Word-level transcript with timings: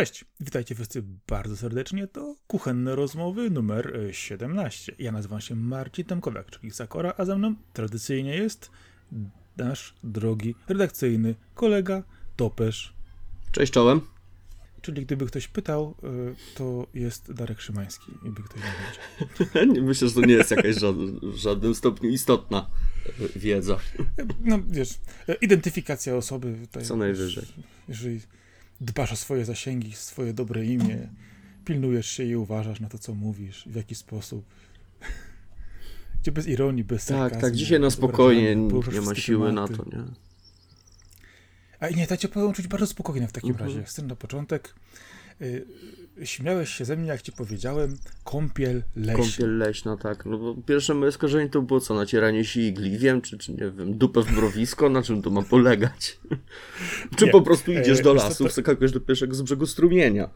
Cześć, 0.00 0.24
witajcie 0.40 0.74
wszyscy 0.74 1.02
bardzo 1.28 1.56
serdecznie. 1.56 2.06
To 2.06 2.36
kuchenne 2.46 2.96
rozmowy 2.96 3.50
numer 3.50 3.98
17. 4.10 4.94
Ja 4.98 5.12
nazywam 5.12 5.40
się 5.40 5.54
Marcin 5.54 6.04
Tomkowiak, 6.04 6.50
czyli 6.50 6.70
Sakora, 6.70 7.14
a 7.16 7.24
ze 7.24 7.36
mną 7.36 7.54
tradycyjnie 7.72 8.36
jest 8.36 8.70
nasz 9.56 9.94
drogi 10.04 10.54
redakcyjny 10.68 11.34
kolega 11.54 12.02
Topesz. 12.36 12.94
Cześć 13.52 13.72
czołem. 13.72 14.00
Czyli 14.82 15.02
gdyby 15.02 15.26
ktoś 15.26 15.48
pytał, 15.48 15.94
y, 16.04 16.54
to 16.54 16.86
jest 16.94 17.32
Darek 17.32 17.60
Szymański 17.60 18.12
i 18.24 18.30
by 18.30 18.42
ktoś 18.42 18.62
nie 18.62 18.72
wiedział. 19.66 19.84
Myślę, 19.88 20.08
że 20.08 20.14
to 20.14 20.20
nie 20.20 20.34
jest 20.34 20.50
jakaś 20.50 20.76
w 21.22 21.36
żadnym 21.36 21.74
stopniu 21.74 22.10
istotna 22.10 22.70
wiedza. 23.36 23.78
No 24.40 24.58
wiesz, 24.68 24.98
identyfikacja 25.40 26.16
osoby. 26.16 26.58
Tutaj, 26.60 26.84
Co 26.84 26.96
najwyżej. 26.96 27.46
Jeżeli 27.88 28.20
dbasz 28.80 29.12
o 29.12 29.16
swoje 29.16 29.44
zasięgi, 29.44 29.92
swoje 29.92 30.32
dobre 30.32 30.64
imię, 30.64 31.08
pilnujesz 31.64 32.10
się 32.10 32.24
i 32.24 32.36
uważasz 32.36 32.80
na 32.80 32.88
to, 32.88 32.98
co 32.98 33.14
mówisz, 33.14 33.64
w 33.66 33.74
jaki 33.74 33.94
sposób. 33.94 34.44
Gdzie 36.22 36.32
bez 36.32 36.46
ironii, 36.46 36.84
bez 36.84 37.04
tak, 37.04 37.08
sarkazmu. 37.08 37.40
Tak, 37.40 37.50
tak, 37.50 37.56
dzisiaj 37.56 37.80
na 37.80 37.90
spokojnie, 37.90 38.56
nie 38.92 39.00
ma 39.00 39.14
siły 39.14 39.48
tematy. 39.48 39.72
na 39.72 39.78
to, 39.78 39.84
nie? 39.96 40.04
A 41.80 41.88
nie, 41.88 42.06
powiem 42.28 42.52
czuć 42.52 42.68
bardzo 42.68 42.86
spokojnie 42.86 43.28
w 43.28 43.32
takim 43.32 43.50
mhm. 43.50 43.70
razie. 43.70 43.84
Chcę 43.84 44.02
na 44.02 44.16
początek. 44.16 44.74
Śmiałeś 46.24 46.70
się 46.70 46.84
ze 46.84 46.96
mnie, 46.96 47.08
jak 47.08 47.22
ci 47.22 47.32
powiedziałem, 47.32 47.96
kąpiel 48.24 48.82
leśna. 48.96 49.22
Kąpiel 49.22 49.58
leśna, 49.58 49.96
tak. 49.96 50.26
No 50.26 50.38
bo 50.38 50.54
pierwsze 50.54 50.94
moje 50.94 51.12
skojarzenie 51.12 51.50
to 51.50 51.62
było 51.62 51.80
co, 51.80 51.94
nacieranie 51.94 52.44
się 52.44 52.60
igli, 52.60 52.98
wiem, 52.98 53.22
czy, 53.22 53.38
czy 53.38 53.52
nie 53.52 53.70
wiem, 53.70 53.98
dupę 53.98 54.22
w 54.22 54.32
mrowisko, 54.32 54.88
na 54.88 55.02
czym 55.02 55.22
to 55.22 55.30
ma 55.30 55.42
polegać? 55.42 56.18
czy 57.16 57.24
nie. 57.26 57.32
po 57.32 57.42
prostu 57.42 57.72
idziesz 57.72 58.00
e, 58.00 58.02
do 58.02 58.14
lasu, 58.14 58.48
wskakujesz 58.48 58.92
do 58.92 59.00
pierwszego 59.00 59.34
z 59.34 59.42
brzegu 59.42 59.66
strumienia? 59.66 60.30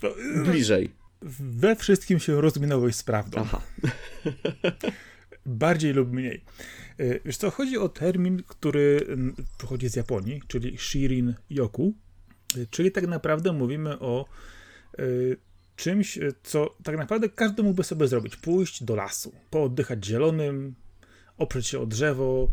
To... 0.00 0.14
Bliżej. 0.44 0.90
We 1.40 1.76
wszystkim 1.76 2.18
się 2.18 2.40
rozminąłeś 2.40 2.96
z 2.96 3.02
prawdą. 3.02 3.40
Aha. 3.40 3.62
Bardziej 5.46 5.92
lub 5.92 6.12
mniej. 6.12 6.44
E, 6.98 7.20
wiesz 7.24 7.36
co, 7.36 7.50
chodzi 7.50 7.78
o 7.78 7.88
termin, 7.88 8.42
który 8.46 9.06
pochodzi 9.58 9.88
z 9.88 9.96
Japonii, 9.96 10.42
czyli 10.46 10.78
Shirin 10.78 11.34
Yoku, 11.50 11.94
e, 12.58 12.66
czyli 12.70 12.92
tak 12.92 13.06
naprawdę 13.06 13.52
mówimy 13.52 13.98
o 13.98 14.24
e, 14.24 14.55
czymś, 15.76 16.18
co 16.42 16.76
tak 16.84 16.96
naprawdę 16.96 17.28
każdy 17.28 17.62
mógłby 17.62 17.84
sobie 17.84 18.08
zrobić. 18.08 18.36
Pójść 18.36 18.84
do 18.84 18.94
lasu, 18.94 19.32
pooddychać 19.50 20.04
zielonym, 20.04 20.74
oprzeć 21.38 21.66
się 21.66 21.80
o 21.80 21.86
drzewo, 21.86 22.48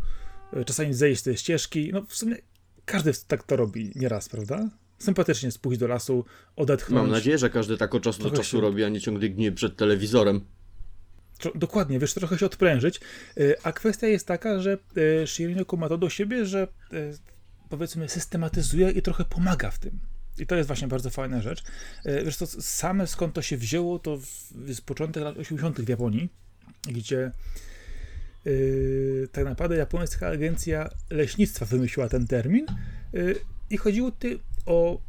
czasami 0.66 0.94
zejść 0.94 1.20
z 1.20 1.24
tej 1.24 1.36
ścieżki. 1.36 1.90
No 1.92 2.02
w 2.08 2.14
sumie 2.14 2.36
każdy 2.84 3.12
tak 3.28 3.42
to 3.42 3.56
robi 3.56 3.92
nieraz, 3.94 4.28
prawda? 4.28 4.70
Sympatycznie 4.98 5.50
pójść 5.62 5.80
do 5.80 5.86
lasu, 5.86 6.24
odetchnąć. 6.56 7.02
Mam 7.02 7.10
nadzieję, 7.10 7.38
że 7.38 7.50
każdy 7.50 7.76
tak 7.76 7.94
od 7.94 8.02
czasu 8.02 8.22
do 8.22 8.30
czasu 8.30 8.56
się... 8.56 8.60
robi, 8.60 8.84
a 8.84 8.88
nie 8.88 9.00
ciągle 9.00 9.28
gnie 9.28 9.52
przed 9.52 9.76
telewizorem 9.76 10.40
dokładnie, 11.54 11.98
wiesz, 11.98 12.14
trochę 12.14 12.38
się 12.38 12.46
odprężyć. 12.46 13.00
Y, 13.38 13.54
a 13.62 13.72
kwestia 13.72 14.06
jest 14.06 14.26
taka, 14.26 14.60
że 14.60 14.78
y, 15.22 15.26
Shirinoku 15.26 15.76
ma 15.76 15.88
to 15.88 15.98
do 15.98 16.10
siebie, 16.10 16.46
że 16.46 16.68
y, 16.92 17.18
powiedzmy 17.68 18.08
systematyzuje 18.08 18.90
i 18.90 19.02
trochę 19.02 19.24
pomaga 19.24 19.70
w 19.70 19.78
tym. 19.78 19.98
I 20.38 20.46
to 20.46 20.56
jest 20.56 20.66
właśnie 20.66 20.88
bardzo 20.88 21.10
fajna 21.10 21.42
rzecz. 21.42 21.62
Wiesz 22.24 22.36
to 22.36 22.46
same 22.46 23.06
skąd 23.06 23.34
to 23.34 23.42
się 23.42 23.56
wzięło, 23.56 23.98
to 23.98 24.18
z 24.66 24.80
początek 24.80 25.24
lat 25.24 25.36
80. 25.38 25.80
w 25.80 25.88
Japonii, 25.88 26.28
gdzie 26.92 27.32
yy, 28.44 29.28
tak 29.32 29.44
naprawdę 29.44 29.76
japońska 29.76 30.28
agencja 30.28 30.90
leśnictwa 31.10 31.66
wymyśliła 31.66 32.08
ten 32.08 32.26
termin 32.26 32.66
yy, 33.12 33.34
i 33.70 33.76
chodziło 33.76 34.10
tu 34.10 34.28
o 34.66 35.00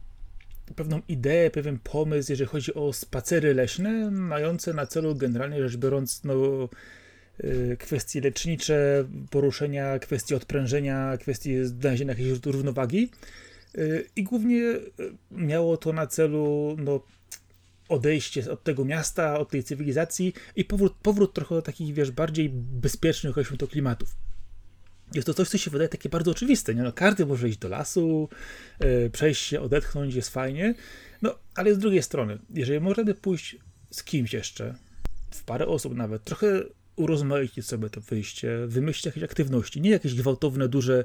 pewną 0.75 1.01
ideę, 1.07 1.51
pewien 1.51 1.79
pomysł, 1.79 2.31
jeżeli 2.31 2.49
chodzi 2.49 2.73
o 2.73 2.93
spacery 2.93 3.53
leśne, 3.53 4.11
mające 4.11 4.73
na 4.73 4.85
celu 4.85 5.15
generalnie 5.15 5.69
rzecz 5.69 5.77
biorąc, 5.77 6.23
no, 6.23 6.33
y, 7.43 7.77
kwestie 7.79 8.21
lecznicze, 8.21 9.05
poruszenia, 9.29 9.99
kwestie 9.99 10.35
odprężenia, 10.35 11.17
kwestie 11.17 11.65
znalezienia 11.65 12.11
jakiejś 12.11 12.39
równowagi. 12.45 13.09
Y, 13.77 14.09
I 14.15 14.23
głównie 14.23 14.61
y, 14.61 14.91
miało 15.31 15.77
to 15.77 15.93
na 15.93 16.07
celu 16.07 16.75
no, 16.79 17.01
odejście 17.89 18.51
od 18.51 18.63
tego 18.63 18.85
miasta, 18.85 19.39
od 19.39 19.49
tej 19.49 19.63
cywilizacji 19.63 20.33
i 20.55 20.65
powrót, 20.65 20.95
powrót 21.01 21.33
trochę 21.33 21.55
do 21.55 21.61
takich, 21.61 21.93
wiesz, 21.93 22.11
bardziej 22.11 22.49
bezpiecznych, 22.53 23.31
określmy 23.31 23.57
to, 23.57 23.67
klimatów. 23.67 24.15
Jest 25.13 25.27
to 25.27 25.33
coś, 25.33 25.49
co 25.49 25.57
się 25.57 25.71
wydaje 25.71 25.89
takie 25.89 26.09
bardzo 26.09 26.31
oczywiste. 26.31 26.75
Nie? 26.75 26.83
No, 26.83 26.93
każdy 26.93 27.25
może 27.25 27.49
iść 27.49 27.57
do 27.57 27.69
lasu, 27.69 28.29
yy, 28.79 29.09
przejść 29.09 29.41
się, 29.41 29.61
odetchnąć, 29.61 30.15
jest 30.15 30.29
fajnie. 30.29 30.75
No, 31.21 31.35
ale 31.55 31.75
z 31.75 31.77
drugiej 31.77 32.03
strony, 32.03 32.39
jeżeli 32.49 32.79
możemy 32.79 33.13
pójść 33.13 33.57
z 33.91 34.03
kimś 34.03 34.33
jeszcze, 34.33 34.75
w 35.31 35.43
parę 35.43 35.67
osób 35.67 35.95
nawet, 35.95 36.23
trochę 36.23 36.63
urozmaicić 36.95 37.65
sobie 37.65 37.89
to 37.89 38.01
wyjście, 38.01 38.67
wymyślić 38.67 39.05
jakieś 39.05 39.23
aktywności, 39.23 39.81
nie 39.81 39.89
jakieś 39.89 40.15
gwałtowne, 40.15 40.69
duże, 40.69 41.03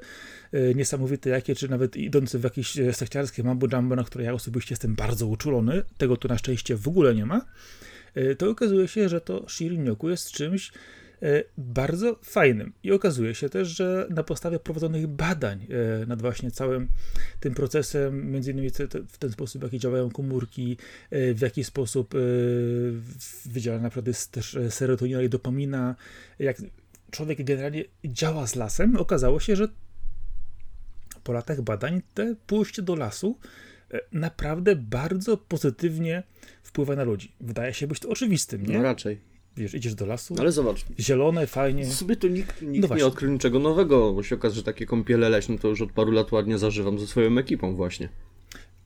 yy, 0.53 0.75
niesamowite 0.75 1.31
jakie, 1.31 1.55
czy 1.55 1.69
nawet 1.69 1.97
idące 1.97 2.39
w 2.39 2.45
jakieś 2.45 2.79
e, 2.79 2.93
sekciarskie 2.93 3.43
mambo 3.43 3.67
jumbo, 3.73 3.97
na 3.97 4.05
które 4.05 4.25
ja 4.25 4.35
osobiście 4.35 4.73
jestem 4.73 4.95
bardzo 4.95 5.27
uczulony, 5.27 5.83
tego 5.99 6.17
tu 6.17 6.29
na 6.29 6.39
szczęście 6.39 6.77
w 6.77 6.89
ogóle 6.89 7.15
nie 7.15 7.27
ma, 7.27 7.45
yy, 8.15 8.37
to 8.37 8.51
okazuje 8.51 8.89
się, 8.89 9.09
że 9.09 9.21
to 9.21 9.49
Shirinyoku 9.49 10.11
jest 10.11 10.31
czymś, 10.31 10.73
E, 10.73 11.10
bardzo 11.59 12.19
fajnym. 12.23 12.73
I 12.83 12.93
okazuje 12.93 13.35
się 13.35 13.49
też, 13.49 13.69
że 13.69 14.07
na 14.11 14.23
podstawie 14.23 14.59
prowadzonych 14.59 15.07
badań 15.07 15.67
e, 16.03 16.07
nad 16.07 16.23
właśnie 16.23 16.51
całym 16.51 16.89
tym 17.41 17.55
procesem, 17.55 18.31
między 18.31 18.51
innymi 18.51 18.71
w 19.09 19.19
ten 19.19 19.33
sposób, 19.33 19.61
w 19.61 19.65
jaki 19.65 19.79
działają 19.79 20.11
komórki, 20.11 20.77
e, 21.11 21.35
w 21.35 21.41
jaki 21.41 21.65
sposób 21.65 22.15
wydziela 23.47 23.79
na 23.79 23.91
przykład 23.91 24.07
jest 24.07 24.33
też 24.33 24.59
serotonina 24.71 25.23
i 25.23 25.29
dopamina, 25.29 25.97
jak 26.39 26.57
człowiek 27.11 27.45
generalnie 27.45 27.85
działa 28.05 28.47
z 28.47 28.55
lasem, 28.55 28.97
okazało 28.97 29.41
się, 29.41 29.57
że 29.57 29.69
po 31.25 31.33
latach 31.33 31.63
badań 31.63 32.03
te 32.15 32.35
pójście 32.47 32.83
do 32.83 32.97
lasu 32.97 33.39
naprawdę 34.13 34.77
bardzo 34.77 35.37
pozytywnie 35.37 36.23
wpływa 36.63 36.97
na 36.97 37.05
ludzi. 37.05 37.33
Wydaje 37.41 37.75
się 37.75 37.87
być 37.87 38.01
to 38.01 38.09
oczywistym, 38.09 38.67
nie? 38.67 38.77
No 38.77 38.83
raczej 38.83 39.30
wiesz, 39.61 39.75
idziesz 39.75 39.95
do 39.95 40.07
lasu. 40.07 40.35
Ale 40.39 40.53
zobacz. 40.53 40.85
Zielone, 41.01 41.47
fajnie. 41.47 41.87
Sobie 41.87 42.17
to 42.17 42.29
nikt, 42.29 42.63
nikt 42.63 42.91
no 42.91 42.97
nie 42.97 43.07
odkrył 43.07 43.33
niczego 43.33 43.59
nowego, 43.59 44.13
bo 44.13 44.23
się 44.23 44.35
okaże, 44.35 44.55
że 44.55 44.63
takie 44.63 44.87
kąpiele 44.87 45.29
leśne 45.29 45.59
to 45.59 45.69
już 45.69 45.81
od 45.81 45.93
paru 45.93 46.13
lat 46.13 46.33
ładnie 46.33 46.59
zażywam 46.59 46.99
ze 46.99 47.07
swoją 47.07 47.39
ekipą 47.39 47.75
właśnie. 47.75 48.09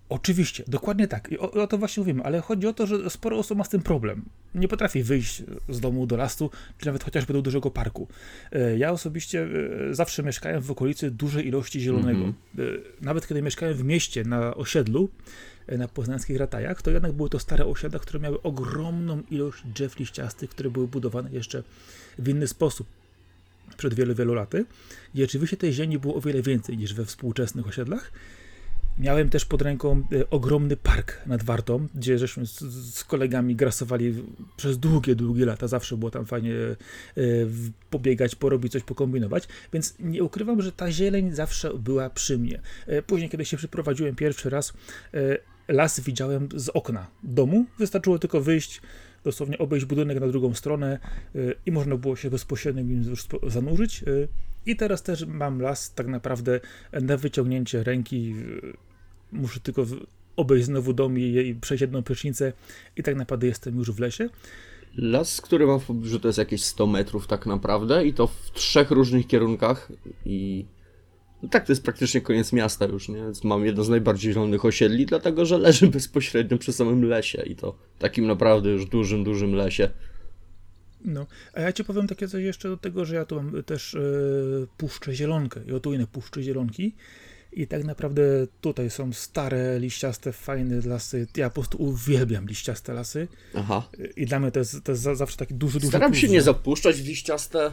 Oczywiście, 0.09 0.65
dokładnie 0.69 1.09
tak. 1.09 1.33
I 1.33 1.39
o, 1.39 1.51
o, 1.51 1.67
to 1.67 1.79
właśnie 1.79 2.01
mówimy, 2.01 2.23
ale 2.23 2.41
chodzi 2.41 2.67
o 2.67 2.73
to, 2.73 2.87
że 2.87 3.11
sporo 3.11 3.39
osób 3.39 3.59
ma 3.59 3.65
z 3.65 3.69
tym 3.69 3.83
problem. 3.83 4.23
Nie 4.55 4.69
potrafi 4.69 5.03
wyjść 5.03 5.43
z 5.69 5.81
domu 5.81 6.07
do 6.07 6.17
lasu, 6.17 6.51
czy 6.79 6.87
nawet 6.87 7.05
chociażby 7.05 7.33
do 7.33 7.43
dużego 7.43 7.71
parku. 7.71 8.09
E, 8.53 8.79
ja 8.79 8.91
osobiście 8.91 9.49
e, 9.91 9.95
zawsze 9.95 10.23
mieszkałem 10.23 10.63
w 10.63 10.71
okolicy 10.71 11.11
dużej 11.11 11.47
ilości 11.47 11.81
zielonego. 11.81 12.21
Mm 12.21 12.35
-hmm. 12.57 12.79
Nawet 13.01 13.29
kiedy 13.29 13.43
mieszkałem 13.43 13.75
w 13.75 13.85
mieście, 13.85 14.25
na 14.25 14.55
osiedlu, 14.55 15.09
na 15.69 15.89
poznańskich 15.89 16.37
ratajach, 16.37 16.83
to 16.83 16.91
jednak 16.91 17.13
były 17.13 17.31
to 17.31 17.39
stare 17.39 17.67
osiedla, 17.67 17.99
które 17.99 18.21
miały 18.21 18.43
ogromną 18.43 19.23
ilość 19.31 19.63
drzew 19.67 19.99
liściastych, 19.99 20.51
które 20.51 20.71
były 20.71 20.89
budowane 20.89 21.31
jeszcze 21.33 21.63
w 22.19 22.29
inny 22.29 22.47
sposób 22.47 22.87
przed 23.77 23.95
wielu, 23.95 24.15
wielu 24.15 24.35
laty. 24.35 24.65
I 25.15 25.25
oczywiście 25.25 25.57
tej 25.57 25.73
ziemi 25.73 25.99
było 25.99 26.15
o 26.15 26.21
wiele 26.21 26.43
więcej 26.43 26.79
niż 26.79 26.95
we 26.95 27.05
współczesnych 27.05 27.67
osiedlach. 27.67 28.13
Miałem 28.99 29.29
też 29.31 29.45
pod 29.45 29.63
ręką 29.63 30.03
e, 30.13 30.31
ogromny 30.31 30.77
park 30.77 31.27
nad 31.27 31.43
Wartą, 31.43 31.87
gdzie 31.95 32.19
żeśmy 32.19 32.47
z, 32.47 32.61
z, 32.95 33.05
kolegami 33.05 33.57
grasowali 33.57 34.25
przez 34.57 34.79
długie, 34.79 35.15
długie 35.15 35.47
lata. 35.47 35.69
Zawsze 35.69 35.97
było 35.97 36.11
tam 36.11 36.27
fajnie 36.27 36.53
e, 36.53 36.77
pobiegać, 37.91 38.35
porobić 38.35 38.73
coś, 38.73 38.83
pokombinować. 38.83 39.49
Więc 39.73 39.95
nie 40.01 40.23
ukrywam, 40.23 40.63
że 40.63 40.73
ta 40.73 40.93
zieleń 40.93 41.33
zawsze 41.33 41.75
była 41.79 42.11
przy 42.11 42.39
mnie. 42.39 42.61
E, 42.87 43.03
później, 43.03 43.31
kiedy 43.31 43.45
się 43.45 43.57
przyprowadziłem 43.57 44.17
pierwszy 44.17 44.51
raz, 44.51 44.73
las 45.69 46.01
widziałem 46.01 46.49
z 46.55 46.69
okna 46.69 47.07
domu. 47.23 47.67
Wystarczyło 47.79 48.19
tylko 48.19 48.41
wyjść, 48.41 48.81
dosłownie 49.25 49.59
obejść 49.59 49.87
budynek 49.87 50.21
na 50.21 50.29
drugą 50.29 50.55
stronę 50.55 50.99
i 51.67 51.73
można 51.73 51.97
było 51.97 52.17
się 52.17 52.31
bezpośrednio 52.31 52.83
już 53.11 53.27
zanurzyć. 53.47 54.05
I 54.67 54.77
teraz 54.77 55.03
też 55.03 55.27
mam 55.27 55.61
las 55.61 55.95
tak 55.95 56.07
naprawdę 56.07 56.61
na 56.93 57.17
wyciągnięcie 57.17 57.85
ręki. 57.85 58.35
Muszę 59.33 59.61
tylko 59.61 59.87
obejść 60.37 60.65
znowu 60.65 60.93
dom 60.93 61.19
i 61.19 61.57
przejść 61.61 61.81
jedną 61.81 62.03
prysznicę 62.03 62.53
i 62.97 63.03
tak 63.03 63.17
naprawdę 63.17 63.47
jestem 63.47 63.77
już 63.77 63.93
w 63.93 63.99
lesie. 63.99 64.29
Las, 64.97 65.41
który 65.41 65.67
mam 65.67 65.81
w 65.81 65.87
pobliżu 65.87 66.21
to 66.21 66.29
jest 66.29 66.39
jakieś 66.39 66.65
100 66.65 66.87
metrów 66.87 67.27
tak 67.27 67.47
naprawdę 67.47 68.07
i 68.07 68.15
to 68.15 68.27
w 68.27 68.51
trzech 68.53 68.91
różnych 68.91 69.27
kierunkach 69.27 69.93
i 70.27 70.65
no 71.45 71.51
tak, 71.51 71.67
to 71.67 71.73
jest 71.73 71.83
praktycznie 71.83 72.21
koniec 72.21 72.53
miasta 72.53 72.85
już, 72.87 73.09
nie? 73.09 73.17
Więc 73.17 73.45
mam 73.45 73.67
jedno 73.67 73.85
z 73.85 73.89
najbardziej 73.89 74.33
zielonych 74.33 74.65
osiedli, 74.65 75.07
dlatego 75.07 75.47
że 75.47 75.59
leży 75.59 75.87
bezpośrednio 75.97 76.59
przy 76.59 76.73
samym 76.73 77.05
lesie 77.05 77.43
i 77.47 77.57
to 77.57 77.77
takim 77.99 78.27
naprawdę 78.27 78.71
już 78.71 78.87
dużym, 78.87 79.25
dużym 79.25 79.55
lesie. 79.55 79.89
No, 81.05 81.27
a 81.55 81.61
ja 81.61 81.73
ci 81.73 81.85
powiem 81.85 82.07
takie 82.07 82.29
coś 82.29 82.45
jeszcze 82.45 82.69
do 82.69 82.77
tego, 82.77 83.05
że 83.05 83.15
ja 83.15 83.25
tu 83.25 83.37
mam 83.37 83.63
też 83.63 83.95
yy, 83.95 84.67
puszczę 84.77 85.15
zielonkę 85.15 85.61
i 85.69 85.73
oto 85.73 85.93
inne 85.93 86.07
puszcze 86.07 86.43
zielonki 86.43 86.95
I 87.53 87.67
tak 87.67 87.85
naprawdę 87.85 88.23
tutaj 88.61 88.91
są 88.91 89.13
stare, 89.13 89.79
liściaste, 89.79 90.33
fajne 90.33 90.81
lasy. 90.87 91.27
Ja 91.37 91.51
po 91.51 91.55
prostu 91.55 91.83
uwielbiam 91.83 92.47
liściaste 92.47 92.95
lasy. 92.95 93.29
Aha. 93.55 93.89
I 94.17 94.27
dla 94.27 94.41
mnie 94.41 94.51
to 94.51 94.59
jest, 94.59 94.85
to 94.85 94.93
jest 94.93 95.03
zawsze 95.03 95.37
taki 95.37 95.55
duży, 95.55 95.79
duży 95.79 95.89
Staram 95.89 96.11
plus, 96.11 96.21
się 96.21 96.29
nie 96.29 96.43
zapuszczać 96.43 97.03
w 97.03 97.07
liściaste 97.07 97.73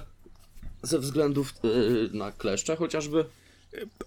ze 0.83 0.99
względów 0.99 1.53
yy, 1.63 2.09
na 2.13 2.31
kleszcze 2.31 2.75
chociażby. 2.75 3.25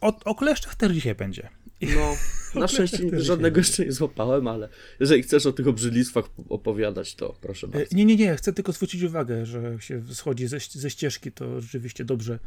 O, 0.00 0.20
o 0.25 0.34
kleszczach 0.34 0.75
też 0.75 0.93
dzisiaj 0.93 1.14
będzie. 1.14 1.49
No, 1.82 2.16
na 2.61 2.69
szczęście 2.69 3.20
żadnego 3.20 3.58
jeszcze 3.58 3.84
nie 3.84 3.93
złapałem, 3.93 4.49
ale 4.49 4.69
jeżeli 5.00 5.22
chcesz 5.22 5.46
o 5.46 5.52
tych 5.52 5.69
obrzydlistwach 5.69 6.25
opowiadać, 6.49 7.14
to 7.14 7.34
proszę 7.40 7.66
E, 7.66 7.70
bardzo. 7.70 7.96
Nie, 7.96 8.05
nie, 8.05 8.16
nie, 8.16 8.37
chcę 8.37 8.52
tylko 8.52 8.72
zwrócić 8.72 9.02
uwagę, 9.02 9.46
że 9.46 9.76
się 9.81 10.02
schodzi 10.14 10.46
ze, 10.46 10.58
ze 10.70 10.90
ścieżki, 10.90 11.32
to 11.32 11.61
rzeczywiście 11.61 12.05
dobrze, 12.05 12.38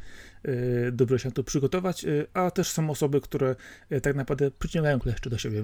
e, 0.43 0.91
dobrze 0.91 1.19
się 1.19 1.27
na 1.27 1.33
to 1.33 1.43
przygotować, 1.43 2.05
e, 2.05 2.25
a 2.33 2.51
też 2.51 2.69
są 2.69 2.89
osoby, 2.89 3.21
które 3.21 3.55
tak 4.01 4.15
naprawdę 4.15 4.51
przyciągają 4.51 4.99
kleszcze 4.99 5.29
do 5.29 5.37
siebie. 5.37 5.63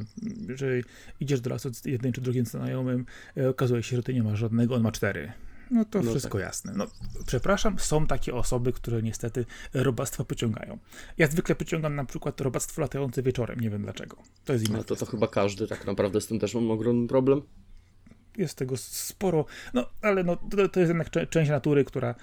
Jeżeli 0.49 0.83
idziesz 1.19 1.41
do 1.41 1.49
lasu 1.49 1.73
z 1.73 1.85
jednym 1.85 2.13
czy 2.13 2.21
drugim 2.21 2.45
znajomym, 2.45 3.05
okazuje 3.49 3.83
się, 3.83 3.95
że 3.95 4.03
ty 4.03 4.13
nie 4.13 4.23
masz 4.23 4.39
żadnego, 4.39 4.75
on 4.75 4.81
ma 4.81 4.91
cztery. 4.91 5.31
No 5.73 5.85
to 5.85 6.01
No 6.01 6.11
wszystko 6.11 6.37
tak. 6.37 6.47
jasne. 6.47 6.73
No, 6.75 6.87
przepraszam, 7.27 7.79
są 7.79 8.07
takie 8.07 8.35
osoby, 8.35 8.73
które 8.73 9.01
niestety 9.01 9.45
robactwo 9.73 10.25
pociągają. 10.25 10.77
Ja 11.17 11.27
zwykle 11.27 11.55
pociągam 11.55 11.95
na 11.95 12.05
przykład 12.05 12.41
robactwo 12.41 12.81
latające 12.81 13.23
wieczorem, 13.23 13.59
nie 13.59 13.69
wiem 13.69 13.81
dlaczego. 13.83 14.17
To 14.45 14.53
jest 14.53 14.67
inna 14.69 14.77
No 14.77 14.83
to, 14.83 14.95
to 14.95 15.05
chyba 15.05 15.27
każdy 15.27 15.67
tak 15.67 15.85
naprawdę 15.85 16.21
z 16.21 16.27
tym 16.27 16.39
też 16.39 16.55
mam 16.55 16.71
ogromny 16.71 17.07
problem. 17.07 17.41
Jest 18.37 18.57
tego 18.57 18.77
sporo, 18.77 19.45
no 19.73 19.85
ale 20.01 20.23
no, 20.23 20.35
to, 20.35 20.69
to 20.69 20.79
jest 20.79 20.89
jednak 20.89 21.09
cze- 21.09 21.27
część 21.27 21.49
natury, 21.51 21.85
która 21.85 22.15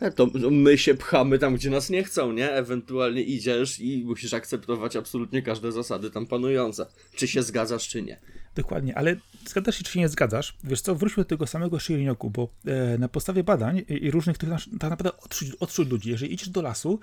E, 0.00 0.10
To 0.10 0.26
to 0.26 0.50
my 0.50 0.78
się 0.78 0.94
pchamy 0.94 1.38
tam, 1.38 1.54
gdzie 1.54 1.70
nas 1.70 1.90
nie 1.90 2.04
chcą, 2.04 2.32
nie? 2.32 2.52
Ewentualnie 2.52 3.22
idziesz 3.22 3.80
i 3.80 4.04
musisz 4.04 4.34
akceptować 4.34 4.96
absolutnie 4.96 5.42
każde 5.42 5.72
zasady 5.72 6.10
tam 6.10 6.26
panujące. 6.26 6.86
Czy 7.14 7.28
się 7.28 7.42
zgadzasz, 7.42 7.88
czy 7.88 8.02
nie. 8.02 8.20
Dokładnie, 8.54 8.98
ale 8.98 9.16
zgadzasz 9.46 9.76
się, 9.76 9.84
czy 9.84 9.92
się 9.92 10.00
nie 10.00 10.08
zgadzasz? 10.08 10.56
Wiesz 10.64 10.80
co, 10.80 10.94
wróćmy 10.94 11.22
do 11.22 11.28
tego 11.28 11.46
samego 11.46 11.80
Shirinyoku, 11.80 12.30
bo 12.30 12.48
e, 12.66 12.98
na 12.98 13.08
podstawie 13.08 13.44
badań 13.44 13.78
i, 13.88 14.04
i 14.04 14.10
różnych 14.10 14.38
tych, 14.38 14.48
nasz- 14.48 14.70
tak 14.80 14.90
naprawdę 14.90 15.16
odczuć, 15.16 15.50
odczuć 15.60 15.88
ludzi, 15.88 16.10
jeżeli 16.10 16.34
idziesz 16.34 16.48
do 16.48 16.62
lasu, 16.62 17.00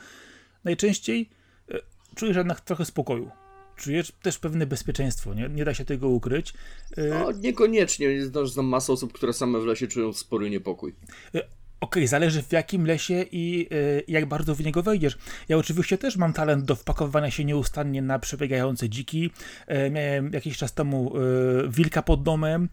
najczęściej 0.63 1.30
e, 1.72 1.80
czujesz 2.16 2.38
jednak 2.38 2.62
trochę 2.62 2.86
spokoju. 2.86 3.31
Czujesz 3.75 4.12
też 4.22 4.38
pewne 4.38 4.66
bezpieczeństwo, 4.66 5.34
nie, 5.34 5.50
nie 5.50 5.66
da 5.66 5.74
się 5.74 5.86
tego 5.86 6.10
ukryć. 6.10 6.54
E, 6.98 7.10
No, 7.10 7.31
niekoniecznie. 7.31 8.25
Znasz, 8.25 8.50
znam 8.51 8.66
masę 8.66 8.94
osób, 8.94 9.13
które 9.13 9.34
same 9.34 9.60
w 9.60 9.66
lesie 9.66 9.88
czują 9.88 10.13
spory 10.13 10.50
niepokój. 10.50 10.96
E, 11.36 11.42
Okej, 11.81 12.07
zależy 12.07 12.43
w 12.43 12.51
jakim 12.51 12.85
lesie 12.85 13.25
i 13.31 13.67
e, 13.71 13.75
jak 14.07 14.25
bardzo 14.25 14.55
w 14.55 14.63
niego 14.65 14.83
wejdziesz. 14.83 15.17
Ja 15.49 15.57
oczywiście 15.57 15.97
też 15.97 16.17
mam 16.17 16.33
talent 16.33 16.65
do 16.65 16.75
wpakowywania 16.75 17.31
się 17.31 17.45
nieustannie 17.45 18.01
na 18.01 18.19
przebiegające 18.19 18.89
dziki. 18.89 19.31
E, 19.67 19.89
miałem 19.89 20.33
jakiś 20.33 20.57
czas 20.57 20.73
temu 20.73 21.13
e, 21.17 21.21
wilka 21.69 22.01
pod 22.01 22.23
domem. 22.23 22.69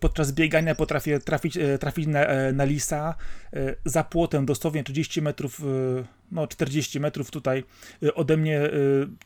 Podczas 0.00 0.32
biegania 0.32 0.74
potrafię 0.74 1.20
trafić, 1.20 1.58
trafić 1.80 2.06
na, 2.06 2.52
na 2.52 2.64
lisa. 2.64 3.14
Za 3.84 4.04
płotem 4.04 4.46
dosłownie 4.46 4.84
30 4.84 5.22
metrów, 5.22 5.60
no 6.30 6.46
40 6.46 7.00
metrów 7.00 7.30
tutaj 7.30 7.64
ode 8.14 8.36
mnie 8.36 8.60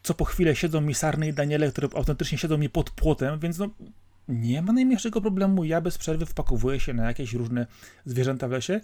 co 0.02 0.14
po 0.14 0.24
chwilę 0.24 0.56
siedzą 0.56 0.80
mi 0.80 0.94
sarny 0.94 1.28
i 1.28 1.32
Daniele, 1.32 1.70
które 1.72 1.88
autentycznie 1.94 2.38
siedzą 2.38 2.58
mi 2.58 2.68
pod 2.68 2.90
płotem, 2.90 3.38
więc 3.38 3.58
no 3.58 3.68
nie 4.28 4.62
ma 4.62 4.72
najmniejszego 4.72 5.20
problemu. 5.20 5.64
Ja 5.64 5.80
bez 5.80 5.98
przerwy 5.98 6.26
wpakowuję 6.26 6.80
się 6.80 6.94
na 6.94 7.06
jakieś 7.06 7.32
różne 7.32 7.66
zwierzęta 8.04 8.48
w 8.48 8.50
lesie, 8.50 8.80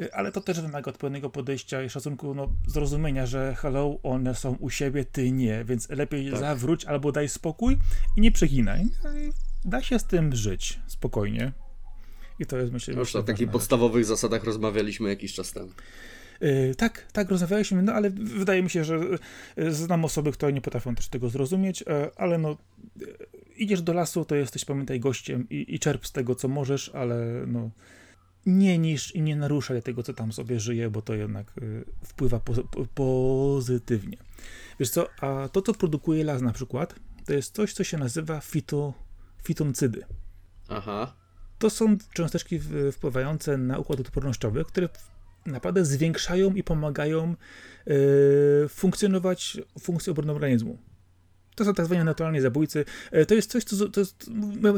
y, 0.00 0.14
ale 0.14 0.32
to 0.32 0.40
też 0.40 0.60
wymaga 0.60 0.90
odpowiedniego 0.90 1.30
podejścia 1.30 1.82
i 1.82 1.90
szacunku, 1.90 2.34
no, 2.34 2.52
zrozumienia, 2.66 3.26
że 3.26 3.54
hello, 3.58 3.98
one 4.02 4.34
są 4.34 4.54
u 4.54 4.70
siebie, 4.70 5.04
ty 5.04 5.32
nie, 5.32 5.64
więc 5.64 5.88
lepiej 5.88 6.30
Tak. 6.30 6.40
zawróć 6.40 6.84
albo 6.84 7.12
daj 7.12 7.28
spokój 7.28 7.78
i 8.16 8.20
nie 8.20 8.32
przeginaj. 8.32 8.84
No 9.04 9.10
Da 9.64 9.82
się 9.82 9.98
z 9.98 10.04
tym 10.04 10.36
żyć 10.36 10.80
spokojnie. 10.86 11.52
I 12.38 12.46
to 12.46 12.58
jest 12.58 12.72
myślę. 12.72 12.94
Już 12.94 13.16
o 13.16 13.22
takich 13.22 13.50
podstawowych 13.50 14.04
zasadach 14.04 14.44
rozmawialiśmy 14.44 15.08
jakiś 15.08 15.34
czas 15.34 15.52
temu. 15.52 15.68
Yy, 16.40 16.74
tak, 16.74 17.06
tak, 17.12 17.30
rozmawialiśmy, 17.30 17.82
no 17.82 17.92
ale 17.92 18.10
wydaje 18.10 18.62
mi 18.62 18.70
się, 18.70 18.84
że 18.84 18.98
yy, 19.56 19.72
znam 19.72 20.04
osoby, 20.04 20.32
które 20.32 20.52
nie 20.52 20.60
potrafią 20.60 20.94
też 20.94 21.08
tego 21.08 21.28
zrozumieć, 21.28 21.82
e, 21.82 22.10
ale 22.16 22.38
no 22.38 22.56
idziesz 23.62 23.82
do 23.82 23.92
lasu, 23.92 24.24
to 24.24 24.34
jesteś, 24.34 24.64
pamiętaj, 24.64 25.00
gościem 25.00 25.48
i, 25.50 25.74
i 25.74 25.78
czerp 25.78 26.06
z 26.06 26.12
tego, 26.12 26.34
co 26.34 26.48
możesz, 26.48 26.90
ale 26.94 27.44
no 27.46 27.70
nie 28.46 28.78
niż 28.78 29.14
i 29.14 29.22
nie 29.22 29.36
naruszaj 29.36 29.82
tego, 29.82 30.02
co 30.02 30.14
tam 30.14 30.32
sobie 30.32 30.60
żyje, 30.60 30.90
bo 30.90 31.02
to 31.02 31.14
jednak 31.14 31.52
yy, 31.60 31.84
wpływa 32.04 32.40
po, 32.40 32.52
po, 32.54 32.86
pozytywnie. 32.94 34.16
Wiesz 34.80 34.90
co, 34.90 35.08
a 35.20 35.48
to, 35.48 35.62
co 35.62 35.74
produkuje 35.74 36.24
las 36.24 36.42
na 36.42 36.52
przykład, 36.52 36.94
to 37.26 37.32
jest 37.32 37.54
coś, 37.54 37.72
co 37.72 37.84
się 37.84 37.98
nazywa 37.98 38.40
fito, 38.40 38.94
fitoncydy. 39.42 40.04
Aha. 40.68 41.16
To 41.58 41.70
są 41.70 41.96
cząsteczki 42.14 42.60
wpływające 42.92 43.58
na 43.58 43.78
układ 43.78 44.00
odpornościowy, 44.00 44.64
które 44.64 44.88
naprawdę 45.46 45.84
zwiększają 45.84 46.54
i 46.54 46.62
pomagają 46.62 47.34
e, 47.86 48.68
funkcjonować 48.68 49.58
funkcję 49.80 50.10
obronną 50.10 50.34
organizmu. 50.34 50.78
To 51.58 51.64
są 51.64 51.74
tak 51.74 51.86
zwani 51.86 52.04
naturalni 52.04 52.40
zabójcy. 52.40 52.84
E, 53.12 53.26
To 53.26 53.34
jest 53.34 53.50
coś, 53.50 53.64
co 53.64 53.88
to 53.88 54.00
jest, 54.00 54.30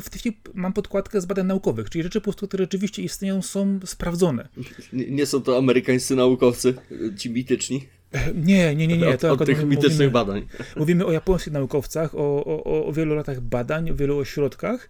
w 0.02 0.10
tej 0.10 0.18
chwili 0.20 0.40
mam 0.54 0.72
podkładkę 0.72 1.20
z 1.20 1.26
badań 1.26 1.46
naukowych, 1.46 1.90
czyli 1.90 2.02
rzeczy 2.04 2.20
po 2.20 2.24
prostu, 2.24 2.48
które 2.48 2.64
rzeczywiście 2.64 3.02
istnieją, 3.02 3.42
są 3.42 3.80
sprawdzone. 3.84 4.48
Nie, 4.92 5.10
nie 5.10 5.26
są 5.26 5.42
to 5.42 5.58
amerykańscy 5.58 6.16
naukowcy, 6.16 6.74
y, 6.92 7.14
ci 7.16 7.30
mityczni. 7.30 7.88
E, 8.12 8.34
Nie, 8.34 8.74
nie, 8.76 8.86
nie, 8.86 8.98
nie. 8.98 9.08
od, 9.08 9.20
to 9.20 9.26
od 9.28 9.32
akurat 9.34 9.46
tych 9.46 9.56
mówimy- 9.56 9.76
mitycznych 9.76 10.10
badań. 10.10 10.46
Mówimy 10.76 11.06
o 11.06 11.12
japońskich 11.12 11.52
naukowcach, 11.52 12.14
o, 12.14 12.44
o, 12.44 12.86
o- 12.86 12.92
wielu 12.92 13.14
latach 13.14 13.40
badań, 13.40 13.90
o 13.90 13.94
wielu 13.94 14.18
ośrodkach. 14.18 14.88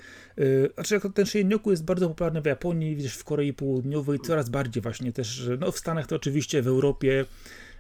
Znaczy, 0.75 1.00
ten 1.14 1.26
Shinryoku 1.26 1.70
jest 1.70 1.84
bardzo 1.84 2.08
popularny 2.08 2.42
w 2.42 2.44
Japonii, 2.46 2.96
widzisz, 2.96 3.14
w 3.16 3.25
Korei 3.25 3.52
Południowej, 3.52 4.19
coraz 4.20 4.48
bardziej 4.48 4.82
właśnie 4.82 5.12
też, 5.12 5.50
no 5.60 5.72
w 5.72 5.78
Stanach 5.78 6.06
to 6.06 6.16
oczywiście, 6.16 6.62
w 6.62 6.66
Europie, 6.66 7.25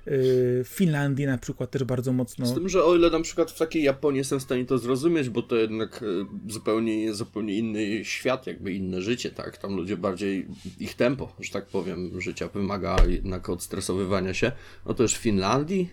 w 0.06 0.68
Finlandii 0.68 1.26
na 1.26 1.38
przykład 1.38 1.70
też 1.70 1.84
bardzo 1.84 2.12
mocno. 2.12 2.46
Z 2.46 2.54
tym, 2.54 2.68
że 2.68 2.84
o 2.84 2.96
ile 2.96 3.10
na 3.10 3.20
przykład 3.20 3.50
w 3.50 3.58
takiej 3.58 3.82
Japonii 3.82 4.18
jestem 4.18 4.40
w 4.40 4.42
stanie 4.42 4.64
to 4.64 4.78
zrozumieć, 4.78 5.28
bo 5.28 5.42
to 5.42 5.56
jednak 5.56 6.02
e, 6.02 6.06
zupełnie, 6.52 7.14
zupełnie 7.14 7.54
inny 7.54 8.04
świat, 8.04 8.46
jakby 8.46 8.72
inne 8.72 9.02
życie, 9.02 9.30
tak? 9.30 9.58
Tam 9.58 9.76
ludzie 9.76 9.96
bardziej, 9.96 10.46
ich 10.78 10.94
tempo, 10.94 11.32
że 11.40 11.50
tak 11.52 11.66
powiem, 11.66 12.20
życia 12.20 12.48
wymaga 12.48 12.96
jednak 13.08 13.50
odstresowywania 13.50 14.34
się. 14.34 14.52
No 14.86 14.94
to 14.94 15.02
już 15.02 15.14
w 15.14 15.18
Finlandii? 15.18 15.90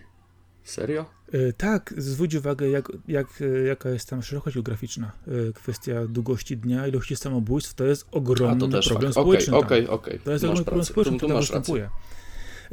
Serio? 0.64 1.04
Yy, 1.32 1.52
Tak, 1.56 1.94
zwróć 1.96 2.34
uwagę, 2.34 2.68
jak, 2.68 2.92
jak, 3.08 3.42
jaka 3.66 3.90
jest 3.90 4.08
tam 4.08 4.22
szerokość 4.22 4.56
geograficzna. 4.56 5.12
Kwestia 5.54 6.06
długości 6.06 6.56
dnia, 6.56 6.86
ilości 6.86 7.16
samobójstw, 7.16 7.74
to 7.74 7.84
jest 7.84 8.06
A 8.12 8.16
ogromny 8.16 8.60
to 8.60 8.68
też 8.68 8.88
problem 8.88 9.12
fakt. 9.12 9.26
Okej, 9.26 9.40
społeczny. 9.42 9.52
tam. 9.52 9.60
okej, 9.60 9.88
okej. 9.88 10.18
To 10.24 10.32
jest 10.32 10.44
ogromny 10.44 10.64
problem 10.64 10.84
społeczny, 10.84 11.16
który 11.16 11.28
tam 11.28 11.36
masz 11.36 11.50
rację. 11.50 11.90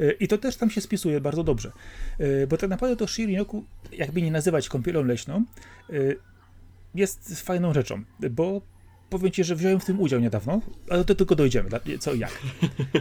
Y, 0.00 0.16
I 0.20 0.28
to 0.28 0.38
też 0.38 0.56
tam 0.56 0.70
się 0.70 0.80
spisuje 0.80 1.20
bardzo 1.20 1.44
dobrze. 1.44 1.72
Y, 2.20 2.46
Bo 2.46 2.56
tak 2.56 2.70
naprawdę 2.70 2.96
to 2.96 3.06
Shirinyoku, 3.06 3.64
jakby 3.92 4.22
nie 4.22 4.30
nazywać 4.30 4.68
kąpielą 4.68 5.04
leśną, 5.04 5.44
y, 5.90 6.18
jest 6.94 7.42
fajną 7.42 7.74
rzeczą, 7.74 8.04
bo 8.30 8.62
powiem 9.10 9.30
ci, 9.30 9.44
że 9.44 9.56
wziąłem 9.56 9.80
w 9.80 9.84
tym 9.84 10.00
udział 10.00 10.20
niedawno, 10.20 10.60
ale 10.90 11.04
do 11.04 11.14
tego 11.14 11.34
dojdziemy, 11.34 11.70
co 12.00 12.14
i 12.14 12.18
jak. 12.18 12.42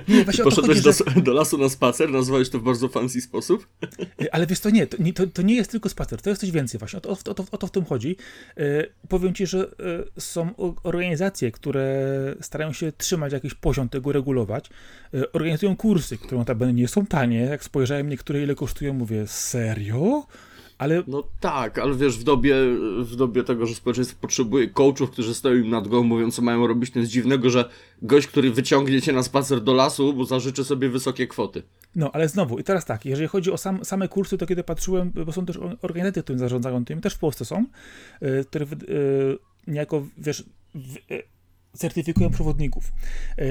Nie, 0.08 0.24
właśnie 0.24 0.44
to 0.44 0.50
Poszedłeś 0.50 0.84
chodzi, 0.84 1.04
do, 1.04 1.12
że, 1.12 1.22
do 1.22 1.34
lasu 1.34 1.58
na 1.58 1.70
spacer, 1.70 2.12
nazwałeś 2.12 2.50
to 2.50 2.60
w 2.60 2.64
bardzo 2.64 2.88
fancy 2.88 3.22
sposób? 3.22 3.68
y, 4.22 4.32
ale 4.32 4.48
wiesz, 4.48 4.60
to 4.60 4.70
nie, 4.70 4.88
to 4.88 5.04
nie, 5.04 5.14
to, 5.14 5.28
to 5.28 5.42
nie 5.42 5.56
jest 5.56 5.72
tylko 5.72 5.90
spacer, 5.90 6.22
to 6.22 6.30
jest 6.30 6.42
coś 6.42 6.52
więcej 6.52 6.80
właśnie, 6.80 6.98
o 6.98 7.02
to, 7.02 7.10
o 7.10 7.34
to, 7.34 7.46
o 7.52 7.58
to 7.58 7.68
w 7.68 7.72
tym 7.72 7.86
chodzi. 7.86 8.16
Y, 8.60 8.92
Powiem 9.10 9.34
ci, 9.34 9.48
że 9.48 9.72
y, 10.18 10.22
są 10.22 10.54
organizacje, 10.84 11.52
które 11.52 12.36
starają 12.42 12.74
się 12.74 12.92
trzymać 12.92 13.34
jakiś 13.34 13.54
poziom 13.54 13.90
tego, 13.90 14.12
regulować, 14.12 14.70
y, 15.14 15.32
organizują 15.32 15.76
kursy, 15.76 16.18
które 16.18 16.38
notabene 16.38 16.74
nie 16.74 16.88
są 16.88 17.06
tanie, 17.06 17.40
jak 17.40 17.64
spojrzałem 17.64 18.10
niektóre 18.10 18.44
ile 18.44 18.56
kosztują, 18.56 18.94
mówię, 18.94 19.28
serio? 19.28 20.28
Ale 20.78 21.04
No 21.08 21.24
tak, 21.40 21.80
ale 21.80 21.96
wiesz, 21.96 22.18
w 22.18 22.24
dobie, 22.24 22.56
w 23.00 23.16
dobie 23.16 23.44
tego, 23.44 23.66
że 23.66 23.76
społeczeństwo 23.76 24.18
potrzebuje 24.22 24.70
coachów, 24.70 25.12
którzy 25.12 25.36
stoją 25.36 25.64
im 25.64 25.70
nad 25.70 25.88
głową, 25.88 26.04
mówią 26.04 26.32
co 26.32 26.42
mają 26.42 26.68
robić, 26.68 26.92
to 26.92 27.00
jest 27.00 27.12
dziwnego, 27.12 27.50
że 27.50 27.70
gość, 28.02 28.28
który 28.28 28.52
wyciągnie 28.52 29.02
cię 29.02 29.14
na 29.14 29.24
spacer 29.24 29.62
do 29.62 29.74
lasu, 29.74 30.14
bo 30.14 30.26
zażyczy 30.26 30.64
sobie 30.64 30.90
wysokie 30.90 31.28
kwoty. 31.28 31.64
No, 31.96 32.12
ale 32.14 32.30
znowu, 32.30 32.60
i 32.60 32.64
teraz 32.64 32.86
tak, 32.86 33.06
jeżeli 33.06 33.28
chodzi 33.28 33.52
o 33.52 33.58
sam, 33.58 33.86
same 33.86 34.08
kursy, 34.08 34.38
to 34.38 34.46
kiedy 34.46 34.64
patrzyłem, 34.64 35.12
bo 35.26 35.32
są 35.32 35.46
też 35.46 35.60
organizacje, 35.82 36.24
które 36.24 36.40
zarządzają 36.40 36.86
tym, 36.86 37.02
też 37.02 37.14
w 37.14 37.20
Polsce 37.20 37.46
są, 37.46 37.66
y, 38.24 38.46
które 38.46 38.66
y, 38.66 39.38
niejako, 39.68 40.08
wiesz, 40.18 40.44
w, 40.76 40.96
y, 41.12 41.24
certyfikują 41.74 42.30
przewodników. 42.30 42.92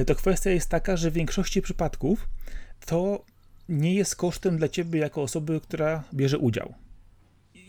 To 0.07 0.15
kwestia 0.15 0.51
jest 0.51 0.69
taka, 0.69 0.97
że 0.97 1.11
w 1.11 1.15
większości 1.15 1.63
przypadków 1.63 2.29
to 2.87 3.25
nie 3.69 3.95
jest 3.95 4.17
kosztem 4.17 4.57
dla 4.57 4.69
ciebie 4.69 5.01
jako 5.01 5.23
osoby, 5.23 5.61
która 5.61 6.05
bierze 6.15 6.39
udział. 6.39 6.75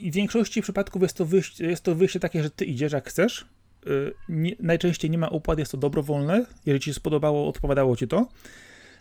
W 0.01 0.13
większości 0.13 0.61
przypadków 0.61 1.01
jest 1.01 1.17
to 1.17 1.25
wyjście, 1.25 1.65
jest 1.65 1.83
to 1.83 1.95
wyjście 1.95 2.19
takie, 2.19 2.43
że 2.43 2.49
ty 2.49 2.65
idziesz 2.65 2.91
jak 2.91 3.09
chcesz. 3.09 3.45
Y, 3.87 4.13
Nie, 4.29 4.55
najczęściej 4.59 5.11
nie 5.11 5.17
ma 5.17 5.29
opłat, 5.29 5.59
jest 5.59 5.71
to 5.71 5.77
dobrowolne. 5.77 6.45
Jeżeli 6.65 6.79
ci 6.79 6.89
się 6.89 6.93
spodobało, 6.93 7.47
odpowiadało 7.47 7.95
ci 7.95 8.07
to. 8.07 8.27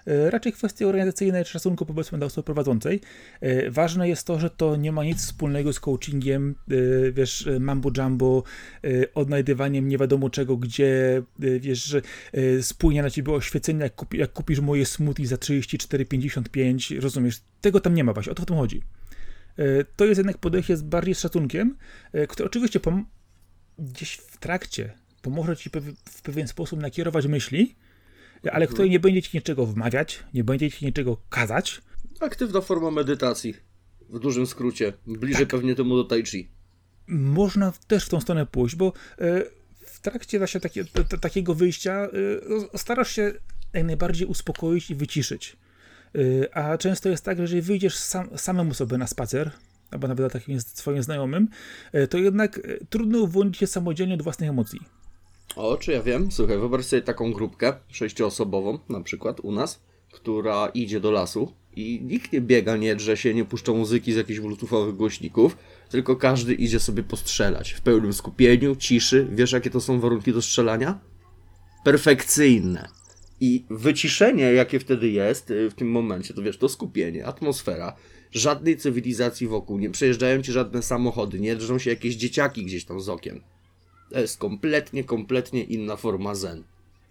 E, 0.06 0.30
raczej 0.30 0.52
kwestie 0.52 0.88
organizacyjne 0.88 1.44
czy 1.44 1.52
szacunku 1.52 1.86
powiedzmy 1.86 2.18
do 2.18 2.26
osoby 2.26 2.44
prowadzącej. 2.44 3.00
E, 3.40 3.70
ważne 3.70 4.08
jest 4.08 4.26
to, 4.26 4.40
że 4.40 4.50
to 4.50 4.76
nie 4.76 4.92
ma 4.92 5.04
nic 5.04 5.18
wspólnego 5.18 5.72
z 5.72 5.80
coachingiem, 5.80 6.54
wiesz, 7.12 7.48
mambo 7.60 7.90
jumbo, 7.98 8.42
odnajdywaniem 9.14 9.88
nie 9.88 9.98
wiadomo 9.98 10.30
czego, 10.30 10.56
gdzie, 10.56 11.22
wiesz, 11.38 11.84
że 11.84 12.02
spłynie 12.62 13.02
na 13.02 13.10
ciebie 13.10 13.32
oświecenie, 13.32 13.82
jak, 13.82 13.94
jak 14.12 14.32
kupisz 14.32 14.60
moje 14.60 14.86
smoothie 14.86 15.26
za 15.26 15.36
34,55, 15.36 17.00
rozumiesz? 17.00 17.40
Tego 17.60 17.80
tam 17.80 17.94
nie 17.94 18.04
ma 18.04 18.12
właśnie, 18.12 18.32
o 18.32 18.34
to 18.34 18.42
w 18.42 18.46
tym 18.46 18.56
chodzi. 18.56 18.82
To 19.96 20.04
jest 20.04 20.18
jednak 20.18 20.38
podejście 20.38 20.76
z 20.76 20.82
bardziej 20.82 21.14
z 21.14 21.20
szacunkiem, 21.20 21.76
które 22.28 22.46
oczywiście 22.46 22.80
gdzieś 23.78 24.16
w 24.16 24.38
trakcie 24.38 24.92
pomoże 25.22 25.56
ci 25.56 25.70
w 26.04 26.22
pewien 26.22 26.48
sposób 26.48 26.80
nakierować 26.80 27.26
myśli, 27.26 27.74
ale 28.52 28.66
który 28.66 28.90
nie 28.90 29.00
będzie 29.00 29.22
ci 29.22 29.36
niczego 29.36 29.66
wmawiać, 29.66 30.24
nie 30.34 30.44
będzie 30.44 30.70
ci 30.70 30.86
niczego 30.86 31.16
kazać. 31.28 31.80
Aktywna 32.20 32.60
forma 32.60 32.90
medytacji, 32.90 33.54
w 34.10 34.18
dużym 34.18 34.46
skrócie, 34.46 34.92
bliżej 35.06 35.46
tak. 35.46 35.50
pewnie 35.50 35.74
temu 35.74 35.96
do 35.96 36.04
tai 36.04 36.24
chi. 36.24 36.48
Można 37.06 37.72
też 37.86 38.06
w 38.06 38.08
tą 38.08 38.20
stronę 38.20 38.46
pójść, 38.46 38.76
bo 38.76 38.92
e, 39.18 39.42
w 39.86 40.00
trakcie 40.00 40.38
właśnie 40.38 40.60
takie, 40.60 40.84
takiego 41.20 41.54
wyjścia 41.54 42.08
e, 42.74 42.78
starasz 42.78 43.10
się 43.10 43.32
jak 43.72 43.84
najbardziej 43.84 44.26
uspokoić 44.26 44.90
i 44.90 44.94
wyciszyć. 44.94 45.56
E, 46.14 46.56
a 46.56 46.78
często 46.78 47.08
jest 47.08 47.24
tak, 47.24 47.36
że 47.36 47.42
jeżeli 47.42 47.62
wyjdziesz 47.62 47.96
sam, 47.96 48.28
samemu 48.36 48.74
sobie 48.74 48.98
na 48.98 49.06
spacer, 49.06 49.50
albo 49.90 50.08
nawet 50.08 50.32
takim 50.32 50.60
swoim 50.60 51.02
znajomym, 51.02 51.48
to 52.10 52.18
jednak 52.18 52.60
trudno 52.90 53.18
uwolnić 53.18 53.56
się 53.56 53.66
samodzielnie 53.66 54.14
od 54.14 54.22
własnych 54.22 54.50
emocji. 54.50 54.80
O, 55.56 55.76
czy 55.76 55.92
ja 55.92 56.02
wiem? 56.02 56.32
Słuchaj, 56.32 56.58
wyobraź 56.58 56.84
sobie 56.84 57.02
taką 57.02 57.32
grupkę 57.32 57.72
sześcioosobową, 57.88 58.78
na 58.88 59.00
przykład 59.00 59.40
u 59.40 59.52
nas, 59.52 59.80
która 60.12 60.68
idzie 60.68 61.00
do 61.00 61.10
lasu 61.10 61.52
i 61.76 62.00
nikt 62.02 62.32
nie 62.32 62.40
biega, 62.40 62.76
nie 62.76 62.96
drze 62.96 63.16
się, 63.16 63.34
nie 63.34 63.44
puszcza 63.44 63.72
muzyki 63.72 64.12
z 64.12 64.16
jakichś 64.16 64.40
bluetoothowych 64.40 64.96
głośników, 64.96 65.56
tylko 65.88 66.16
każdy 66.16 66.54
idzie 66.54 66.80
sobie 66.80 67.02
postrzelać 67.02 67.72
w 67.72 67.80
pełnym 67.80 68.12
skupieniu, 68.12 68.76
ciszy. 68.76 69.28
Wiesz, 69.32 69.52
jakie 69.52 69.70
to 69.70 69.80
są 69.80 70.00
warunki 70.00 70.32
do 70.32 70.42
strzelania? 70.42 70.98
Perfekcyjne. 71.84 72.88
I 73.40 73.64
wyciszenie, 73.70 74.52
jakie 74.52 74.80
wtedy 74.80 75.10
jest 75.10 75.50
y, 75.50 75.70
w 75.70 75.74
tym 75.74 75.90
momencie, 75.90 76.34
to 76.34 76.42
wiesz, 76.42 76.58
to 76.58 76.68
skupienie, 76.68 77.26
atmosfera, 77.26 77.96
żadnej 78.32 78.76
cywilizacji 78.76 79.46
wokół, 79.46 79.78
nie 79.78 79.90
przejeżdżają 79.90 80.42
ci 80.42 80.52
żadne 80.52 80.82
samochody, 80.82 81.40
nie 81.40 81.56
drżą 81.56 81.78
się 81.78 81.90
jakieś 81.90 82.14
dzieciaki 82.16 82.64
gdzieś 82.64 82.84
tam 82.84 83.00
z 83.00 83.08
okien. 83.08 83.40
To 84.10 84.20
jest 84.20 84.38
kompletnie, 84.38 85.04
kompletnie 85.04 85.64
inna 85.64 85.96
forma 85.96 86.34
zen. 86.34 86.64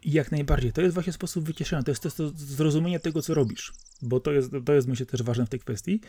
Jak 0.06 0.32
najbardziej. 0.32 0.72
To 0.72 0.82
jest 0.82 0.94
właśnie 0.94 1.14
sposób 1.14 1.46
wycieszenia, 1.46 1.84
to 1.84 1.92
jest, 1.92 2.04
to 2.04 2.10
to 2.10 2.32
zrozumienie 2.36 3.00
tego, 3.00 3.22
co 3.22 3.34
robisz, 3.34 3.74
bo 4.02 4.20
to 4.20 4.32
jest, 4.32 4.52
to 4.66 4.74
jest 4.74 4.88
myślę 4.88 5.06
też 5.06 5.24
ważne 5.24 5.46
w 5.46 5.50
tej 5.50 5.60
kwestii. 5.60 6.00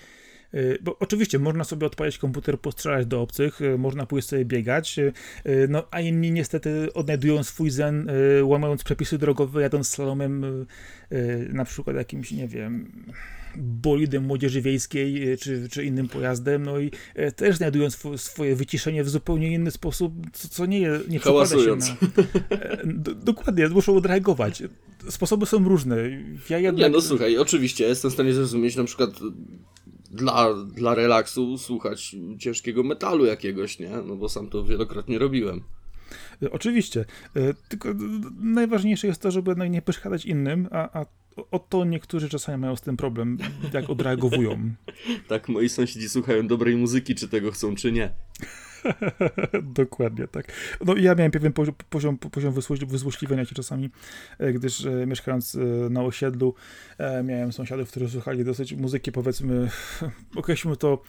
Y, 0.55 0.79
bo 0.83 0.99
oczywiście 0.99 1.39
można 1.39 1.65
sobie 1.65 1.87
odpalić 1.87 2.19
komputer, 2.19 2.61
postrzelać 2.61 3.07
do 3.07 3.23
obcych, 3.23 3.61
y, 3.61 3.79
można 3.79 4.07
pójść 4.07 4.29
sobie 4.29 4.45
biegać, 4.45 4.99
y, 4.99 5.13
no 5.69 5.87
a 5.91 6.01
inni 6.01 6.31
niestety 6.33 6.93
odnajdują 6.93 7.43
swój 7.43 7.71
zen, 7.71 8.11
łamając 8.43 8.85
przepisy 8.85 9.19
drogowe, 9.19 9.63
jadąc 9.63 9.89
slalomem, 9.89 10.67
na 11.53 11.65
przykład 11.65 11.97
jakimś, 11.97 12.31
nie 12.31 12.49
wiem, 12.49 12.89
bolidem 13.57 14.25
młodzieży 14.25 14.61
wiejskiej 14.61 15.33
e, 15.33 15.37
czy, 15.37 15.69
czy 15.71 15.85
innym 15.85 16.09
pojazdem, 16.09 16.63
no 16.63 16.79
i 16.79 16.91
e, 17.15 17.33
też 17.33 17.57
znajdują 17.57 17.87
sw 17.87 18.19
swoje 18.19 18.57
wyciszenie 18.57 19.05
w 19.05 19.09
zupełnie 19.09 19.53
inny 19.53 19.71
sposób, 19.71 20.15
co, 20.33 20.49
co 20.49 20.67
nie, 20.67 20.91
nie 21.09 21.21
przekłada 21.21 21.57
się 21.65 21.77
na... 21.77 21.87
E, 22.51 22.83
dokładnie, 23.15 23.69
muszą 23.69 23.97
odreagować. 23.97 24.63
Sposoby 25.09 25.47
są 25.47 25.69
różne. 25.69 25.97
Ja 26.51 26.59
jednak... 26.59 26.87
Nie, 26.87 26.89
no 26.89 27.01
słuchaj, 27.01 27.39
oczywiście, 27.39 27.85
jestem 27.85 28.11
w 28.11 28.15
stanie 28.15 28.33
zrozumieć 28.33 28.77
na 28.77 28.85
przykład 28.85 29.11
dla, 30.15 30.55
dla 30.55 30.95
relaksu 30.95 31.59
słuchać 31.59 32.17
ciężkiego 32.39 32.83
metalu 32.83 33.25
jakiegoś, 33.25 33.79
nie? 33.79 33.91
No 34.07 34.17
bo 34.17 34.29
sam 34.29 34.51
to 34.51 34.65
wielokrotnie 34.65 35.19
robiłem. 35.19 35.63
Oczywiście. 36.51 37.05
Tylko 37.69 37.89
najważniejsze 38.41 39.07
jest 39.07 39.23
to, 39.23 39.31
żeby 39.31 39.71
nie 39.71 39.83
przeszkadzać 39.83 40.25
innym, 40.25 40.69
a, 40.71 41.01
a 41.01 41.07
Oto 41.51 41.85
niektórzy 41.85 42.29
czasami 42.29 42.59
mają 42.59 42.77
z 42.77 42.81
tym 42.81 42.97
problem, 42.97 43.39
jak 43.73 43.91
odreagowują. 43.91 44.71
tak, 45.29 45.49
moi 45.49 45.69
sąsiedzi 45.69 46.09
słuchają 46.09 46.47
dobrej 46.47 46.77
muzyki, 46.77 47.15
czy 47.15 47.29
tego 47.29 47.51
chcą, 47.51 47.75
czy 47.75 47.93
nie. 47.93 48.11
Dokładnie 49.63 50.29
tak. 50.29 50.53
No 50.85 50.97
ja 50.97 51.15
miałem 51.15 51.33
pewien 51.33 51.53
poziom, 51.53 52.19
poziom, 52.19 52.53
wyzłośliwienia 52.87 53.45
się 53.45 53.55
czasami, 53.55 53.91
e, 54.39 54.53
gdyż 54.53 54.85
e, 54.85 55.07
mieszkając 55.07 55.55
e, 55.55 55.59
na 55.91 56.03
osiedlu 56.03 56.55
miałem 57.25 57.53
sąsiadów, 57.53 57.91
którzy 57.91 58.11
słuchali 58.11 58.45
dosyć 58.45 58.73
muzyki, 58.73 59.13
powiedzmy, 59.13 59.71
określmy 60.37 60.77
to 60.77 61.03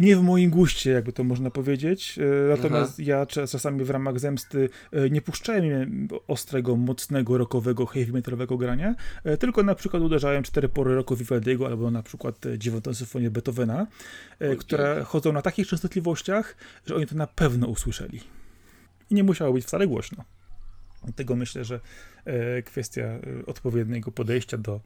nie 0.00 0.16
w 0.16 0.22
moim 0.22 0.50
guście, 0.50 0.90
jakby 0.90 1.12
to 1.12 1.24
można 1.24 1.50
powiedzieć. 1.50 2.18
E, 2.18 2.48
natomiast 2.48 2.92
Aha. 2.92 3.02
ja 3.06 3.26
czasami 3.26 3.84
w 3.84 3.90
ramach 3.90 4.20
zemsty 4.20 4.68
e, 4.92 5.10
nie 5.10 5.20
puszczałem 5.20 6.08
ostrego, 6.28 6.76
mocnego, 6.76 7.38
rockowego, 7.38 7.86
heavy 7.86 8.12
metalowego 8.12 8.56
grania, 8.56 8.94
tylko 9.38 9.62
na 9.62 9.74
przykład 9.74 10.02
uderzałem 10.02 10.42
cztery 10.42 10.68
pory 10.68 10.94
roku 10.94 11.16
Vivaldiego 11.16 11.66
albo 11.66 11.90
na 11.90 12.02
przykład 12.02 12.36
dziewiątą 12.58 12.94
symfonię 12.94 13.30
Beethovena, 13.30 13.86
okay. 14.36 14.56
które 14.56 15.04
chodzą 15.04 15.32
na 15.32 15.42
takich 15.42 15.66
częstotliwościach, 15.66 16.56
że 16.86 16.94
oni 16.96 17.06
to 17.06 17.14
na 17.14 17.26
pewno 17.26 17.66
usłyszeli. 17.66 18.20
I 19.10 19.14
nie 19.14 19.24
musiało 19.24 19.52
być 19.52 19.64
wcale 19.64 19.86
głośno. 19.86 20.24
Dlatego 21.04 21.36
myślę, 21.36 21.64
że 21.64 21.80
kwestia 22.64 23.18
odpowiedniego 23.46 24.12
podejścia 24.12 24.58
do 24.58 24.80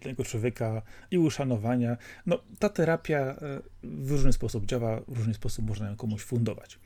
tego 0.00 0.24
człowieka 0.24 0.82
i 1.10 1.18
uszanowania. 1.18 1.96
No, 2.26 2.38
ta 2.58 2.68
terapia 2.68 3.32
y, 3.32 3.62
w 3.82 4.10
różny 4.10 4.32
sposób 4.32 4.66
działa, 4.66 5.00
w 5.08 5.18
różny 5.18 5.34
sposób 5.34 5.66
można 5.66 5.88
ją 5.88 5.96
komuś 5.96 6.22
fundować. 6.22 6.78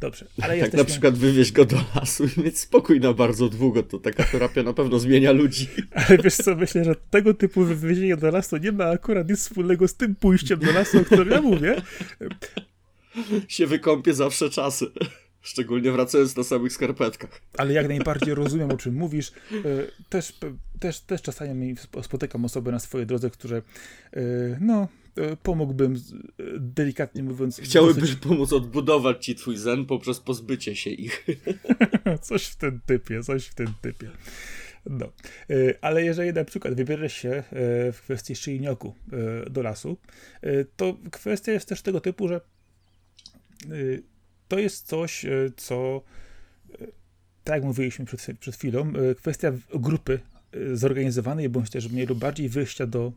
Dobrze, 0.00 0.26
ale 0.38 0.48
Tak 0.48 0.56
jesteśmy... 0.56 0.78
na 0.78 0.84
przykład 0.84 1.18
wywieźć 1.18 1.52
go 1.52 1.64
do 1.64 1.76
lasu 1.94 2.24
i 2.24 2.40
mieć 2.40 2.58
spokój 2.58 3.00
na 3.00 3.12
bardzo 3.12 3.48
długo, 3.48 3.82
to 3.82 3.98
taka 3.98 4.24
terapia 4.24 4.62
na 4.62 4.72
pewno 4.72 4.98
zmienia 4.98 5.32
ludzi. 5.32 5.68
Ale 6.08 6.18
wiesz 6.18 6.36
co, 6.36 6.56
myślę, 6.56 6.84
że 6.84 6.94
tego 7.10 7.34
typu 7.34 7.64
wywiezienie 7.64 8.16
do 8.16 8.30
lasu 8.30 8.56
nie 8.56 8.72
ma 8.72 8.84
akurat 8.84 9.28
nic 9.28 9.40
wspólnego 9.40 9.88
z 9.88 9.94
tym 9.94 10.14
pójściem 10.14 10.58
do 10.58 10.72
lasu, 10.72 10.98
o 10.98 11.04
którym 11.04 11.30
ja 11.30 11.42
mówię. 11.42 11.82
Się 13.48 13.66
wykąpie 13.66 14.14
zawsze 14.14 14.50
czasy. 14.50 14.86
Szczególnie 15.44 15.92
wracając 15.92 16.36
na 16.36 16.42
samych 16.42 16.72
skarpetkach. 16.72 17.40
Ale 17.58 17.72
jak 17.72 17.88
najbardziej 17.88 18.34
rozumiem, 18.34 18.70
o 18.70 18.76
czym 18.76 18.94
mówisz. 18.94 19.32
E, 19.52 19.62
też, 20.08 20.38
też, 20.80 21.00
też 21.00 21.22
czasami 21.22 21.74
spotykam 22.02 22.44
osoby 22.44 22.72
na 22.72 22.78
swojej 22.78 23.06
drodze, 23.06 23.30
które 23.30 23.56
e, 23.56 24.22
no, 24.60 24.88
e, 25.16 25.36
pomógłbym, 25.36 25.96
delikatnie 26.58 27.22
mówiąc. 27.22 27.60
Chciałyby 27.60 28.00
dosyć... 28.00 28.16
pomóc 28.16 28.52
odbudować 28.52 29.24
ci 29.24 29.34
twój 29.34 29.56
zen 29.56 29.86
poprzez 29.86 30.20
pozbycie 30.20 30.76
się 30.76 30.90
ich. 30.90 31.26
coś 32.22 32.46
w 32.46 32.56
tym 32.56 32.80
typie, 32.86 33.22
coś 33.22 33.46
w 33.46 33.54
tym 33.54 33.66
typie. 33.80 34.10
No. 34.86 35.12
Ale 35.80 36.04
jeżeli 36.04 36.32
na 36.32 36.44
przykład 36.44 36.74
wybierzesz 36.74 37.12
się 37.12 37.42
w 37.92 37.98
kwestii 38.02 38.36
szyjnioku 38.36 38.94
do 39.50 39.62
lasu, 39.62 39.96
to 40.76 40.96
kwestia 41.10 41.52
jest 41.52 41.68
też 41.68 41.82
tego 41.82 42.00
typu, 42.00 42.28
że 42.28 42.40
to 44.48 44.58
jest 44.58 44.86
coś, 44.86 45.24
e, 45.24 45.30
co, 45.56 46.02
e, 46.80 46.86
tak 47.44 47.54
jak 47.54 47.64
mówiliśmy 47.64 48.04
przed, 48.04 48.38
przed 48.38 48.56
chwilą, 48.56 48.92
e, 49.10 49.14
kwestia 49.14 49.52
grupy 49.74 50.20
zorganizowanej, 50.72 51.48
bądź 51.48 51.70
też 51.70 51.88
mniej 51.88 52.06
lub 52.06 52.18
bardziej 52.18 52.48
wyjścia 52.48 52.86
do, 52.86 53.12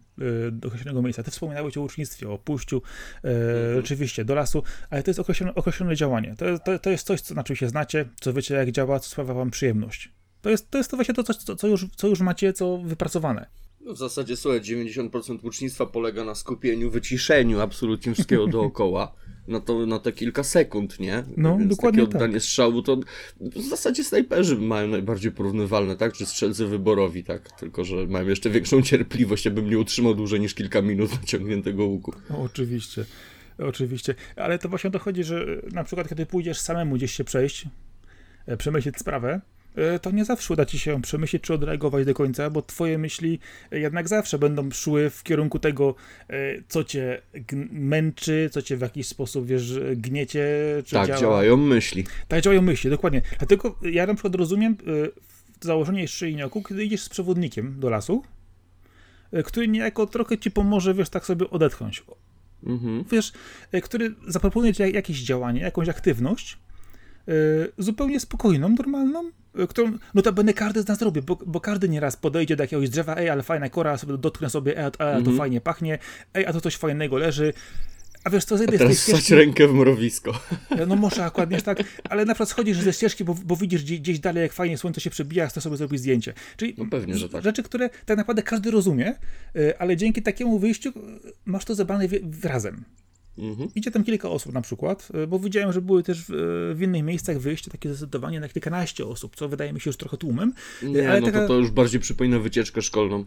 do 0.52 0.68
określonego 0.68 1.02
miejsca. 1.02 1.24
Ty 1.24 1.32
wspominałeś 1.32 1.78
o 1.78 1.82
ucznictwie, 1.82 2.30
o 2.30 2.38
pójściu 2.38 2.82
mhm. 3.24 3.76
rzeczywiście 3.76 4.26
do 4.26 4.36
lasu, 4.36 4.64
ale 4.90 5.04
to 5.04 5.10
jest 5.10 5.20
określone, 5.20 5.56
określone 5.56 5.96
działanie. 5.96 6.36
To, 6.38 6.60
to, 6.60 6.80
to 6.80 6.90
jest 6.90 7.08
coś, 7.08 7.22
co, 7.22 7.36
na 7.36 7.44
czym 7.44 7.56
się 7.56 7.70
znacie, 7.70 8.06
co 8.20 8.34
wiecie 8.34 8.56
jak 8.56 8.72
działa, 8.72 9.00
co 9.00 9.10
sprawia 9.10 9.34
wam 9.34 9.52
przyjemność. 9.52 10.12
To 10.42 10.50
jest 10.50 10.72
to, 10.72 10.78
jest 10.78 10.92
to 10.92 10.98
właśnie 10.98 11.14
to, 11.14 11.24
co, 11.24 11.56
co, 11.56 11.68
już, 11.68 11.86
co 11.96 12.08
już 12.08 12.20
macie, 12.20 12.54
co 12.54 12.78
wypracowane. 12.78 13.48
No 13.88 13.94
w 13.94 13.98
zasadzie, 13.98 14.38
słuchaj, 14.38 14.62
90% 14.62 15.38
ucznictwa 15.44 15.86
polega 15.86 16.24
na 16.24 16.36
skupieniu, 16.36 16.91
wyciszeniu 16.91 17.60
absolutnie 17.62 18.13
wszystkiego 18.13 18.48
dookoła 18.58 19.13
na, 19.48 19.60
to, 19.60 19.86
na 19.86 20.00
te 20.00 20.12
kilka 20.12 20.44
sekund, 20.44 21.00
nie? 21.00 21.24
No, 21.38 21.58
Więc 21.58 21.70
dokładnie 21.70 22.06
takie 22.06 22.15
oddanie 22.15 22.34
tak. 22.34 22.44
strzału 22.44 22.82
to 22.82 22.98
w 23.39 23.62
zasadzie 23.62 24.03
snajperzy 24.03 24.58
mają 24.58 24.88
najbardziej 24.88 25.32
porównywalne, 25.32 25.96
tak? 25.96 26.13
Czy 26.13 26.25
strzelcy 26.25 26.65
wyborowi, 26.65 27.24
tak? 27.24 27.51
Tylko, 27.51 27.86
że 27.86 28.08
mają 28.08 28.27
jeszcze 28.27 28.50
większą 28.50 28.82
cierpliwość, 28.82 29.46
ja 29.46 29.51
bym 29.51 29.70
nie 29.70 29.79
utrzymał 29.79 30.15
dłużej 30.15 30.39
niż 30.39 30.53
kilka 30.53 30.82
minut 30.82 31.12
naciągniętego 31.22 31.86
łuku. 31.86 32.13
No, 32.29 32.41
oczywiście. 32.41 33.06
Oczywiście, 33.58 34.15
ale 34.36 34.60
to 34.60 34.70
właśnie 34.70 34.89
dochodzi, 34.89 35.24
że 35.24 35.62
na 35.72 35.84
przykład 35.84 36.10
kiedy 36.10 36.25
pójdziesz 36.25 36.60
samemu 36.60 36.96
gdzieś 36.96 37.12
się 37.12 37.24
przejść, 37.24 37.65
e, 38.46 38.58
przemyśleć 38.58 38.98
sprawę, 38.98 39.41
to 40.02 40.12
nie 40.12 40.26
zawsze 40.26 40.54
uda 40.54 40.66
ci 40.66 40.80
się 40.80 41.02
przemyśleć 41.02 41.44
czy 41.44 41.54
odreagować 41.54 42.06
do 42.06 42.14
końca, 42.14 42.50
bo 42.50 42.62
twoje 42.62 42.98
myśli 42.98 43.40
jednak 43.72 44.08
zawsze 44.08 44.40
będą 44.40 44.72
szły 44.72 45.10
w 45.10 45.24
kierunku 45.24 45.60
tego, 45.60 45.96
e, 46.30 46.36
co 46.68 46.84
cię 46.84 47.22
męczy, 47.72 48.50
co 48.52 48.62
cię 48.62 48.78
w 48.78 48.82
jakiś 48.82 49.08
sposób, 49.08 49.46
wiesz, 49.46 49.80
gniecie. 49.96 50.48
Czy 50.86 50.96
tak, 50.96 51.08
działa. 51.08 51.20
działają 51.20 51.58
myśli. 51.58 52.06
Tak, 52.28 52.42
działają 52.42 52.62
myśli, 52.62 52.90
dokładnie. 52.90 53.22
Dlatego 53.38 53.76
ja 53.82 54.08
na 54.08 54.14
przykład 54.14 54.36
rozumiem 54.36 54.74
e, 54.74 55.10
założenie 55.62 56.08
szyjnioku, 56.08 56.64
kiedy 56.64 56.86
idziesz 56.86 57.02
z 57.02 57.10
przewodnikiem 57.10 57.80
do 57.80 57.90
lasu, 57.90 58.24
e, 59.32 59.44
który 59.44 59.68
niejako 59.68 60.08
trochę 60.08 60.38
ci 60.38 60.52
pomoże, 60.52 60.94
wiesz, 60.94 61.10
tak 61.10 61.26
sobie 61.26 61.50
odetchnąć. 61.50 62.04
Mhm. 62.64 63.04
Wiesz, 63.12 63.32
e, 63.72 63.82
który 63.82 64.16
zaproponuje 64.28 64.74
ci 64.74 64.94
jakieś 64.94 65.20
działanie, 65.20 65.62
jakąś 65.62 65.90
aktywność, 65.90 66.58
zupełnie 67.78 68.20
spokojną, 68.20 68.70
normalną, 68.70 69.32
którą 69.70 69.98
notabene 70.14 70.54
każdy 70.54 70.82
z 70.82 70.88
nas 70.88 71.02
robi, 71.02 71.22
bo, 71.22 71.38
bo 71.46 71.60
każdy 71.60 71.90
nieraz 71.90 72.18
podejdzie 72.18 72.56
do 72.56 72.64
jakiegoś 72.64 72.90
drzewa, 72.90 73.16
ej, 73.16 73.30
ale 73.30 73.44
fajna 73.44 73.70
kora, 73.70 73.98
sobie 73.98 74.18
dotknę 74.18 74.50
sobie, 74.50 74.78
ej, 74.78 74.84
a, 74.84 74.88
a 74.88 74.92
to 74.92 75.18
mhm. 75.18 75.38
fajnie 75.38 75.62
pachnie, 75.62 76.00
ej, 76.34 76.46
a 76.46 76.54
to 76.54 76.62
coś 76.62 76.76
fajnego 76.76 77.18
leży, 77.18 77.54
a 78.24 78.30
wiesz 78.30 78.46
co, 78.46 78.58
zejdę 78.58 78.78
z 78.78 78.80
tej 78.80 78.96
ścieżki... 78.96 79.36
rękę 79.36 79.68
w 79.68 79.74
mrowisko. 79.74 80.40
No 80.88 80.96
może 80.96 81.26
akurat 81.26 81.52
nie 81.52 81.62
tak, 81.62 81.84
ale 82.10 82.26
na 82.26 82.34
przykład 82.34 82.50
schodzisz 82.50 82.78
ze 82.78 82.94
ścieżki, 82.94 83.24
bo, 83.24 83.36
bo 83.46 83.56
widzisz 83.56 83.84
gdzieś, 83.84 84.00
gdzieś, 84.00 84.20
dalej, 84.20 84.42
jak 84.42 84.54
fajnie 84.54 84.78
słońce 84.78 85.02
się 85.02 85.10
przebija, 85.10 85.48
chcesz 85.48 85.64
sobie 85.64 85.78
zrobić 85.78 86.00
zdjęcie. 86.00 86.34
Czyli 86.58 86.76
no 86.78 86.86
pewnie, 86.92 87.18
że 87.18 87.30
tak. 87.30 87.44
rzeczy, 87.44 87.64
które 87.64 87.90
tak 88.06 88.18
naprawdę 88.18 88.44
każdy 88.44 88.72
rozumie, 88.72 89.16
ale 89.80 89.98
dzięki 89.98 90.22
takiemu 90.22 90.60
wyjściu 90.60 90.92
masz 91.46 91.66
to 91.66 91.76
zebrane 91.76 92.08
razem. 92.44 92.84
Mhm. 93.38 93.70
Idzie 93.75 93.91
tam 93.91 94.03
kilka 94.03 94.29
osób 94.29 94.53
na 94.53 94.62
przykład, 94.62 95.08
e, 95.13 95.27
bo 95.27 95.39
widziałem, 95.39 95.74
że 95.74 95.82
były 95.82 96.03
też 96.03 96.24
w, 96.24 96.29
e, 96.29 96.75
w 96.75 96.82
innych 96.82 97.03
miejscach 97.03 97.39
wyjście 97.39 97.72
takie 97.72 97.89
zdecydowanie 97.89 98.39
na 98.39 98.50
kilkanaście 98.50 99.06
osób, 99.06 99.36
co 99.36 99.50
wydaje 99.50 99.74
mi 99.74 99.82
się 99.82 99.89
już 99.89 99.98
trochę 99.98 100.17
tłumem. 100.17 100.53
E, 100.84 100.86
Nie, 100.86 101.10
ale 101.10 101.22
no 101.22 101.25
taka... 101.25 101.41
to, 101.41 101.48
to 101.48 101.53
już 101.53 101.72
bardziej 101.72 102.01
przypomina 102.01 102.39
wycieczkę 102.39 102.82
szkolną. 102.82 103.25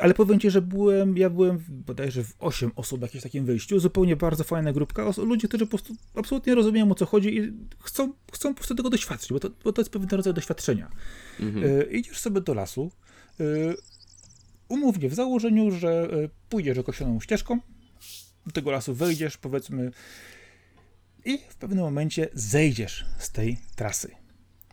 Ale 0.00 0.14
powiem 0.14 0.40
ci, 0.40 0.50
że 0.50 0.62
byłem, 0.62 1.16
ja 1.16 1.30
byłem 1.30 1.64
bodajże 1.68 2.24
w 2.24 2.34
osiem 2.38 2.70
osób 2.76 2.98
w 2.98 3.02
jakimś 3.02 3.22
takim 3.22 3.44
wyjściu, 3.44 3.80
zupełnie 3.80 4.16
bardzo 4.16 4.44
fajna 4.44 4.72
grupka, 4.72 5.10
ludzie, 5.18 5.48
którzy 5.48 5.66
po 5.66 5.70
prostu 5.70 5.94
absolutnie 6.14 6.54
rozumieją 6.54 6.90
o 6.90 6.94
co 6.94 7.06
chodzi 7.06 7.36
i 7.36 7.52
chcą, 7.80 8.12
chcą 8.32 8.48
po 8.48 8.54
prostu 8.54 8.74
tego 8.74 8.90
doświadczyć, 8.90 9.32
bo 9.32 9.40
to, 9.40 9.50
bo 9.64 9.72
to 9.72 9.80
jest 9.80 9.90
pewien 9.90 10.08
rodzaj 10.10 10.34
doświadczenia. 10.34 10.90
Mhm. 11.40 11.92
idziesz 11.92 12.18
sobie 12.18 12.40
do 12.40 12.54
lasu, 12.54 12.90
umównie 14.68 15.08
w 15.08 15.14
założeniu, 15.14 15.70
że 15.70 16.08
pójdziesz 16.48 16.78
określoną 16.78 17.20
ścieżką, 17.20 17.60
do 18.46 18.52
tego 18.52 18.70
lasu 18.70 18.94
wejdziesz, 18.94 19.36
powiedzmy, 19.36 19.90
i 21.24 21.38
w 21.48 21.56
pewnym 21.56 21.84
momencie 21.84 22.28
zejdziesz 22.34 23.04
z 23.18 23.30
tej 23.30 23.58
trasy. 23.76 24.10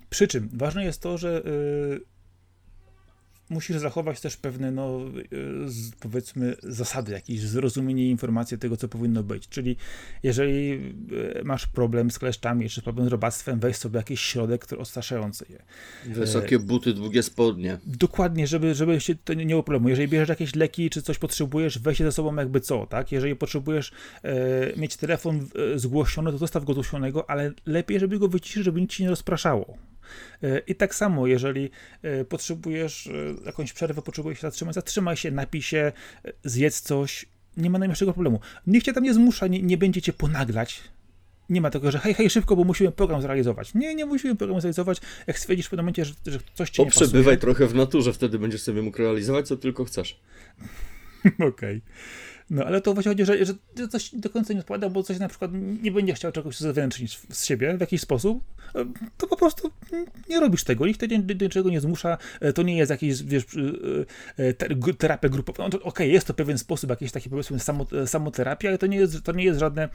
Przy 0.10 0.28
czym 0.28 0.50
ważne 0.54 0.86
jest 0.86 1.02
to, 1.02 1.18
że 1.18 1.42
yy, 1.46 2.02
musisz 3.50 3.78
zachować 3.78 4.22
też 4.22 4.38
pewne, 4.38 4.72
no, 4.72 5.00
e, 5.66 5.70
z, 5.70 5.92
powiedzmy, 5.92 6.56
zasady, 6.64 7.12
jakieś 7.12 7.40
zrozumienie 7.40 8.10
informacji 8.10 8.58
tego, 8.58 8.78
co 8.78 8.88
powinno 8.88 9.24
być. 9.24 9.50
Czyli 9.50 9.76
jeżeli 10.24 10.72
e, 11.38 11.44
masz 11.44 11.68
problem 11.68 12.12
z 12.12 12.20
kleszczami, 12.20 12.70
czy 12.70 12.82
problem 12.82 13.08
z 13.08 13.12
robactwem, 13.12 13.60
weź 13.60 13.76
sobie 13.76 13.98
jakiś 13.98 14.22
środek 14.22 14.62
który 14.62 14.82
odstraszający 14.82 15.46
je. 15.50 15.64
Wysokie 16.14 16.60
buty, 16.60 16.94
długie 16.94 17.24
spodnie. 17.24 17.78
Dokładnie, 17.86 18.48
żeby, 18.48 18.76
żeby 18.76 19.02
się 19.02 19.16
to 19.16 19.34
nie 19.34 19.46
było 19.46 19.64
problemu. 19.64 19.90
Jeżeli 19.90 20.08
bierzesz 20.08 20.30
jakieś 20.30 20.56
leki, 20.56 20.90
czy 20.90 21.02
coś 21.02 21.18
potrzebujesz, 21.18 21.80
weź 21.80 22.00
je 22.00 22.06
ze 22.06 22.12
sobą 22.12 22.36
jakby 22.36 22.62
co, 22.62 22.86
tak? 22.86 23.12
Jeżeli 23.12 23.36
potrzebujesz 23.36 23.92
e, 24.24 24.78
mieć 24.78 24.98
telefon 24.98 25.48
e, 25.74 25.80
zgłoszony, 25.80 26.32
to 26.32 26.38
zostaw 26.38 26.66
go 26.66 26.74
zgłoszonego, 26.74 27.30
ale 27.30 27.52
lepiej, 27.66 28.00
żeby 28.00 28.20
go 28.20 28.28
wyciszyć, 28.28 28.64
żeby 28.64 28.82
nic 28.82 28.92
ci 28.92 29.04
nie 29.04 29.10
rozpraszało. 29.10 29.78
E, 30.44 30.60
I 30.60 30.76
tak 30.76 30.96
samo, 30.96 31.28
jeżeli 31.28 31.70
e, 32.02 32.26
potrzebujesz 32.26 33.08
e, 33.08 33.12
jakąś 33.46 33.74
przerwę, 33.74 34.02
potrzebujesz 34.02 34.40
się 34.40 34.48
zatrzymać, 34.48 34.76
zatrzymaj 34.76 35.18
się, 35.18 35.32
napij 35.32 35.62
się, 35.62 35.92
zjedz 36.44 36.82
coś, 36.82 37.26
nie 37.58 37.70
ma 37.70 37.80
najmniejszego 37.80 38.14
problemu. 38.14 38.40
Nikt 38.68 38.86
cię 38.86 38.94
tam 38.94 39.04
nie 39.04 39.14
zmusza, 39.14 39.48
nie, 39.48 39.62
nie 39.62 39.78
będzie 39.78 40.02
cię 40.02 40.14
ponaglać. 40.14 40.84
Nie 41.50 41.62
ma 41.62 41.70
tego, 41.70 41.92
że 41.92 42.00
hej, 42.00 42.14
hej, 42.14 42.30
szybko, 42.30 42.56
bo 42.56 42.64
musimy 42.64 42.92
program 42.92 43.22
zrealizować. 43.22 43.74
Nie, 43.74 43.96
nie 43.96 44.06
musimy 44.06 44.36
program 44.36 44.62
zrealizować. 44.62 45.02
Jak 45.28 45.40
stwierdzisz 45.40 45.66
w 45.66 45.70
pewnym 45.70 45.84
momencie, 45.84 46.06
że, 46.06 46.14
że 46.26 46.40
coś 46.54 46.70
ci 46.70 46.78
Poprzebywaj 46.78 47.20
nie 47.20 47.24
pasuje. 47.24 47.38
trochę 47.38 47.68
w 47.68 47.76
naturze, 47.76 48.14
wtedy 48.14 48.40
będziesz 48.40 48.62
sobie 48.62 48.82
mógł 48.82 48.98
realizować, 48.98 49.48
co 49.48 49.58
tylko 49.58 49.86
chcesz. 49.86 50.20
Okej. 51.26 51.48
Okay. 51.48 51.82
No 52.50 52.66
ale 52.66 52.82
to 52.82 52.94
właśnie 52.94 53.12
chodzi, 53.12 53.26
że, 53.26 53.46
że 53.46 53.88
coś 53.88 54.16
do 54.16 54.30
końca 54.30 54.54
nie 54.54 54.60
odpowiada, 54.60 54.90
bo 54.90 55.04
coś 55.04 55.20
na 55.20 55.28
przykład 55.28 55.52
nie 55.82 55.92
będzie 55.92 56.14
chciał 56.14 56.32
czegoś 56.32 56.58
zewnętrznić 56.58 57.20
z 57.30 57.46
siebie 57.46 57.78
w 57.78 57.82
jakiś 57.82 58.02
sposób, 58.02 58.44
to 59.18 59.28
po 59.28 59.36
prostu 59.36 59.72
nie 60.30 60.40
robisz 60.40 60.64
tego. 60.64 60.86
Nikt 60.86 61.00
wtedy 61.00 61.36
do 61.36 61.46
niczego 61.46 61.70
nie 61.70 61.82
zmusza. 61.82 62.18
E, 62.40 62.54
to 62.54 62.62
nie 62.62 62.78
jest 62.78 62.92
jakiś, 62.92 63.24
wiesz, 63.24 63.44
e, 64.40 64.44
e, 64.90 64.94
terapia 64.94 65.30
grupowa. 65.30 65.64
No, 65.64 65.68
Okej, 65.68 65.84
okay, 65.84 66.08
jest 66.08 66.28
to 66.28 66.34
pewien 66.34 66.58
sposób, 66.58 66.90
jakiś 66.90 67.12
taki 67.12 67.30
powiedzmy 67.30 67.58
samoterapia, 68.06 68.70
ale 68.70 68.78
to 68.78 68.88
nie 68.88 68.98
jest, 68.98 69.24
to 69.24 69.32
nie 69.32 69.44
jest 69.44 69.60
żadne 69.60 69.90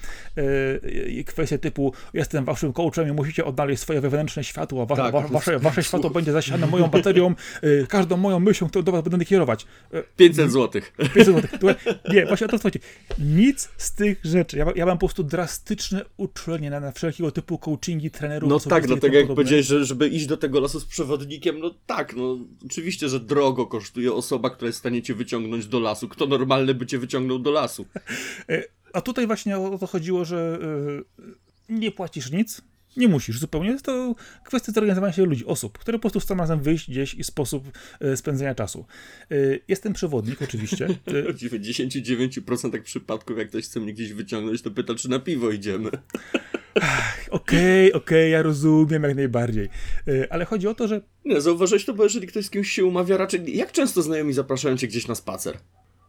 e, 1.18 1.24
kwestie 1.24 1.58
typu 1.58 1.92
jestem 2.14 2.44
waszym 2.44 2.72
coachem 2.72 3.08
i 3.08 3.12
musicie 3.12 3.44
odnaleźć 3.44 3.82
swoje 3.82 4.00
wewnętrzne 4.00 4.44
światło, 4.44 4.86
wasze, 4.86 5.02
tak, 5.02 5.30
wasze, 5.30 5.58
wasze 5.58 5.82
światło 5.82 6.10
będzie 6.10 6.32
zasiane 6.32 6.66
moją 6.66 6.88
baterią, 6.88 7.34
każdą 7.88 8.16
moją 8.16 8.40
myślą, 8.40 8.68
którą 8.68 8.84
do 8.84 8.92
was 8.92 9.02
będę 9.02 9.24
kierować. 9.24 9.66
500 10.16 10.52
zł. 10.52 10.82
500 11.14 11.24
zł. 11.26 11.74
Nie, 12.12 12.26
właśnie 12.26 12.41
właśnie 12.42 12.56
o 12.56 12.58
to 12.58 12.62
chodzi. 12.62 12.78
Nic 13.18 13.68
z 13.76 13.94
tych 13.94 14.20
rzeczy. 14.24 14.58
Ja, 14.58 14.66
ja 14.76 14.86
mam 14.86 14.98
po 14.98 15.06
prostu 15.06 15.22
drastyczne 15.22 16.04
uczulenie 16.16 16.70
na, 16.70 16.80
na 16.80 16.92
wszelkiego 16.92 17.30
typu 17.30 17.58
coachingi 17.58 18.10
trenerów. 18.10 18.50
No 18.50 18.60
tak, 18.60 18.86
dlatego 18.86 19.16
jak 19.16 19.26
powiedziałeś, 19.26 19.66
że 19.66 19.84
żeby 19.84 20.08
iść 20.08 20.26
do 20.26 20.36
tego 20.36 20.60
lasu 20.60 20.80
z 20.80 20.84
przewodnikiem, 20.84 21.58
no 21.58 21.74
tak, 21.86 22.16
no 22.16 22.38
oczywiście, 22.66 23.08
że 23.08 23.20
drogo 23.20 23.66
kosztuje 23.66 24.12
osoba, 24.12 24.50
która 24.50 24.66
jest 24.66 24.78
w 24.78 24.80
stanie 24.80 25.02
cię 25.02 25.14
wyciągnąć 25.14 25.66
do 25.66 25.80
lasu. 25.80 26.08
Kto 26.08 26.26
normalny 26.26 26.74
by 26.74 26.86
cię 26.86 26.98
wyciągnął 26.98 27.38
do 27.38 27.50
lasu? 27.50 27.86
E, 28.48 28.62
a 28.92 29.00
tutaj 29.00 29.26
właśnie 29.26 29.58
o 29.58 29.78
to 29.78 29.86
chodziło, 29.86 30.24
że 30.24 30.58
yy, 31.18 31.34
nie 31.68 31.90
płacisz 31.90 32.30
nic, 32.30 32.62
nie 32.96 33.08
musisz 33.08 33.38
zupełnie. 33.38 33.70
Jest 33.70 33.84
to 33.84 34.14
kwestia 34.44 34.72
zorganizowania 34.72 35.12
się 35.12 35.24
ludzi, 35.24 35.46
osób, 35.46 35.78
które 35.78 35.98
po 35.98 36.00
prostu 36.00 36.20
chcą 36.20 36.36
razem 36.36 36.60
wyjść 36.60 36.90
gdzieś 36.90 37.14
i 37.14 37.24
sposób 37.24 37.64
e, 38.00 38.16
spędzenia 38.16 38.54
czasu. 38.54 38.86
E, 39.30 39.34
jestem 39.68 39.92
przewodnik, 39.92 40.42
oczywiście. 40.42 40.88
W 41.06 41.34
99% 41.34 42.82
przypadków, 42.82 43.38
jak 43.38 43.48
ktoś 43.48 43.64
chce 43.64 43.80
mnie 43.80 43.92
gdzieś 43.92 44.12
wyciągnąć, 44.12 44.62
to 44.62 44.70
pyta, 44.70 44.94
czy 44.94 45.10
na 45.10 45.18
piwo 45.18 45.50
idziemy. 45.50 45.90
Okej, 45.94 46.82
okej, 47.30 47.92
okay, 47.92 48.02
okay, 48.02 48.28
ja 48.28 48.42
rozumiem 48.42 49.02
jak 49.02 49.16
najbardziej. 49.16 49.68
E, 50.08 50.32
ale 50.32 50.44
chodzi 50.44 50.68
o 50.68 50.74
to, 50.74 50.88
że. 50.88 51.00
Nie, 51.24 51.40
zauważyłeś 51.40 51.84
to, 51.84 51.94
bo 51.94 52.04
jeżeli 52.04 52.26
ktoś 52.26 52.46
z 52.46 52.50
kimś 52.50 52.70
się 52.70 52.84
umawia, 52.84 53.16
raczej. 53.16 53.56
Jak 53.56 53.72
często 53.72 54.02
znajomi 54.02 54.32
zapraszają 54.32 54.76
cię 54.76 54.88
gdzieś 54.88 55.08
na 55.08 55.14
spacer? 55.14 55.58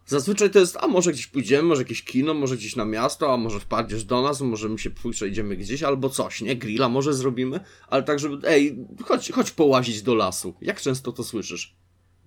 Zazwyczaj 0.06 0.50
to 0.50 0.60
jest, 0.60 0.78
a 0.82 0.88
może 0.88 1.12
gdzieś 1.12 1.28
pójdziemy, 1.28 1.64
może 1.64 1.82
jakieś 1.82 2.04
kino, 2.04 2.34
może 2.34 2.58
gdzieś 2.58 2.76
na 2.76 2.86
miasto, 2.86 3.34
a 3.34 3.38
może 3.38 3.60
wpadniesz 3.60 4.04
do 4.04 4.22
nas, 4.22 4.42
może 4.42 4.70
my 4.70 4.80
się 4.80 4.90
przejdziemy 5.12 5.56
gdzieś, 5.56 5.84
albo 5.84 6.10
coś, 6.10 6.42
nie? 6.42 6.56
Grilla 6.56 6.90
może 6.90 7.14
zrobimy, 7.14 7.60
ale 7.88 8.04
tak, 8.04 8.20
żeby, 8.20 8.48
ej, 8.48 8.78
chodź, 9.04 9.32
chodź 9.32 9.52
połazić 9.52 10.02
do 10.02 10.16
lasu. 10.16 10.54
Jak 10.62 10.82
często 10.82 11.12
to 11.12 11.24
słyszysz? 11.24 11.76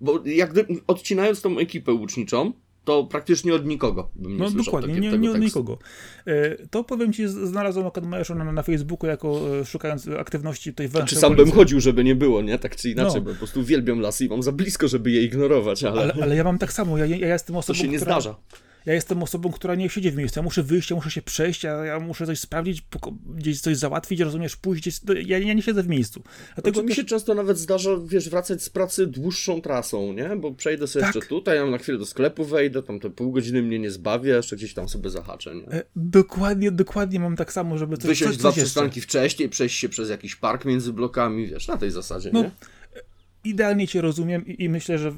Bo 0.01 0.23
jak 0.25 0.53
odcinając 0.87 1.41
tą 1.41 1.57
ekipę 1.57 1.93
łuczniczą, 1.93 2.53
to 2.87 3.03
praktycznie 3.03 3.53
od 3.53 3.65
nikogo 3.65 4.09
bym 4.15 4.31
nie 4.31 4.37
No 4.37 4.51
dokładnie, 4.51 4.95
takie, 4.95 5.09
nie, 5.09 5.17
nie 5.17 5.31
od 5.31 5.39
nikogo. 5.39 5.77
E, 6.25 6.67
to 6.67 6.83
powiem 6.83 7.13
ci, 7.13 7.27
znalazłem 7.27 7.87
akurat 7.87 8.29
na, 8.35 8.51
na 8.51 8.63
Facebooku, 8.63 9.07
jako 9.07 9.59
e, 9.59 9.65
szukając 9.65 10.07
aktywności 10.07 10.73
tej 10.73 10.87
węższej. 10.87 11.07
Czy 11.07 11.15
sam 11.15 11.35
bym 11.35 11.51
chodził, 11.51 11.79
żeby 11.79 12.03
nie 12.03 12.15
było, 12.15 12.41
nie? 12.41 12.59
Tak 12.59 12.75
czy 12.75 12.89
inaczej, 12.89 13.15
no. 13.15 13.21
bo 13.21 13.31
po 13.31 13.37
prostu 13.37 13.59
uwielbiam 13.59 13.99
lasy 13.99 14.25
i 14.25 14.29
mam 14.29 14.43
za 14.43 14.51
blisko, 14.51 14.87
żeby 14.87 15.11
je 15.11 15.23
ignorować, 15.23 15.83
ale... 15.83 16.01
Ale, 16.01 16.13
ale 16.23 16.35
ja 16.35 16.43
mam 16.43 16.57
tak 16.57 16.73
samo, 16.73 16.97
ja, 16.97 17.05
ja 17.05 17.27
jestem 17.27 17.55
osobą, 17.55 17.77
To 17.77 17.83
się 17.83 17.87
nie 17.87 17.97
która... 17.97 18.11
zdarza 18.21 18.35
ja 18.87 18.93
jestem 18.93 19.23
osobą, 19.23 19.51
która 19.51 19.75
nie 19.75 19.89
siedzi 19.89 20.11
w 20.11 20.15
miejscu. 20.15 20.39
Ja 20.39 20.43
muszę 20.43 20.63
wyjść, 20.63 20.89
ja 20.89 20.95
muszę 20.95 21.11
się 21.11 21.21
przejść, 21.21 21.63
ja, 21.63 21.85
ja 21.85 21.99
muszę 21.99 22.25
coś 22.25 22.39
sprawdzić, 22.39 22.83
gdzieś 23.25 23.61
coś 23.61 23.77
załatwić, 23.77 24.19
rozumiesz, 24.19 24.55
pójść 24.55 24.81
gdzieś. 24.81 24.99
Ja, 25.25 25.37
ja 25.37 25.53
nie 25.53 25.61
siedzę 25.61 25.83
w 25.83 25.87
miejscu. 25.87 26.23
Dlatego 26.55 26.73
znaczy, 26.73 26.89
mi 26.89 26.95
się 26.95 27.03
często 27.03 27.33
nawet 27.33 27.57
zdarza, 27.57 27.91
wiesz, 28.05 28.29
wracać 28.29 28.63
z 28.63 28.69
pracy 28.69 29.07
dłuższą 29.07 29.61
trasą, 29.61 30.13
nie? 30.13 30.35
Bo 30.35 30.51
przejdę 30.51 30.87
sobie 30.87 31.05
tak. 31.05 31.15
jeszcze 31.15 31.29
tutaj, 31.29 31.57
ja 31.57 31.65
na 31.65 31.77
chwilę 31.77 31.97
do 31.97 32.05
sklepu 32.05 32.45
wejdę, 32.45 32.83
tam 32.83 32.99
te 32.99 33.09
pół 33.09 33.31
godziny 33.31 33.63
mnie 33.63 33.79
nie 33.79 33.91
zbawię, 33.91 34.31
jeszcze 34.31 34.55
gdzieś 34.55 34.73
tam 34.73 34.89
sobie 34.89 35.09
zahaczę, 35.09 35.55
nie? 35.55 35.71
E, 35.71 35.83
dokładnie, 35.95 36.71
dokładnie 36.71 37.19
mam 37.19 37.35
tak 37.35 37.53
samo, 37.53 37.77
żeby 37.77 37.97
coś 37.97 38.07
Wysiąść 38.07 38.37
dwa 38.37 38.51
przystanki 38.51 39.01
wcześniej, 39.01 39.49
przejść 39.49 39.79
się 39.79 39.89
przez 39.89 40.09
jakiś 40.09 40.35
park 40.35 40.65
między 40.65 40.93
blokami, 40.93 41.47
wiesz, 41.47 41.67
na 41.67 41.77
tej 41.77 41.91
zasadzie, 41.91 42.29
no. 42.33 42.41
nie? 42.41 42.51
Idealnie 43.49 43.87
Cię 43.87 44.01
rozumiem 44.01 44.47
i, 44.47 44.63
i 44.63 44.69
myślę, 44.69 44.97
że 44.97 45.13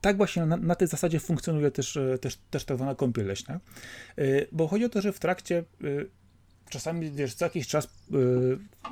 tak 0.00 0.16
właśnie 0.16 0.46
na, 0.46 0.56
na, 0.56 0.74
tej 0.74 0.88
zasadzie 0.88 1.20
funkcjonuje 1.20 1.70
też, 1.70 1.96
e, 1.96 2.18
też, 2.18 2.38
też 2.50 2.64
tak 2.64 2.76
zwana 2.76 2.94
kąpiel 2.94 3.26
leśna. 3.26 3.60
E, 4.18 4.22
bo 4.52 4.68
chodzi 4.68 4.84
o 4.84 4.88
to, 4.88 5.00
że 5.00 5.12
w 5.12 5.18
trakcie 5.18 5.58
e, 5.58 5.64
czasami, 6.70 7.10
wiesz, 7.10 7.34
co 7.34 7.44
jakiś 7.44 7.68
czas, 7.68 7.88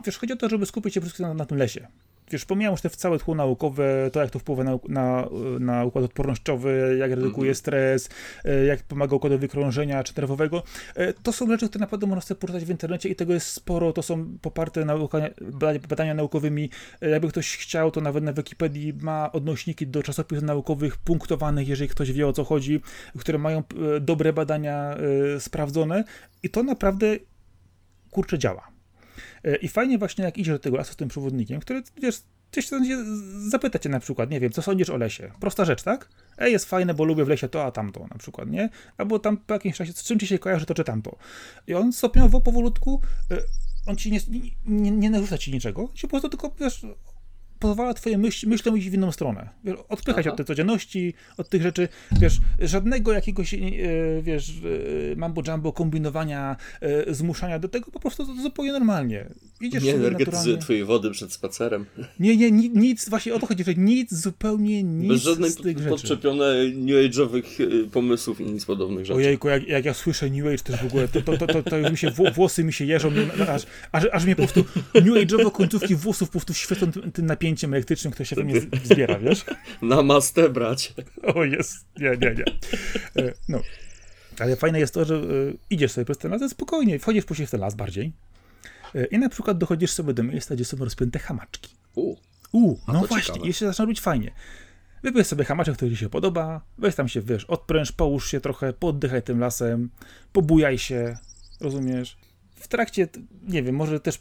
wiesz, 0.06 0.18
chodzi 0.18 0.32
o 0.32 0.36
to, 0.36 0.48
żeby 0.48 0.66
skupić 0.66 0.94
się 0.94 1.00
na, 1.18 1.34
na 1.34 1.46
tym 1.46 1.58
lesie 1.58 1.86
wiesz, 2.30 2.44
pomijam 2.44 2.72
już 2.72 2.80
te 2.80 2.90
całe 2.90 3.18
tło 3.18 3.34
naukowe, 3.34 4.10
to 4.12 4.20
jak 4.20 4.30
to 4.30 4.38
wpływa 4.38 4.64
na, 4.64 4.78
na, 4.88 5.28
na 5.60 5.84
układ 5.84 6.04
odpornościowy, 6.04 6.96
jak 6.98 7.10
redukuje 7.10 7.52
-hmm. 7.52 7.58
stres, 7.58 8.08
e, 8.44 8.64
jak 8.64 8.82
pomaga 8.82 9.16
układowi 9.16 9.48
krążenia 9.48 10.04
czy 10.04 10.12
nerwowego. 10.16 10.62
E, 10.94 11.12
to 11.12 11.32
są 11.32 11.46
rzeczy, 11.46 11.68
które 11.68 11.80
naprawdę 11.80 12.06
można 12.06 12.20
sobie 12.20 12.40
poczytać 12.40 12.64
w 12.64 12.70
internecie 12.70 13.08
i 13.08 13.16
tego 13.16 13.34
jest 13.34 13.46
sporo, 13.46 13.92
to 13.92 14.02
są 14.02 14.38
poparte 14.42 14.84
nauka, 14.84 15.18
badania 15.88 16.14
naukowymi. 16.14 16.70
E, 17.00 17.08
jakby 17.08 17.28
ktoś 17.28 17.56
chciał, 17.56 17.90
to 17.90 18.00
nawet 18.00 18.24
na 18.24 18.32
Wikipedii 18.32 18.94
ma 19.00 19.32
odnośniki 19.32 19.86
do 19.86 20.02
czasopism 20.02 20.46
naukowych 20.46 20.96
punktowanych, 20.96 21.68
jeżeli 21.68 21.90
ktoś 21.90 22.12
wie 22.12 22.26
o 22.26 22.32
co 22.32 22.44
chodzi, 22.44 22.80
które 23.18 23.38
mają 23.38 23.62
dobre 24.00 24.32
badania 24.32 24.96
sprawdzone 25.38 26.04
i 26.42 26.50
to 26.50 26.62
naprawdę 26.62 27.16
kurczę 28.10 28.38
działa. 28.38 28.79
E, 29.44 29.56
I 29.56 29.68
fajnie 29.68 29.98
właśnie 29.98 30.24
jak 30.24 30.38
idziesz 30.38 30.54
do 30.54 30.58
tego 30.58 30.76
lasu 30.76 30.92
z 30.92 30.96
tym 30.96 31.08
przewodnikiem, 31.08 31.60
który, 31.60 31.82
wiesz, 32.02 32.22
będzie 32.70 33.04
zapytać 33.48 33.82
cię 33.82 33.88
na 33.88 34.00
przykład, 34.00 34.30
nie 34.30 34.40
wiem, 34.40 34.52
co 34.52 34.62
sądzisz 34.62 34.90
o 34.90 34.96
lesie? 34.96 35.32
Prosta 35.40 35.64
rzecz, 35.64 35.82
tak? 35.82 36.08
Ej, 36.38 36.52
jest 36.52 36.64
fajne, 36.64 36.94
bo 36.94 37.04
lubię 37.04 37.24
w 37.24 37.28
lesie 37.28 37.48
to, 37.48 37.64
a 37.64 37.70
tamto 37.70 38.06
na 38.06 38.18
przykład, 38.18 38.50
nie? 38.50 38.68
Albo 38.96 39.18
tam 39.18 39.36
po 39.36 39.54
jakimś 39.54 39.76
czasie, 39.76 39.92
z 39.92 40.02
czym 40.02 40.18
ci 40.18 40.26
się 40.26 40.38
kojarzy 40.38 40.66
to 40.66 40.74
czy 40.74 40.84
tamto. 40.84 41.16
I 41.66 41.74
on 41.74 41.92
stopniowo, 41.92 42.40
powolutku, 42.40 43.00
y, 43.32 43.36
on 43.86 43.96
ci 43.96 44.12
nie, 44.12 44.20
nie, 44.28 44.40
nie, 44.66 44.90
nie 44.90 45.10
narzuca 45.10 45.38
ci 45.38 45.52
niczego, 45.52 45.88
ci 45.94 46.02
po 46.02 46.08
prostu 46.08 46.28
tylko, 46.28 46.54
wiesz, 46.60 46.86
pozwala 47.60 47.94
twoje 47.94 48.18
myśl, 48.18 48.48
myślą 48.48 48.74
iść 48.76 48.90
w 48.90 48.94
inną 48.94 49.12
stronę. 49.12 49.48
Wiesz, 49.64 49.76
odpychać 49.88 50.26
Aha. 50.26 50.30
od 50.30 50.36
tej 50.36 50.46
codzienności, 50.46 51.14
od 51.36 51.48
tych 51.48 51.62
rzeczy, 51.62 51.88
wiesz, 52.20 52.38
żadnego 52.58 53.12
jakiegoś, 53.12 53.54
e, 53.54 53.58
wiesz, 54.22 54.50
e, 55.12 55.16
mambo 55.16 55.42
jumbo, 55.46 55.72
kombinowania, 55.72 56.56
e, 56.80 57.14
zmuszania 57.14 57.58
do 57.58 57.68
tego, 57.68 57.90
po 57.90 58.00
prostu 58.00 58.42
zupełnie 58.42 58.72
normalnie. 58.72 59.26
Idziesz 59.60 59.84
nie 59.84 59.94
energetyzuje 59.94 60.58
twojej 60.58 60.84
wody 60.84 61.10
przed 61.10 61.32
spacerem. 61.32 61.86
Nie, 62.20 62.36
nie, 62.36 62.50
nic, 62.50 63.08
właśnie 63.08 63.34
o 63.34 63.38
to 63.38 63.46
chodzi, 63.46 63.64
że 63.64 63.74
nic, 63.74 64.14
zupełnie 64.14 64.82
nic 64.82 65.08
Bez 65.08 65.22
żadnych 65.22 65.50
z 65.50 65.56
tych 65.56 65.78
rzeczy. 65.78 65.90
podczepione 65.90 66.54
new 66.74 66.96
age'owych 67.10 67.42
pomysłów 67.92 68.40
i 68.40 68.44
nic 68.44 68.64
podobnych 68.64 69.06
rzeczy. 69.06 69.16
Ojejku, 69.16 69.48
jak, 69.48 69.68
jak 69.68 69.84
ja 69.84 69.94
słyszę 69.94 70.30
new 70.30 70.46
age, 70.46 70.58
to 70.58 70.76
w 70.76 70.86
ogóle, 70.86 71.08
to, 71.08 71.22
to, 71.22 71.36
to, 71.38 71.46
to, 71.46 71.62
to 71.62 71.90
mi 71.90 71.98
się, 71.98 72.10
włosy 72.34 72.64
mi 72.64 72.72
się 72.72 72.84
jeżą, 72.84 73.10
aż, 73.48 73.66
aż, 73.92 74.04
aż 74.12 74.24
mnie 74.24 74.36
po 74.36 74.42
prostu 74.42 74.64
new 74.94 75.14
age'owe 75.14 75.52
końcówki 75.52 75.94
włosów 75.94 76.28
po 76.28 76.32
prostu 76.32 76.54
świecą 76.54 76.92
tym 77.12 77.26
napięciem 77.26 77.49
napięciem 77.50 77.74
elektrycznym, 77.74 78.12
które 78.12 78.26
się 78.26 78.36
we 78.36 78.44
mnie 78.44 78.60
zbiera, 78.84 79.18
wiesz? 79.18 79.44
Na 79.82 80.02
mastę 80.02 80.48
brać. 80.48 80.94
O 81.34 81.44
jest, 81.44 81.86
nie, 81.98 82.10
nie, 82.10 82.34
nie. 82.34 82.44
E, 83.24 83.32
no. 83.48 83.60
Ale 84.38 84.56
fajne 84.56 84.80
jest 84.80 84.94
to, 84.94 85.04
że 85.04 85.14
e, 85.14 85.20
idziesz 85.70 85.92
sobie 85.92 86.04
przez 86.04 86.18
ten 86.18 86.30
las, 86.30 86.50
spokojnie, 86.50 86.98
wchodzisz 86.98 87.24
później 87.24 87.46
w 87.46 87.50
ten 87.50 87.60
las 87.60 87.74
bardziej 87.74 88.12
e, 88.94 89.04
i 89.04 89.18
na 89.18 89.28
przykład 89.28 89.58
dochodzisz 89.58 89.90
sobie 89.90 90.14
do 90.14 90.22
miejsca, 90.22 90.54
gdzie 90.54 90.64
są 90.64 90.76
rozpięte 90.76 91.18
hamaczki. 91.18 91.74
U, 91.94 92.16
U 92.52 92.76
no 92.88 93.00
właśnie, 93.00 93.26
ciekawe. 93.26 93.46
jeszcze 93.46 93.66
zaczyna 93.66 93.84
robić 93.84 94.00
fajnie. 94.00 94.30
Wybierz 95.02 95.26
sobie 95.26 95.44
hamaczek, 95.44 95.76
który 95.76 95.90
ci 95.90 95.96
się 95.96 96.08
podoba, 96.08 96.60
weź 96.78 96.94
tam 96.94 97.08
się, 97.08 97.20
wiesz, 97.20 97.44
odpręż, 97.44 97.92
połóż 97.92 98.30
się 98.30 98.40
trochę, 98.40 98.72
poddychaj 98.72 99.22
tym 99.22 99.40
lasem, 99.40 99.90
pobujaj 100.32 100.78
się, 100.78 101.18
rozumiesz? 101.60 102.16
W 102.60 102.68
trakcie, 102.68 103.08
nie 103.48 103.62
wiem, 103.62 103.74
może 103.74 104.00
też, 104.00 104.18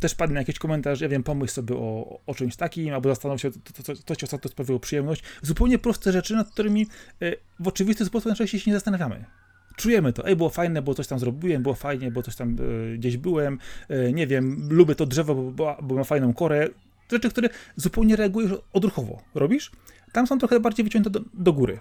też 0.00 0.14
padnie 0.14 0.36
jakiś 0.36 0.58
komentarz, 0.58 1.00
ja 1.00 1.08
wiem, 1.08 1.22
pomyśl 1.22 1.52
sobie 1.52 1.74
o, 1.74 2.20
o 2.26 2.34
czymś 2.34 2.56
takim, 2.56 2.94
albo 2.94 3.08
zastanów 3.08 3.40
się, 3.40 3.50
to, 3.50 3.82
to, 3.82 4.02
to 4.04 4.16
ci 4.16 4.24
ostatnio 4.24 4.50
sprawiło 4.50 4.80
przyjemność. 4.80 5.22
Zupełnie 5.42 5.78
proste 5.78 6.12
rzeczy, 6.12 6.34
nad 6.34 6.50
którymi 6.50 6.86
e, 7.22 7.32
w 7.60 7.68
oczywisty 7.68 8.04
sposób 8.04 8.26
najczęściej 8.26 8.60
się 8.60 8.70
nie 8.70 8.76
zastanawiamy. 8.76 9.24
Czujemy 9.76 10.12
to, 10.12 10.26
ej, 10.26 10.36
było 10.36 10.50
fajne, 10.50 10.82
bo 10.82 10.94
coś 10.94 11.06
tam 11.06 11.18
zrobiłem, 11.18 11.62
było 11.62 11.74
fajnie, 11.74 12.10
bo 12.10 12.22
coś 12.22 12.36
tam 12.36 12.56
e, 12.92 12.96
gdzieś 12.96 13.16
byłem, 13.16 13.58
e, 13.88 14.12
nie 14.12 14.26
wiem, 14.26 14.68
lubię 14.70 14.94
to 14.94 15.06
drzewo, 15.06 15.34
bo, 15.34 15.76
bo 15.82 15.94
ma 15.94 16.04
fajną 16.04 16.34
korę. 16.34 16.68
Rzeczy, 17.12 17.30
które 17.30 17.48
zupełnie 17.76 18.16
reagujesz 18.16 18.52
odruchowo. 18.72 19.22
Robisz? 19.34 19.70
Tam 20.12 20.26
są 20.26 20.38
trochę 20.38 20.60
bardziej 20.60 20.84
wyciągnięte 20.84 21.20
do, 21.20 21.28
do 21.34 21.52
góry. 21.52 21.80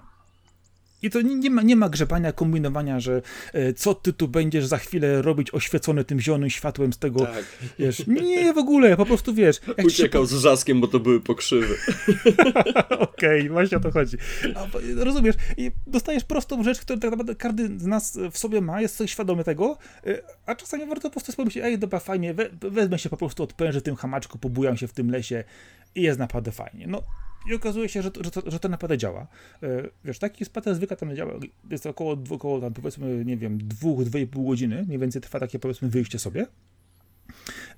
I 1.02 1.10
to 1.10 1.22
nie, 1.22 1.50
ma, 1.50 1.62
nie 1.62 1.76
ma 1.76 1.90
grzebania, 1.90 2.32
kombinowania, 2.32 3.00
że 3.00 3.22
e, 3.54 3.74
co 3.74 3.96
ty 3.96 4.14
tu 4.14 4.28
będziesz 4.28 4.66
za 4.66 4.78
chwilę 4.78 5.22
robić 5.22 5.54
oświecony 5.54 6.04
tym 6.04 6.20
zielonym 6.20 6.50
światłem 6.50 6.94
z 6.94 6.98
tego, 6.98 7.26
tak. 7.26 7.46
wiesz, 7.80 8.08
nie 8.08 8.54
w 8.54 8.58
ogóle, 8.58 8.98
po 8.98 9.06
prostu 9.06 9.34
wiesz. 9.34 9.60
Uciekał 9.88 10.24
się... 10.24 10.28
z 10.28 10.34
wrzaskiem, 10.34 10.82
bo 10.82 10.88
to 10.88 11.00
były 11.00 11.22
pokrzywy. 11.22 11.76
Okej, 12.90 13.40
okay, 13.40 13.50
właśnie 13.50 13.78
o 13.78 13.80
to 13.80 13.92
chodzi. 13.92 14.18
A, 14.56 14.68
rozumiesz, 15.04 15.36
i 15.58 15.72
dostajesz 15.88 16.24
prostą 16.24 16.64
rzecz, 16.64 16.80
którą 16.80 17.00
tak 17.00 17.12
naprawdę 17.12 17.36
każdy 17.36 17.80
z 17.80 17.86
nas 17.86 18.20
w 18.32 18.38
sobie 18.38 18.62
ma, 18.62 18.82
jest 18.82 19.04
świadomy 19.06 19.44
tego, 19.44 19.78
e, 20.08 20.22
a 20.46 20.56
czasami 20.56 20.86
warto 20.86 21.10
po 21.10 21.14
prostu 21.14 21.34
pomyśleć, 21.34 21.66
ej, 21.66 21.80
dobra, 21.80 22.00
fajnie, 22.00 22.34
we, 22.34 22.50
wezmę 22.62 23.00
się 23.00 23.10
po 23.10 23.18
prostu, 23.18 23.44
odpężę 23.44 23.82
tym 23.82 23.96
hamaczku, 23.96 24.38
pobujam 24.38 24.78
się 24.78 24.88
w 24.88 24.94
tym 24.94 25.12
lesie 25.12 25.44
i 25.96 26.02
jest 26.02 26.20
naprawdę 26.20 26.52
fajnie. 26.52 26.88
No, 26.88 27.04
i 27.50 27.56
okazuje 27.56 27.90
się, 27.90 28.02
że, 28.02 28.12
że, 28.22 28.32
to, 28.32 28.52
że 28.52 28.60
to 28.60 28.70
naprawdę 28.70 28.98
działa. 28.98 29.28
E, 29.64 29.90
wiesz, 30.06 30.20
taki 30.20 30.46
spacer 30.46 30.76
zwykle 30.76 30.98
tam 30.98 31.16
działa, 31.16 31.34
jest 31.70 31.86
około, 31.86 32.18
około 32.30 32.62
tam 32.62 32.74
powiedzmy, 32.74 33.26
nie 33.26 33.38
wiem, 33.38 33.58
dwóch, 33.68 34.04
dwie 34.04 34.22
i 34.22 34.28
pół 34.28 34.50
godziny, 34.50 34.84
mniej 34.88 35.00
więcej 35.00 35.22
trwa 35.22 35.40
takie 35.40 35.60
powiedzmy 35.60 35.90
wyjście 35.90 36.20
sobie. 36.20 36.48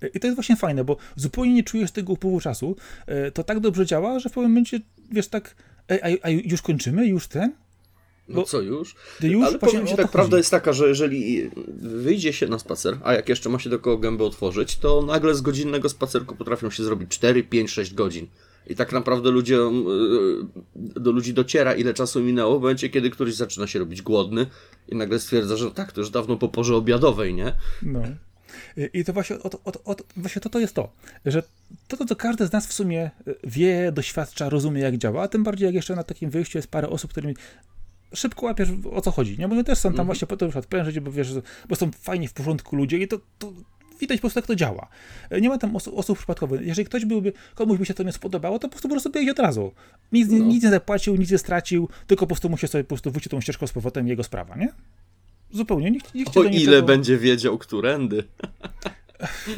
E, 0.02 0.08
I 0.08 0.20
to 0.20 0.28
jest 0.28 0.36
właśnie 0.36 0.56
fajne, 0.56 0.84
bo 0.84 0.98
zupełnie 1.16 1.54
nie 1.54 1.64
czujesz 1.64 1.92
tego 1.92 2.14
upływu 2.14 2.40
czasu. 2.40 2.76
E, 3.06 3.32
to 3.32 3.44
tak 3.44 3.60
dobrze 3.60 3.86
działa, 3.86 4.20
że 4.20 4.30
w 4.30 4.34
pewnym 4.34 4.52
momencie, 4.52 4.80
wiesz, 5.12 5.28
tak, 5.28 5.56
a, 5.90 6.28
a 6.28 6.30
już 6.30 6.62
kończymy? 6.62 7.08
Już 7.08 7.28
ten? 7.28 7.54
No 8.28 8.44
co 8.44 8.62
już? 8.62 8.96
już 9.22 9.48
Ale 9.48 9.60
powiem 9.60 9.88
ci 9.88 9.96
tak, 9.96 10.12
prawda 10.12 10.38
jest 10.38 10.52
taka, 10.52 10.74
że 10.74 10.88
jeżeli 10.88 11.52
wyjdzie 11.78 12.34
się 12.34 12.48
na 12.48 12.60
spacer, 12.60 12.98
a 13.04 13.14
jak 13.14 13.30
jeszcze 13.30 13.50
ma 13.50 13.60
się 13.60 13.70
do 13.70 13.80
koło 13.80 13.98
gęby 13.98 14.24
otworzyć, 14.24 14.78
to 14.78 15.02
nagle 15.02 15.36
z 15.36 15.42
godzinnego 15.42 15.90
spacerku 15.90 16.36
potrafią 16.36 16.70
się 16.70 16.84
zrobić 16.84 17.10
4, 17.10 17.44
5, 17.44 17.72
6 17.72 17.94
godzin. 17.94 18.28
I 18.68 18.76
tak 18.76 18.92
naprawdę 18.92 19.32
ludzie, 19.32 19.56
y, 19.56 19.70
do 20.76 21.12
ludzi 21.12 21.34
dociera, 21.34 21.74
ile 21.74 21.94
czasu 21.94 22.22
minęło 22.22 22.60
w 22.60 22.62
momencie, 22.62 22.90
kiedy 22.90 23.10
któryś 23.10 23.36
zaczyna 23.36 23.68
się 23.68 23.80
robić 23.80 24.02
głodny 24.02 24.46
i 24.88 24.96
nagle 24.96 25.20
stwierdza, 25.20 25.56
że 25.58 25.72
tak, 25.72 25.92
to 25.92 26.02
już 26.02 26.10
dawno 26.10 26.38
po 26.38 26.50
porze 26.50 26.76
obiadowej, 26.76 27.34
nie? 27.34 27.54
No. 27.82 28.02
I 28.94 29.06
to 29.06 29.14
właśnie, 29.14 29.40
o, 29.40 29.50
o, 29.66 29.72
o, 29.86 29.96
właśnie 30.18 30.42
to, 30.42 30.50
to 30.50 30.60
jest 30.60 30.76
to, 30.76 30.92
że 31.26 31.44
to, 31.88 31.98
to, 31.98 32.06
co 32.06 32.16
każdy 32.16 32.48
z 32.48 32.52
nas 32.52 32.68
w 32.68 32.74
sumie 32.74 33.12
wie, 33.44 33.92
doświadcza, 33.92 34.50
rozumie, 34.50 34.82
jak 34.82 34.98
działa, 34.98 35.24
a 35.24 35.28
tym 35.28 35.44
bardziej 35.44 35.66
jak 35.66 35.76
jeszcze 35.76 35.96
na 35.96 36.04
takim 36.04 36.30
wyjściu 36.30 36.58
jest 36.58 36.68
parę 36.68 36.90
osób, 36.90 37.12
którymi 37.12 37.36
szybko 38.14 38.46
łapiesz 38.46 38.70
o 38.92 39.02
co 39.02 39.12
chodzi, 39.12 39.38
nie? 39.38 39.48
Bo 39.48 39.56
oni 39.56 39.64
też 39.64 39.78
są 39.78 39.90
tam 39.90 39.94
mm 39.94 40.04
-hmm. 40.04 40.06
właśnie 40.06 40.28
po 40.28 40.38
to, 40.38 40.52
żeby 40.92 41.02
bo 41.02 41.12
wiesz, 41.12 41.34
bo 41.70 41.76
są 41.76 41.92
fajni 41.92 42.28
w 42.28 42.34
porządku 42.34 42.76
ludzie 42.76 42.98
i 42.98 43.08
to, 43.08 43.20
to 43.40 43.54
widać 44.02 44.18
po 44.18 44.22
prostu, 44.22 44.40
jak 44.40 44.48
to 44.48 44.56
działa. 44.56 44.88
Nie 45.42 45.50
ma 45.50 45.58
tam 45.58 45.76
osób, 45.76 45.98
osób 45.98 46.18
przypadkowych. 46.18 46.62
Jeżeli 46.62 46.86
ktoś 46.86 47.06
byłby, 47.06 47.34
komuś 47.56 47.80
by 47.80 47.86
się 47.86 47.94
to 47.94 48.04
nie 48.04 48.12
spodobało, 48.12 48.60
to 48.60 48.68
po 48.68 48.72
prostu 48.72 48.90
po 48.90 48.96
prostu 48.96 49.32
od 49.32 49.40
razu. 49.40 49.72
Nic, 50.12 50.30
no. 50.32 50.38
nic 50.38 50.64
nie 50.64 50.70
zapłacił, 50.70 51.16
nic 51.16 51.32
nie 51.32 51.38
stracił, 51.38 51.90
tylko 52.08 52.26
po 52.26 52.28
prostu 52.28 52.50
musi 52.50 52.68
sobie 52.68 52.84
po 52.84 52.88
prostu 52.88 53.12
wyjść 53.12 53.30
tą 53.30 53.42
ścieżką 53.42 53.68
z 53.68 53.72
powrotem 53.72 54.08
jego 54.08 54.24
sprawa, 54.24 54.56
nie? 54.56 54.74
Zupełnie. 55.52 55.92
Nikt, 55.92 56.16
nikt 56.16 56.38
o 56.38 56.44
ile 56.44 56.84
będzie 56.84 57.18
wiedział, 57.18 57.58
którędy. 57.58 58.24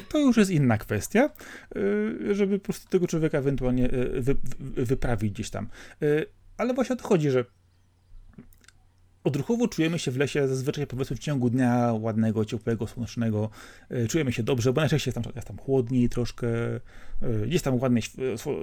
To 0.10 0.20
już 0.20 0.38
jest 0.38 0.52
inna 0.52 0.78
kwestia, 0.78 1.30
y, 1.76 2.36
żeby 2.36 2.60
po 2.60 2.66
prostu 2.66 2.90
tego 2.90 3.08
człowieka 3.08 3.38
ewentualnie 3.38 3.90
wy, 4.14 4.36
wyprawić 4.60 5.34
gdzieś 5.34 5.50
tam. 5.50 5.68
Ale 6.58 6.74
właśnie 6.74 6.94
o 6.94 6.98
to 6.98 7.08
chodzi, 7.08 7.30
że 7.30 7.46
odruchowo 9.24 9.68
czujemy 9.68 10.00
się 10.00 10.12
w 10.12 10.18
lesie 10.18 10.48
zazwyczaj 10.48 10.88
powiedzmy 10.88 11.16
w 11.16 11.20
ciągu 11.20 11.50
dnia 11.50 11.94
ładnego, 12.00 12.46
ciepłego, 12.46 12.88
słonecznego. 12.88 13.50
E, 13.90 14.08
czujemy 14.08 14.34
się 14.34 14.44
dobrze, 14.44 14.74
bo 14.74 14.82
najczęściej 14.82 15.14
jest 15.16 15.24
tam, 15.24 15.34
jest 15.36 15.48
tam 15.48 15.58
chłodniej 15.58 16.10
troszkę, 16.10 16.48
e, 16.76 16.80
gdzieś 17.48 17.62
tam 17.62 17.80
ładnie 17.80 18.02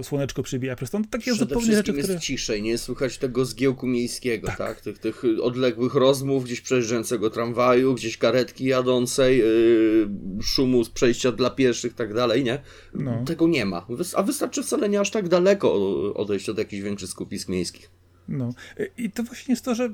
słoneczko 0.03 0.43
przybija 0.43 0.77
przez 0.77 0.91
to. 0.91 1.01
Takie 1.11 1.33
Przede 1.33 1.39
zupełnie 1.39 1.77
rzeczy, 1.77 1.93
które... 1.93 2.13
jest 2.13 2.25
ciszej, 2.25 2.63
nie 2.63 2.79
słychać 2.79 3.19
tego 3.19 3.45
zgiełku 3.45 3.87
miejskiego, 3.87 4.49
tak? 4.49 4.57
tak? 4.57 4.81
Tych, 4.81 4.99
tych 4.99 5.23
odległych 5.43 5.95
rozmów, 5.95 6.45
gdzieś 6.45 6.61
przejeżdżającego 6.61 7.31
tramwaju, 7.31 7.95
gdzieś 7.95 8.19
karetki 8.19 8.65
jadącej, 8.65 9.39
yy, 9.39 10.09
szumu 10.43 10.85
z 10.85 10.91
przejścia 10.91 11.33
dla 11.33 11.51
pieszych, 11.51 11.95
tak 11.95 12.15
dalej, 12.15 12.45
nie? 12.45 12.63
No. 12.95 13.25
Tego 13.25 13.49
nie 13.49 13.67
ma. 13.67 13.87
A 14.15 14.23
wystarczy 14.23 14.63
wcale 14.63 14.89
nie 14.89 15.01
aż 15.01 15.11
tak 15.11 15.29
daleko 15.29 15.75
odejść 16.15 16.49
od 16.49 16.59
jakichś 16.59 16.83
większych 16.83 17.11
skupisk 17.11 17.49
miejskich. 17.49 18.00
No 18.31 18.55
i 18.97 19.11
to 19.11 19.23
właśnie 19.23 19.53
jest 19.53 19.65
to, 19.65 19.75
że 19.75 19.85
e, 19.85 19.91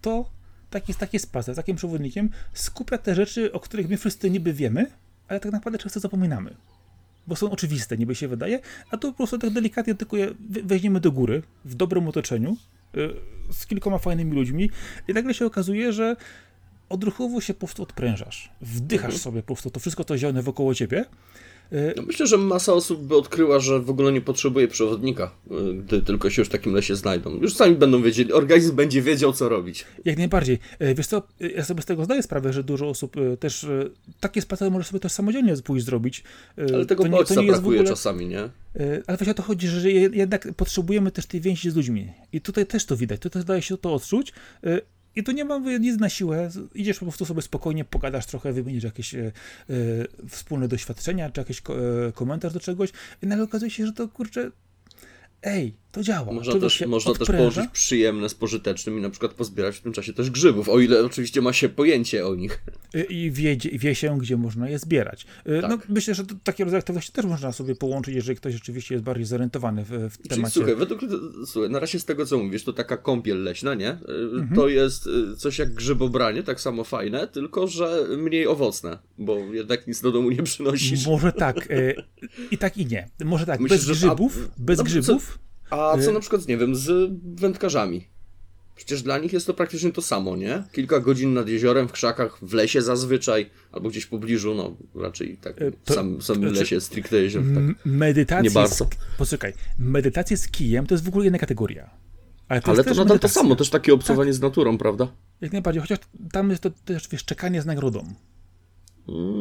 to 0.00 0.30
taki, 0.70 0.94
taki 0.94 1.18
spacer, 1.18 1.56
takim 1.56 1.76
przewodnikiem 1.76 2.30
skupia 2.52 2.98
te 2.98 3.14
rzeczy, 3.14 3.52
o 3.52 3.60
których 3.60 3.88
my 3.88 3.96
wszyscy 3.96 4.30
niby 4.30 4.52
wiemy, 4.52 4.86
ale 5.28 5.40
tak 5.40 5.52
naprawdę 5.52 5.78
często 5.78 6.00
zapominamy. 6.00 6.56
Bo 7.26 7.36
są 7.36 7.50
oczywiste, 7.50 7.98
niby 7.98 8.14
się 8.14 8.28
wydaje, 8.28 8.60
a 8.90 8.96
tu 8.96 9.10
po 9.10 9.16
prostu 9.16 9.38
tak 9.38 9.50
delikatnie 9.50 9.94
tylko 9.94 10.16
je 10.16 10.34
weźmiemy 10.40 11.00
do 11.00 11.12
góry, 11.12 11.42
w 11.64 11.74
dobrym 11.74 12.08
otoczeniu, 12.08 12.56
e, 12.94 12.98
z 13.52 13.66
kilkoma 13.66 13.98
fajnymi 13.98 14.32
ludźmi 14.32 14.70
i 15.08 15.12
nagle 15.12 15.34
się 15.34 15.46
okazuje, 15.46 15.92
że 15.92 16.16
odruchowo 16.88 17.40
się 17.40 17.54
po 17.54 17.58
prostu 17.66 17.82
odprężasz. 17.82 18.52
Wdychasz 18.60 19.04
mhm. 19.04 19.18
sobie 19.22 19.40
po 19.42 19.46
prostu 19.46 19.70
to 19.70 19.80
wszystko 19.80 20.04
to 20.04 20.18
zielone 20.18 20.42
wokoło 20.42 20.74
ciebie 20.74 21.04
no 21.96 22.02
myślę, 22.02 22.26
że 22.26 22.36
masa 22.38 22.72
osób 22.72 23.02
by 23.02 23.16
odkryła, 23.16 23.60
że 23.60 23.80
w 23.80 23.90
ogóle 23.90 24.12
nie 24.12 24.20
potrzebuje 24.20 24.68
przewodnika, 24.68 25.30
y, 25.50 25.74
gdy 25.74 26.02
tylko 26.02 26.30
się 26.30 26.42
już 26.42 26.48
w 26.48 26.52
takim 26.52 26.74
lesie 26.74 26.96
znajdą. 26.96 27.36
Już 27.36 27.54
sami 27.54 27.74
będą 27.74 28.02
wiedzieli, 28.02 28.32
organizm 28.32 28.76
będzie 28.76 29.02
wiedział, 29.02 29.32
co 29.32 29.48
robić. 29.48 29.84
Jak 30.04 30.18
najbardziej. 30.18 30.58
Y, 30.82 30.94
wiesz 30.94 31.06
co, 31.06 31.22
ja 31.40 31.64
sobie 31.64 31.82
z 31.82 31.86
tego 31.86 32.04
zdaję 32.04 32.22
sprawę, 32.22 32.52
że 32.52 32.64
dużo 32.64 32.88
osób 32.88 33.16
też 33.40 33.66
takie 34.20 34.42
spacery 34.42 34.70
może 34.70 34.84
sobie 34.84 35.00
też 35.00 35.12
samodzielnie 35.12 35.56
pójść 35.64 35.86
zrobić. 35.86 36.24
Ale 36.74 36.86
tego 36.86 37.02
to 37.02 37.08
nie, 37.08 37.24
to 37.24 37.42
nie 37.42 37.48
brakuje 37.48 37.78
ogóle... 37.80 37.90
czasami, 37.90 38.26
nie? 38.26 38.48
Ale 39.06 39.16
właśnie 39.16 39.30
o 39.30 39.34
to 39.34 39.42
chodzi, 39.42 39.68
że 39.68 39.90
jednak 39.90 40.48
potrzebujemy 40.56 41.10
też 41.10 41.26
tej 41.26 41.40
więzi 41.40 41.70
z 41.70 41.76
ludźmi. 41.76 42.12
I 42.32 42.40
tutaj 42.40 42.66
też 42.66 42.84
to 42.84 42.96
widać, 42.96 43.20
tutaj 43.20 43.42
zdaje 43.42 43.62
się 43.62 43.76
to 43.76 43.94
odczuć. 43.94 44.32
I 45.16 45.22
tu 45.22 45.32
nie 45.32 45.44
mam 45.44 45.80
nic 45.80 46.00
na 46.00 46.08
siłę. 46.08 46.50
Idziesz 46.74 46.98
po 46.98 47.04
prostu 47.04 47.24
sobie 47.24 47.42
spokojnie, 47.42 47.84
pogadasz 47.84 48.26
trochę, 48.26 48.52
wymienisz 48.52 48.84
jakieś 48.84 49.14
e, 49.14 49.18
e, 49.26 49.32
wspólne 50.28 50.68
doświadczenia, 50.68 51.30
czy 51.30 51.40
jakiś 51.40 51.58
e, 51.58 52.12
komentarz 52.12 52.52
do 52.52 52.60
czegoś 52.60 52.90
i 53.22 53.26
nagle 53.26 53.44
okazuje 53.44 53.70
się, 53.70 53.86
że 53.86 53.92
to 53.92 54.08
kurczę, 54.08 54.50
ej, 55.42 55.74
to 55.92 56.02
działa. 56.02 56.32
Można 56.32 56.60
też, 56.60 56.86
można 56.86 57.14
też 57.14 57.28
połączyć 57.28 57.64
przyjemne 57.72 58.28
z 58.28 58.34
pożytecznym 58.34 58.98
i 58.98 59.00
na 59.00 59.10
przykład 59.10 59.34
pozbierać 59.34 59.76
w 59.76 59.80
tym 59.80 59.92
czasie 59.92 60.12
też 60.12 60.30
grzybów, 60.30 60.68
o 60.68 60.78
ile 60.80 61.04
oczywiście 61.04 61.40
ma 61.40 61.52
się 61.52 61.68
pojęcie 61.68 62.26
o 62.26 62.34
nich. 62.34 62.62
Y, 62.94 63.02
i 63.04 63.30
wie, 63.30 63.56
wie 63.56 63.94
się, 63.94 64.18
gdzie 64.18 64.36
można 64.36 64.68
je 64.68 64.78
zbierać. 64.78 65.26
Y, 65.48 65.58
No, 65.62 65.68
Tak. 65.68 65.88
myślę, 65.88 66.14
że 66.14 66.26
to, 66.26 66.34
takie 66.44 66.64
rodzaje 66.64 66.78
aktywności 66.78 67.12
też 67.12 67.24
można 67.24 67.52
sobie 67.52 67.74
połączyć, 67.74 68.14
jeżeli 68.14 68.36
ktoś 68.36 68.54
rzeczywiście 68.54 68.94
jest 68.94 69.04
bardziej 69.04 69.24
zorientowany 69.26 69.84
w, 69.84 69.88
w 69.88 70.16
Czyli 70.16 70.28
temacie. 70.28 70.54
słuchaj, 70.54 70.76
według, 70.76 71.00
słuchaj, 71.46 71.70
na 71.70 71.78
razie 71.80 72.00
z 72.00 72.04
tego 72.04 72.26
co 72.26 72.38
mówisz, 72.38 72.64
to 72.64 72.72
taka 72.72 72.96
kąpiel 72.96 73.42
leśna, 73.42 73.74
nie? 73.74 73.90
Y, 73.90 73.96
Mhm. 74.40 74.54
To 74.54 74.68
jest 74.68 75.08
coś 75.36 75.58
jak 75.58 75.74
grzybobranie, 75.74 76.42
tak 76.42 76.60
samo 76.60 76.84
fajne, 76.84 77.28
tylko 77.28 77.66
że 77.68 78.06
mniej 78.18 78.46
owocne, 78.46 78.98
bo 79.18 79.38
jednak 79.38 79.86
nic 79.86 80.00
do 80.00 80.12
domu 80.12 80.30
nie 80.30 80.42
przynosisz. 80.42 81.06
Może 81.06 81.32
tak. 81.32 81.68
I 82.50 82.58
tak 82.58 82.78
i 82.78 82.86
nie. 82.86 83.08
Może 83.24 83.46
tak, 83.46 83.60
Myślisz, 83.60 83.86
bez 83.86 83.98
grzybów, 83.98 84.48
a- 84.58 84.62
bez 84.62 84.78
no, 84.78 84.84
co- 84.84 84.90
grzybów. 84.90 85.38
A 85.70 85.98
co 86.04 86.12
na 86.12 86.20
przykład, 86.20 86.48
nie 86.48 86.56
wiem, 86.56 86.76
z 86.76 87.10
wędkarzami? 87.40 88.06
Przecież 88.76 89.02
dla 89.02 89.18
nich 89.18 89.32
jest 89.32 89.46
to 89.46 89.54
praktycznie 89.54 89.92
to 89.92 90.02
samo, 90.02 90.36
nie? 90.36 90.62
Kilka 90.72 91.00
godzin 91.00 91.34
nad 91.34 91.48
jeziorem, 91.48 91.88
w 91.88 91.92
krzakach, 91.92 92.38
w 92.42 92.52
lesie 92.54 92.82
zazwyczaj, 92.82 93.50
albo 93.72 93.88
gdzieś 93.90 94.04
w 94.04 94.08
pobliżu, 94.08 94.54
no 94.54 94.76
raczej 95.02 95.36
tak 95.36 95.56
w 95.56 95.84
to- 95.84 95.94
sam, 95.94 96.22
samym 96.22 96.42
znaczy- 96.42 96.60
lesie, 96.60 96.80
stricte 96.80 97.16
jezior, 97.16 97.42
tak. 97.42 97.56
M- 97.56 97.74
Medytację. 97.84 98.42
Nie 98.42 98.54
bardzo. 98.54 98.74
Z, 98.84 98.88
poczekaj, 99.18 99.52
medytację 99.78 100.36
z 100.36 100.48
kijem 100.48 100.86
to 100.86 100.94
jest 100.94 101.04
w 101.04 101.08
ogóle 101.08 101.26
inna 101.26 101.38
kategoria. 101.38 101.90
Ale 102.48 102.60
to, 102.60 102.70
Ale 102.70 102.84
to 102.84 102.90
nadal 102.90 103.06
to 103.06 103.12
medytacja. 103.14 103.42
samo, 103.42 103.56
też 103.56 103.70
takie 103.70 103.94
obcowanie 103.94 104.32
z 104.32 104.40
naturą, 104.40 104.78
prawda? 104.78 105.08
Jak 105.40 105.52
najbardziej, 105.52 105.80
chociaż 105.82 105.98
tam 106.32 106.50
jest 106.50 106.62
to 106.62 106.70
też, 106.84 107.08
wiesz, 107.08 107.24
czekanie 107.24 107.62
z 107.62 107.66
nagrodą. 107.66 108.14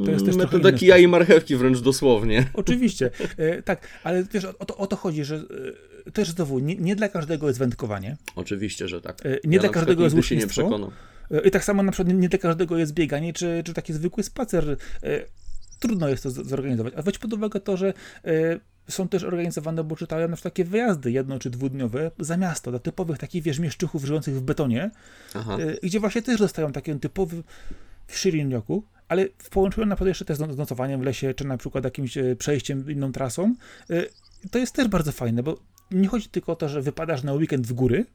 To 0.06 0.12
jest 0.12 0.26
też 0.26 0.36
Metoda 0.36 0.72
kija 0.72 0.98
i 0.98 1.08
marchewki 1.08 1.56
wręcz 1.56 1.80
dosłownie. 1.80 2.45
Oczywiście, 2.54 3.10
e, 3.38 3.62
tak, 3.62 3.88
ale 4.04 4.24
wiesz, 4.24 4.45
o, 4.45 4.65
to, 4.65 4.78
o 4.78 4.88
to 4.88 4.95
chodzi, 4.95 5.24
że 5.24 5.43
e, 6.08 6.12
też 6.12 6.30
znowu, 6.30 6.60
nie, 6.60 6.76
nie 6.76 6.95
dla 6.95 7.10
każdego 7.10 7.48
jest 7.48 7.60
wędkowanie. 7.60 8.17
Oczywiście, 8.36 8.88
że 8.88 9.02
tak. 9.02 9.26
E, 9.26 9.30
nie 9.43 9.56
ja 9.56 9.62
dla 9.62 9.69
każdego 9.69 10.04
jest 10.04 10.22
się 10.22 10.36
nie 10.36 10.48
I 11.45 11.52
tak 11.52 11.63
samo 11.63 11.84
na 11.84 11.91
przykład 11.91 12.17
nie, 12.17 12.30
dla 12.30 12.39
każdego 12.39 12.78
jest 12.78 12.93
bieganie, 12.93 13.34
czy, 13.34 13.62
czy 13.65 13.74
taki 13.74 13.93
zwykły 13.93 14.24
spacer. 14.24 14.78
Trudno 15.80 16.10
jest 16.10 16.24
to 16.24 16.32
zorganizować. 16.32 16.93
A 16.98 17.02
weź 17.02 17.17
pod 17.17 17.34
uwagę 17.34 17.60
to, 17.60 17.78
że 17.78 17.93
są 18.89 19.08
też 19.08 19.24
organizowane, 19.24 19.84
bo 19.84 19.95
czytałem 19.95 20.32
na 20.32 20.36
przykład 20.36 20.54
takie 20.54 20.65
wyjazdy 20.65 21.12
jedno- 21.12 21.39
czy 21.39 21.50
dwudniowe 21.50 22.12
za 22.19 22.38
miasto, 22.38 22.72
dla 22.72 22.80
typowych 22.80 23.17
takich, 23.17 23.43
wiesz, 23.43 23.60
mieszczuchów 23.60 24.06
żyjących 24.06 24.36
w 24.36 24.41
betonie, 24.41 24.91
Aha. 25.34 25.58
gdzie 25.84 26.00
właśnie 26.00 26.22
też 26.22 26.39
dostają 26.39 26.72
taki 26.72 27.00
typowy 27.00 27.43
w 28.08 28.17
Shirinyoku, 28.17 28.84
ale 29.10 29.28
w 29.38 29.50
połączeniu 29.50 29.88
na 29.88 29.95
przykład 29.95 30.08
jeszcze 30.08 30.26
też 30.26 30.38
z 30.38 30.58
nocowaniem 30.58 31.02
w 31.02 31.04
lesie, 31.04 31.34
czy 31.34 31.45
na 31.45 31.58
przykład 31.58 31.84
jakimś 31.84 32.17
e, 32.17 32.36
przejściem 32.36 32.91
inną 32.91 33.12
trasą, 33.12 33.56
e, 33.89 34.04
to 34.52 34.60
jest 34.60 34.74
też 34.74 34.88
bardzo 34.88 35.12
fajne, 35.12 35.43
bo 35.43 35.60
nie 35.91 36.08
chodzi 36.08 36.30
tylko 36.30 36.52
o 36.52 36.56
to, 36.56 36.69
że 36.69 36.82
wypadasz 36.82 37.24
na 37.24 37.34
weekend 37.34 37.67
w 37.67 37.74
góry, 37.74 38.06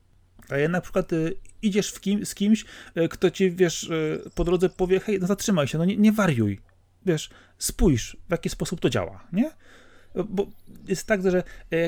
a 0.48 0.68
na 0.68 0.80
przykład 0.80 1.12
e, 1.12 1.16
idziesz 1.62 1.90
w 1.90 2.00
kim, 2.00 2.26
z 2.26 2.34
kimś, 2.34 2.64
kto 3.10 3.30
ci, 3.30 3.50
wiesz, 3.50 3.90
po 4.34 4.44
drodze 4.44 4.68
powie, 4.68 5.00
hej, 5.00 5.20
no 5.20 5.26
zatrzymaj 5.26 5.68
się, 5.68 5.78
no 5.78 5.84
nie, 5.84 5.96
nie 5.96 6.12
wariuj, 6.12 6.60
wiesz, 7.06 7.30
spójrz, 7.58 8.16
w 8.28 8.30
jaki 8.30 8.48
sposób 8.48 8.80
to 8.80 8.90
działa, 8.90 9.26
nie? 9.32 9.50
Bo 10.28 10.46
jest 10.88 11.06
tak, 11.06 11.30
że 11.30 11.42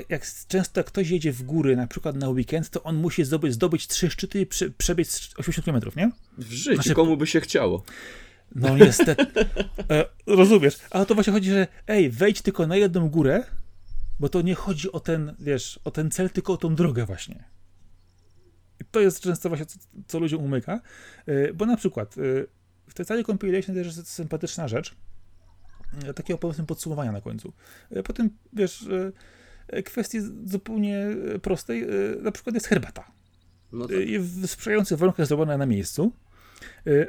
jak 0.09 0.27
często 0.49 0.85
ktoś 0.85 1.11
jedzie 1.11 1.33
w 1.33 1.43
góry, 1.43 1.77
na 1.77 1.87
przykład 1.87 2.17
na 2.17 2.29
weekend, 2.29 2.71
to 2.71 2.83
on 2.83 2.97
musi 2.97 3.25
zdobyć, 3.25 3.53
zdobyć 3.53 3.87
trzy 3.87 4.11
szczyty 4.11 4.41
i 4.41 4.47
prze, 4.47 4.71
przebiec 4.71 5.31
80 5.37 5.65
km, 5.65 5.97
nie? 5.97 6.11
W 6.39 6.53
życiu, 6.53 6.75
Znaczy- 6.75 6.95
komu 6.95 7.17
by 7.17 7.27
się 7.27 7.41
chciało? 7.41 7.85
No 8.55 8.79
niestety. 8.79 9.27
E, 9.91 10.05
rozumiesz. 10.27 10.79
Ale 10.91 11.07
to 11.07 11.15
właśnie 11.15 11.33
chodzi, 11.33 11.51
że 11.51 11.67
ej, 11.87 12.11
wejdź 12.11 12.43
tylko 12.43 12.67
na 12.67 12.77
jedną 12.77 13.09
górę, 13.09 13.45
bo 14.21 14.29
to 14.29 14.43
nie 14.43 14.55
chodzi 14.55 14.93
o 14.93 15.01
ten, 15.01 15.35
wiesz, 15.39 15.81
o 15.85 15.91
ten 15.91 16.11
cel, 16.11 16.31
tylko 16.31 16.53
o 16.53 16.57
tą 16.57 16.75
drogę 16.75 17.07
właśnie. 17.07 17.45
I 18.81 18.85
to 18.85 19.01
jest 19.01 19.21
często 19.21 19.49
właśnie, 19.49 19.67
co, 19.67 19.79
co 20.07 20.19
ludziom 20.19 20.45
umyka. 20.45 20.81
E, 21.27 21.53
bo 21.53 21.67
na 21.67 21.77
przykład 21.77 22.19
e, 22.19 22.21
w 22.87 22.95
tej 22.95 23.07
całej 23.07 23.25
compilation 23.25 23.75
też 23.75 23.87
jest 23.87 24.09
sympatyczna 24.09 24.69
rzecz, 24.69 24.95
e, 26.05 26.15
takiego 26.15 26.39
powiedzmy 26.39 26.67
podsumowania 26.67 27.13
na 27.13 27.21
końcu. 27.21 27.53
E, 27.91 28.03
potem, 28.03 28.31
wiesz, 28.53 28.89
e, 29.69 29.83
kwestii 29.83 30.19
zupełnie 30.45 31.07
prostej, 31.43 31.87
na 32.23 32.33
przykład 32.33 32.55
jest 32.55 32.67
herbata. 32.67 33.17
No 33.73 33.87
tak. 33.87 33.97
Y, 33.97 34.21
w 34.21 34.47
sprzyjających 34.47 34.99
warunkach 34.99 35.27
zrobiona 35.27 35.59
na 35.59 35.67
miejscu, 35.67 36.13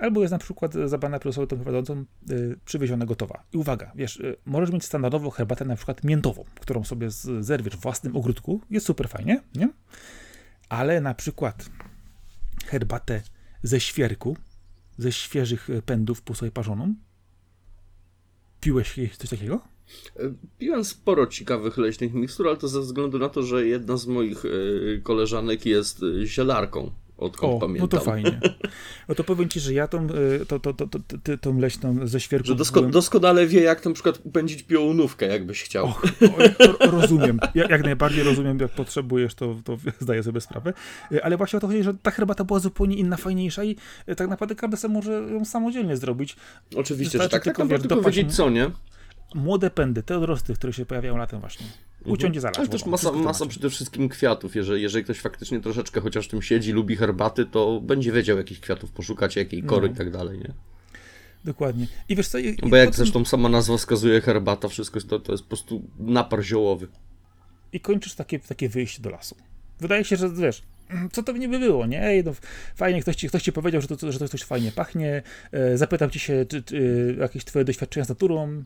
albo 0.01 0.21
jest 0.21 0.31
na 0.31 0.37
przykład 0.37 0.73
zabrana 0.85 1.19
przez 1.19 1.37
osobę 1.37 1.55
prowadzącą 1.55 2.05
y, 2.31 2.59
przywieziona 2.65 3.05
gotowa. 3.05 3.43
I 3.53 3.57
uwaga, 3.57 3.91
wiesz, 3.95 4.17
y, 4.17 4.37
możesz 4.45 4.71
mieć 4.71 4.85
standardową 4.85 5.29
herbatę 5.29 5.65
na 5.65 5.75
przykład 5.75 6.03
miętową, 6.03 6.45
którą 6.59 6.83
sobie 6.83 7.07
zerwiesz 7.39 7.77
w 7.77 7.81
własnym 7.81 8.15
ogródku, 8.15 8.61
jest 8.69 8.85
super 8.85 9.09
fajnie, 9.09 9.43
nie? 9.55 9.69
Ale 10.69 11.01
na 11.01 11.13
przykład 11.13 11.69
herbatę 12.65 13.21
ze 13.63 13.79
świerku, 13.79 14.37
ze 14.97 15.11
świeżych 15.11 15.69
y, 15.69 15.81
pędów 15.81 16.21
po 16.21 16.35
sobie 16.35 16.51
parzoną, 16.51 16.95
piłeś 18.59 18.99
coś 19.17 19.29
takiego? 19.29 19.61
Piłem 20.57 20.85
sporo 20.85 21.27
ciekawych 21.27 21.77
leśnych 21.77 22.13
mikstur, 22.13 22.47
ale 22.47 22.57
to 22.57 22.67
ze 22.67 22.81
względu 22.81 23.19
na 23.19 23.29
to, 23.29 23.43
że 23.43 23.67
jedna 23.67 23.97
z 23.97 24.07
moich 24.07 24.45
e, 24.45 24.49
koleżanek 25.01 25.65
jest 25.65 26.03
e, 26.03 26.25
zielarką, 26.25 26.91
odkąd 27.17 27.53
O, 27.53 27.59
pamiętam. 27.59 27.81
no 27.81 27.87
to 27.87 27.99
fajnie. 28.05 28.39
No 29.09 29.15
to 29.15 29.23
powiem 29.23 29.49
ci, 29.49 29.59
że 29.59 29.73
ja 29.73 29.87
tą, 29.87 30.07
y, 30.41 30.45
to, 30.45 30.59
to, 30.59 30.73
to, 30.73 30.87
to, 30.87 30.99
to, 31.23 31.37
tą 31.37 31.59
leśną 31.59 32.07
ze 32.07 32.19
świerku 32.19 32.47
Że 32.47 32.55
dosko 32.55 32.79
byłem- 32.79 32.91
doskonale 32.91 33.47
wie, 33.47 33.61
jak 33.61 33.85
na 33.85 33.93
przykład 33.93 34.19
upędzić 34.23 34.63
piołunówkę, 34.63 35.27
jakbyś 35.27 35.63
chciał. 35.63 35.85
Och, 35.85 36.03
o, 36.81 36.85
o, 36.85 36.91
rozumiem. 36.91 37.39
Ja, 37.55 37.67
jak 37.69 37.83
najbardziej 37.83 38.23
rozumiem, 38.23 38.59
jak 38.59 38.71
potrzebujesz, 38.71 39.35
to, 39.35 39.55
to 39.63 39.77
zdaję 39.99 40.23
sobie 40.23 40.41
sprawę. 40.41 40.73
Y, 41.11 41.23
Ale 41.23 41.37
właśnie 41.37 41.57
o 41.57 41.59
to 41.59 41.67
chodzi, 41.67 41.83
że 41.83 41.93
ta 41.93 42.11
herbata 42.11 42.43
była 42.43 42.59
zupełnie 42.59 42.95
inna, 42.95 43.17
fajniejsza 43.17 43.63
i 43.63 43.75
y, 44.09 44.15
tak 44.15 44.27
naprawdę 44.29 44.55
każdy 44.55 44.89
może 44.89 45.11
ją 45.11 45.45
samodzielnie 45.45 45.97
zrobić. 45.97 46.35
Oczywiście, 46.75 47.11
że 47.17 47.23
Wystarczy 47.23 47.31
tak, 47.31 47.43
tylko, 47.43 47.57
tak 47.57 47.65
naprawdę 47.65 47.83
wiesz, 47.83 47.87
tylko 47.89 47.95
dopaść 47.95 48.17
wiedzieć 48.17 48.31
mu- 48.31 48.37
co, 48.37 48.49
nie? 48.49 48.71
Młode 49.35 49.69
pędy, 49.69 50.03
te 50.03 50.17
odrosty, 50.17 50.53
które 50.53 50.73
się 50.73 50.85
pojawiają 50.85 51.17
latem 51.17 51.39
właśnie. 51.39 51.65
Uciąć 52.11 52.35
i 52.35 52.39
zalać. 52.39 52.59
Ale 52.59 52.67
też 52.67 52.85
masa, 52.85 53.11
masa 53.11 53.45
przede 53.45 53.69
wszystkim 53.69 54.09
kwiatów. 54.09 54.55
Jeżeli, 54.55 54.81
jeżeli 54.81 55.03
ktoś 55.03 55.19
faktycznie 55.19 55.59
troszeczkę 55.59 56.01
chociaż 56.01 56.27
w 56.27 56.29
tym 56.29 56.41
siedzi, 56.41 56.71
lubi 56.71 56.95
herbaty, 56.95 57.45
to 57.45 57.81
będzie 57.81 58.11
wiedział, 58.11 58.37
jakich 58.37 58.59
kwiatów 58.59 58.91
poszukać, 58.91 59.35
jakiej 59.35 59.63
kory 59.63 59.87
No. 59.87 59.93
i 59.93 59.97
tak 59.97 60.11
dalej, 60.11 60.37
nie? 60.39 60.53
Dokładnie. 61.45 61.87
I 62.09 62.15
wiesz 62.15 62.27
co, 62.27 62.37
i, 62.37 62.55
Bo 62.55 62.75
jak 62.77 62.87
potem- 62.89 62.97
zresztą 62.97 63.25
sama 63.25 63.49
nazwa 63.49 63.77
wskazuje, 63.77 64.21
herbata, 64.21 64.67
wszystko 64.67 65.01
to, 65.01 65.19
to 65.19 65.31
jest 65.31 65.43
po 65.43 65.47
prostu 65.47 65.81
napar 65.99 66.43
ziołowy. 66.43 66.87
i 67.73 67.79
kończysz 67.79 68.13
takie, 68.15 68.39
takie 68.39 68.69
wyjście 68.69 69.01
do 69.01 69.09
lasu. 69.09 69.35
Wydaje 69.79 70.03
się, 70.03 70.15
że 70.15 70.29
wiesz, 70.29 70.63
co 71.11 71.23
to 71.23 71.33
by 71.33 71.39
nie 71.39 71.49
by 71.49 71.59
było, 71.59 71.85
nie? 71.85 72.03
Ej, 72.03 72.23
no, 72.23 72.31
fajnie, 72.75 73.01
ktoś 73.01 73.15
ci, 73.15 73.27
ktoś 73.29 73.43
ci 73.43 73.51
powiedział, 73.51 73.81
że 73.81 73.87
to, 73.87 74.11
że 74.11 74.19
to 74.19 74.27
coś 74.27 74.43
fajnie 74.43 74.71
pachnie, 74.71 75.21
e, 75.51 75.77
zapytał 75.77 76.09
ci 76.09 76.19
się, 76.19 76.45
czy, 76.49 76.63
czy 76.63 77.15
jakieś 77.19 77.45
twoje 77.45 77.65
doświadczenia 77.65 78.05
z 78.05 78.09
naturą. 78.09 78.63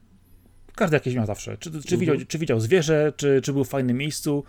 Każdy 0.81 0.95
jakieś 0.95 1.15
miał 1.15 1.25
zawsze. 1.25 1.57
Czy, 1.57 1.71
czy, 1.83 1.97
widział, 1.97 2.15
czy 2.27 2.37
widział 2.37 2.59
zwierzę, 2.59 3.13
czy, 3.17 3.41
czy 3.43 3.53
był 3.53 3.63
w 3.63 3.69
fajnym 3.69 3.97
miejscu. 3.97 4.43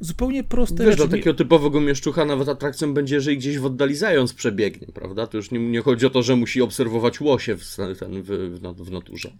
Zupełnie 0.00 0.44
proste 0.44 0.74
Wiesz, 0.84 0.86
rzeczy. 0.96 1.08
dla 1.08 1.18
takiego 1.18 1.34
typowego 1.34 1.80
mieszczucha 1.80 2.24
nawet 2.24 2.48
atrakcją 2.48 2.94
będzie, 2.94 3.14
jeżeli 3.14 3.38
gdzieś 3.38 3.58
w 3.58 3.64
oddali 3.66 3.94
zając 3.96 4.34
przebiegnie, 4.34 4.86
prawda? 4.94 5.26
To 5.26 5.36
już 5.36 5.50
nie, 5.50 5.58
nie 5.58 5.80
chodzi 5.80 6.06
o 6.06 6.10
to, 6.10 6.22
że 6.22 6.36
musi 6.36 6.62
obserwować 6.62 7.20
łosie 7.20 7.56
w, 7.56 7.76
ten, 7.98 8.22
w, 8.22 8.26
w, 8.26 8.62
nat- 8.62 8.82
w 8.82 8.90
naturze. 8.90 9.30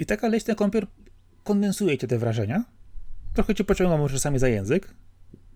I 0.00 0.06
taka 0.06 0.28
leśna 0.28 0.54
kąpiel 0.54 0.86
kondensuje 1.44 1.98
ci 1.98 2.06
te 2.06 2.18
wrażenia. 2.18 2.64
Trochę 3.34 3.54
cię 3.54 3.64
pociąga 3.64 3.96
może 3.96 4.14
czasami 4.14 4.38
za 4.38 4.48
język, 4.48 4.94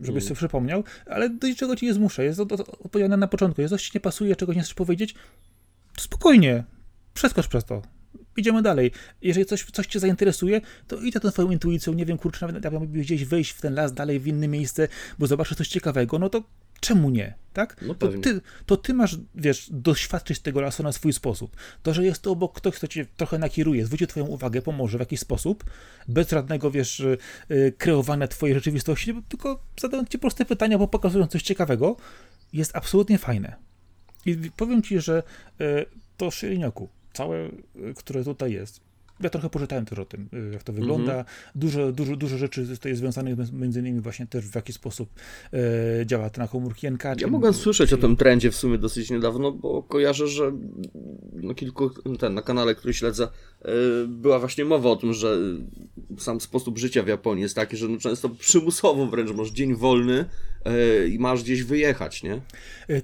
żebyś 0.01 0.25
sobie 0.25 0.37
przypomniał, 0.37 0.85
ale 1.07 1.31
do 1.31 1.47
niczego 1.49 1.77
ci 1.77 1.87
nie 1.87 1.95
zmusza. 1.95 2.23
Jest 2.23 2.41
od- 2.41 2.53
od- 2.53 2.69
odpowiedziane 2.69 3.17
na 3.17 3.27
początku. 3.29 3.61
Jest 3.61 3.73
coś 3.75 3.85
ci 3.85 3.91
nie 3.95 4.01
pasuje, 4.01 4.37
czego 4.37 4.53
nie 4.53 4.61
chcesz 4.61 4.75
powiedzieć, 4.75 5.15
to 5.97 6.03
spokojnie, 6.03 6.65
przeskocz 7.15 7.49
przez 7.49 7.65
to. 7.65 7.83
Idziemy 8.37 8.63
dalej. 8.63 8.91
Jeżeli 9.23 9.47
coś, 9.47 9.65
coś 9.65 9.87
cię 9.87 10.01
zainteresuje, 10.01 10.61
to 10.89 10.97
idź 10.97 11.15
za 11.15 11.21
tą 11.21 11.31
twoją 11.31 11.51
intuicją. 11.51 11.93
Nie 11.93 12.07
wiem, 12.07 12.19
kurczę, 12.19 12.47
nawet 12.47 12.65
jakbym 12.65 12.93
gdzieś 12.93 13.25
wejść 13.25 13.51
w 13.51 13.61
ten 13.61 13.75
las 13.75 13.93
dalej, 13.93 14.21
w 14.21 14.27
inne 14.27 14.49
miejsce, 14.49 14.89
bo 15.19 15.27
zobaczysz 15.27 15.57
coś 15.57 15.69
ciekawego, 15.69 16.19
no 16.19 16.29
to 16.29 16.43
czemu 16.83 17.11
nie, 17.11 17.35
tak? 17.53 17.77
No 17.83 17.95
to, 17.95 18.09
ty, 18.09 18.41
to 18.67 18.77
ty 18.77 18.95
masz, 18.95 19.17
wiesz, 19.35 19.69
doświadczyć 19.71 20.41
tego 20.41 20.61
lasu 20.61 20.83
na 20.83 20.93
swój 20.93 21.13
sposób. 21.13 21.57
To, 21.83 21.95
że 21.95 22.05
jest 22.05 22.23
to 22.23 22.31
obok 22.31 22.57
ktoś, 22.57 22.75
kto 22.75 22.89
cię 22.89 23.07
trochę 23.17 23.39
nakieruje, 23.39 23.87
zwróci 23.87 24.07
twoją 24.07 24.27
uwagę, 24.27 24.63
pomoże 24.63 24.99
w 24.99 25.01
jakiś 25.01 25.21
sposób, 25.21 25.65
bez 26.09 26.31
żadnego, 26.31 26.71
wiesz, 26.71 27.01
y, 27.01 27.19
y, 27.51 27.73
kreowania 27.79 28.29
twojej 28.29 28.55
rzeczywistości, 28.55 29.15
tylko 29.29 29.63
zadając 29.81 30.09
ci 30.09 30.19
proste 30.19 30.45
pytania, 30.45 30.79
bo 30.79 30.89
pokazują 30.89 31.27
coś 31.27 31.43
ciekawego, 31.43 31.97
jest 32.53 32.77
absolutnie 32.77 33.19
fajne. 33.19 33.57
I 34.27 34.37
powiem 34.57 34.83
ci, 34.83 35.01
że 35.01 35.23
y, 35.61 35.65
to 36.17 36.31
Shirinyoku, 36.31 36.89
całe, 37.13 37.47
y, 37.47 37.95
które 37.97 38.25
tutaj 38.25 38.53
jest, 38.53 38.81
ja 39.21 39.31
trochę 39.31 39.51
poczytałem 39.51 39.85
też 39.85 39.99
o 39.99 40.05
tym, 40.05 40.29
y, 40.33 40.53
jak 40.53 40.63
to 40.63 40.73
wygląda. 40.73 41.25
Dużo, 41.55 41.93
dużo, 41.93 42.17
dużo 42.17 42.39
rzeczy 42.39 42.67
tutaj 42.67 42.95
związanych 42.95 43.53
między 43.53 43.81
innymi 43.81 44.01
właśnie 44.01 44.27
też 44.27 44.47
w 44.49 44.55
jaki 44.55 44.73
sposób 44.73 45.09
e, 45.53 46.07
działa 46.07 46.31
to 46.31 46.41
na 46.41 46.49
komórki 46.49 46.91
NK. 46.91 47.05
Ja 47.21 47.27
mogłem 47.29 47.55
słyszeć 47.55 47.93
o 47.93 47.97
czy- 47.97 48.03
tym 48.03 48.17
trendzie 48.17 48.51
w 48.51 48.57
sumie 48.57 48.79
dosyć 48.79 49.11
niedawno, 49.11 49.53
bo 49.53 49.83
kojarzę, 49.83 50.29
że 50.29 50.53
na 51.35 51.55
kilku, 51.55 51.91
ten, 52.19 52.35
na 52.35 52.43
kanale, 52.43 52.75
który 52.75 52.95
śledzę, 52.95 53.29
była 54.07 54.39
właśnie 54.39 54.65
mowa 54.65 54.91
o 54.91 54.97
tym, 54.97 55.15
że 55.15 55.37
sam 56.19 56.41
sposób 56.41 56.79
życia 56.79 57.03
w 57.03 57.07
Japonii 57.07 57.43
jest 57.43 57.55
taki, 57.55 57.77
że 57.77 57.89
no 57.89 57.99
często 57.99 58.29
przymusowo 58.29 59.07
wręcz 59.07 59.31
masz 59.31 59.51
dzień 59.51 59.75
wolny 59.75 60.25
yy, 60.65 61.09
i 61.09 61.19
masz 61.19 61.43
gdzieś 61.43 61.63
wyjechać, 61.63 62.23
nie? 62.23 62.41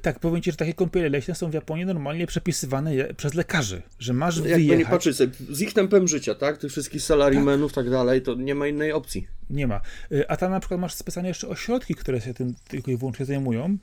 Tak, 0.02 0.20
powiem 0.20 0.42
ci, 0.42 0.50
że 0.50 0.56
takie 0.56 0.74
kąpiele 0.74 1.08
leśne 1.08 1.34
są 1.34 1.50
w 1.50 1.54
Japonii 1.54 1.86
normalnie 1.86 2.26
przepisywane 2.26 3.14
przez 3.14 3.34
lekarzy, 3.34 3.82
że 3.98 4.12
masz 4.12 4.36
no, 4.36 4.42
wyjechać. 4.42 4.62
Jakby 4.62 4.76
nie 4.84 4.90
patrzeć 4.90 5.16
z 5.50 5.60
ich 5.60 5.72
tempem 5.72 6.08
życia, 6.08 6.34
tak? 6.34 6.58
Tych 6.58 6.70
wszystkich 6.70 7.02
salarymenów 7.02 7.72
tak. 7.72 7.84
tak 7.84 7.92
dalej, 7.92 8.22
to 8.22 8.34
nie 8.34 8.54
ma 8.54 8.66
innej 8.66 8.92
opcji. 8.92 9.37
Nie 9.50 9.66
ma. 9.66 9.80
A 10.28 10.36
tam 10.36 10.50
na 10.50 10.60
przykład 10.60 10.80
masz 10.80 10.94
specjalnie 10.94 11.28
jeszcze 11.28 11.48
ośrodki, 11.48 11.94
które 11.94 12.20
się 12.20 12.34
tym 12.34 12.54
tylko 12.68 12.90
i 12.90 12.96
wyłącznie 12.96 13.26
zajmują. 13.26 13.78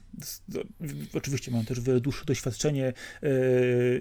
Oczywiście 1.13 1.51
mają 1.51 1.65
też 1.65 1.79
dłuższe 1.81 2.25
doświadczenie 2.25 2.93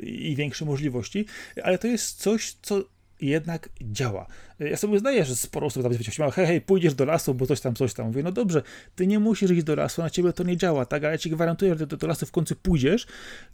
i 0.02 0.34
większe 0.36 0.64
możliwości, 0.64 1.26
ale 1.62 1.78
to 1.78 1.86
jest 1.86 2.20
coś, 2.20 2.56
co 2.62 2.84
jednak 3.20 3.68
działa. 3.80 4.26
Ja 4.60 4.76
sobie 4.76 4.98
zdaję, 4.98 5.24
że 5.24 5.36
sporo 5.36 5.66
osób 5.66 5.82
będzie 5.82 6.12
się 6.12 6.30
hej, 6.30 6.46
hej, 6.46 6.60
pójdziesz 6.60 6.94
do 6.94 7.04
lasu, 7.04 7.34
bo 7.34 7.46
coś 7.46 7.60
tam, 7.60 7.74
coś 7.74 7.94
tam. 7.94 8.06
Mówię, 8.06 8.22
no 8.22 8.32
dobrze, 8.32 8.62
ty 8.94 9.06
nie 9.06 9.18
musisz 9.18 9.50
iść 9.50 9.62
do 9.64 9.74
lasu, 9.74 10.02
na 10.02 10.10
ciebie 10.10 10.32
to 10.32 10.42
nie 10.42 10.56
działa, 10.56 10.86
tak? 10.86 11.04
Ale 11.04 11.12
ja 11.12 11.18
ci 11.18 11.30
gwarantuję, 11.30 11.78
że 11.78 11.86
do, 11.86 11.96
do 11.96 12.06
lasu 12.06 12.26
w 12.26 12.30
końcu 12.30 12.56
pójdziesz, 12.56 13.06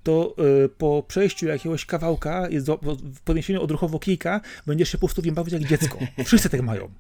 to 0.03 0.35
y, 0.65 0.69
po 0.69 1.05
przejściu 1.09 1.47
jakiegoś 1.47 1.87
kawałka, 1.87 2.49
w 3.15 3.21
podniesieniu 3.21 3.63
odruchowo 3.63 3.99
kijka, 3.99 4.41
będziesz 4.67 4.89
się 4.89 4.99
po 4.99 5.09
prostu 5.09 5.33
bawić 5.33 5.53
jak 5.53 5.65
dziecko. 5.65 5.99
Wszyscy 6.25 6.49
tak 6.49 6.63
mają. 6.63 6.91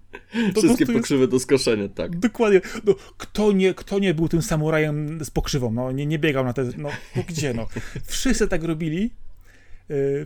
To 0.55 0.61
Wszystkie 0.61 0.87
pokrzywy 0.87 1.20
jest... 1.20 1.31
do 1.31 1.40
skoszenia, 1.40 1.88
tak. 1.88 2.18
Dokładnie. 2.18 2.61
No, 2.85 2.94
kto, 3.18 3.53
nie, 3.53 3.75
kto 3.75 3.99
nie 3.99 4.14
był 4.14 4.29
tym 4.29 4.42
samurajem 4.42 5.25
z 5.25 5.31
pokrzywą? 5.31 5.73
No, 5.73 5.92
nie, 5.92 6.07
nie 6.07 6.18
biegał 6.18 6.44
na 6.44 6.53
te, 6.53 6.64
no, 6.64 6.88
no 7.16 7.23
gdzie, 7.29 7.55
no. 7.55 7.66
Wszyscy 8.05 8.49
tak 8.49 8.64
robili, 8.64 9.11
E, 9.11 9.30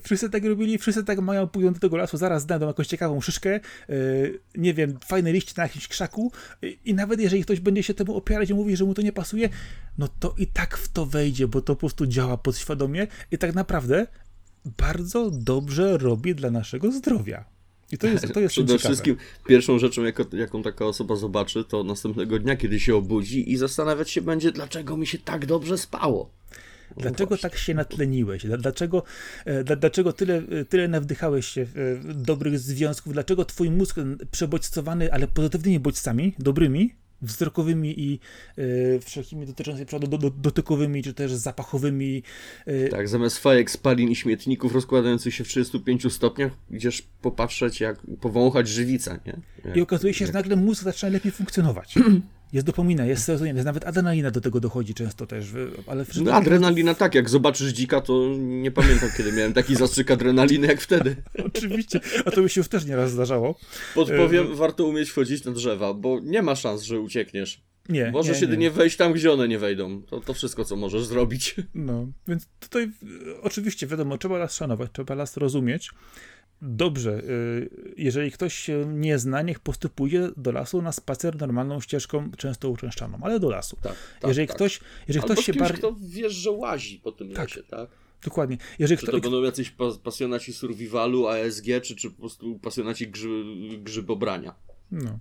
wszyscy 0.03 0.31
tak 0.31 0.45
robili, 0.45 0.79
wszyscy 0.79 1.05
tak 1.05 1.21
mają, 1.21 1.49
pójdą 1.49 1.73
do 1.73 1.81
tego 1.81 1.97
lasu, 1.97 2.17
zaraz 2.17 2.43
znajdą 2.43 2.67
jakąś 2.67 2.87
ciekawą 2.87 3.21
szyszkę, 3.21 3.51
e, 3.55 3.61
nie 4.55 4.75
wiem, 4.75 4.99
fajne 5.07 5.33
liście 5.33 5.53
na 5.57 5.63
jakimś 5.63 5.89
krzaku 5.89 6.33
e, 6.63 6.69
i 6.69 6.95
nawet 6.95 7.21
jeżeli 7.21 7.43
ktoś 7.43 7.61
będzie 7.61 7.83
się 7.83 7.95
temu 7.95 8.17
opierać 8.17 8.51
i 8.51 8.55
mówi, 8.55 8.77
że 8.77 8.85
mu 8.85 8.95
to 8.95 9.03
nie 9.03 9.13
pasuje, 9.13 9.49
no 9.99 10.09
to 10.21 10.35
i 10.39 10.47
tak 10.47 10.77
w 10.77 10.89
to 10.89 11.07
wejdzie, 11.07 11.49
bo 11.49 11.61
to 11.61 11.75
po 11.75 11.81
prostu 11.81 12.07
działa 12.07 12.37
podświadomie 12.37 13.07
i 13.31 13.39
tak 13.39 13.55
naprawdę 13.55 14.07
bardzo 14.79 15.31
dobrze 15.31 15.99
robi 15.99 16.35
dla 16.35 16.51
naszego 16.51 16.93
zdrowia. 16.93 17.45
I 17.93 17.99
to 17.99 18.07
jest, 18.07 18.33
to 18.33 18.41
jest 18.41 18.55
Przede 18.55 18.79
wszystkim 18.79 19.17
pierwszą 19.47 19.79
rzeczą, 19.79 20.03
jako, 20.05 20.25
jaką 20.33 20.63
taka 20.63 20.87
osoba 20.87 21.17
zobaczy, 21.17 21.65
to 21.65 21.85
następnego 21.85 22.39
dnia, 22.39 22.57
kiedy 22.57 22.81
się 22.81 22.97
obudzi 22.97 23.53
i 23.53 23.57
zastanawiać 23.57 24.11
się 24.11 24.23
będzie, 24.23 24.53
dlaczego 24.53 24.97
mi 24.97 25.07
się 25.07 25.19
tak 25.19 25.47
dobrze 25.47 25.79
spało. 25.79 26.31
Dlaczego 26.97 27.39
tak 27.39 27.57
się 27.57 27.75
natleniłeś? 27.75 28.47
Dlaczego, 28.47 29.03
e, 29.45 29.65
dlaczego 29.65 30.13
tyle, 30.13 30.37
e, 30.37 30.65
tyle 30.65 30.89
nawdychałeś 30.89 31.47
się 31.47 31.61
e, 31.63 32.15
dobrych 32.15 32.59
związków? 32.59 33.13
Dlaczego 33.13 33.45
twój 33.45 33.71
mózg 33.71 33.97
przebodźcowany, 34.31 35.13
ale 35.13 35.29
pozytywnymi 35.29 35.81
bodźcami, 35.81 36.35
dobrymi, 36.39 36.95
wzrokowymi 37.25 38.01
i 38.01 38.21
y, 38.59 39.01
wszelkimi 39.05 39.47
dotyczącymi 39.47 39.87
do, 40.09 40.19
do, 40.19 40.31
dotykowymi, 40.31 41.03
czy 41.03 41.15
też 41.15 41.33
zapachowymi. 41.33 42.23
Y, 42.69 42.89
tak, 42.91 43.09
zamiast 43.09 43.39
fajek, 43.39 43.71
spalin 43.71 44.11
i 44.11 44.17
śmietników 44.17 44.75
rozkładających 44.75 45.35
się 45.35 45.45
w 45.45 45.49
35 45.49 46.13
stopniach, 46.13 46.53
gdzieś 46.71 47.03
popatrzeć, 47.03 47.81
jak 47.81 48.01
powąchać 48.21 48.69
żywica, 48.69 49.19
nie? 49.27 49.37
Jak, 49.65 49.77
I 49.77 49.81
okazuje 49.81 50.15
się, 50.15 50.25
jak... 50.25 50.33
że 50.33 50.39
nagle 50.39 50.57
mózg 50.57 50.83
zaczyna 50.83 51.13
lepiej 51.13 51.33
funkcjonować. 51.33 51.95
Jest 52.55 52.67
dopomina, 52.67 53.07
jest 53.07 53.25
serotonin, 53.25 53.57
jest 53.57 53.67
nawet 53.67 53.87
adrenalina 53.87 54.31
do 54.31 54.41
tego 54.41 54.61
dochodzi 54.61 54.95
często 54.95 55.27
też, 55.27 55.47
ale 55.87 56.05
no, 56.23 56.33
adrenalina 56.33 56.95
tak, 56.95 57.15
jak 57.15 57.31
zobaczysz 57.31 57.73
dzika, 57.73 58.01
to 58.01 58.29
nie 58.39 58.71
pamiętam 58.71 59.09
kiedy 59.17 59.33
miałem 59.33 59.53
taki 59.53 59.77
zastrzyk 59.85 60.11
adrenaliny 60.11 60.67
jak 60.67 60.81
wtedy. 60.81 61.17
Oczywiście, 61.55 62.01
a 62.25 62.31
to 62.31 62.43
mi 62.43 62.51
się 62.51 62.61
już 62.61 62.69
też 62.69 62.85
nieraz 62.87 63.11
zdarzało. 63.11 63.59
Podpowiem, 63.95 64.53
e... 64.53 64.55
warto 64.55 64.87
umieć 64.87 65.11
wchodzić 65.11 65.45
na 65.45 65.53
drzewa, 65.53 65.95
bo 65.95 66.21
nie 66.23 66.43
ma 66.43 66.57
szans, 66.57 66.83
że 66.83 67.01
uciekniesz. 67.01 67.63
Nie. 67.89 68.11
Możesz 68.11 68.37
nie, 68.37 68.41
jedynie 68.41 68.67
nie. 68.67 68.71
wejść 68.71 68.97
tam, 68.97 69.13
gdzie 69.13 69.33
one 69.33 69.49
nie 69.49 69.59
wejdą. 69.59 70.03
To, 70.03 70.21
to 70.21 70.35
wszystko, 70.35 70.65
co 70.65 70.77
możesz 70.77 71.05
zrobić. 71.05 71.57
No, 71.75 72.07
więc 72.29 72.49
tutaj 72.61 72.91
oczywiście 73.43 73.87
wiadomo, 73.87 74.19
trzeba 74.19 74.39
las 74.39 74.55
szanować, 74.55 74.91
trzeba 74.93 75.15
las 75.15 75.37
rozumieć 75.37 75.91
dobrze, 76.65 77.23
y, 77.25 77.95
jeżeli 77.97 78.31
ktoś 78.31 78.55
się 78.55 78.85
nie 78.87 79.19
zna, 79.19 79.43
niech 79.43 79.59
po 79.59 79.65
prostu 79.65 79.89
pójdzie 79.89 80.29
do 80.37 80.53
lasu 80.53 80.83
na 80.83 80.93
spacer 80.93 81.37
normalną 81.37 81.81
ścieżką, 81.81 82.31
często 82.37 82.71
uczęszczaną, 82.71 83.19
ale 83.23 83.41
do 83.41 83.51
lasu. 83.51 83.77
Tak, 83.83 83.97
tak, 84.21 84.29
jeżeli 84.29 84.49
tak. 84.49 84.57
ktoś, 84.57 84.81
jeżeli 85.09 85.23
Albo 85.23 85.35
ktoś 85.35 85.47
się 85.47 85.53
bardziej... 85.53 85.79
kto 85.79 85.97
wiesz, 86.01 86.33
że 86.33 86.51
łazi 86.51 87.01
po 87.05 87.13
tym 87.13 87.33
tak. 87.33 87.49
lesie, 87.49 87.63
tak? 87.63 87.91
Dokładnie. 88.25 88.59
Jeżeli 88.79 89.01
czy 89.01 89.07
to 89.07 89.21
będą 89.21 89.43
jacyś 89.43 89.75
pasjonaci 90.03 90.53
survivalu, 90.53 91.29
ASG, 91.29 91.65
czy, 91.83 91.97
czy 91.97 92.11
po 92.11 92.21
prostu 92.21 92.59
pasjonaci 92.59 93.09
grzy... 93.09 93.45
grzybobrania. 93.79 94.55
No. 94.95 95.19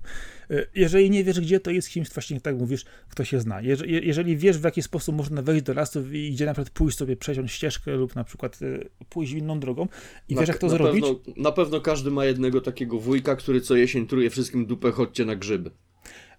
E, 0.50 0.66
jeżeli 0.76 1.10
nie 1.10 1.24
wiesz 1.24 1.40
gdzie, 1.40 1.60
to 1.60 1.72
jest 1.72 1.90
kimś, 1.90 2.10
właśnie 2.10 2.42
tak 2.42 2.58
mówisz, 2.58 2.86
kto 3.10 3.26
się 3.26 3.40
zna. 3.40 3.62
Jeżeli, 3.62 4.08
jeżeli 4.08 4.38
wiesz 4.38 4.58
w 4.58 4.64
jaki 4.64 4.82
sposób 4.82 5.16
można 5.16 5.42
wejść 5.42 5.64
do 5.64 5.74
lasu 5.74 6.14
i 6.14 6.32
gdzie 6.32 6.46
na 6.46 6.54
przykład 6.54 6.70
pójść 6.70 6.98
sobie, 6.98 7.16
przejść 7.16 7.42
ścieżkę 7.48 7.96
lub 7.96 8.16
na 8.16 8.24
przykład 8.24 8.60
e, 8.62 9.06
pójść 9.10 9.34
inną 9.34 9.60
drogą 9.60 9.88
i 10.30 10.36
na, 10.36 10.42
wiesz 10.42 10.48
jak 10.48 10.58
to 10.58 10.68
na 10.68 10.74
zrobić. 10.74 11.06
Pewno, 11.06 11.34
na 11.38 11.52
pewno 11.52 11.82
każdy 11.82 12.12
ma 12.12 12.26
jednego 12.26 12.62
takiego 12.62 13.00
wujka, 13.00 13.36
który 13.36 13.62
co 13.62 13.76
jesień 13.76 14.08
truje 14.08 14.30
wszystkim 14.30 14.66
dupę, 14.66 14.92
chodźcie 14.92 15.26
na 15.26 15.36
grzyby. 15.36 15.72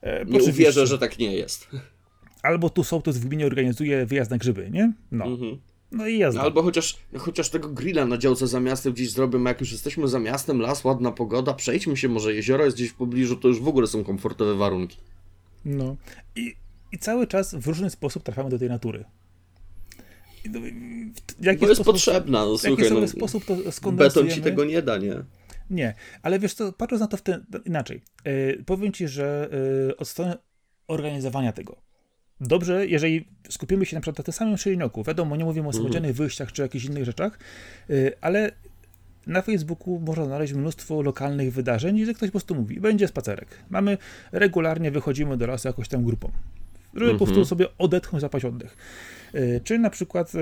E, 0.00 0.24
nie 0.24 0.42
uwierzę, 0.42 0.86
że 0.86 0.98
tak 0.98 1.18
nie 1.18 1.36
jest. 1.36 1.68
Albo 2.42 2.70
tu 2.70 2.84
sołtys 2.84 3.18
w 3.18 3.28
gminie 3.28 3.46
organizuje 3.46 4.06
wyjazd 4.06 4.30
na 4.30 4.38
grzyby, 4.38 4.70
nie? 4.70 4.92
No. 5.12 5.24
Mhm. 5.24 5.58
No 5.94 6.06
i 6.06 6.18
jazda. 6.18 6.40
Albo 6.40 6.62
chociaż, 6.62 6.98
chociaż 7.18 7.50
tego 7.50 7.68
grilla 7.68 8.06
na 8.06 8.18
działce 8.18 8.46
za 8.46 8.60
miastem 8.60 8.92
gdzieś 8.92 9.10
zrobimy, 9.10 9.50
jak 9.50 9.60
już 9.60 9.72
jesteśmy 9.72 10.08
za 10.08 10.18
miastem, 10.18 10.60
las, 10.60 10.84
ładna 10.84 11.12
pogoda, 11.12 11.54
przejdźmy 11.54 11.96
się, 11.96 12.08
może 12.08 12.34
jezioro 12.34 12.64
jest 12.64 12.76
gdzieś 12.76 12.90
w 12.90 12.94
pobliżu, 12.94 13.36
to 13.36 13.48
już 13.48 13.60
w 13.60 13.68
ogóle 13.68 13.86
są 13.86 14.04
komfortowe 14.04 14.54
warunki. 14.54 14.98
No. 15.64 15.96
I, 16.36 16.54
i 16.92 16.98
cały 16.98 17.26
czas 17.26 17.54
w 17.54 17.66
różny 17.66 17.90
sposób 17.90 18.22
trafiamy 18.22 18.50
do 18.50 18.58
tej 18.58 18.68
natury. 18.68 19.04
No, 20.50 20.60
jaki 21.40 21.60
Bo 21.60 21.66
jest 21.66 21.80
sposób, 21.80 21.92
potrzebna, 21.92 22.44
no, 22.44 22.58
słuchaj, 22.58 22.90
no, 22.90 23.08
sposób 23.08 23.44
to 23.44 23.92
Beton 23.92 24.30
ci 24.30 24.42
tego 24.42 24.64
nie 24.64 24.82
da, 24.82 24.98
nie? 24.98 25.14
Nie, 25.70 25.94
ale 26.22 26.38
wiesz 26.38 26.54
co, 26.54 26.72
patrząc 26.72 27.00
na 27.00 27.06
to 27.06 27.16
w 27.16 27.22
ten, 27.22 27.46
inaczej, 27.64 28.02
yy, 28.24 28.64
powiem 28.66 28.92
ci, 28.92 29.08
że 29.08 29.48
yy, 29.86 29.96
od 29.96 30.08
strony 30.08 30.34
organizowania 30.88 31.52
tego, 31.52 31.76
dobrze, 32.40 32.86
jeżeli 32.86 33.28
skupimy 33.48 33.86
się 33.86 33.96
na 33.96 34.00
przykład 34.00 34.18
na 34.18 34.24
tym 34.24 34.34
samym 34.34 34.58
szyjnioku, 34.58 35.04
wiadomo, 35.04 35.36
nie 35.36 35.44
mówimy 35.44 35.68
o 35.68 35.72
samodzielnych 35.72 36.10
mhm. 36.10 36.26
wyjściach 36.26 36.52
czy 36.52 36.62
jakichś 36.62 36.84
innych 36.84 37.04
rzeczach, 37.04 37.38
y, 37.90 38.12
ale 38.20 38.52
na 39.26 39.42
Facebooku 39.42 40.00
można 40.00 40.24
znaleźć 40.24 40.52
mnóstwo 40.52 41.02
lokalnych 41.02 41.52
wydarzeń, 41.52 42.02
gdzie 42.02 42.14
ktoś 42.14 42.28
po 42.28 42.32
prostu 42.32 42.54
mówi, 42.54 42.80
będzie 42.80 43.08
spacerek. 43.08 43.48
Mamy, 43.70 43.98
regularnie 44.32 44.90
wychodzimy 44.90 45.36
do 45.36 45.46
lasu 45.46 45.68
jakąś 45.68 45.88
tam 45.88 46.04
grupą, 46.04 46.30
żeby 46.94 47.10
po 47.10 47.16
prostu 47.16 47.32
mhm. 47.32 47.46
sobie 47.46 47.66
odetchnąć, 47.78 48.20
zapaść 48.20 48.44
oddech. 48.44 48.76
Y, 49.34 49.60
czy 49.64 49.78
na 49.78 49.90
przykład 49.90 50.34
y, 50.34 50.38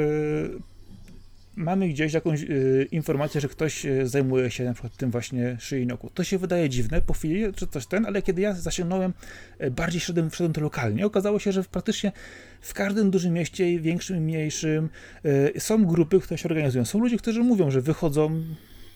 mamy 1.56 1.88
gdzieś 1.88 2.12
jakąś 2.12 2.42
y, 2.42 2.88
informację, 2.90 3.40
że 3.40 3.48
ktoś 3.48 3.86
y, 3.86 4.08
zajmuje 4.08 4.50
się 4.50 4.64
na 4.64 4.72
przykład 4.72 4.96
tym 4.96 5.10
właśnie 5.10 5.56
szyjnoku. 5.60 6.10
To 6.14 6.24
się 6.24 6.38
wydaje 6.38 6.68
dziwne 6.68 7.02
po 7.02 7.12
chwili, 7.12 7.52
czy 7.54 7.66
coś 7.66 7.86
ten, 7.86 8.06
ale 8.06 8.22
kiedy 8.22 8.42
ja 8.42 8.54
zasięgnąłem, 8.54 9.12
y, 9.60 9.70
bardziej 9.70 10.00
wszedłem, 10.00 10.30
wszedłem 10.30 10.52
to 10.52 10.60
lokalnie, 10.60 11.06
okazało 11.06 11.38
się, 11.38 11.52
że 11.52 11.64
praktycznie 11.64 12.12
w 12.60 12.74
każdym 12.74 13.10
dużym 13.10 13.32
mieście, 13.32 13.80
większym 13.80 14.16
i 14.16 14.20
mniejszym, 14.20 14.88
y, 15.56 15.60
są 15.60 15.86
grupy, 15.86 16.20
które 16.20 16.38
się 16.38 16.48
organizują. 16.48 16.84
Są 16.84 16.98
ludzie, 16.98 17.16
którzy 17.16 17.42
mówią, 17.42 17.70
że 17.70 17.80
wychodzą, 17.80 18.42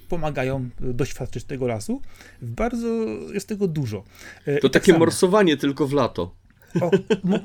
pomagają 0.09 0.69
doświadczyć 0.81 1.45
tego 1.45 1.67
lasu. 1.67 2.03
Bardzo 2.43 2.89
jest 3.33 3.49
tego 3.49 3.69
dużo. 3.69 4.05
To 4.61 4.69
takie 4.69 4.93
tak 4.93 4.99
morsowanie 4.99 5.57
tylko 5.57 5.87
w 5.87 5.93
lato. 5.93 6.35
O, 6.81 6.91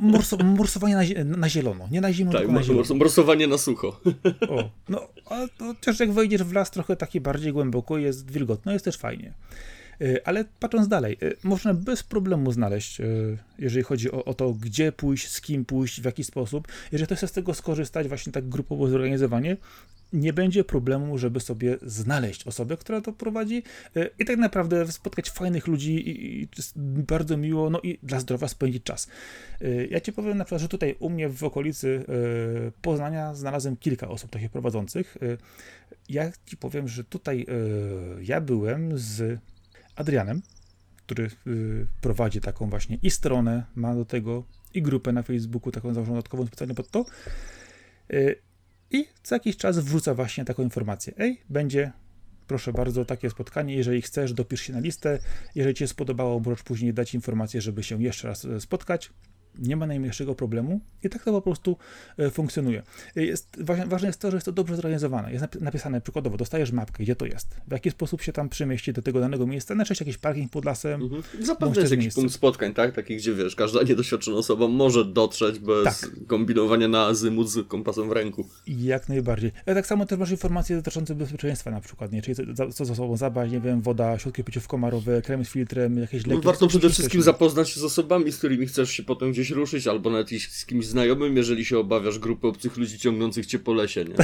morso, 0.02 0.38
morsowanie 0.38 0.96
na, 0.96 1.38
na, 1.38 1.50
zielono, 1.50 1.88
nie 1.92 2.02
na 2.02 2.14
zimno, 2.14 2.32
tak, 2.32 2.42
tylko 2.42 2.54
na 2.54 2.64
zielono. 2.64 2.96
morsowanie 2.96 3.48
na 3.48 3.58
sucho. 3.58 4.02
O, 4.50 4.70
no, 4.90 5.08
a 5.26 5.48
chociaż 5.60 6.00
jak 6.00 6.12
wejdziesz 6.12 6.44
w 6.44 6.54
las 6.54 6.72
trochę 6.72 6.96
taki 6.96 7.22
bardziej 7.22 7.54
głęboko, 7.54 7.98
jest 7.98 8.32
wilgotno, 8.32 8.72
jest 8.72 8.86
też 8.86 8.98
fajnie. 8.98 9.34
Y, 10.02 10.26
ale 10.26 10.46
patrząc 10.60 10.88
dalej, 10.88 11.18
y, 11.24 11.36
można 11.44 11.74
bez 11.74 12.04
problemu 12.04 12.52
znaleźć, 12.52 13.00
y, 13.00 13.38
jeżeli 13.60 13.84
chodzi 13.84 14.12
o, 14.12 14.26
o, 14.26 14.34
to, 14.34 14.54
gdzie 14.54 14.92
pójść, 14.92 15.28
z 15.28 15.42
kim 15.42 15.66
pójść, 15.66 16.02
w 16.02 16.06
jaki 16.06 16.24
sposób. 16.24 16.68
Jeżeli 16.92 17.06
ktoś 17.06 17.18
chce 17.18 17.28
z 17.28 17.32
tego 17.32 17.54
skorzystać, 17.54 18.08
właśnie 18.08 18.32
tak 18.32 18.50
grupowo 18.50 18.88
zorganizowanie, 18.88 19.58
nie 20.14 20.34
będzie 20.34 20.64
problemu, 20.64 21.18
żeby 21.18 21.40
sobie 21.40 21.78
znaleźć 21.82 22.48
osobę, 22.48 22.78
która 22.78 23.02
to 23.02 23.14
prowadzi 23.14 23.64
i 24.20 24.26
tak 24.26 24.38
naprawdę 24.38 24.92
spotkać 24.92 25.30
fajnych 25.30 25.68
ludzi 25.68 26.10
i, 26.10 26.42
i 26.42 26.48
bardzo 26.86 27.38
miło, 27.38 27.70
no 27.70 27.80
i 27.84 28.00
dla 28.04 28.20
zdrowia 28.20 28.48
spędzić 28.48 28.84
czas. 28.84 29.08
Ja 29.90 30.00
ci 30.00 30.14
powiem 30.14 30.38
na 30.38 30.46
przykład, 30.46 30.62
że 30.62 30.68
tutaj 30.68 30.96
u 31.00 31.10
mnie 31.10 31.30
w 31.30 31.44
okolicy 31.44 32.06
Poznania 32.82 33.34
znalazłem 33.34 33.78
kilka 33.78 34.08
osób 34.08 34.32
takich 34.32 34.52
prowadzących. 34.52 35.18
Ja 36.10 36.32
ci 36.46 36.58
powiem, 36.58 36.88
że 36.88 37.04
tutaj 37.04 37.46
ja 38.22 38.42
byłem 38.42 38.98
z 38.98 39.40
Adrianem, 39.96 40.42
który 41.06 41.30
prowadzi 42.02 42.42
taką 42.42 42.70
właśnie 42.70 42.98
i 43.04 43.12
stronę, 43.12 43.64
ma 43.76 43.96
do 43.96 44.06
tego 44.06 44.44
i 44.74 44.82
grupę 44.82 45.12
na 45.12 45.24
Facebooku, 45.24 45.72
taką 45.72 45.94
założoną 45.94 46.16
dodatkową 46.16 46.48
specjalnie 46.48 46.76
pod 46.76 46.92
to. 46.92 47.06
I 48.92 49.08
co 49.24 49.36
jakiś 49.36 49.58
czas 49.58 49.80
wrzuca 49.80 50.14
właśnie 50.14 50.46
taką 50.46 50.64
informację. 50.64 51.14
Ej, 51.18 51.42
będzie 51.50 51.92
proszę 52.48 52.74
bardzo, 52.74 53.06
takie 53.06 53.30
spotkanie, 53.30 53.76
jeżeli 53.76 54.02
chcesz, 54.02 54.34
dopisz 54.34 54.62
się 54.62 54.74
na 54.74 54.80
listę, 54.80 55.20
jeżeli 55.56 55.76
ci 55.76 55.80
się 55.80 55.88
spodobało, 55.88 56.40
możesz 56.40 56.64
później 56.64 56.94
dać 56.94 57.14
informację, 57.14 57.62
żeby 57.62 57.84
się 57.84 58.04
jeszcze 58.04 58.28
raz 58.28 58.46
e, 58.46 58.62
spotkać, 58.62 59.10
nie 59.60 59.76
ma 59.76 59.88
najmniejszego 59.88 60.36
problemu 60.36 60.82
i 61.04 61.10
tak 61.10 61.24
to 61.24 61.32
po 61.32 61.42
prostu 61.42 61.78
e, 62.18 62.30
funkcjonuje. 62.30 62.84
E, 63.18 63.26
jest, 63.26 63.58
ważne 63.86 64.08
jest 64.08 64.20
to, 64.20 64.32
że 64.32 64.38
jest 64.38 64.46
to 64.46 64.52
dobrze 64.52 64.76
zorganizowane. 64.76 65.34
Jest 65.34 65.62
napisane 65.62 66.02
przykładowo, 66.02 66.38
dostajesz 66.38 66.72
mapkę, 66.72 67.04
gdzie 67.04 67.16
to 67.16 67.26
jest, 67.26 67.48
w 67.68 67.72
jaki 67.72 67.92
sposób 67.92 68.22
się 68.22 68.34
tam 68.34 68.50
przemieści 68.50 68.94
do 68.94 69.02
tego 69.02 69.20
danego 69.20 69.48
miejsca, 69.48 69.76
na 69.76 69.84
jakiś 70.00 70.18
parking 70.18 70.52
pod 70.52 70.66
lasem. 70.66 71.02
Mhm. 71.02 71.24
Zapewne 71.42 71.80
jest 71.80 71.92
jakiś 71.92 72.04
miejsce. 72.04 72.22
punkt 72.22 72.34
spotkań, 72.34 72.74
tak? 72.74 72.96
Taki, 72.96 73.18
gdzie 73.18 73.34
wiesz, 73.34 73.56
każda 73.56 73.84
niedoświadczona 73.90 74.38
osoba 74.38 74.68
może 74.68 75.06
dotrzeć 75.06 75.60
bez 75.60 76.00
tak. 76.00 76.10
kombinowania 76.28 76.88
na 76.88 77.06
azymut 77.06 77.50
z 77.50 77.68
kompasem 77.68 78.10
w 78.10 78.12
ręku. 78.12 78.46
Jak 78.68 79.10
najbardziej. 79.10 79.52
Ale 79.66 79.76
tak 79.76 79.88
samo 79.88 80.06
też 80.06 80.20
masz 80.20 80.32
informacje 80.32 80.76
dotyczące 80.76 81.16
bezpieczeństwa 81.16 81.72
na 81.72 81.82
przykład, 81.82 82.12
nie? 82.12 82.22
Czyli 82.22 82.56
co, 82.56 82.72
co 82.72 82.86
ze 82.86 82.96
sobą 82.96 83.18
zabrać, 83.18 83.52
nie 83.52 83.60
wiem, 83.60 83.82
woda, 83.82 84.20
środki 84.20 84.44
przeciwkomarowe, 84.44 85.22
krem 85.22 85.46
z 85.46 85.50
filtrem, 85.50 85.98
jakieś 85.98 86.26
leki. 86.26 86.36
No, 86.36 86.42
warto 86.42 86.68
przede 86.68 86.90
wszystkim 86.90 87.22
zapoznać 87.22 87.70
się 87.70 87.80
z 87.80 87.84
osobami, 87.84 88.32
z 88.32 88.38
którymi 88.38 88.66
chcesz 88.66 88.92
się 88.92 89.04
potem 89.04 89.32
gdzieś 89.32 89.41
ruszyć, 89.50 89.88
albo 89.88 90.10
nawet 90.10 90.30
z 90.30 90.66
kimś 90.66 90.86
znajomym, 90.86 91.38
jeżeli 91.38 91.66
się 91.66 91.78
obawiasz 91.78 92.20
grupy 92.20 92.48
obcych 92.48 92.78
ludzi 92.78 93.00
ciągnących 93.00 93.46
cię 93.46 93.60
po 93.60 93.74
lesie, 93.74 94.06
nie? 94.06 94.16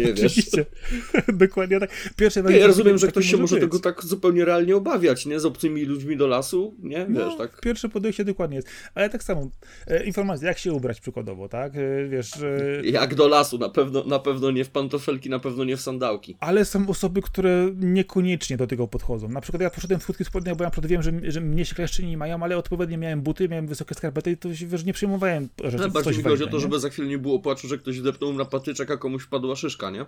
nie 0.00 0.12
wiesz. 0.12 0.50
Dokładnie 1.32 1.80
tak. 1.80 1.90
Pierwsze 2.16 2.40
ja, 2.40 2.56
ja 2.56 2.66
rozumiem, 2.66 2.98
że 2.98 3.08
ktoś 3.08 3.30
się 3.30 3.36
może 3.36 3.56
być. 3.56 3.64
tego 3.64 3.78
tak 3.78 4.04
zupełnie 4.04 4.44
realnie 4.44 4.76
obawiać, 4.76 5.26
nie? 5.26 5.40
Z 5.40 5.44
obcymi 5.44 5.84
ludźmi 5.84 6.16
do 6.16 6.26
lasu, 6.26 6.74
nie? 6.82 7.06
No, 7.08 7.20
wiesz, 7.20 7.32
no, 7.32 7.36
tak. 7.36 7.60
Pierwsze 7.60 7.88
podejście 7.88 8.24
dokładnie 8.24 8.56
jest. 8.56 8.68
Ale 8.94 9.10
tak 9.10 9.22
samo, 9.22 9.50
e, 9.86 10.04
informacje, 10.04 10.48
jak 10.48 10.58
się 10.58 10.72
ubrać 10.72 11.00
przykładowo, 11.00 11.48
tak? 11.48 11.72
E, 11.76 12.08
wiesz... 12.08 12.32
E... 12.42 12.82
Jak 12.84 13.14
do 13.14 13.28
lasu, 13.28 13.58
na 13.58 13.68
pewno, 13.68 14.04
na 14.04 14.18
pewno 14.18 14.50
nie 14.50 14.64
w 14.64 14.70
pantofelki, 14.70 15.30
na 15.30 15.38
pewno 15.38 15.64
nie 15.64 15.76
w 15.76 15.80
sandałki. 15.80 16.36
Ale 16.40 16.64
są 16.64 16.88
osoby, 16.88 17.22
które 17.22 17.70
niekoniecznie 17.76 18.56
do 18.56 18.66
tego 18.66 18.88
podchodzą. 18.88 19.28
Na 19.28 19.40
przykład 19.40 19.62
ja 19.62 19.70
poszedłem 19.70 20.00
w 20.00 20.04
krótkich 20.04 20.26
spodniach, 20.26 20.56
bo 20.56 20.64
ja 20.64 20.70
wiem, 20.82 21.02
że, 21.02 21.12
że 21.22 21.40
mnie 21.40 21.64
się 21.64 21.74
kleszcze 21.74 22.02
nie 22.02 22.16
mają, 22.16 22.42
ale 22.42 22.56
odpowiednio 22.56 22.98
miałem 22.98 23.22
buty, 23.22 23.48
miałem 23.48 23.66
wysokie 23.66 23.94
skarpety 23.94 24.30
i 24.30 24.36
to 24.36 24.54
wiesz, 24.66 24.84
nie 24.84 24.92
przyjmowałem, 24.92 25.48
że 25.64 25.78
no, 25.78 25.88
Bardziej 25.88 26.16
mi 26.16 26.22
chodzi 26.22 26.44
o 26.44 26.46
to, 26.46 26.60
żeby 26.60 26.80
za 26.80 26.88
chwilę 26.90 27.08
nie 27.08 27.18
było 27.18 27.38
płaczu, 27.38 27.68
że 27.68 27.78
ktoś 27.78 28.00
depnął 28.00 28.32
na 28.32 28.44
patyczek, 28.44 28.90
a 28.90 28.96
komuś 28.96 29.26
padła 29.26 29.56
szyszka, 29.56 29.90
nie? 29.90 30.00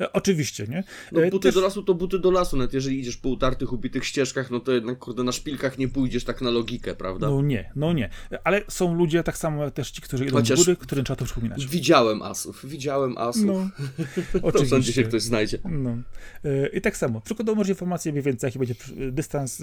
E, 0.00 0.12
oczywiście, 0.12 0.66
nie? 0.66 0.84
No 1.12 1.22
e, 1.22 1.30
buty 1.30 1.48
Też... 1.48 1.54
do 1.54 1.60
lasu 1.60 1.82
to 1.82 1.94
buty 1.94 2.18
do 2.18 2.30
lasu, 2.30 2.56
nawet 2.56 2.72
jeżeli 2.72 3.00
idziesz 3.00 3.16
po 3.16 3.28
utartych, 3.28 3.72
upitych 3.72 4.04
ścieżkach, 4.04 4.50
no 4.50 4.60
to 4.60 4.72
jednak, 4.72 4.98
kurde, 4.98 5.22
na 5.22 5.32
szpilkach 5.32 5.78
nie 5.78 5.88
pójdziesz 5.88 6.24
tak 6.24 6.40
na 6.40 6.50
logikę, 6.50 6.94
prawda? 6.94 7.30
No 7.30 7.42
nie, 7.42 7.70
no 7.76 7.92
nie. 7.92 8.10
Ale 8.44 8.62
są 8.68 8.94
ludzie, 8.94 9.22
tak 9.22 9.38
samo 9.38 9.70
też 9.70 9.90
ci, 9.90 10.02
którzy 10.02 10.26
idą 10.26 10.36
Chociaż 10.36 10.60
w 10.60 10.64
góry, 10.64 10.76
którym 10.76 11.04
trzeba 11.04 11.16
to 11.16 11.24
przypominać. 11.24 11.66
Widziałem 11.66 12.22
asów, 12.22 12.66
widziałem 12.66 13.18
asów. 13.18 13.44
No, 13.44 13.70
oczywiście. 14.42 14.76
to 14.76 14.82
się 14.82 15.02
ktoś 15.02 15.22
znajdzie. 15.22 15.58
No. 15.64 15.96
E, 16.44 16.66
I 16.66 16.80
tak 16.80 16.96
samo. 16.96 17.20
Przykładowo 17.20 17.56
może 17.56 17.72
informacje 17.72 18.12
mniej 18.12 18.24
więcej, 18.24 18.48
jaki 18.48 18.58
będzie 18.58 18.74
dystans, 19.12 19.62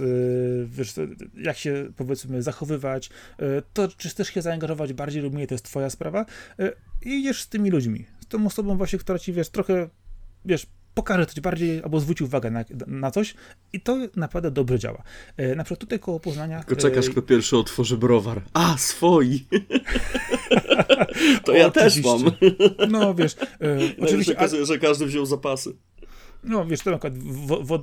wiesz, 0.66 0.94
jak 1.38 1.58
się, 1.58 1.92
powiedzmy, 1.96 2.42
zachowywać, 2.42 3.10
to 3.74 3.88
czy 3.98 4.10
chcesz 4.30 4.36
się 4.36 4.42
zaangażować 4.42 4.94
bardziej 4.94 5.22
lub 5.22 5.34
mniej, 5.34 5.48
to 5.48 5.54
jest 5.54 5.66
twoja 5.66 5.90
sprawa 5.90 6.26
e, 6.60 6.72
i 7.06 7.10
idziesz 7.10 7.42
z 7.42 7.50
tymi 7.50 7.70
ludźmi, 7.70 8.06
z 8.20 8.28
tą 8.28 8.46
osobą 8.46 8.78
właśnie, 8.78 9.00
która 9.00 9.20
ci, 9.20 9.34
wiesz, 9.34 9.50
trochę, 9.50 9.90
wiesz, 10.46 10.68
pokaże 10.94 11.26
coś 11.26 11.40
bardziej, 11.40 11.84
albo 11.84 12.00
zwróci 12.00 12.24
uwagę 12.24 12.52
na, 12.52 12.66
na 12.88 13.12
coś 13.12 13.36
i 13.74 13.82
to 13.82 13.98
naprawdę 14.16 14.52
dobrze 14.52 14.80
działa. 14.80 15.04
E, 15.38 15.56
na 15.56 15.64
przykład 15.64 15.80
tutaj 15.80 16.00
koło 16.00 16.20
Poznania... 16.20 16.64
Tylko 16.64 16.82
czekasz, 16.82 17.08
e... 17.08 17.10
kto 17.10 17.22
pierwszy 17.22 17.58
otworzy 17.58 17.98
browar. 17.98 18.42
A, 18.54 18.78
swoi! 18.78 19.46
to 21.46 21.54
ja 21.54 21.70
też 21.70 22.04
mam. 22.04 22.22
No, 22.90 23.14
wiesz... 23.14 23.36
E, 23.62 23.80
oczywiście... 24.02 24.36
Że, 24.50 24.66
że 24.66 24.80
każdy 24.80 25.06
wziął 25.06 25.26
zapasy. 25.26 25.74
No, 26.44 26.66
wiesz, 26.66 26.82
to 26.82 26.92
na 26.92 26.98
przykład 26.98 27.14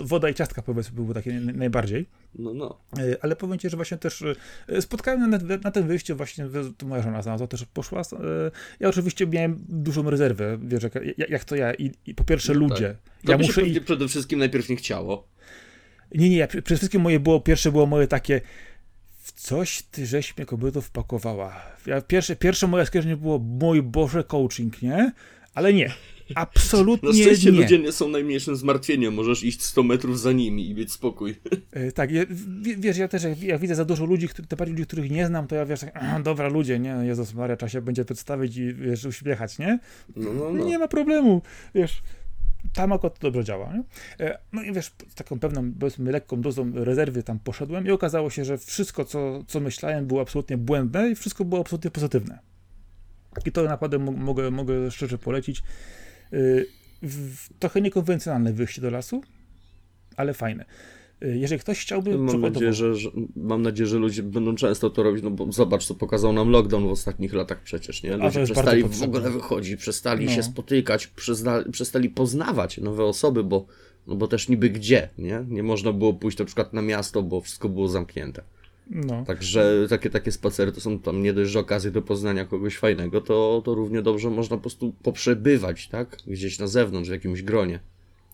woda 0.05 0.29
i 0.29 0.35
ciastka 0.35 0.63
powiedzmy 0.63 0.95
były 0.95 1.15
takie 1.15 1.33
najbardziej. 1.33 2.07
No, 2.35 2.55
no. 2.55 2.79
E, 2.99 3.17
ale 3.21 3.37
powiem 3.37 3.59
ci, 3.59 3.71
że 3.71 3.77
właśnie 3.77 3.97
też 3.97 4.25
e, 4.69 4.83
spotkałem 4.83 5.31
na, 5.31 5.39
na 5.65 5.71
tym 5.71 5.87
wyjściu 5.87 6.17
właśnie, 6.17 6.47
to 6.79 6.87
moja 6.87 7.03
żona 7.03 7.23
znalazła, 7.23 7.47
też 7.47 7.65
poszła. 7.65 8.01
E, 8.01 8.05
ja 8.81 8.89
oczywiście 8.89 9.27
miałem 9.27 9.65
dużą 9.69 10.11
rezerwę, 10.11 10.59
wiesz, 10.63 10.83
jak, 10.83 10.95
jak 11.29 11.45
to 11.45 11.57
ja 11.57 11.75
i, 11.75 11.93
i 12.07 12.15
po 12.15 12.25
pierwsze 12.25 12.53
no 12.53 12.59
ludzie. 12.59 12.89
Tak. 12.89 13.27
To 13.27 13.33
ja 13.33 13.39
muszę 13.39 13.63
i... 13.63 13.81
przede 13.81 14.09
wszystkim 14.09 14.39
najpierw 14.39 14.69
nie 14.69 14.77
chciało. 14.77 15.29
Nie, 16.15 16.31
nie, 16.31 16.37
ja, 16.37 16.47
przede 16.47 16.77
wszystkim 16.77 17.03
moje 17.03 17.21
było, 17.21 17.41
pierwsze 17.41 17.73
było 17.73 17.87
moje 17.87 18.07
takie 18.07 18.41
w 19.27 19.33
coś 19.33 19.83
ty 19.83 20.07
żeś 20.07 20.37
mnie 20.37 20.47
kobieto 20.47 20.81
wpakowała. 20.81 21.63
Ja, 21.87 22.01
pierwsze, 22.01 22.37
pierwsze 22.37 22.67
moje 22.67 22.87
skojarzenie 22.87 23.17
było 23.17 23.39
mój 23.39 23.83
Boże 23.83 24.25
coaching, 24.25 24.83
nie? 24.83 25.13
Ale 25.55 25.73
nie. 25.73 25.91
Absolutnie 26.35 27.09
Na 27.09 27.15
szczęście 27.15 27.53
nie. 27.53 27.61
ludzie 27.61 27.79
nie 27.79 27.93
są 27.93 28.09
najmniejszym 28.09 28.57
zmartwieniem, 28.57 29.15
możesz 29.15 29.45
iść 29.45 29.63
100 29.63 29.83
metrów 29.83 30.21
za 30.21 30.33
nimi 30.33 30.69
i 30.71 30.75
mieć 30.75 30.93
spokój. 30.93 31.35
E, 31.73 31.93
tak, 31.93 32.11
ja, 32.11 32.23
wiesz, 32.79 32.97
ja 32.97 33.09
też 33.09 33.23
jak, 33.23 33.43
jak, 33.43 33.61
widzę 33.61 33.75
za 33.75 33.85
dużo 33.85 34.05
ludzi, 34.05 34.29
te 34.49 34.57
bardziej 34.57 34.77
ludzi, 34.77 34.87
których 34.87 35.11
nie 35.11 35.27
znam, 35.27 35.47
to 35.47 35.55
ja 35.55 35.67
wiesz, 35.67 35.81
tak, 35.81 36.23
dobra 36.23 36.49
ludzie, 36.49 36.79
nie, 36.79 36.97
Jezus 37.03 37.35
Maria, 37.35 37.57
trzeba 37.57 37.71
się 37.71 37.83
będzie 37.83 38.05
przedstawić 38.05 38.57
i 38.57 38.75
wiesz, 38.75 39.05
uśmiechać, 39.05 39.59
nie? 39.59 39.79
No, 40.17 40.33
no, 40.33 40.53
no. 40.53 40.65
Nie 40.65 40.79
ma 40.79 40.89
problemu, 40.89 41.43
wiesz, 41.75 42.03
tam 42.73 42.93
akurat 42.93 43.19
to 43.19 43.27
dobrze 43.31 43.45
działa. 43.45 43.73
Nie? 43.73 43.83
E, 44.27 44.39
no 44.53 44.63
i 44.63 44.73
wiesz, 44.73 44.87
z 45.09 45.15
taką 45.15 45.39
pewną, 45.39 45.73
powiedzmy, 45.81 46.13
lekką 46.13 46.41
dozą 46.41 46.73
rezerwy 46.75 47.23
tam 47.23 47.39
poszedłem 47.39 47.87
i 47.87 47.91
okazało 47.91 48.31
się, 48.31 48.45
że 48.45 48.59
wszystko, 48.59 49.05
co, 49.05 49.45
co 49.47 49.61
myślałem, 49.61 50.07
było 50.07 50.21
absolutnie 50.21 50.59
błędne 50.59 51.11
i 51.11 51.15
wszystko 51.15 51.45
było 51.45 51.61
absolutnie 51.61 51.91
pozytywne. 51.91 52.39
I 53.47 53.53
to 53.53 53.63
naprawdę 53.63 53.99
mogę, 53.99 54.51
mogę 54.51 54.91
szczerze 54.91 55.19
polecić. 55.19 55.63
Y, 56.33 56.67
trochę 57.59 57.81
niekonwencjonalne 57.81 58.53
wyjście 58.53 58.81
do 58.81 58.91
lasu, 58.91 59.23
ale 60.17 60.35
fajne. 60.35 60.65
Y, 61.25 61.39
jeżeli 61.39 61.61
ktoś 61.61 61.81
chciałby. 61.81 62.19
Mam 62.19 62.41
nadzieję, 62.41 62.73
że, 62.73 62.95
że, 62.95 63.11
mam 63.37 63.63
nadzieję, 63.63 63.87
że 63.87 63.99
ludzie 63.99 64.23
będą 64.23 64.55
często 64.55 64.91
to 64.91 65.03
robić, 65.03 65.25
no 65.25 65.31
bo 65.31 65.53
zobacz, 65.53 65.87
co 65.87 65.95
pokazał 65.95 66.33
nam 66.33 66.51
lockdown 66.51 66.89
w 66.89 66.91
ostatnich 66.91 67.33
latach 67.33 67.63
przecież, 67.63 68.03
nie? 68.03 68.17
Ludzie 68.17 68.45
przestali 68.45 68.85
w 68.85 69.03
ogóle 69.03 69.31
wychodzić, 69.31 69.81
przestali 69.81 70.27
no. 70.27 70.33
się 70.33 70.43
spotykać, 70.43 71.11
przestali 71.73 72.11
poznawać 72.11 72.79
nowe 72.79 73.05
osoby, 73.05 73.45
bo, 73.45 73.67
no 74.07 74.17
bo 74.17 74.29
też 74.29 74.49
niby 74.49 74.71
gdzie, 74.71 75.09
nie? 75.19 75.45
Nie 75.49 75.63
można 75.63 75.93
było 75.93 76.15
pójść 76.15 76.39
na 76.39 76.45
przykład 76.45 76.73
na 76.73 76.83
miasto, 76.83 77.23
bo 77.23 77.41
wszystko 77.41 77.69
było 77.69 77.89
zamknięte. 77.89 78.43
No. 78.91 79.25
Także 79.25 79.87
takie, 79.89 80.11
takie 80.11 80.33
spacery 80.33 80.73
to 80.73 80.81
są 80.81 80.99
tam 80.99 81.23
nie 81.23 81.33
dość, 81.33 81.51
że 81.51 81.59
okazje 81.59 81.91
do 81.91 82.03
poznania 82.03 82.45
kogoś 82.45 82.77
fajnego, 82.77 83.21
to, 83.21 83.63
to 83.65 83.75
równie 83.75 84.03
dobrze 84.03 84.31
można 84.31 84.57
po 84.57 84.61
prostu 84.61 84.93
poprzebywać, 85.03 85.89
tak? 85.89 86.17
Gdzieś 86.27 86.59
na 86.59 86.67
zewnątrz, 86.67 87.09
w 87.09 87.13
jakimś 87.13 87.43
gronie. 87.43 87.81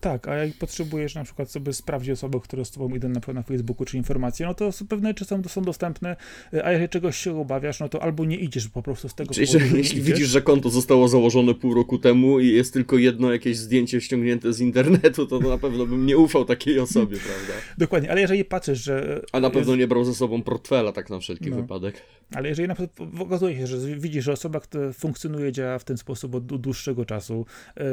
Tak, 0.03 0.27
a 0.27 0.35
jak 0.35 0.53
potrzebujesz 0.53 1.15
na 1.15 1.23
przykład 1.23 1.51
sobie 1.51 1.73
sprawdzić 1.73 2.11
osobę, 2.11 2.39
które 2.43 2.65
z 2.65 2.71
tobą 2.71 2.95
idą 2.95 3.09
na 3.09 3.19
przykład 3.19 3.35
na 3.35 3.43
Facebooku 3.43 3.85
czy 3.85 3.97
informacje, 3.97 4.45
no 4.45 4.53
to 4.53 4.69
pewne 4.89 5.09
rzeczy 5.09 5.25
są, 5.25 5.43
są 5.43 5.61
dostępne, 5.61 6.15
a 6.63 6.71
jeżeli 6.71 6.89
czegoś 6.89 7.17
się 7.17 7.39
obawiasz, 7.39 7.79
no 7.79 7.89
to 7.89 8.03
albo 8.03 8.25
nie 8.25 8.35
idziesz 8.35 8.67
po 8.67 8.83
prostu 8.83 9.09
z 9.09 9.15
tego 9.15 9.33
Czyli, 9.33 9.47
powodu, 9.47 9.65
że 9.65 9.77
jeśli 9.77 10.01
widzisz, 10.01 10.27
że 10.27 10.41
konto 10.41 10.69
zostało 10.69 11.07
założone 11.07 11.53
pół 11.53 11.73
roku 11.73 11.97
temu 11.97 12.39
i 12.39 12.47
jest 12.47 12.73
tylko 12.73 12.97
jedno 12.97 13.31
jakieś 13.31 13.57
zdjęcie 13.57 14.01
ściągnięte 14.01 14.53
z 14.53 14.59
internetu, 14.59 15.27
to 15.27 15.39
na 15.39 15.57
pewno 15.57 15.85
bym 15.85 16.05
nie 16.05 16.17
ufał 16.17 16.45
takiej 16.45 16.79
osobie, 16.79 17.17
prawda? 17.27 17.53
Dokładnie, 17.77 18.11
ale 18.11 18.21
jeżeli 18.21 18.45
patrzysz, 18.45 18.83
że... 18.83 19.21
A 19.31 19.39
na 19.39 19.49
pewno 19.49 19.71
jest... 19.71 19.79
nie 19.79 19.87
brał 19.87 20.05
ze 20.05 20.13
sobą 20.13 20.41
portfela, 20.41 20.91
tak 20.91 21.09
na 21.09 21.19
wszelki 21.19 21.49
no. 21.49 21.55
wypadek. 21.55 21.95
Ale 22.33 22.49
jeżeli 22.49 22.67
na 22.67 22.75
przykład 22.75 23.09
okazuje 23.19 23.57
się, 23.57 23.67
że 23.67 23.77
widzisz, 23.77 24.25
że 24.25 24.31
osoba, 24.31 24.59
która 24.59 24.93
funkcjonuje, 24.93 25.51
działa 25.51 25.79
w 25.79 25.83
ten 25.83 25.97
sposób 25.97 26.35
od 26.35 26.45
dłuższego 26.45 27.05
czasu, 27.05 27.45
yy, 27.77 27.83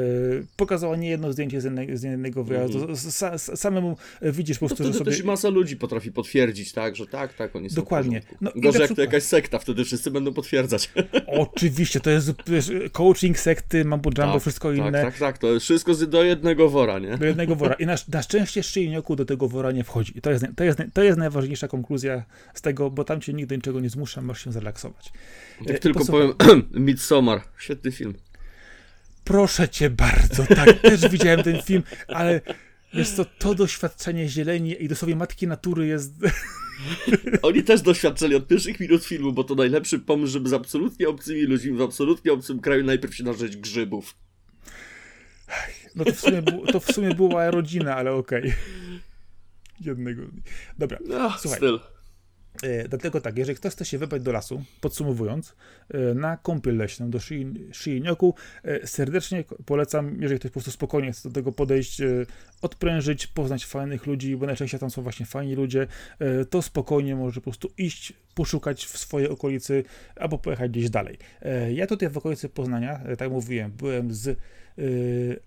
pokazała 0.57 0.95
nie 0.95 1.09
jedno 1.09 1.33
zdjęcie 1.33 1.61
z 1.61 1.63
jednego, 1.63 1.97
z 2.01 2.03
jednego 2.03 2.43
wyjazdu, 2.43 2.77
mm 2.77 2.95
-hmm. 2.95 3.55
samemu 3.55 3.97
widzisz 4.21 4.59
po 4.59 4.67
prostu, 4.67 4.83
no 4.83 4.91
że 4.91 4.99
sobie... 4.99 5.11
też 5.11 5.23
masa 5.23 5.49
ludzi 5.49 5.77
potrafi 5.77 6.11
potwierdzić, 6.11 6.71
tak, 6.71 6.95
że 6.95 7.07
tak, 7.07 7.33
tak, 7.33 7.55
oni 7.55 7.69
są 7.69 7.75
Dokładnie. 7.75 8.21
No, 8.41 8.51
Gorzej 8.55 8.81
jak 8.81 8.93
to 8.93 9.01
jakaś 9.01 9.23
sekta, 9.23 9.59
wtedy 9.59 9.85
wszyscy 9.85 10.11
będą 10.11 10.33
potwierdzać. 10.33 10.91
Oczywiście, 11.27 11.99
to 11.99 12.09
jest 12.09 12.31
coaching 12.91 13.39
sekty, 13.39 13.85
mambo 13.85 14.09
jumbo, 14.17 14.33
tak, 14.33 14.41
wszystko 14.41 14.69
tak, 14.69 14.77
inne. 14.77 15.01
Tak, 15.01 15.17
tak, 15.17 15.37
to 15.37 15.47
jest 15.47 15.63
wszystko 15.63 15.95
do 15.95 16.23
jednego 16.23 16.69
wora, 16.69 16.99
nie? 16.99 17.17
Do 17.17 17.25
jednego 17.25 17.55
wora. 17.55 17.73
I 17.73 17.85
na, 17.85 17.95
na 18.13 18.21
szczęście 18.21 18.63
Szczejnioku 18.63 19.15
do 19.15 19.25
tego 19.25 19.47
wora 19.47 19.71
nie 19.71 19.83
wchodzi. 19.83 20.17
I 20.17 20.21
to 20.21 20.31
jest, 20.31 20.45
to, 20.55 20.63
jest, 20.63 20.79
to 20.93 21.03
jest 21.03 21.17
najważniejsza 21.17 21.67
konkluzja 21.67 22.23
z 22.53 22.61
tego, 22.61 22.89
bo 22.89 23.03
tam 23.03 23.21
cię 23.21 23.33
nigdy 23.33 23.55
niczego 23.55 23.79
nie 23.79 23.89
zmusza, 23.89 24.21
masz 24.21 24.43
się 24.43 24.51
zrelaksować. 24.51 25.11
Jak 25.65 25.77
e, 25.77 25.79
tylko 25.79 25.99
Posłuchaj. 25.99 26.33
powiem, 26.37 26.63
Midsommar, 26.85 27.41
świetny 27.57 27.91
film. 27.91 28.13
Proszę 29.31 29.69
cię 29.69 29.89
bardzo, 29.89 30.45
tak, 30.45 30.79
też 30.89 31.07
widziałem 31.09 31.43
ten 31.43 31.61
film, 31.61 31.83
ale 32.07 32.41
wiesz 32.93 33.09
co, 33.09 33.25
to 33.25 33.55
doświadczenie 33.55 34.29
zieleni 34.29 34.83
i 34.83 34.87
dosłownie 34.87 35.15
matki 35.15 35.47
natury 35.47 35.87
jest... 35.87 36.13
Oni 37.41 37.63
też 37.63 37.81
doświadczyli 37.81 38.35
od 38.35 38.47
pierwszych 38.47 38.79
minut 38.79 39.05
filmu, 39.05 39.33
bo 39.33 39.43
to 39.43 39.55
najlepszy 39.55 39.99
pomysł, 39.99 40.33
żeby 40.33 40.49
z 40.49 40.53
absolutnie 40.53 41.09
obcymi 41.09 41.41
ludźmi 41.41 41.77
w 41.77 41.81
absolutnie 41.81 42.33
obcym 42.33 42.59
kraju 42.59 42.83
najpierw 42.83 43.15
się 43.15 43.23
narzeć 43.23 43.57
grzybów. 43.57 44.15
No 45.95 46.05
to 46.05 46.13
w 46.13 46.19
sumie, 46.19 46.41
to 46.71 46.79
w 46.79 46.91
sumie 46.91 47.15
była 47.15 47.51
rodzina, 47.51 47.95
ale 47.95 48.13
okej. 48.13 48.41
Okay. 48.41 48.53
Jednego. 49.81 50.21
Dobra, 50.77 50.97
no, 51.05 51.33
słuchaj. 51.39 51.59
Styl. 51.59 51.79
E, 52.63 52.87
dlatego 52.87 53.21
tak, 53.21 53.37
jeżeli 53.37 53.55
ktoś 53.55 53.73
chce 53.73 53.85
się 53.85 53.97
wybrać 53.97 54.21
do 54.21 54.31
lasu, 54.31 54.63
podsumowując, 54.81 55.55
e, 55.89 56.13
na 56.13 56.37
kąpiel 56.37 56.77
leśną 56.77 57.09
do 57.09 57.19
Szyjnioku, 57.71 58.35
e, 58.63 58.87
serdecznie 58.87 59.43
polecam, 59.65 60.21
jeżeli 60.21 60.39
ktoś 60.39 60.51
po 60.51 60.53
prostu 60.53 60.71
spokojnie 60.71 61.11
chce 61.11 61.29
do 61.29 61.35
tego 61.35 61.51
podejść, 61.51 62.01
odprężyć, 62.61 63.27
poznać 63.27 63.65
fajnych 63.65 64.05
ludzi, 64.05 64.37
bo 64.37 64.45
najczęściej 64.45 64.79
tam 64.79 64.89
są 64.89 65.01
właśnie 65.01 65.25
fajni 65.25 65.55
ludzie, 65.55 65.87
to 66.49 66.61
spokojnie 66.61 67.15
może 67.15 67.41
po 67.41 67.43
prostu 67.43 67.71
iść, 67.77 68.13
poszukać 68.35 68.85
w 68.85 68.97
swojej 68.97 69.29
okolicy, 69.29 69.83
albo 70.15 70.37
pojechać 70.37 70.71
gdzieś 70.71 70.89
dalej. 70.89 71.17
Ja 71.73 71.87
tutaj 71.87 72.09
w 72.09 72.17
okolicy 72.17 72.49
Poznania, 72.49 72.99
tak 73.17 73.31
mówiłem, 73.31 73.71
byłem 73.71 74.13
z 74.13 74.39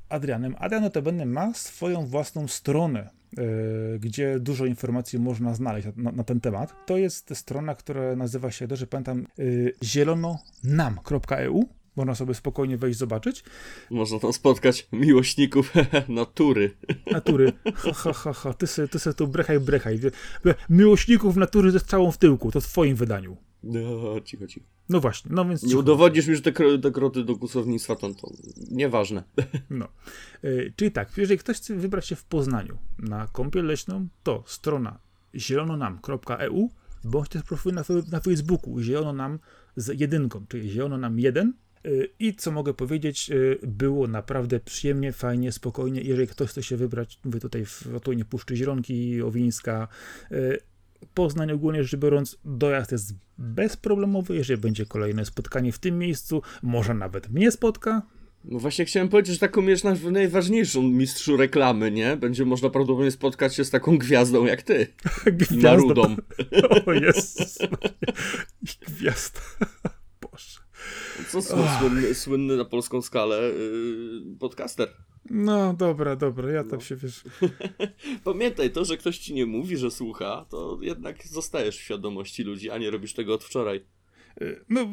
Adrianem. 0.09 0.55
Adrian 0.59 0.83
notabene 0.83 1.27
ma 1.27 1.55
swoją 1.55 2.07
własną 2.07 2.49
stronę 2.49 3.11
E, 3.39 3.99
gdzie 3.99 4.41
dużo 4.41 4.67
informacji 4.67 5.19
można 5.19 5.55
znaleźć 5.55 5.89
na, 5.97 6.13
na, 6.13 6.25
ten 6.25 6.41
temat. 6.41 6.87
To 6.87 6.97
jest 6.97 7.37
strona, 7.37 7.75
która 7.75 8.17
nazywa 8.17 8.51
się, 8.51 8.67
dobrze 8.67 8.87
pamiętam, 8.87 9.27
e, 9.39 9.43
zielononam.eu. 9.85 11.69
Można 11.97 12.15
sobie 12.15 12.35
spokojnie 12.35 12.77
wejść, 12.77 12.99
zobaczyć. 12.99 13.45
Można 13.91 14.19
tam 14.19 14.33
spotkać 14.33 14.89
miłośników 14.93 15.73
natury. 16.09 16.71
Natury. 17.13 17.53
Ha, 17.75 17.93
ha, 17.93 18.13
ha, 18.13 18.33
ha. 18.33 18.55
Ty 18.55 18.67
se, 18.67 18.89
ty 18.89 18.99
se 18.99 19.15
tu 19.15 19.29
brechaj, 19.29 19.61
brechaj. 19.61 20.01
Miłośników 20.71 21.37
natury 21.37 21.71
ze 21.71 21.81
strzałą 21.81 22.11
w 22.11 22.19
tyłku. 22.19 22.51
To 22.51 22.61
w 22.61 22.67
twoim 22.67 22.97
wydaniu. 22.97 23.37
No, 23.65 24.21
cicho, 24.21 24.47
cicho. 24.47 24.67
No 24.89 25.01
właśnie, 25.01 25.31
no 25.35 25.45
więc... 25.45 25.63
Nie 25.63 25.77
udowodnisz 25.77 26.27
mi, 26.27 26.37
że 26.37 26.43
te, 26.43 26.79
te 26.79 26.91
kroty 26.91 27.25
do 27.25 27.37
kusownictwa 27.37 27.97
to, 27.97 28.15
to 28.15 28.31
nieważne. 28.71 29.23
No. 29.71 29.89
E, 30.43 30.49
czyli 30.77 30.93
tak, 30.93 31.19
jeżeli 31.19 31.39
ktoś 31.39 31.57
chce 31.57 31.77
wybrać 31.77 32.07
się 32.07 32.17
w 32.17 32.25
Poznaniu 32.25 32.79
na 32.99 33.29
kąpiel 33.33 33.67
leśną, 33.67 34.09
to 34.23 34.45
strona 34.47 34.99
zielononam.eu 35.35 36.71
bądź 37.05 37.29
też 37.29 37.43
profil 37.43 37.75
na, 37.75 37.85
na 38.13 38.21
Facebooku 38.21 38.81
zielononam 38.81 39.39
z 39.77 40.01
jedynką, 40.01 40.47
czyli 40.49 40.71
zielononam 40.71 41.19
1 41.19 41.53
e, 41.85 41.91
i 42.19 42.35
co 42.35 42.53
mogę 42.53 42.75
powiedzieć, 42.75 43.31
e, 43.31 43.35
było 43.67 44.07
naprawdę 44.07 44.61
przyjemnie, 44.61 45.13
fajnie, 45.13 45.53
spokojnie. 45.53 46.01
Jeżeli 46.01 46.29
ktoś 46.29 46.51
chce 46.51 46.63
się 46.63 46.77
wybrać, 46.77 47.19
mówię 47.25 47.41
tutaj 47.41 47.65
w 47.65 47.87
otonie 47.97 48.25
Puszczy 48.25 48.57
Zielonki, 48.57 49.23
Owińska, 49.23 49.89
Poznań 51.15 51.53
ogólnie 51.53 51.85
rzecz 51.85 52.01
biorąc, 52.01 52.39
dojazd 52.45 52.93
jest 52.93 53.15
bezproblemowy, 53.39 54.37
jeżeli 54.37 54.61
będzie 54.61 54.87
kolejne 54.87 55.25
spotkanie 55.25 55.73
w 55.73 55.79
tym 55.79 55.99
miejscu, 55.99 56.43
może 56.63 56.95
nawet 56.95 57.31
mnie 57.31 57.51
spotka. 57.51 58.03
No 58.45 58.59
właśnie 58.59 58.85
chciałem 58.85 59.09
powiedzieć, 59.09 59.35
że 59.35 59.41
taką 59.41 59.63
jest 59.63 59.85
najważniejszą 60.11 60.83
mistrzu 60.83 61.37
reklamy, 61.37 61.91
nie? 61.91 62.17
Będzie 62.17 62.45
można 62.45 62.71
prawdopodobnie 62.71 63.11
spotkać 63.11 63.55
się 63.55 63.65
z 63.65 63.71
taką 63.71 63.99
gwiazdą 63.99 64.45
jak 64.45 64.63
ty. 64.63 64.87
Gwiazdą. 65.27 65.63
Narudą. 65.63 66.17
o 66.87 66.93
Jezus. 66.93 67.59
Gwiazda. 68.89 69.41
Boże. 70.23 70.64
Co 71.29 71.43
słynny, 71.43 72.15
słynny 72.15 72.57
na 72.57 72.65
polską 72.65 73.03
skalę 73.03 73.41
yy, 73.43 74.37
podcaster. 74.39 74.89
No 75.31 75.75
dobra, 75.75 76.17
dobra, 76.17 76.53
ja 76.53 76.65
tam 76.65 76.79
no. 76.79 76.81
się 76.81 76.97
wiesz. 76.97 77.25
Pamiętaj 78.25 78.71
to, 78.71 78.85
że 78.85 78.97
ktoś 78.97 79.19
ci 79.19 79.35
nie 79.35 79.47
mówi, 79.47 79.77
że 79.77 79.91
słucha, 79.91 80.47
to 80.51 80.79
jednak 80.81 81.27
zostajesz 81.27 81.77
w 81.77 81.83
świadomości 81.83 82.43
ludzi, 82.43 82.71
a 82.71 82.79
nie 82.79 82.91
robisz 82.91 83.15
tego 83.15 83.35
od 83.35 83.45
wczoraj. 83.45 83.85
Y, 84.43 84.65
no, 84.69 84.89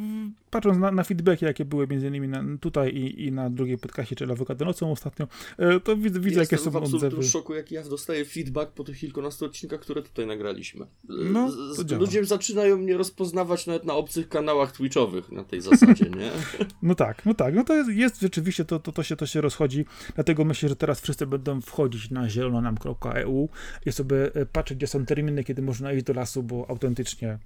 patrząc 0.50 0.78
na, 0.78 0.92
na 0.92 1.04
feedbacki, 1.04 1.46
jakie 1.46 1.66
były 1.66 1.88
między 1.88 2.08
innymi 2.08 2.28
na, 2.28 2.44
tutaj 2.60 2.96
i, 2.96 3.26
i 3.26 3.32
na 3.32 3.50
drugiej 3.50 3.78
podcaście, 3.78 4.16
czyli 4.16 4.32
Awokado 4.32 4.66
nocą 4.66 4.92
ostatnio, 4.92 5.28
y, 5.60 5.80
to 5.80 5.98
widzę, 5.98 6.20
widzę 6.20 6.39
jakie 6.39 6.58
są 6.58 6.76
odzewy. 6.76 7.06
Jestem 7.06 7.22
w 7.22 7.26
szoku, 7.26 7.54
jaki 7.54 7.76
ja 7.76 7.84
dostaję 7.84 8.26
feedback 8.26 8.72
po 8.72 8.84
tych 8.84 8.98
kilkunastu 8.98 9.46
odcinkach, 9.46 9.80
które 9.80 10.02
tutaj 10.02 10.28
nagraliśmy. 10.28 10.86
Y, 10.86 10.88
no, 11.10 11.52
Ludzie 12.00 12.26
zaczynają 12.26 12.78
mnie 12.78 12.98
rozpoznawać 12.98 13.68
nawet 13.68 13.86
na 13.86 13.94
obcych 13.94 14.30
kanałach 14.30 14.72
twitchowych 14.72 15.32
na 15.32 15.44
tej 15.44 15.62
zasadzie, 15.62 16.06
nie? 16.06 16.32
No 16.84 16.96
tak, 16.96 17.26
no 17.26 17.34
tak, 17.34 17.56
no 17.56 17.64
to 17.64 17.76
jest, 17.76 17.89
jest 17.89 18.22
rzeczywiście, 18.22 18.66
to, 18.66 18.80
to, 18.80 18.92
to, 18.92 19.04
się, 19.04 19.16
to 19.16 19.26
się 19.26 19.42
rozchodzi, 19.42 19.86
dlatego 20.16 20.46
myślę, 20.46 20.70
że 20.70 20.76
teraz 20.76 21.02
wszyscy 21.02 21.28
będą 21.28 21.62
wchodzić 21.62 22.10
na 22.10 22.30
zielononam.eu 22.30 23.50
i 23.86 23.92
sobie 23.92 24.32
patrzeć, 24.52 24.78
gdzie 24.78 24.88
są 24.88 25.06
terminy, 25.06 25.44
kiedy 25.44 25.62
można 25.62 25.94
iść 25.94 26.06
do 26.06 26.14
lasu, 26.14 26.44
bo 26.44 26.70
autentycznie 26.70 27.39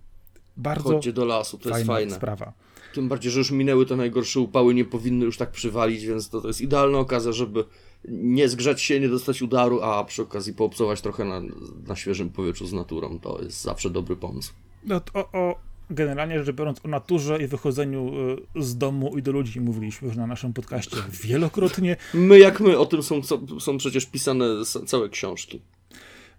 bardzo 0.58 0.84
Chodźcie 0.84 1.14
do 1.14 1.26
lasu, 1.26 1.58
to 1.58 1.70
jest 1.70 1.88
fajne. 1.88 2.16
sprawa. 2.16 2.54
Tym 2.94 3.10
bardziej, 3.10 3.32
że 3.32 3.40
już 3.40 3.52
minęły 3.52 3.86
te 3.86 3.96
najgorsze 3.96 4.40
upały, 4.40 4.74
nie 4.74 4.86
powinny 4.86 5.26
już 5.26 5.38
tak 5.38 5.52
przywalić, 5.52 6.06
więc 6.06 6.30
to, 6.30 6.42
to 6.42 6.48
jest 6.48 6.62
idealna 6.62 6.98
okazja, 6.98 7.32
żeby 7.32 7.64
nie 8.08 8.50
zgrzać 8.50 8.82
się, 8.82 9.00
nie 9.00 9.10
dostać 9.10 9.42
udaru, 9.42 9.82
a 9.82 10.04
przy 10.04 10.22
okazji 10.22 10.54
poobcować 10.54 11.02
trochę 11.02 11.26
na, 11.26 11.42
na 11.88 11.96
świeżym 11.96 12.30
powietrzu 12.30 12.68
z 12.68 12.74
naturą. 12.74 13.20
To 13.20 13.42
jest 13.44 13.62
zawsze 13.62 13.90
dobry 13.90 14.16
pomysł. 14.16 14.54
No, 14.84 15.02
o, 15.14 15.32
o, 15.32 15.56
generalnie 15.90 16.44
rzecz 16.44 16.56
biorąc 16.56 16.86
o 16.86 16.88
naturze 16.88 17.44
i 17.44 17.48
wychodzeniu 17.48 18.12
y, 18.58 18.64
z 18.64 18.78
domu 18.78 19.18
i 19.18 19.22
do 19.22 19.32
ludzi 19.32 19.62
mówiliśmy 19.62 20.08
już 20.08 20.18
na 20.18 20.28
naszym 20.28 20.54
podcaście 20.54 20.98
wielokrotnie. 21.24 21.98
My 22.14 22.40
jak 22.40 22.60
my, 22.60 22.78
o 22.78 22.86
tym 22.86 23.04
są, 23.04 23.22
są 23.60 23.78
przecież 23.78 24.06
pisane 24.06 24.46
całe 24.86 25.10
książki. 25.10 25.62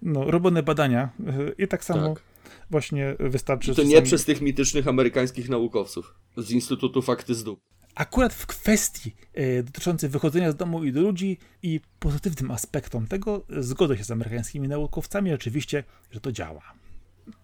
No, 0.03 0.31
robione 0.31 0.63
badania 0.63 1.09
y, 1.21 1.63
i 1.65 1.69
tak 1.69 1.85
samo 1.85 2.15
tak 2.15 2.23
właśnie 2.71 3.17
wystarczy... 3.21 3.73
I 3.73 3.75
to 3.75 3.83
nie 3.83 4.03
przez 4.03 4.25
tych 4.25 4.41
mitycznych 4.41 4.89
amerykańskich 4.89 5.49
naukowców 5.49 6.15
z 6.37 6.51
Instytutu 6.51 7.03
Fakty 7.03 7.35
z 7.35 7.45
Dup. 7.45 7.61
Akurat 7.95 8.35
w 8.35 8.47
kwestii 8.47 9.15
e, 9.35 9.63
dotyczącej 9.63 10.11
wychodzenia 10.11 10.53
z 10.53 10.57
domu 10.57 10.85
i 10.85 10.93
do 10.93 11.01
ludzi 11.01 11.39
i 11.63 11.81
pozytywnym 11.99 12.51
aspektom 12.51 13.07
tego 13.07 13.45
zgodzę 13.49 13.99
się 13.99 14.05
z 14.05 14.11
amerykańskimi 14.11 14.69
naukowcami 14.69 15.33
oczywiście, 15.33 15.85
że 16.11 16.21
to 16.21 16.33
działa. 16.33 16.63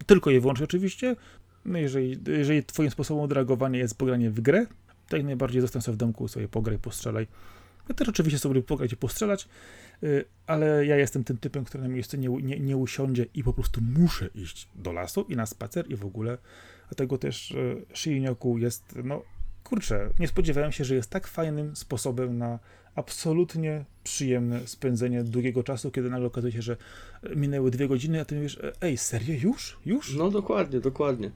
Tylko 0.07 0.31
i 0.31 0.41
wyłącznie 0.41 0.64
oczywiście, 0.64 1.16
no 1.64 1.79
jeżeli, 1.79 2.18
jeżeli 2.27 2.64
twoim 2.64 2.91
sposobem 2.91 3.25
odreagowania 3.25 3.79
jest 3.79 3.99
pogranie 3.99 4.31
w 4.31 4.41
grę, 4.41 4.66
to 5.09 5.16
jak 5.16 5.27
najbardziej 5.27 5.61
zostań 5.61 5.83
sobie 5.83 5.95
w 5.95 5.99
domku, 5.99 6.29
sobie 6.29 6.49
pograj, 6.49 6.79
postrzelaj. 6.79 7.27
Ja 7.89 7.95
też 7.95 8.09
oczywiście 8.09 8.39
sobie 8.39 8.55
lubię 8.55 8.66
pograć 8.66 8.93
i 8.93 8.97
postrzelać, 8.97 9.49
ale 10.47 10.87
ja 10.87 10.97
jestem 10.97 11.25
tym 11.25 11.37
typem, 11.37 11.65
który 11.65 11.83
na 11.83 11.89
miejscu 11.89 12.17
nie, 12.17 12.29
nie, 12.29 12.61
nie 12.61 12.77
usiądzie 12.77 13.27
i 13.35 13.45
po 13.45 13.53
prostu 13.53 13.81
muszę 13.81 14.29
iść 14.35 14.69
do 14.75 14.93
lasu 14.93 15.27
i 15.29 15.37
na 15.37 15.47
spacer 15.47 15.91
i 15.91 15.97
w 15.97 16.05
ogóle. 16.05 16.39
Dlatego 16.89 17.19
też 17.19 17.51
y, 17.51 17.85
Szyjnioku 17.93 18.59
jest, 18.59 18.85
no 19.05 19.23
kurczę, 19.65 20.11
nie 20.19 20.29
spodziewałem 20.29 20.73
się, 20.73 20.85
że 20.85 20.95
jest 20.95 21.11
tak 21.11 21.27
fajnym 21.27 21.77
sposobem 21.77 22.39
na 22.39 22.59
absolutnie 22.95 23.85
przyjemne 24.05 24.67
spędzenie 24.67 25.25
długiego 25.25 25.63
czasu, 25.63 25.91
kiedy 25.91 26.11
nagle 26.11 26.27
okazuje 26.27 26.53
się, 26.53 26.63
że 26.63 26.77
minęły 27.37 27.71
dwie 27.71 27.89
godziny, 27.89 28.21
a 28.21 28.25
ty 28.25 28.35
mówisz, 28.35 28.59
ej, 28.81 28.97
serio, 28.97 29.35
już? 29.43 29.79
Już? 29.87 30.15
No 30.15 30.31
dokładnie, 30.31 30.81
dokładnie. 30.81 31.31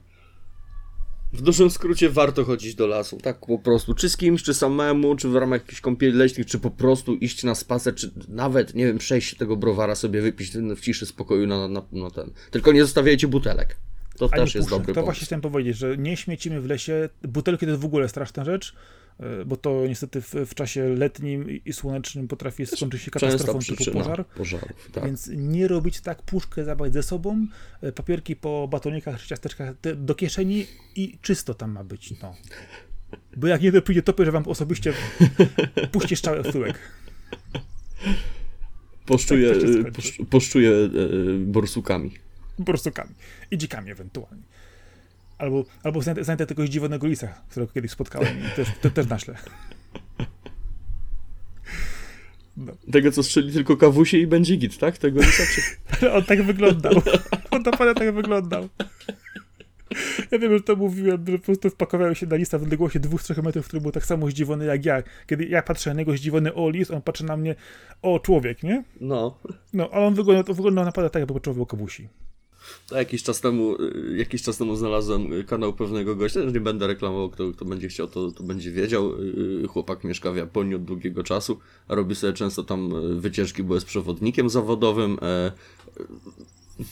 W 1.33 1.41
dużym 1.41 1.69
skrócie 1.69 2.09
warto 2.09 2.43
chodzić 2.45 2.75
do 2.75 2.87
lasu, 2.87 3.17
tak 3.17 3.39
po 3.45 3.59
prostu. 3.59 3.93
Czy 3.93 4.09
z 4.09 4.17
kimś, 4.17 4.43
czy 4.43 4.53
samemu, 4.53 5.15
czy 5.15 5.29
w 5.29 5.35
ramach 5.35 5.61
jakichś 5.61 5.81
kąpieli 5.81 6.13
leśnych, 6.17 6.47
czy 6.47 6.59
po 6.59 6.71
prostu 6.71 7.15
iść 7.15 7.43
na 7.43 7.55
spacer, 7.55 7.95
czy 7.95 8.11
nawet, 8.27 8.73
nie 8.75 8.85
wiem, 8.85 8.97
przejść 8.97 9.35
tego 9.37 9.55
browara 9.57 9.95
sobie 9.95 10.21
wypić 10.21 10.51
w 10.51 10.81
ciszy, 10.81 11.05
spokoju 11.05 11.47
na, 11.47 11.67
na, 11.67 11.81
na 11.91 12.09
ten. 12.11 12.31
Tylko 12.51 12.71
nie 12.71 12.81
zostawiajcie 12.81 13.27
butelek. 13.27 13.77
To 14.17 14.29
Ani 14.31 14.43
też 14.43 14.55
jest 14.55 14.69
dobry 14.69 14.87
To 14.87 14.93
pomysł. 14.93 15.05
właśnie 15.05 15.25
chciałem 15.25 15.41
powiedzieć, 15.41 15.77
że 15.77 15.97
nie 15.97 16.17
śmiecimy 16.17 16.61
w 16.61 16.65
lesie. 16.65 17.09
Butelki 17.23 17.65
to 17.65 17.69
jest 17.69 17.81
w 17.81 17.85
ogóle 17.85 18.09
straszna 18.09 18.45
rzecz. 18.45 18.75
E, 19.19 19.45
bo 19.45 19.57
to 19.57 19.87
niestety 19.87 20.21
w, 20.21 20.33
w, 20.33 20.55
czasie 20.55 20.89
letnim 20.89 21.61
i 21.65 21.73
słonecznym 21.73 22.27
potrafi 22.27 22.65
skończyć 22.65 23.01
się 23.01 23.11
katastrofą 23.11 23.59
typu 23.59 23.91
pożar. 23.91 24.25
Pożarów, 24.25 24.91
tak. 24.91 25.05
Więc 25.05 25.29
nie 25.33 25.67
robić 25.67 26.01
tak, 26.01 26.21
puszkę 26.21 26.63
zabrać 26.63 26.93
ze 26.93 27.03
sobą, 27.03 27.47
e, 27.81 27.91
papierki 27.91 28.35
po 28.35 28.67
batonikach 28.67 29.21
czy 29.21 29.27
ciasteczkach 29.27 29.73
do 29.95 30.15
kieszeni 30.15 30.65
i 30.95 31.17
czysto 31.21 31.53
tam 31.53 31.71
ma 31.71 31.83
być. 31.83 32.19
No. 32.21 32.35
Bo 33.37 33.47
jak 33.47 33.61
nie 33.61 33.71
dopójdzie 33.71 34.03
topy, 34.03 34.25
że 34.25 34.31
wam 34.31 34.43
osobiście 34.47 34.93
puści 35.91 36.15
szczałę 36.15 36.43
w 36.43 36.51
tyłek. 36.51 36.79
Poszczuję, 39.05 39.53
tak, 39.83 39.93
poszczuję 40.29 40.71
e, 40.71 40.89
borsukami. 41.39 42.11
Borsukami. 42.59 43.13
I 43.51 43.57
dzikami 43.57 43.91
ewentualnie. 43.91 44.43
Albo, 45.37 45.65
albo 45.83 46.01
znajdę 46.01 46.45
tego 46.45 46.65
zdziwionego 46.65 47.07
lisa, 47.07 47.27
którego 47.49 47.71
kiedyś 47.71 47.91
spotkałem 47.91 48.39
i 48.39 48.55
też, 48.55 48.67
te, 48.81 48.91
też 48.91 49.07
naślę. 49.07 49.35
No. 52.57 52.73
Tego, 52.91 53.11
co 53.11 53.23
strzeli 53.23 53.53
tylko 53.53 53.77
kawusie 53.77 54.17
i 54.17 54.27
będzie 54.27 54.55
git, 54.55 54.77
tak? 54.77 54.97
Tego 54.97 55.21
lisa 55.21 55.43
czy... 55.45 55.61
On 56.17 56.23
tak 56.23 56.43
wyglądał. 56.43 56.93
On 57.51 57.61
naprawdę 57.61 58.05
tak 58.05 58.15
wyglądał. 58.15 58.69
Ja 60.31 60.39
wiem, 60.39 60.53
że 60.57 60.63
to 60.63 60.75
mówiłem, 60.75 61.25
że 61.27 61.37
po 61.37 61.45
prostu 61.45 61.69
wpakowałem 61.69 62.15
się 62.15 62.25
na 62.25 62.35
lista 62.35 62.59
w 62.59 62.63
odległości 62.63 62.99
2-3 62.99 63.43
metrów, 63.43 63.67
który 63.67 63.81
był 63.81 63.91
tak 63.91 64.05
samo 64.05 64.29
zdziwiony 64.29 64.65
jak 64.65 64.85
ja. 64.85 65.03
Kiedy 65.27 65.45
ja 65.45 65.61
patrzę 65.61 65.89
na 65.89 65.99
niego 65.99 66.17
zdziwiony 66.17 66.53
o 66.53 66.71
on 66.93 67.01
patrzy 67.01 67.25
na 67.25 67.37
mnie 67.37 67.55
o 68.01 68.19
człowiek, 68.19 68.63
nie? 68.63 68.83
No. 69.01 69.39
No, 69.73 69.89
ale 69.91 70.05
on 70.05 70.13
wyglądał, 70.13 70.55
wyglądał 70.55 70.85
naprawdę 70.85 71.09
tak, 71.09 71.19
jakby 71.19 71.61
o 71.61 71.65
kawusi. 71.65 72.09
Jakiś 72.91 73.23
czas 73.23 73.41
temu, 73.41 73.81
y, 73.81 74.17
jakiś 74.17 74.41
czas 74.41 74.57
temu 74.57 74.75
znalazłem 74.75 75.29
kanał 75.47 75.73
pewnego 75.73 76.15
gościa, 76.15 76.39
nie 76.39 76.59
będę 76.59 76.87
reklamował, 76.87 77.29
kto, 77.29 77.51
kto 77.51 77.65
będzie 77.65 77.87
chciał, 77.87 78.07
to, 78.07 78.31
to 78.31 78.43
będzie 78.43 78.71
wiedział. 78.71 79.13
Y, 79.63 79.67
chłopak 79.67 80.03
mieszka 80.03 80.31
w 80.31 80.37
Japonii 80.37 80.75
od 80.75 80.83
długiego 80.83 81.23
czasu, 81.23 81.59
a 81.87 81.95
robi 81.95 82.15
sobie 82.15 82.33
często 82.33 82.63
tam 82.63 82.95
y, 82.95 83.21
wycieczki, 83.21 83.63
bo 83.63 83.75
jest 83.75 83.87
przewodnikiem 83.87 84.49
zawodowym. 84.49 85.17
E, 85.21 85.51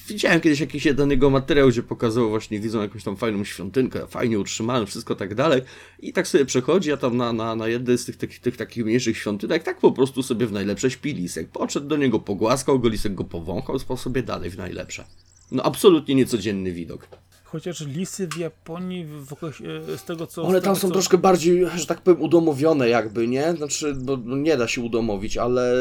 Widziałem 0.08 0.42
kiedyś 0.42 0.60
jakiś 0.60 0.86
jeden 0.86 1.12
jego 1.12 1.30
materiał, 1.30 1.70
gdzie 1.70 1.84
pokazywał 1.84 2.30
właśnie, 2.30 2.60
widzą 2.60 2.82
jakąś 2.82 3.04
tam 3.04 3.18
fajną 3.18 3.44
świątynkę, 3.44 4.08
fajnie 4.08 4.40
utrzymaną, 4.40 4.86
wszystko 4.86 5.16
tak 5.16 5.36
dalej. 5.36 5.62
I 6.00 6.14
tak 6.14 6.28
sobie 6.28 6.46
przechodzi, 6.46 6.92
a 6.92 6.98
tam 6.98 7.18
na, 7.18 7.34
na, 7.34 7.56
na 7.56 7.68
jednej 7.68 7.98
z 7.98 8.06
tych, 8.06 8.18
tych, 8.18 8.40
tych 8.40 8.58
takich 8.58 8.86
mniejszych 8.86 9.18
świątynek, 9.18 9.64
tak 9.64 9.80
po 9.80 9.92
prostu 9.92 10.24
sobie 10.24 10.48
w 10.48 10.52
najlepsze 10.52 10.92
śpi 10.92 11.14
lisek. 11.14 11.50
Podszedł 11.50 11.88
do 11.88 11.98
niego, 11.98 12.20
pogłaskał 12.20 12.80
go, 12.80 12.90
lisek 12.90 13.16
go 13.16 13.24
powąchał, 13.24 13.80
spał 13.80 13.98
sobie 13.98 14.24
dalej 14.24 14.50
w 14.50 14.58
najlepsze. 14.58 15.06
No 15.52 15.64
absolutnie 15.64 16.16
niecodzienny 16.16 16.72
widok. 16.72 17.08
Chociaż 17.43 17.88
lisy 17.88 18.28
w 18.28 18.38
Japonii, 18.38 19.06
w, 19.06 19.26
w, 19.26 20.00
z 20.00 20.04
tego 20.04 20.28
co... 20.28 20.43
One 20.43 20.62
tam 20.62 20.76
są 20.76 20.88
co... 20.88 20.93
troszkę 20.93 21.18
bardziej, 21.18 21.66
że 21.76 21.86
tak 21.86 22.02
powiem, 22.02 22.22
udomowione 22.22 22.89
jakby, 22.89 23.28
nie? 23.28 23.54
Znaczy, 23.54 23.93
bo 23.93 24.18
no 24.18 24.36
nie 24.36 24.58
da 24.58 24.68
się 24.68 24.82
udomowić, 24.82 25.38
ale... 25.38 25.74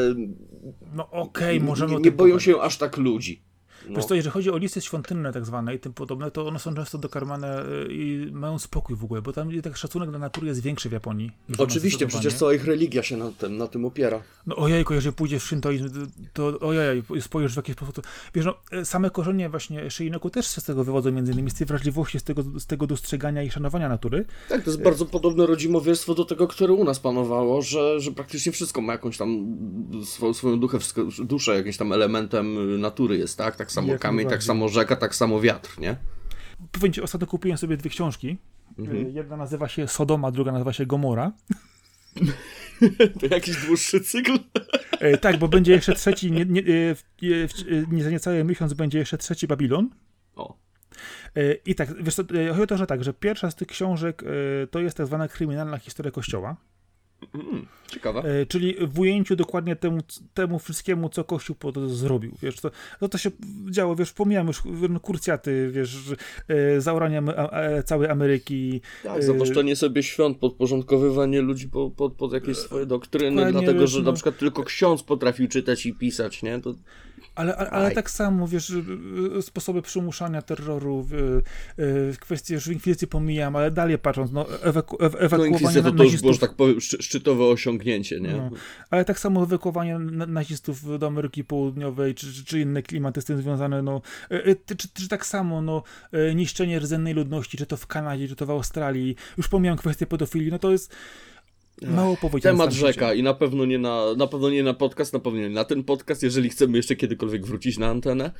No 0.93 1.09
okej, 1.09 1.57
okay, 1.57 1.67
możemy 1.67 1.91
Nie, 1.91 1.99
nie 1.99 2.11
boją 2.11 2.39
się 2.39 2.61
aż 2.61 2.77
tak 2.77 2.97
ludzi. 2.97 3.41
No. 3.89 3.95
Wiesz 3.95 4.05
co, 4.05 4.15
jeżeli 4.15 4.33
chodzi 4.33 4.51
o 4.51 4.57
lisy 4.57 4.81
świątynne 4.81 5.33
tak 5.33 5.45
zwane 5.45 5.75
i 5.75 5.79
tym 5.79 5.93
podobne, 5.93 6.31
to 6.31 6.47
one 6.47 6.59
są 6.59 6.75
często 6.75 6.97
dokarmane 6.97 7.65
y, 7.65 7.87
i 7.89 8.29
mają 8.31 8.59
spokój 8.59 8.95
w 8.95 9.03
ogóle, 9.03 9.21
bo 9.21 9.33
tam 9.33 9.61
tak 9.61 9.77
szacunek 9.77 10.09
dla 10.09 10.19
natury 10.19 10.47
jest 10.47 10.61
większy 10.61 10.89
w 10.89 10.91
Japonii. 10.91 11.31
nas 11.49 11.59
Oczywiście, 11.59 12.07
przecież 12.07 12.33
cała 12.33 12.53
ich 12.53 12.65
religia 12.65 13.03
się 13.03 13.17
na 13.17 13.31
tym, 13.31 13.57
na 13.57 13.67
tym 13.67 13.85
opiera. 13.85 14.21
No 14.47 14.55
ojejku, 14.55 14.93
jeżeli 14.93 15.15
pójdziesz 15.15 15.43
w 15.43 15.47
shintoizm, 15.47 15.89
to 16.33 16.59
ojej, 16.59 17.03
spojrzysz 17.21 17.53
w 17.53 17.57
jakiś 17.57 17.75
sposób, 17.75 18.07
wiesz, 18.33 18.45
no, 18.45 18.55
same 18.83 19.09
korzenie 19.09 19.49
właśnie 19.49 19.89
Shinnoku 19.89 20.29
też 20.29 20.55
się 20.55 20.61
z 20.61 20.63
tego 20.63 20.83
wywodzą, 20.83 21.11
między 21.11 21.31
innymi 21.31 21.51
z 21.51 21.53
tej 21.53 21.67
wrażliwości, 21.67 22.19
z 22.19 22.23
tego, 22.23 22.43
z 22.59 22.65
tego 22.65 22.87
dostrzegania 22.87 23.43
i 23.43 23.51
szanowania 23.51 23.89
natury. 23.89 24.25
Tak, 24.49 24.63
to 24.63 24.69
jest 24.69 24.83
bardzo 24.83 25.05
podobne 25.05 25.45
rodzimowierstwo 25.45 26.15
do 26.15 26.25
tego, 26.25 26.47
które 26.47 26.73
u 26.73 26.83
nas 26.83 26.99
panowało, 26.99 27.61
że, 27.61 27.99
że 27.99 28.11
praktycznie 28.11 28.51
wszystko 28.51 28.81
ma 28.81 28.93
jakąś 28.93 29.17
tam 29.17 29.57
swoją, 30.05 30.33
swoją 30.33 30.59
duchę, 30.59 30.77
duszę, 31.19 31.55
jakimś 31.55 31.77
tam 31.77 31.93
elementem 31.93 32.79
natury 32.81 33.17
jest, 33.17 33.37
tak? 33.37 33.55
Tak 33.55 33.71
samo 33.75 33.99
kamień, 33.99 34.29
tak 34.29 34.43
samo 34.43 34.69
rzeka, 34.69 34.95
tak 34.95 35.15
samo 35.15 35.41
wiatr, 35.41 35.79
nie? 35.79 35.95
Powiem 36.71 36.93
ci, 36.93 37.01
ostatnio 37.01 37.27
kupiłem 37.27 37.57
sobie 37.57 37.77
dwie 37.77 37.89
książki. 37.89 38.37
Mhm. 38.79 39.07
Y, 39.07 39.11
Jedna 39.11 39.37
nazywa 39.37 39.67
się 39.67 39.87
Sodoma, 39.87 40.31
druga 40.31 40.51
nazywa 40.51 40.73
się 40.73 40.85
Gomora. 40.85 41.31
To 43.19 43.25
jakiś 43.27 43.65
dłuższy 43.65 44.01
cykl? 44.01 44.39
E, 44.99 45.17
tak, 45.17 45.37
bo 45.37 45.47
będzie 45.47 45.71
jeszcze 45.71 45.95
trzeci, 45.95 46.31
nie, 46.31 46.45
nie, 46.45 46.61
e, 46.61 46.63
e, 46.63 47.43
e, 47.43 47.85
nie 47.91 48.03
za 48.03 48.09
niecały 48.09 48.43
miesiąc 48.43 48.73
będzie 48.73 48.99
jeszcze 48.99 49.17
trzeci 49.17 49.47
Babilon. 49.47 49.89
O, 50.35 50.57
E, 51.35 51.53
I 51.53 51.75
tak, 51.75 52.03
wiesz 52.03 52.15
co, 52.15 52.21
e, 52.21 52.49
chodzi 52.49 52.61
o 52.61 52.67
to, 52.67 52.77
że 52.77 52.87
tak, 52.87 53.03
że 53.03 53.13
pierwsza 53.13 53.51
z 53.51 53.55
tych 53.55 53.67
książek 53.67 54.23
e, 54.23 54.67
to 54.67 54.79
jest 54.79 54.97
tak 54.97 55.05
zwana 55.05 55.27
kryminalna 55.27 55.77
historia 55.77 56.11
Kościoła, 56.11 56.55
mm, 57.35 57.65
ciekawe. 57.87 58.19
e, 58.41 58.45
czyli 58.45 58.75
w 58.87 58.99
ujęciu 58.99 59.35
dokładnie 59.35 59.75
temu, 59.75 60.01
temu 60.33 60.59
wszystkiemu, 60.59 61.09
co 61.09 61.23
Kościół 61.23 61.55
to 61.55 61.89
zrobił, 61.89 62.31
wiesz, 62.41 62.55
to, 62.55 62.71
no 63.01 63.09
to 63.09 63.17
się 63.17 63.31
działo, 63.71 63.95
wiesz, 63.95 64.13
pomijam 64.13 64.47
już 64.47 64.61
no, 64.89 64.99
kurcjaty, 64.99 65.69
wiesz, 65.71 65.97
e, 66.47 66.81
zaoranie 66.81 67.17
Am- 67.17 67.29
a- 67.29 67.51
a- 67.51 67.83
całej 67.83 68.09
Ameryki, 68.09 68.81
Tak, 69.03 69.19
e, 69.19 69.23
zawłaszczenie 69.23 69.75
sobie 69.75 70.03
świąt, 70.03 70.37
podporządkowywanie 70.37 71.41
ludzi 71.41 71.69
pod, 71.69 71.93
pod, 71.93 72.13
pod 72.13 72.33
jakieś 72.33 72.57
swoje 72.57 72.85
doktryny, 72.85 73.51
dlatego, 73.51 73.79
wiesz, 73.79 73.91
że 73.91 73.99
no. 73.99 74.05
na 74.05 74.13
przykład 74.13 74.37
tylko 74.37 74.63
ksiądz 74.63 75.03
potrafił 75.03 75.47
czytać 75.47 75.85
i 75.85 75.93
pisać, 75.93 76.43
nie? 76.43 76.61
To 76.61 76.73
Ale, 77.35 77.55
ale, 77.55 77.69
ale 77.69 77.91
tak 77.91 78.09
samo, 78.09 78.47
wiesz, 78.47 78.69
y, 78.69 78.83
y, 79.37 79.41
sposoby 79.41 79.81
przymuszania 79.81 80.41
terroru, 80.41 81.07
y, 81.79 82.17
kwestie 82.19 82.53
już 82.53 82.67
inkwizycji 82.67 83.07
pomijam, 83.07 83.55
ale 83.55 83.71
dalej 83.71 83.97
patrząc, 83.97 84.31
no, 84.31 84.45
ewaku, 84.63 84.95
ew, 84.95 85.13
no, 85.13 85.19
ewakuowanie 85.19 85.49
inkwizycja 85.49 85.81
to, 85.81 85.91
to 85.91 85.91
już 85.91 85.97
było, 85.97 86.03
nazistów, 86.05 86.33
że 86.33 86.39
tak 86.39 86.53
powiem, 86.53 86.81
szczy, 86.81 86.97
szczytowe 87.01 87.45
osiągnięcie, 87.45 88.19
nie? 88.19 88.33
No. 88.33 88.49
ale 88.89 89.05
tak 89.05 89.19
samo 89.19 89.43
ewakuowanie 89.43 89.99
na- 89.99 90.25
nazistów 90.25 90.99
do 90.99 91.07
Ameryki 91.07 91.43
Południowej, 91.43 92.15
czy, 92.15 92.33
czy, 92.33 92.45
czy 92.45 92.59
inne 92.59 92.83
klimaty 92.83 93.21
z 93.21 93.25
tym 93.25 93.41
związane, 93.41 93.81
no, 93.81 94.01
y, 94.31 94.35
y, 94.71 94.75
czy, 94.75 94.87
czy 94.93 95.07
tak 95.07 95.25
samo, 95.25 95.61
no, 95.61 95.83
niszczenie 96.35 96.79
rdzennej 96.79 97.13
ludności, 97.13 97.57
czy 97.57 97.65
to 97.65 97.77
w 97.77 97.87
Kanadzie, 97.87 98.27
czy 98.27 98.35
to 98.35 98.45
w 98.45 98.49
Australii, 98.49 99.15
już 99.37 99.47
pomijam 99.47 99.77
kwestię 99.77 100.05
pedofilii, 100.05 100.51
no 100.51 100.59
to 100.59 100.71
jest 100.71 100.95
mało 101.81 102.17
powiedziane. 102.17 102.57
Temat 102.57 102.73
rzeka 102.73 103.13
i 103.13 103.23
na 103.23 103.33
pewno 103.33 103.65
nie 103.65 103.77
na, 103.77 104.05
na 104.17 104.27
pewno 104.27 104.49
nie 104.49 104.63
na 104.63 104.73
podcast, 104.73 105.13
na 105.13 105.19
pewno 105.19 105.39
nie 105.39 105.49
na 105.49 105.65
ten 105.65 105.83
podcast, 105.83 106.23
jeżeli 106.23 106.49
chcemy 106.49 106.77
jeszcze 106.77 106.95
kiedykolwiek 106.95 107.45
wrócić 107.45 107.77
na 107.77 107.87
antenę, 107.87 108.31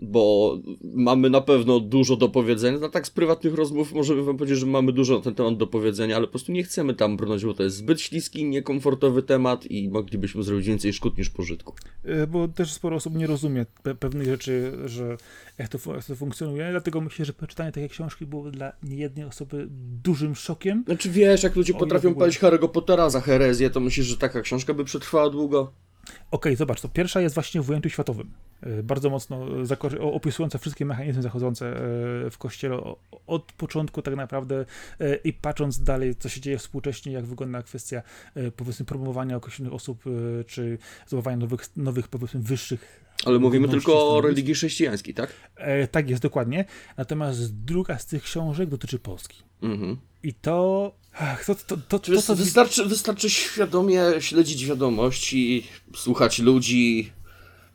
bo 0.00 0.58
mamy 0.82 1.30
na 1.30 1.40
pewno 1.40 1.80
dużo 1.80 2.16
do 2.16 2.28
powiedzenia. 2.28 2.78
No 2.78 2.88
tak 2.88 3.06
z 3.06 3.10
prywatnych 3.10 3.54
rozmów 3.54 3.92
możemy 3.92 4.22
wam 4.22 4.36
powiedzieć, 4.36 4.58
że 4.58 4.66
mamy 4.66 4.92
dużo 4.92 5.16
na 5.16 5.20
ten 5.20 5.34
temat 5.34 5.56
do 5.56 5.66
powiedzenia, 5.66 6.16
ale 6.16 6.26
po 6.26 6.30
prostu 6.30 6.52
nie 6.52 6.62
chcemy 6.62 6.94
tam 6.94 7.16
brnąć, 7.16 7.44
bo 7.44 7.54
to 7.54 7.62
jest 7.62 7.76
zbyt 7.76 8.00
śliski, 8.00 8.44
niekomfortowy 8.44 9.22
temat 9.22 9.66
i 9.66 9.88
moglibyśmy 9.88 10.42
zrobić 10.42 10.66
więcej 10.66 10.92
szkód 10.92 11.18
niż 11.18 11.30
pożytku. 11.30 11.74
Y, 12.04 12.26
bo 12.26 12.48
też 12.48 12.72
sporo 12.72 12.96
osób 12.96 13.14
nie 13.14 13.26
rozumie 13.26 13.66
pe 13.82 13.94
pewnych 13.94 14.26
rzeczy, 14.26 14.72
że 14.84 15.16
jak 15.58 15.68
to, 15.68 15.94
jak 15.94 16.04
to 16.04 16.16
funkcjonuje, 16.16 16.68
dlatego 16.70 17.00
myślę, 17.00 17.24
że 17.24 17.32
przeczytanie 17.32 17.72
takiej 17.72 17.88
książki 17.88 18.26
było 18.26 18.50
dla 18.50 18.72
niejednej 18.82 19.24
osoby 19.24 19.66
dużym 20.04 20.34
szokiem. 20.34 20.84
Znaczy 20.86 21.10
wiesz, 21.10 21.42
jak 21.42 21.56
ludzie 21.56 21.74
potrafią 21.74 22.14
palić 22.14 22.38
Harry'ego 22.38 22.68
Pottera 22.68 23.10
za 23.10 23.20
herezję, 23.20 23.70
to 23.70 23.80
myślisz, 23.80 24.06
że 24.06 24.16
taka 24.16 24.40
książka 24.40 24.74
by 24.74 24.84
przetrwała 24.84 25.30
długo? 25.30 25.72
Okej, 26.30 26.56
zobacz, 26.56 26.80
to 26.80 26.88
pierwsza 26.88 27.20
jest 27.20 27.34
właśnie 27.34 27.62
w 27.62 27.70
ujęciu 27.70 27.88
światowym. 27.88 28.30
Y, 28.66 28.82
Bardzo 28.82 29.10
mocno 29.10 29.46
zakor- 29.62 30.00
o- 30.00 30.12
opisująca 30.12 30.58
wszystkie 30.58 30.84
mechanizmy 30.84 31.22
zachodzące 31.22 31.66
y, 32.26 32.30
w 32.30 32.38
kościele 32.38 32.80
od 33.26 33.52
początku 33.52 34.02
tak 34.02 34.16
naprawdę 34.16 34.64
y, 35.00 35.20
i 35.24 35.32
patrząc 35.32 35.82
dalej, 35.82 36.14
co 36.16 36.28
się 36.28 36.40
dzieje 36.40 36.58
współcześnie, 36.58 37.12
jak 37.12 37.26
wygląda 37.26 37.62
kwestia 37.62 38.02
powiedzmy 38.56 38.86
promowania 38.86 39.36
określonych 39.36 39.72
osób, 39.74 40.04
czy 40.46 40.78
zdobywania 41.06 41.36
nowych, 41.36 41.76
nowych 41.76 42.08
powiedzmy 42.08 42.40
wyższych 42.40 43.04
Ale 43.24 43.38
mówimy 43.38 43.68
tylko 43.68 44.16
o 44.16 44.20
religii 44.20 44.54
chrześcijańskiej, 44.54 45.14
tak? 45.14 45.32
E, 45.56 45.88
tak 45.88 46.10
jest, 46.10 46.22
dokładnie. 46.22 46.64
Natomiast 46.96 47.54
druga 47.54 47.98
z 47.98 48.06
tych 48.06 48.22
książek 48.22 48.68
dotyczy 48.68 48.98
Polski. 48.98 49.42
Mhm. 49.62 49.96
I 50.22 50.34
to. 50.34 50.92
Ach, 51.20 51.44
to, 51.44 51.54
to, 51.54 51.76
to, 51.76 51.98
to, 51.98 52.22
to, 52.22 52.34
wystarczy, 52.34 52.84
wystarczy 52.84 53.30
świadomie 53.30 54.02
śledzić 54.18 54.66
wiadomości, 54.66 55.66
słuchać 55.96 56.38
ludzi. 56.38 57.12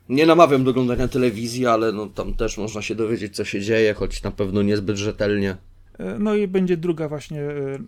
Nie 0.08 0.26
namawiam 0.26 0.64
do 0.64 0.70
oglądania 0.70 1.08
telewizji, 1.08 1.66
ale 1.66 1.92
no, 1.92 2.06
tam 2.06 2.34
też 2.34 2.58
można 2.58 2.82
się 2.82 2.94
dowiedzieć, 2.94 3.36
co 3.36 3.44
się 3.44 3.60
dzieje, 3.60 3.94
choć 3.94 4.22
na 4.22 4.30
pewno 4.30 4.62
niezbyt 4.62 4.96
rzetelnie. 4.96 5.56
E, 5.98 6.18
No 6.18 6.34
i 6.34 6.48
będzie 6.48 6.76
druga 6.76 7.08
właśnie, 7.08 7.40
e, 7.40 7.74
e, 7.74 7.78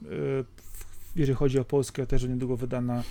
jeżeli 1.16 1.36
chodzi 1.36 1.58
o 1.58 1.64
Polskę, 1.64 2.06
też 2.06 2.24
niedługo 2.24 2.56
wydana. 2.56 3.02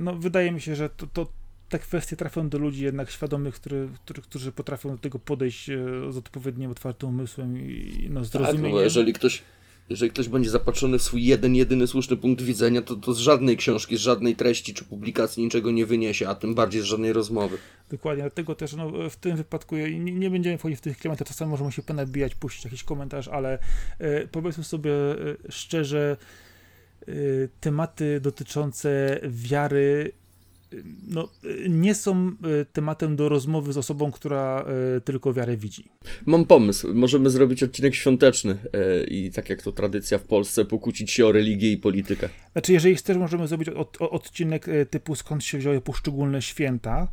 No 0.00 0.14
wydaje 0.16 0.52
mi 0.52 0.60
się, 0.60 0.76
że 0.76 0.88
to, 0.88 1.06
to 1.06 1.26
te 1.68 1.78
kwestie 1.78 2.16
trafią 2.16 2.48
do 2.48 2.58
ludzi 2.58 2.84
jednak 2.84 3.10
świadomych, 3.10 3.54
który, 3.54 3.88
który, 4.04 4.22
którzy 4.22 4.52
potrafią 4.52 4.90
do 4.90 4.98
tego 4.98 5.18
podejść 5.18 5.66
z 6.10 6.16
odpowiednim, 6.16 6.70
otwartym 6.70 7.08
umysłem 7.08 7.58
i 7.58 8.06
no, 8.10 8.20
Tak, 8.20 8.28
zrozumieniem. 8.30 8.70
no 8.70 8.76
bo 8.76 8.80
jeżeli 8.82 9.12
ktoś, 9.12 9.42
jeżeli 9.90 10.10
ktoś 10.10 10.28
będzie 10.28 10.50
zapatrzony 10.50 10.98
w 10.98 11.02
swój 11.02 11.24
jeden, 11.24 11.54
jedyny 11.54 11.86
słuszny 11.86 12.16
punkt 12.16 12.42
widzenia, 12.42 12.82
to, 12.82 12.96
to 12.96 13.14
z 13.14 13.18
żadnej 13.18 13.56
książki, 13.56 13.96
z 13.96 14.00
żadnej 14.00 14.36
treści 14.36 14.74
czy 14.74 14.84
publikacji 14.84 15.44
niczego 15.44 15.70
nie 15.70 15.86
wyniesie, 15.86 16.28
a 16.28 16.34
tym 16.34 16.54
bardziej 16.54 16.82
z 16.82 16.84
żadnej 16.84 17.12
rozmowy. 17.12 17.58
Dokładnie, 17.90 18.22
dlatego 18.22 18.54
też 18.54 18.72
no, 18.72 19.10
w 19.10 19.16
tym 19.16 19.36
wypadku 19.36 19.76
nie, 19.76 20.12
nie 20.12 20.30
będziemy 20.30 20.58
wchodzić 20.58 20.78
w 20.78 20.82
tych 20.82 20.98
klimatach, 20.98 21.28
czasami 21.28 21.50
możemy 21.50 21.72
się 21.72 21.82
ponabijać, 21.82 22.34
puścić 22.34 22.64
jakiś 22.64 22.84
komentarz, 22.84 23.28
ale 23.28 23.58
e, 23.98 24.26
powiedzmy 24.26 24.64
sobie 24.64 24.92
e, 24.92 25.16
szczerze, 25.48 26.16
e, 27.08 27.12
tematy 27.60 28.20
dotyczące 28.20 29.20
wiary 29.28 30.12
no, 31.08 31.28
nie 31.68 31.94
są 31.94 32.32
e, 32.60 32.64
tematem 32.64 33.16
do 33.16 33.28
rozmowy 33.28 33.72
z 33.72 33.78
osobą, 33.78 34.12
która 34.12 34.64
e, 34.96 35.00
tylko 35.00 35.32
wiarę 35.32 35.56
widzi. 35.56 35.84
Mam 36.26 36.44
pomysł, 36.44 36.94
możemy 36.94 37.30
zrobić 37.30 37.62
odcinek 37.62 37.94
świąteczny 37.94 38.58
e, 38.72 39.04
i 39.04 39.30
tak 39.30 39.50
jak 39.50 39.62
to 39.62 39.72
tradycja 39.72 40.18
w 40.18 40.22
Polsce, 40.22 40.64
pokłócić 40.64 41.10
się 41.10 41.26
o 41.26 41.32
religię 41.32 41.72
i 41.72 41.76
politykę. 41.76 42.28
Znaczy, 42.52 42.72
jeżeli 42.72 42.96
chcesz, 42.96 43.16
możemy 43.16 43.48
zrobić 43.48 43.68
od, 43.68 44.02
od, 44.02 44.12
odcinek 44.12 44.66
typu 44.90 45.14
skąd 45.14 45.44
się 45.44 45.58
wzięły 45.58 45.80
poszczególne 45.80 46.42
święta, 46.42 47.08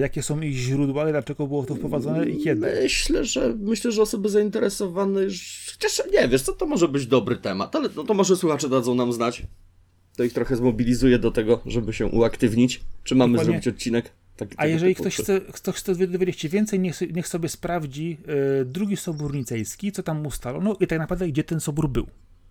jakie 0.00 0.22
są 0.22 0.40
ich 0.40 0.56
źródła, 0.56 1.10
dlaczego 1.10 1.46
było 1.46 1.66
to 1.66 1.74
wprowadzone 1.74 2.28
i 2.28 2.38
kiedy. 2.44 2.60
Myślę, 2.82 3.24
że 3.24 3.54
myślę, 3.58 3.92
że 3.92 4.02
osoby 4.02 4.28
zainteresowane. 4.28 5.20
Chociaż 5.72 6.02
nie, 6.12 6.28
wiesz 6.28 6.42
co, 6.42 6.52
to 6.52 6.66
może 6.66 6.88
być 6.88 7.06
dobry 7.06 7.36
temat, 7.36 7.76
ale 7.76 7.88
no 7.96 8.04
to 8.04 8.14
może 8.14 8.36
słuchacze 8.36 8.68
dadzą 8.68 8.94
nam 8.94 9.12
znać. 9.12 9.42
To 10.20 10.24
ich 10.24 10.32
trochę 10.32 10.56
zmobilizuje 10.56 11.18
do 11.18 11.30
tego, 11.30 11.60
żeby 11.66 11.92
się 11.92 12.06
uaktywnić. 12.06 12.80
Czy 13.04 13.14
mamy 13.14 13.32
Dokładnie. 13.32 13.52
zrobić 13.52 13.68
odcinek? 13.68 14.10
taki 14.36 14.54
A 14.56 14.66
jeżeli 14.66 14.94
typu, 14.94 15.02
ktoś 15.02 15.16
czy- 15.16 15.22
chce, 15.22 15.40
ktoś 15.40 15.74
chce 15.74 15.94
dowiedzieć 16.06 16.40
się 16.40 16.48
więcej, 16.48 16.80
niech, 16.80 17.00
niech 17.14 17.28
sobie 17.28 17.48
sprawdzi 17.48 18.16
e, 18.60 18.64
drugi 18.64 18.96
Sobór 18.96 19.34
Nicejski, 19.34 19.92
co 19.92 20.02
tam 20.02 20.26
ustalono 20.26 20.76
i 20.80 20.86
tak 20.86 20.98
naprawdę 20.98 21.28
gdzie 21.28 21.44
ten 21.44 21.60
sobór 21.60 21.88
był. 21.88 22.06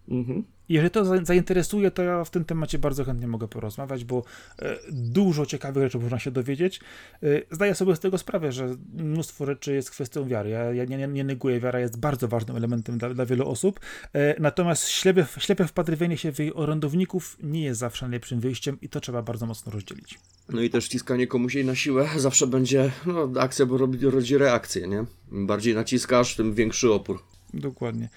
Mhm. 0.10 0.44
Jeżeli 0.70 0.92
to 0.92 1.26
zainteresuje, 1.26 1.92
to 1.92 2.04
ja 2.04 2.24
w 2.24 2.30
tym 2.30 2.46
temacie 2.46 2.80
bardzo 2.80 3.06
chętnie 3.06 3.28
mogę 3.28 3.48
porozmawiać, 3.48 4.06
bo 4.06 4.24
e, 4.60 4.78
dużo 4.92 5.46
ciekawych 5.46 5.84
rzeczy 5.84 6.00
można 6.00 6.20
się 6.20 6.32
dowiedzieć. 6.32 6.80
E, 7.24 7.28
zdaję 7.52 7.76
sobie 7.76 7.96
z 7.96 8.00
tego 8.00 8.18
sprawę, 8.18 8.52
że 8.52 8.76
mnóstwo 8.94 9.46
rzeczy 9.46 9.74
jest 9.74 9.92
kwestią 9.92 10.28
wiary. 10.28 10.50
Ja, 10.50 10.74
ja 10.74 10.86
nie, 10.86 11.08
nie 11.08 11.24
neguję, 11.24 11.60
wiara 11.60 11.80
jest 11.80 12.00
bardzo 12.00 12.28
ważnym 12.28 12.58
elementem 12.58 12.98
dla, 12.98 13.14
dla 13.14 13.26
wielu 13.26 13.50
osób. 13.50 13.80
E, 14.14 14.42
natomiast 14.42 14.88
ślepie, 14.88 15.26
ślepie 15.38 15.66
wpatrywanie 15.66 16.18
się 16.18 16.32
w 16.32 16.40
jej 16.40 16.54
orędowników 16.54 17.38
nie 17.44 17.64
jest 17.64 17.80
zawsze 17.80 18.06
najlepszym 18.06 18.40
wyjściem 18.40 18.78
i 18.82 18.90
to 18.90 19.00
trzeba 19.00 19.22
bardzo 19.22 19.46
mocno 19.46 19.72
rozdzielić. 19.72 20.20
No 20.50 20.62
i 20.62 20.70
też 20.70 20.86
wciskanie 20.86 21.28
komuś 21.28 21.56
jej 21.56 21.66
na 21.66 21.76
siłę 21.76 22.10
zawsze 22.18 22.48
będzie, 22.48 22.92
no 23.06 23.32
akcja 23.40 23.66
bo 23.66 23.78
robi, 23.78 24.10
rodzi 24.10 24.38
reakcję, 24.38 24.88
nie? 24.88 25.06
Im 25.32 25.48
bardziej 25.48 25.76
naciskasz, 25.76 26.36
tym 26.36 26.54
większy 26.54 26.92
opór. 26.94 27.24
Dokładnie. 27.54 28.10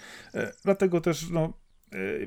Dlatego 0.65 1.01
też, 1.01 1.31
no, 1.31 1.53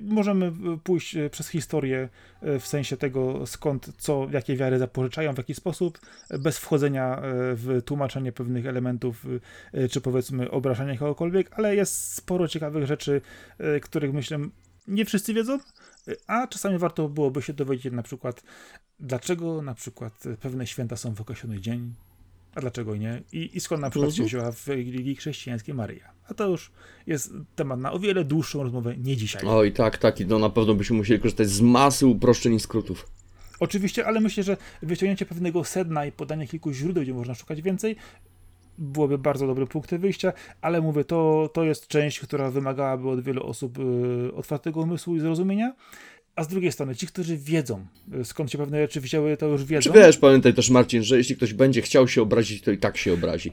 możemy 0.01 0.51
pójść 0.83 1.15
e, 1.15 1.29
przez 1.29 1.47
historię 1.47 2.09
e, 2.41 2.59
w 2.59 2.67
sensie 2.67 2.97
tego, 2.97 3.47
skąd, 3.47 3.91
co, 3.97 4.27
jakie 4.31 4.55
wiary 4.55 4.79
zapożyczają, 4.79 5.33
w 5.33 5.37
jaki 5.37 5.55
sposób, 5.55 5.99
bez 6.39 6.57
wchodzenia 6.57 7.21
w 7.55 7.81
tłumaczenie 7.85 8.31
pewnych 8.31 8.65
elementów, 8.65 9.25
czy 9.91 10.01
powiedzmy 10.01 10.51
obrażania 10.51 10.97
kogokolwiek, 10.97 11.49
ale 11.51 11.75
jest 11.75 12.13
sporo 12.13 12.47
ciekawych 12.47 12.85
rzeczy, 12.85 13.21
których 13.81 14.13
myślę 14.13 14.39
nie 14.87 15.05
wszyscy 15.05 15.33
wiedzą, 15.33 15.59
a 16.27 16.47
czasami 16.47 16.77
warto 16.77 17.09
byłoby 17.09 17.41
się 17.41 17.53
dowiedzieć 17.53 17.93
na 17.93 18.03
przykład, 18.03 18.43
dlaczego 18.99 19.61
na 19.61 19.73
przykład 19.73 20.23
pewne 20.41 20.67
święta 20.67 20.95
są 20.97 21.15
w 21.15 21.21
określony 21.21 21.61
dzień, 21.61 21.93
a 22.55 22.61
dlaczego 22.61 22.95
nie? 22.95 23.21
I, 23.31 23.57
i 23.57 23.59
skąd 23.59 23.81
na 23.81 23.89
przykład 23.89 24.09
mhm. 24.09 24.29
się 24.29 24.37
wzięła 24.37 24.51
w 24.51 24.67
religii 24.67 25.15
chrześcijańskiej 25.15 25.75
Maryja. 25.75 26.11
A 26.29 26.33
to 26.33 26.47
już 26.47 26.71
jest 27.07 27.33
temat 27.55 27.79
na 27.79 27.91
o 27.91 27.99
wiele 27.99 28.23
dłuższą 28.23 28.63
rozmowę, 28.63 28.95
nie 28.97 29.17
dzisiaj. 29.17 29.43
Oj, 29.45 29.71
tak, 29.71 29.97
tak. 29.97 30.19
I 30.19 30.25
to 30.25 30.39
na 30.39 30.49
pewno 30.49 30.73
byśmy 30.75 30.97
musieli 30.97 31.19
korzystać 31.19 31.49
z 31.49 31.61
masy 31.61 32.07
uproszczeń 32.07 32.53
i 32.53 32.59
skrótów. 32.59 33.07
Oczywiście, 33.59 34.07
ale 34.07 34.19
myślę, 34.19 34.43
że 34.43 34.57
wyciągnięcie 34.81 35.25
pewnego 35.25 35.63
sedna 35.63 36.05
i 36.05 36.11
podanie 36.11 36.47
kilku 36.47 36.73
źródeł, 36.73 37.03
gdzie 37.03 37.13
można 37.13 37.35
szukać 37.35 37.61
więcej, 37.61 37.95
byłoby 38.77 39.17
bardzo 39.17 39.47
dobry 39.47 39.67
punkt 39.67 39.95
wyjścia, 39.95 40.33
ale 40.61 40.81
mówię, 40.81 41.03
to, 41.03 41.49
to 41.53 41.63
jest 41.63 41.87
część, 41.87 42.19
która 42.19 42.51
wymagałaby 42.51 43.09
od 43.09 43.21
wielu 43.21 43.43
osób 43.43 43.79
y, 43.79 44.35
otwartego 44.35 44.81
umysłu 44.81 45.15
i 45.15 45.19
zrozumienia. 45.19 45.73
A 46.35 46.43
z 46.43 46.47
drugiej 46.47 46.71
strony, 46.71 46.95
ci, 46.95 47.07
którzy 47.07 47.37
wiedzą, 47.37 47.85
y, 48.21 48.25
skąd 48.25 48.51
się 48.51 48.57
pewne 48.57 48.81
rzeczy 48.81 49.01
wzięły, 49.01 49.37
to 49.37 49.47
już 49.47 49.63
wiedzą. 49.63 49.93
Czy 49.93 49.99
wiesz, 49.99 50.17
pamiętaj 50.17 50.53
też, 50.53 50.69
Marcin, 50.69 51.03
że 51.03 51.17
jeśli 51.17 51.35
ktoś 51.35 51.53
będzie 51.53 51.81
chciał 51.81 52.07
się 52.07 52.21
obrazić, 52.21 52.61
to 52.61 52.71
i 52.71 52.77
tak 52.77 52.97
się 52.97 53.13
obrazi. 53.13 53.51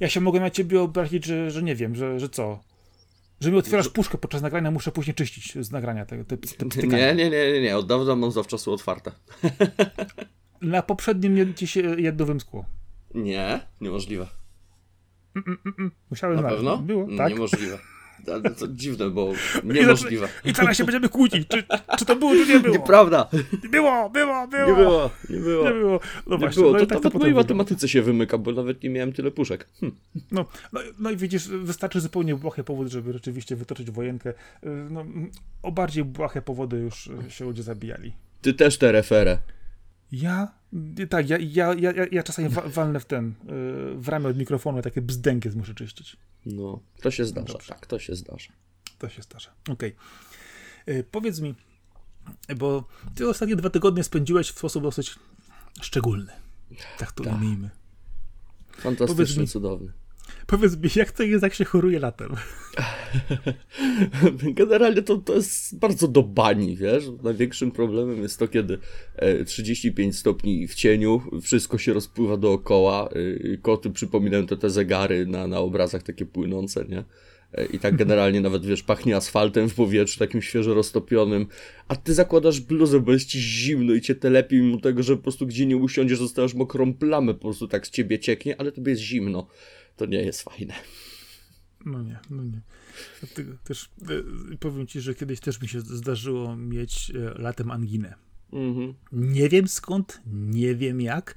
Ja 0.00 0.08
się 0.08 0.20
mogę 0.20 0.40
na 0.40 0.50
ciebie 0.50 0.80
obrazić, 0.80 1.24
że, 1.24 1.50
że 1.50 1.62
nie 1.62 1.76
wiem, 1.76 1.94
że, 1.94 2.20
że 2.20 2.28
co? 2.28 2.58
Że 3.40 3.50
mi 3.50 3.58
otwierasz 3.58 3.88
puszkę 3.88 4.18
podczas 4.18 4.42
nagrania, 4.42 4.70
muszę 4.70 4.92
później 4.92 5.14
czyścić 5.14 5.64
z 5.66 5.70
nagrania 5.70 6.06
te, 6.06 6.24
te, 6.24 6.36
te 6.68 6.86
Nie, 6.86 7.14
nie, 7.14 7.30
nie, 7.30 7.52
nie, 7.52 7.60
nie, 7.60 7.76
od 7.76 7.86
dawna 7.86 8.16
mam 8.16 8.32
zawczasu 8.32 8.72
otwarte. 8.72 9.12
Na 10.60 10.82
poprzednim 10.82 11.54
ci 11.54 11.66
się 11.66 12.00
jedno 12.00 12.26
wymskło. 12.26 12.64
Nie, 13.14 13.60
niemożliwe. 13.80 14.26
Mm, 15.34 15.44
mm, 15.46 15.58
mm. 15.66 15.74
mm. 15.78 15.90
Musiałem 16.10 16.36
Na 16.36 16.48
pewno? 16.48 16.78
Było, 16.78 17.06
tak? 17.16 17.32
Niemożliwe. 17.32 17.78
Ale 18.26 18.50
to 18.50 18.68
dziwne, 18.68 19.10
bo 19.10 19.32
niemożliwe. 19.64 20.28
I 20.44 20.52
teraz 20.52 20.76
się 20.76 20.84
będziemy 20.84 21.08
kłócić, 21.08 21.48
czy, 21.48 21.64
czy 21.98 22.04
to 22.04 22.16
było, 22.16 22.32
czy 22.32 22.52
nie 22.52 22.60
było. 22.60 22.76
Nieprawda. 22.76 23.28
Było, 23.70 24.10
było, 24.10 24.48
było. 24.48 24.66
Nie 24.68 24.74
było, 24.74 25.10
nie 25.30 25.38
było. 25.38 25.64
Nie 25.64 25.70
było. 25.70 26.00
No 26.26 26.36
nie 26.36 26.38
właśnie, 26.38 26.62
było. 26.62 26.72
No 26.72 26.78
to, 26.78 26.86
tak 26.86 27.04
nawet 27.04 27.20
mojej 27.20 27.34
matematyce 27.34 27.88
się 27.88 28.02
wymyka, 28.02 28.38
bo 28.38 28.52
nawet 28.52 28.82
nie 28.82 28.90
miałem 28.90 29.12
tyle 29.12 29.30
puszek. 29.30 29.68
Hm. 29.80 29.92
No, 30.32 30.44
no, 30.72 30.80
no, 30.98 31.10
i 31.10 31.16
widzisz, 31.16 31.48
wystarczy 31.48 32.00
zupełnie 32.00 32.34
błahy 32.34 32.64
powód, 32.64 32.88
żeby 32.88 33.12
rzeczywiście 33.12 33.56
wytoczyć 33.56 33.90
wojenkę. 33.90 34.34
No, 34.90 35.04
o 35.62 35.72
bardziej 35.72 36.04
błahe 36.04 36.42
powody 36.42 36.76
już 36.76 37.10
się 37.28 37.44
ludzie 37.44 37.62
zabijali. 37.62 38.12
Ty 38.42 38.54
też 38.54 38.78
te 38.78 38.92
referę. 38.92 39.38
Ja? 40.12 40.54
Tak, 41.08 41.28
ja, 41.28 41.38
ja, 41.38 41.74
ja, 41.74 41.92
ja 42.12 42.22
czasami 42.22 42.48
walnę 42.48 43.00
w 43.00 43.04
ten, 43.04 43.34
w 43.96 44.08
ramię 44.08 44.28
od 44.28 44.36
mikrofonu, 44.36 44.82
takie 44.82 45.02
bzdęki 45.02 45.48
muszę 45.48 45.74
czyścić. 45.74 46.16
No, 46.46 46.80
to 47.00 47.10
się 47.10 47.24
zdarza, 47.24 47.52
Dobrze. 47.52 47.68
tak, 47.68 47.86
to 47.86 47.98
się 47.98 48.14
zdarza. 48.14 48.52
To 48.98 49.08
się 49.08 49.22
zdarza, 49.22 49.50
okej. 49.68 49.94
Okay. 50.82 51.04
Powiedz 51.10 51.40
mi, 51.40 51.54
bo 52.56 52.88
ty 53.14 53.28
ostatnie 53.28 53.56
dwa 53.56 53.70
tygodnie 53.70 54.04
spędziłeś 54.04 54.48
w 54.50 54.58
sposób 54.58 54.82
dosyć 54.82 55.14
szczególny. 55.80 56.32
Tak 56.98 57.12
to 57.12 57.24
ujmijmy. 57.24 57.70
Fantastyczny, 58.72 59.42
mi, 59.42 59.48
cudowny. 59.48 59.92
Powiedz 60.46 60.76
mi, 60.76 60.88
jak 60.96 61.12
to 61.12 61.22
jest, 61.22 61.42
jak 61.42 61.54
się 61.54 61.64
choruje 61.64 61.98
latem? 61.98 62.32
Generalnie 64.60 65.02
to, 65.02 65.16
to 65.16 65.34
jest 65.34 65.78
bardzo 65.78 66.08
do 66.08 66.22
bani, 66.22 66.76
wiesz? 66.76 67.04
Największym 67.22 67.70
problemem 67.70 68.22
jest 68.22 68.38
to, 68.38 68.48
kiedy 68.48 68.78
35 69.46 70.14
e, 70.14 70.18
stopni 70.18 70.68
w 70.68 70.74
cieniu, 70.74 71.22
wszystko 71.42 71.78
się 71.78 71.92
rozpływa 71.92 72.36
dookoła, 72.36 73.08
e, 73.52 73.56
koty 73.56 73.90
przypominają 73.90 74.46
te, 74.46 74.56
te 74.56 74.70
zegary 74.70 75.26
na, 75.26 75.46
na 75.46 75.58
obrazach 75.58 76.02
takie 76.02 76.26
płynące, 76.26 76.84
nie? 76.84 77.04
E, 77.52 77.66
I 77.66 77.78
tak 77.78 77.96
generalnie 78.02 78.40
nawet, 78.40 78.66
wiesz, 78.66 78.82
pachnie 78.82 79.16
asfaltem 79.16 79.68
w 79.68 79.74
powietrzu, 79.74 80.18
takim 80.18 80.42
świeżo 80.42 80.74
roztopionym, 80.74 81.46
a 81.88 81.96
ty 81.96 82.14
zakładasz 82.14 82.60
bluzę, 82.60 83.00
bo 83.00 83.12
jest 83.12 83.26
ci 83.26 83.40
zimno 83.40 83.94
i 83.94 84.00
cię 84.00 84.14
telepie 84.14 84.56
mimo 84.56 84.80
tego, 84.80 85.02
że 85.02 85.16
po 85.16 85.22
prostu 85.22 85.46
gdzie 85.46 85.66
nie 85.66 85.76
usiądziesz, 85.76 86.18
zostawiasz 86.18 86.54
mokrą 86.54 86.94
plamę, 86.94 87.34
po 87.34 87.40
prostu 87.40 87.68
tak 87.68 87.86
z 87.86 87.90
ciebie 87.90 88.18
cieknie, 88.18 88.60
ale 88.60 88.72
tobie 88.72 88.90
jest 88.90 89.02
zimno. 89.02 89.46
To 89.96 90.06
nie 90.06 90.22
jest 90.22 90.42
fajne. 90.42 90.74
No 91.86 92.02
nie, 92.02 92.18
no 92.30 92.44
nie. 92.44 92.60
Też 93.64 93.90
e, 94.54 94.56
powiem 94.56 94.86
ci, 94.86 95.00
że 95.00 95.14
kiedyś 95.14 95.40
też 95.40 95.60
mi 95.60 95.68
się 95.68 95.80
zdarzyło 95.80 96.56
mieć 96.56 97.10
e, 97.10 97.42
latem 97.42 97.70
anginę. 97.70 98.14
Mhm. 98.52 98.94
Nie 99.12 99.48
wiem 99.48 99.68
skąd, 99.68 100.20
nie 100.26 100.74
wiem 100.74 101.00
jak, 101.00 101.34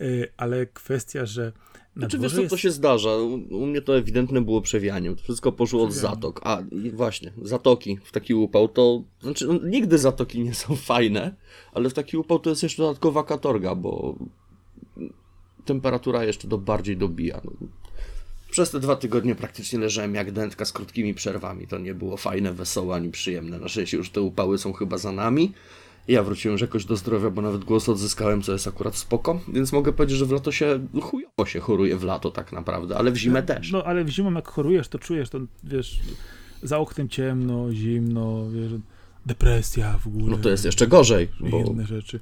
e, 0.00 0.04
ale 0.36 0.66
kwestia, 0.66 1.26
że 1.26 1.52
na 1.96 2.00
znaczy, 2.00 2.18
wiesz 2.18 2.34
co, 2.34 2.40
jest... 2.40 2.50
to 2.50 2.56
się 2.56 2.70
zdarza. 2.70 3.16
U, 3.50 3.66
mnie 3.66 3.82
to 3.82 3.96
ewidentne 3.96 4.40
było 4.40 4.60
przewianiem. 4.60 5.16
To 5.16 5.22
wszystko 5.22 5.52
poszło 5.52 5.84
od 5.84 5.92
zatok. 5.92 6.40
A, 6.44 6.62
właśnie, 6.92 7.32
zatoki 7.42 7.98
w 8.04 8.12
taki 8.12 8.34
upał 8.34 8.68
to... 8.68 9.02
Znaczy, 9.22 9.46
no, 9.46 9.58
nigdy 9.64 9.98
zatoki 9.98 10.40
nie 10.40 10.54
są 10.54 10.76
fajne, 10.92 11.34
ale 11.72 11.90
w 11.90 11.94
taki 11.94 12.16
upał 12.16 12.38
to 12.38 12.50
jest 12.50 12.62
jeszcze 12.62 12.82
dodatkowa 12.82 13.24
katorga, 13.24 13.74
bo 13.74 14.18
temperatura 15.64 16.24
jeszcze 16.24 16.48
do 16.48 16.58
bardziej 16.58 16.96
dobija. 16.96 17.40
No, 17.44 17.52
przez 18.50 18.70
te 18.70 18.80
dwa 18.80 18.96
tygodnie 18.96 19.34
praktycznie 19.34 19.78
leżałem 19.78 20.14
jak 20.14 20.32
dętka 20.32 20.64
z 20.64 20.72
krótkimi 20.72 21.14
przerwami. 21.14 21.66
To 21.66 21.78
nie 21.78 21.94
było 21.94 22.16
fajne, 22.16 22.52
wesołe 22.52 22.96
ani 22.96 23.10
przyjemne. 23.10 23.58
Na 23.58 23.68
szczęście 23.68 23.96
już 23.96 24.10
te 24.10 24.20
upały 24.20 24.58
są 24.58 24.72
chyba 24.72 24.98
za 24.98 25.12
nami. 25.12 25.52
Ja 26.08 26.22
wróciłem 26.22 26.52
już 26.52 26.60
jakoś 26.60 26.84
do 26.84 26.96
zdrowia, 26.96 27.30
bo 27.30 27.42
nawet 27.42 27.64
głos 27.64 27.88
odzyskałem, 27.88 28.42
co 28.42 28.52
jest 28.52 28.66
akurat 28.66 28.96
spoko, 28.96 29.40
więc 29.52 29.72
mogę 29.72 29.92
powiedzieć, 29.92 30.18
że 30.18 30.26
w 30.26 30.30
lato 30.30 30.52
się 30.52 30.86
chujowo 31.02 31.46
się 31.46 31.60
choruje 31.60 31.96
w 31.96 32.04
lato 32.04 32.30
tak 32.30 32.52
naprawdę, 32.52 32.96
ale 32.96 33.10
w 33.10 33.16
zimę 33.16 33.42
też. 33.42 33.72
No, 33.72 33.84
ale 33.84 34.04
w 34.04 34.08
zimę 34.08 34.32
jak 34.34 34.48
chorujesz, 34.48 34.88
to 34.88 34.98
czujesz, 34.98 35.30
to 35.30 35.40
wiesz, 35.64 36.00
za 36.62 36.78
oknem 36.78 37.08
ciemno, 37.08 37.72
zimno, 37.72 38.50
wiesz, 38.50 38.72
depresja 39.26 39.98
w 39.98 40.06
ogóle. 40.06 40.26
No 40.26 40.38
to 40.38 40.50
jest 40.50 40.64
jeszcze 40.64 40.86
gorzej. 40.86 41.28
Bo... 41.40 41.58
Inne 41.58 41.86
rzeczy. 41.86 42.20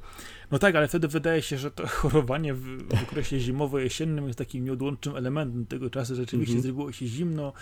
No 0.50 0.58
tak, 0.58 0.76
ale 0.76 0.88
wtedy 0.88 1.08
wydaje 1.08 1.42
się, 1.42 1.58
że 1.58 1.70
to 1.70 1.86
chorowanie 1.98 2.54
w, 2.54 2.88
w 2.88 3.02
okresie 3.02 3.40
zimowo-jesiennym 3.40 4.26
jest 4.26 4.38
takim 4.38 4.64
nieodłącznym 4.64 5.16
elementem 5.16 5.66
tego 5.66 5.90
czasu. 5.90 6.14
Rzeczywiście 6.14 6.56
-hmm. 6.56 6.62
zrobiło 6.62 6.92
się 6.92 7.06
zimno, 7.06 7.52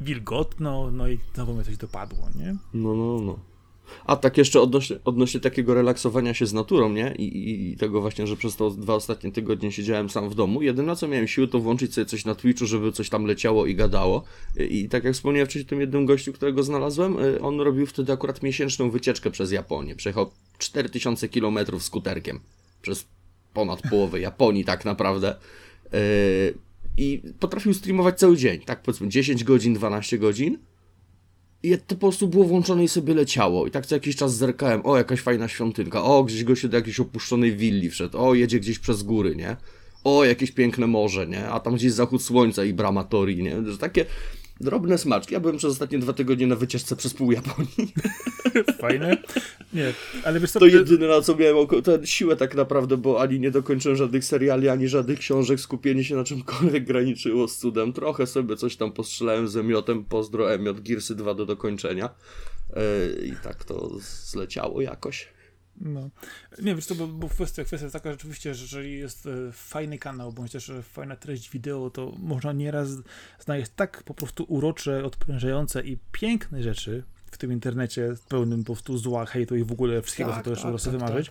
wilgotno, 0.00 0.90
no 0.90 1.08
i 1.08 1.18
znowu 1.34 1.54
mnie 1.54 1.64
coś 1.64 1.76
dopadło, 1.76 2.28
nie? 2.34 2.56
No, 2.74 2.94
no, 2.94 3.20
no. 3.20 3.38
A 4.04 4.16
tak 4.16 4.38
jeszcze 4.38 4.60
odnośnie, 4.60 4.96
odnośnie 5.04 5.40
takiego 5.40 5.74
relaksowania 5.74 6.34
się 6.34 6.46
z 6.46 6.52
naturą, 6.52 6.92
nie? 6.92 7.14
I, 7.18 7.72
i, 7.72 7.76
tego 7.76 8.00
właśnie, 8.00 8.26
że 8.26 8.36
przez 8.36 8.56
to 8.56 8.70
dwa 8.70 8.94
ostatnie 8.94 9.32
tygodnie 9.32 9.72
siedziałem 9.72 10.10
sam 10.10 10.30
w 10.30 10.34
domu. 10.34 10.62
Jedyne 10.62 10.96
co 10.96 11.08
miałem 11.08 11.28
siły 11.28 11.48
to 11.48 11.58
włączyć 11.58 11.94
sobie 11.94 12.06
coś 12.06 12.24
na 12.24 12.34
Twitchu, 12.34 12.66
żeby 12.66 12.92
coś 12.92 13.08
tam 13.08 13.24
leciało 13.24 13.66
i 13.66 13.74
gadało. 13.74 14.24
I, 14.70 14.80
i 14.80 14.88
tak 14.88 15.04
jak 15.04 15.14
wspomniałem 15.14 15.46
wcześniej 15.46 15.66
tym 15.66 15.80
jednym 15.80 16.06
gościu, 16.06 16.32
którego 16.32 16.62
znalazłem, 16.62 17.18
y, 17.18 17.40
on 17.42 17.60
robił 17.60 17.86
wtedy 17.86 18.12
akurat 18.12 18.42
miesięczną 18.42 18.90
wycieczkę 18.90 19.30
przez 19.30 19.52
Japonię. 19.52 19.96
Przejechał 19.96 20.30
4000 20.58 21.28
km 21.28 21.58
skuterkiem. 21.78 22.40
Przez 22.82 23.06
ponad 23.54 23.82
połowę 23.90 24.20
Japonii 24.20 24.64
tak 24.64 24.84
naprawdę. 24.84 25.36
Yy, 25.92 25.98
I 26.96 27.22
potrafił 27.40 27.74
streamować 27.74 28.18
cały 28.18 28.36
dzień, 28.36 28.60
tak 28.60 28.82
powiedzmy 28.82 29.08
10 29.08 29.44
godzin, 29.44 29.74
12 29.74 30.18
godzin 30.18 30.58
i 31.66 31.78
to 31.78 31.94
po 31.94 32.00
prostu 32.00 32.28
było 32.28 32.44
włączone 32.44 32.84
i 32.84 32.88
sobie 32.88 33.14
leciało. 33.14 33.66
I 33.66 33.70
tak 33.70 33.86
co 33.86 33.94
jakiś 33.94 34.16
czas 34.16 34.36
zerkałem, 34.36 34.80
o 34.86 34.96
jakaś 34.96 35.20
fajna 35.20 35.48
świątynka, 35.48 36.04
o 36.04 36.24
gdzieś 36.24 36.44
go 36.44 36.54
się 36.54 36.68
do 36.68 36.76
jakiejś 36.76 37.00
opuszczonej 37.00 37.56
willi 37.56 37.90
wszedł, 37.90 38.18
o 38.18 38.34
jedzie 38.34 38.60
gdzieś 38.60 38.78
przez 38.78 39.02
góry, 39.02 39.36
nie? 39.36 39.56
O 40.04 40.24
jakieś 40.24 40.50
piękne 40.52 40.86
morze, 40.86 41.26
nie? 41.26 41.48
A 41.48 41.60
tam 41.60 41.74
gdzieś 41.74 41.92
zachód 41.92 42.22
słońca 42.22 42.64
i 42.64 42.72
brama 42.72 43.04
Tori, 43.04 43.42
nie? 43.42 43.56
Takie 43.80 44.04
drobne 44.60 44.98
smaczki. 44.98 45.34
Ja 45.34 45.40
byłem 45.40 45.56
przez 45.56 45.70
ostatnie 45.70 45.98
dwa 45.98 46.12
tygodnie 46.12 46.46
na 46.46 46.56
wycieczce 46.56 46.96
przez 46.96 47.14
pół 47.14 47.32
Japonii. 47.32 47.92
Fajne. 48.80 49.16
Nie, 49.72 49.92
ale 50.24 50.40
wiesz 50.40 50.50
co... 50.50 50.60
To 50.60 50.66
jedyne 50.66 51.06
na 51.08 51.20
co 51.20 51.36
miałem 51.36 51.56
oko, 51.56 51.82
to 51.82 52.06
siłę 52.06 52.36
tak 52.36 52.54
naprawdę, 52.54 52.96
bo 52.96 53.20
ani 53.20 53.40
nie 53.40 53.50
dokończyłem 53.50 53.96
żadnych 53.96 54.24
seriali, 54.24 54.68
ani 54.68 54.88
żadnych 54.88 55.18
książek. 55.18 55.60
Skupienie 55.60 56.04
się 56.04 56.16
na 56.16 56.24
czymkolwiek 56.24 56.84
graniczyło 56.90 57.48
z 57.48 57.56
cudem. 57.56 57.92
Trochę 57.92 58.26
sobie 58.26 58.56
coś 58.56 58.76
tam 58.76 58.92
postrzelałem 58.92 59.48
z 59.48 59.56
emiotem. 59.56 60.04
Pozdro 60.04 60.54
emiot, 60.54 60.80
Gearsy 60.80 61.14
2 61.14 61.34
do 61.34 61.46
dokończenia. 61.46 62.08
i 63.24 63.32
tak 63.42 63.64
to 63.64 63.90
zleciało 64.00 64.80
jakoś. 64.80 65.35
No. 65.80 66.10
Nie 66.62 66.74
wiesz 66.74 66.86
co, 66.86 66.94
bo, 66.94 67.06
bo 67.06 67.28
kwestia, 67.28 67.64
kwestia 67.64 67.84
jest 67.84 67.92
taka 67.92 68.12
rzeczywiście, 68.12 68.54
że 68.54 68.62
jeżeli 68.62 68.98
jest 68.98 69.26
e, 69.26 69.52
fajny 69.52 69.98
kanał, 69.98 70.32
bądź 70.32 70.52
też 70.52 70.70
e, 70.70 70.82
fajna 70.82 71.16
treść 71.16 71.50
wideo, 71.50 71.90
to 71.90 72.12
można 72.18 72.52
nieraz 72.52 72.88
znaleźć 73.38 73.70
tak 73.76 74.02
po 74.02 74.14
prostu 74.14 74.44
urocze, 74.48 75.04
odprężające 75.04 75.82
i 75.82 75.98
piękne 76.12 76.62
rzeczy 76.62 77.02
w 77.30 77.38
tym 77.38 77.52
internecie 77.52 78.14
pełnym 78.28 78.64
po 78.64 78.72
prostu 78.72 78.98
zła, 78.98 79.26
hejtu 79.26 79.56
i 79.56 79.64
w 79.64 79.72
ogóle 79.72 80.02
wszystkiego, 80.02 80.30
tak, 80.30 80.38
co 80.38 80.44
to 80.44 80.50
jeszcze 80.50 80.68
tak, 80.68 80.82
tak, 80.82 80.92
wymarzyć. 80.92 81.26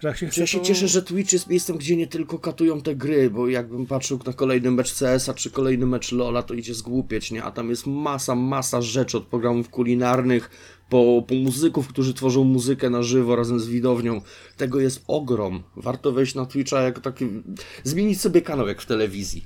Tak. 0.00 0.16
Się 0.16 0.26
ja 0.36 0.46
się 0.46 0.58
to... 0.58 0.64
cieszę, 0.64 0.88
że 0.88 1.02
Twitch 1.02 1.32
jest 1.32 1.46
miejscem, 1.46 1.78
gdzie 1.78 1.96
nie 1.96 2.06
tylko 2.06 2.38
katują 2.38 2.80
te 2.80 2.96
gry, 2.96 3.30
bo 3.30 3.48
jakbym 3.48 3.86
patrzył 3.86 4.20
na 4.26 4.32
kolejny 4.32 4.70
mecz 4.70 4.94
CS-a 4.98 5.34
czy 5.34 5.50
kolejny 5.50 5.86
mecz 5.86 6.12
LoL'a, 6.12 6.42
to 6.42 6.54
idzie 6.54 6.74
zgłupieć, 6.74 7.30
nie? 7.30 7.44
A 7.44 7.50
tam 7.50 7.70
jest 7.70 7.86
masa, 7.86 8.34
masa 8.34 8.82
rzeczy 8.82 9.18
od 9.18 9.26
programów 9.26 9.68
kulinarnych, 9.68 10.50
po, 10.90 11.24
po 11.28 11.34
muzyków, 11.34 11.88
którzy 11.88 12.14
tworzą 12.14 12.44
muzykę 12.44 12.90
na 12.90 13.02
żywo 13.02 13.36
razem 13.36 13.60
z 13.60 13.68
widownią. 13.68 14.20
Tego 14.56 14.80
jest 14.80 15.04
ogrom. 15.06 15.62
Warto 15.76 16.12
wejść 16.12 16.34
na 16.34 16.46
Twitcha 16.46 16.80
jako 16.80 17.00
taki... 17.00 17.26
Zmienić 17.84 18.20
sobie 18.20 18.42
kanał 18.42 18.68
jak 18.68 18.82
w 18.82 18.86
telewizji. 18.86 19.44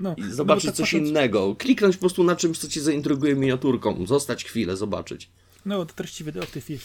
No, 0.00 0.14
I 0.16 0.20
no 0.20 0.34
zobaczyć 0.34 0.64
no 0.64 0.70
tak 0.70 0.76
coś 0.76 0.90
patrząc... 0.90 1.08
innego. 1.08 1.56
Kliknąć 1.58 1.96
po 1.96 2.00
prostu 2.00 2.24
na 2.24 2.36
czymś, 2.36 2.58
co 2.58 2.68
cię 2.68 2.80
zaintryguje 2.80 3.34
miniaturką. 3.34 4.06
Zostać 4.06 4.44
chwilę, 4.44 4.76
zobaczyć. 4.76 5.30
No, 5.66 5.86
te 5.86 5.94
treści 5.94 6.24
wideo 6.24 6.46
w 6.46 6.50
tej 6.50 6.62
chwili 6.62 6.78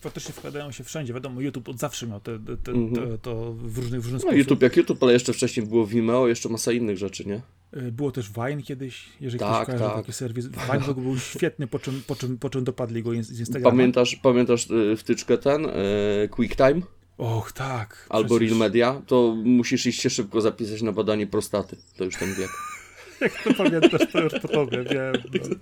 faktycznie 0.00 0.34
wkładają 0.34 0.72
się 0.72 0.84
wszędzie. 0.84 1.14
Wiadomo, 1.14 1.40
YouTube 1.40 1.68
od 1.68 1.78
zawsze 1.78 2.06
miał 2.06 2.20
te, 2.20 2.38
te, 2.38 2.56
te, 2.56 2.72
mm 2.72 2.90
-hmm. 2.90 3.18
to 3.22 3.52
w 3.52 3.78
różnych, 3.78 4.02
w 4.02 4.04
różnych 4.04 4.24
no, 4.24 4.32
YouTube 4.32 4.62
jak 4.62 4.76
YouTube, 4.76 5.02
ale 5.02 5.12
jeszcze 5.12 5.32
wcześniej 5.32 5.66
było 5.66 5.86
Vimeo, 5.86 6.28
jeszcze 6.28 6.48
masa 6.48 6.72
innych 6.72 6.98
rzeczy, 6.98 7.24
nie? 7.24 7.42
Y, 7.76 7.92
było 7.92 8.12
też 8.12 8.30
Vine 8.30 8.62
kiedyś, 8.62 9.04
jeżeli 9.20 9.38
tak, 9.38 9.54
ktoś 9.54 9.66
kojarzy 9.66 9.84
tak. 9.84 9.96
taki 9.96 10.12
serwis. 10.12 10.46
Vine 10.46 10.80
w 10.80 10.88
ogóle 10.88 11.06
był 11.06 11.18
świetny, 11.18 11.66
po 11.66 11.78
czym, 11.78 12.02
po 12.06 12.16
czym, 12.16 12.38
po 12.38 12.50
czym 12.50 12.64
dopadli 12.64 13.02
go 13.02 13.10
z 13.10 13.40
Instagrama. 13.40 13.70
Pamiętasz, 13.70 14.16
pamiętasz 14.16 14.70
y, 14.70 14.96
wtyczkę 14.96 15.38
ten, 15.38 15.66
y, 15.66 16.28
QuickTime? 16.30 16.82
Och, 17.18 17.52
tak. 17.52 18.06
Albo 18.08 18.28
przecież... 18.28 18.50
Real 18.50 18.58
Media, 18.58 19.02
to 19.06 19.36
musisz 19.44 19.86
iść 19.86 20.00
się 20.00 20.10
szybko 20.10 20.40
zapisać 20.40 20.82
na 20.82 20.92
badanie 20.92 21.26
prostaty. 21.26 21.76
To 21.96 22.04
już 22.04 22.16
ten 22.16 22.34
wiek. 22.34 22.50
Jak 23.20 23.42
to 23.42 23.54
pamiętasz, 23.54 24.12
to 24.12 24.22
już 24.22 24.32
po 24.32 24.48
tobie, 24.48 24.84
wiem. 24.84 25.14
No. 25.34 25.56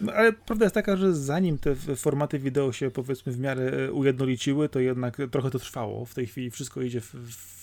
No, 0.00 0.12
ale 0.12 0.32
prawda 0.32 0.64
jest 0.64 0.74
taka, 0.74 0.96
że 0.96 1.14
zanim 1.14 1.58
te 1.58 1.74
formaty 1.96 2.38
wideo 2.38 2.72
się 2.72 2.90
powiedzmy 2.90 3.32
w 3.32 3.38
miarę 3.38 3.92
ujednoliciły, 3.92 4.68
to 4.68 4.80
jednak 4.80 5.16
trochę 5.30 5.50
to 5.50 5.58
trwało. 5.58 6.04
W 6.04 6.14
tej 6.14 6.26
chwili 6.26 6.50
wszystko 6.50 6.82
idzie 6.82 7.00
w, 7.00 7.14
w 7.14 7.57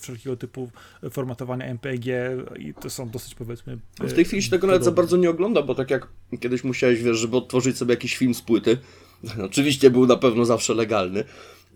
wszelkiego 0.00 0.36
typu 0.36 0.70
formatowania 1.10 1.66
MPG 1.66 2.36
i 2.58 2.74
to 2.74 2.90
są 2.90 3.10
dosyć 3.10 3.34
powiedzmy. 3.34 3.78
W 4.00 4.12
tej 4.12 4.24
chwili 4.24 4.42
się 4.42 4.50
tego 4.50 4.66
nawet 4.66 4.84
za 4.84 4.92
bardzo 4.92 5.16
nie 5.16 5.30
ogląda, 5.30 5.62
bo 5.62 5.74
tak 5.74 5.90
jak 5.90 6.08
kiedyś 6.40 6.64
musiałeś, 6.64 7.02
wiesz, 7.02 7.18
żeby 7.18 7.36
odtworzyć 7.36 7.76
sobie 7.76 7.94
jakiś 7.94 8.16
film 8.16 8.34
z 8.34 8.42
płyty, 8.42 8.78
oczywiście 9.48 9.90
był 9.90 10.06
na 10.06 10.16
pewno 10.16 10.44
zawsze 10.44 10.74
legalny, 10.74 11.24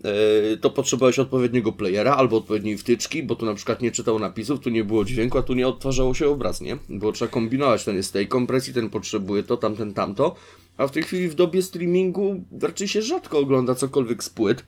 E, 0.03 0.57
to 0.57 0.69
potrzebowałeś 0.69 1.19
odpowiedniego 1.19 1.71
playera 1.71 2.15
albo 2.15 2.37
odpowiedniej 2.37 2.77
wtyczki, 2.77 3.23
bo 3.23 3.35
tu 3.35 3.45
na 3.45 3.53
przykład 3.53 3.81
nie 3.81 3.91
czytał 3.91 4.19
napisów, 4.19 4.59
tu 4.59 4.69
nie 4.69 4.83
było 4.83 5.05
dźwięku, 5.05 5.37
a 5.37 5.43
tu 5.43 5.53
nie 5.53 5.67
odtwarzało 5.67 6.13
się 6.13 6.27
obraz, 6.27 6.61
nie? 6.61 6.77
Było 6.89 7.11
trzeba 7.11 7.31
kombinować, 7.31 7.85
ten 7.85 7.95
jest 7.95 8.13
tej 8.13 8.27
kompresji, 8.27 8.73
ten 8.73 8.89
potrzebuje 8.89 9.43
to, 9.43 9.57
tamten, 9.57 9.93
tamto. 9.93 10.35
A 10.77 10.87
w 10.87 10.91
tej 10.91 11.03
chwili 11.03 11.27
w 11.27 11.35
dobie 11.35 11.61
streamingu 11.61 12.43
raczej 12.61 12.87
się 12.87 13.01
rzadko 13.01 13.39
ogląda 13.39 13.75
cokolwiek 13.75 14.23
z 14.23 14.29
płyt. 14.29 14.63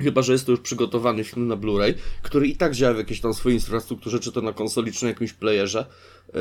Chyba, 0.00 0.22
że 0.22 0.32
jest 0.32 0.46
to 0.46 0.52
już 0.52 0.60
przygotowany 0.60 1.24
film 1.24 1.48
na 1.48 1.56
Blu-ray, 1.56 1.94
który 2.22 2.48
i 2.48 2.56
tak 2.56 2.74
działa 2.74 2.94
w 2.94 2.98
jakiejś 2.98 3.20
tam 3.20 3.34
swojej 3.34 3.58
infrastrukturze, 3.58 4.20
czy 4.20 4.32
to 4.32 4.40
na 4.40 4.52
konsoli, 4.52 4.92
czy 4.92 5.04
na 5.04 5.08
jakimś 5.08 5.32
playerze. 5.32 5.86
E, 6.34 6.38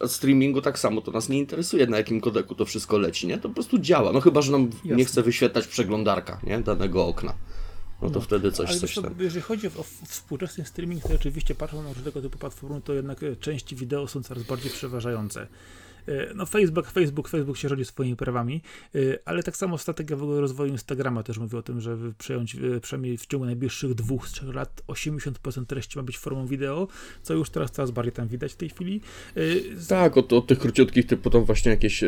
od 0.00 0.12
streamingu 0.12 0.62
tak 0.62 0.78
samo, 0.78 1.00
to 1.00 1.10
nas 1.10 1.28
nie 1.28 1.38
interesuje, 1.38 1.86
na 1.86 1.96
jakim 1.96 2.20
kodeku 2.20 2.54
to 2.54 2.64
wszystko 2.64 2.98
leci, 2.98 3.26
nie? 3.26 3.38
To 3.38 3.48
po 3.48 3.54
prostu 3.54 3.78
działa. 3.78 4.12
No 4.12 4.20
chyba, 4.20 4.42
że 4.42 4.52
nam 4.52 4.70
Jasne. 4.74 4.96
nie 4.96 5.04
chce 5.04 5.22
wyświetlać 5.22 5.66
przeglądarka, 5.66 6.40
nie? 6.42 6.58
Danego 6.58 7.06
okna. 7.06 7.34
No 8.02 8.10
to 8.10 8.14
no, 8.14 8.20
wtedy 8.20 8.52
coś, 8.52 8.70
ale 8.70 8.80
coś 8.80 8.94
to, 8.94 9.02
Jeżeli 9.18 9.42
chodzi 9.42 9.66
o, 9.66 9.70
o 9.80 9.84
współczesny 10.06 10.64
streaming, 10.64 11.02
to 11.02 11.14
oczywiście 11.14 11.54
patrząc 11.54 11.84
na 11.84 11.92
różnego 11.92 12.22
typu 12.22 12.38
platformy, 12.38 12.80
to 12.80 12.94
jednak 12.94 13.22
e, 13.22 13.36
części 13.36 13.76
wideo 13.76 14.08
są 14.08 14.22
coraz 14.22 14.42
bardziej 14.42 14.70
przeważające. 14.70 15.46
E, 16.08 16.34
no 16.34 16.46
Facebook, 16.46 16.90
Facebook, 16.90 17.28
Facebook 17.28 17.56
się 17.56 17.68
rodzi 17.68 17.84
swoimi 17.84 18.16
prawami, 18.16 18.62
e, 18.94 18.98
ale 19.24 19.42
tak 19.42 19.56
samo 19.56 19.78
strategia 19.78 20.16
w 20.16 20.22
ogóle 20.22 20.40
rozwoju 20.40 20.72
Instagrama 20.72 21.22
też 21.22 21.38
mówi 21.38 21.56
o 21.56 21.62
tym, 21.62 21.80
że 21.80 21.96
przejąć 22.18 22.54
e, 22.54 22.80
przynajmniej 22.80 23.16
w 23.16 23.26
ciągu 23.26 23.46
najbliższych 23.46 23.94
dwóch, 23.94 24.28
trzech 24.28 24.54
lat 24.54 24.82
80% 24.88 25.66
treści 25.66 25.98
ma 25.98 26.02
być 26.02 26.18
formą 26.18 26.46
wideo, 26.46 26.88
co 27.22 27.34
już 27.34 27.50
teraz 27.50 27.70
coraz 27.70 27.90
bardziej 27.90 28.12
tam 28.12 28.28
widać 28.28 28.52
w 28.52 28.56
tej 28.56 28.68
chwili. 28.68 29.00
Tak, 29.88 30.16
od, 30.16 30.32
od 30.32 30.46
tych 30.46 30.58
króciutkich 30.58 31.06
typu 31.06 31.30
tam 31.30 31.44
właśnie 31.44 31.70
jakieś 31.70 32.04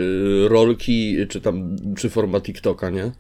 rolki, 0.49 1.17
czy 1.29 1.41
tam, 1.41 1.77
czy 1.97 2.11
forma 2.11 2.41
TikToka, 2.41 2.91
nie? 2.91 3.13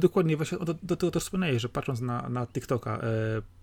Dokładnie, 0.00 0.36
właśnie 0.36 0.58
do, 0.58 0.74
do 0.82 0.96
tego 0.96 1.10
też 1.10 1.22
wspomniałeś, 1.22 1.62
że 1.62 1.68
patrząc 1.68 2.00
na, 2.00 2.28
na 2.28 2.46
TikToka, 2.46 3.00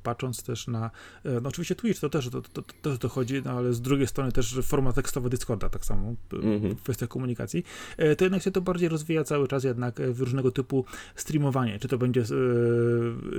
patrząc 0.04 0.43
też 0.43 0.68
na, 0.68 0.91
e, 1.26 1.41
no 1.41 1.50
oczywiście 1.50 1.76
Twitch 1.76 2.00
to 2.00 2.10
też 2.10 2.30
to, 2.30 2.41
to, 2.41 2.64
to, 2.82 2.97
to 2.97 3.10
chodzi, 3.10 3.41
no 3.45 3.52
ale 3.52 3.74
z 3.74 3.82
drugiej 3.82 4.08
strony 4.08 4.32
też 4.32 4.60
forma 4.64 4.93
tekstowa 4.93 5.30
Discorda 5.30 5.70
tak 5.70 5.86
samo, 5.86 6.16
mm-hmm. 6.30 6.76
kwestia 6.76 7.08
komunikacji, 7.08 7.64
e, 7.97 8.16
to 8.16 8.26
jednak 8.26 8.43
się 8.43 8.52
to 8.52 8.62
bardziej 8.62 8.89
rozwija 8.89 9.24
cały 9.24 9.47
czas 9.47 9.64
jednak 9.64 10.02
w 10.02 10.20
różnego 10.20 10.52
typu 10.52 10.86
streamowanie, 11.16 11.80
czy 11.80 11.88
to 11.88 11.97
będzie, 11.97 12.22
e, 12.22 12.26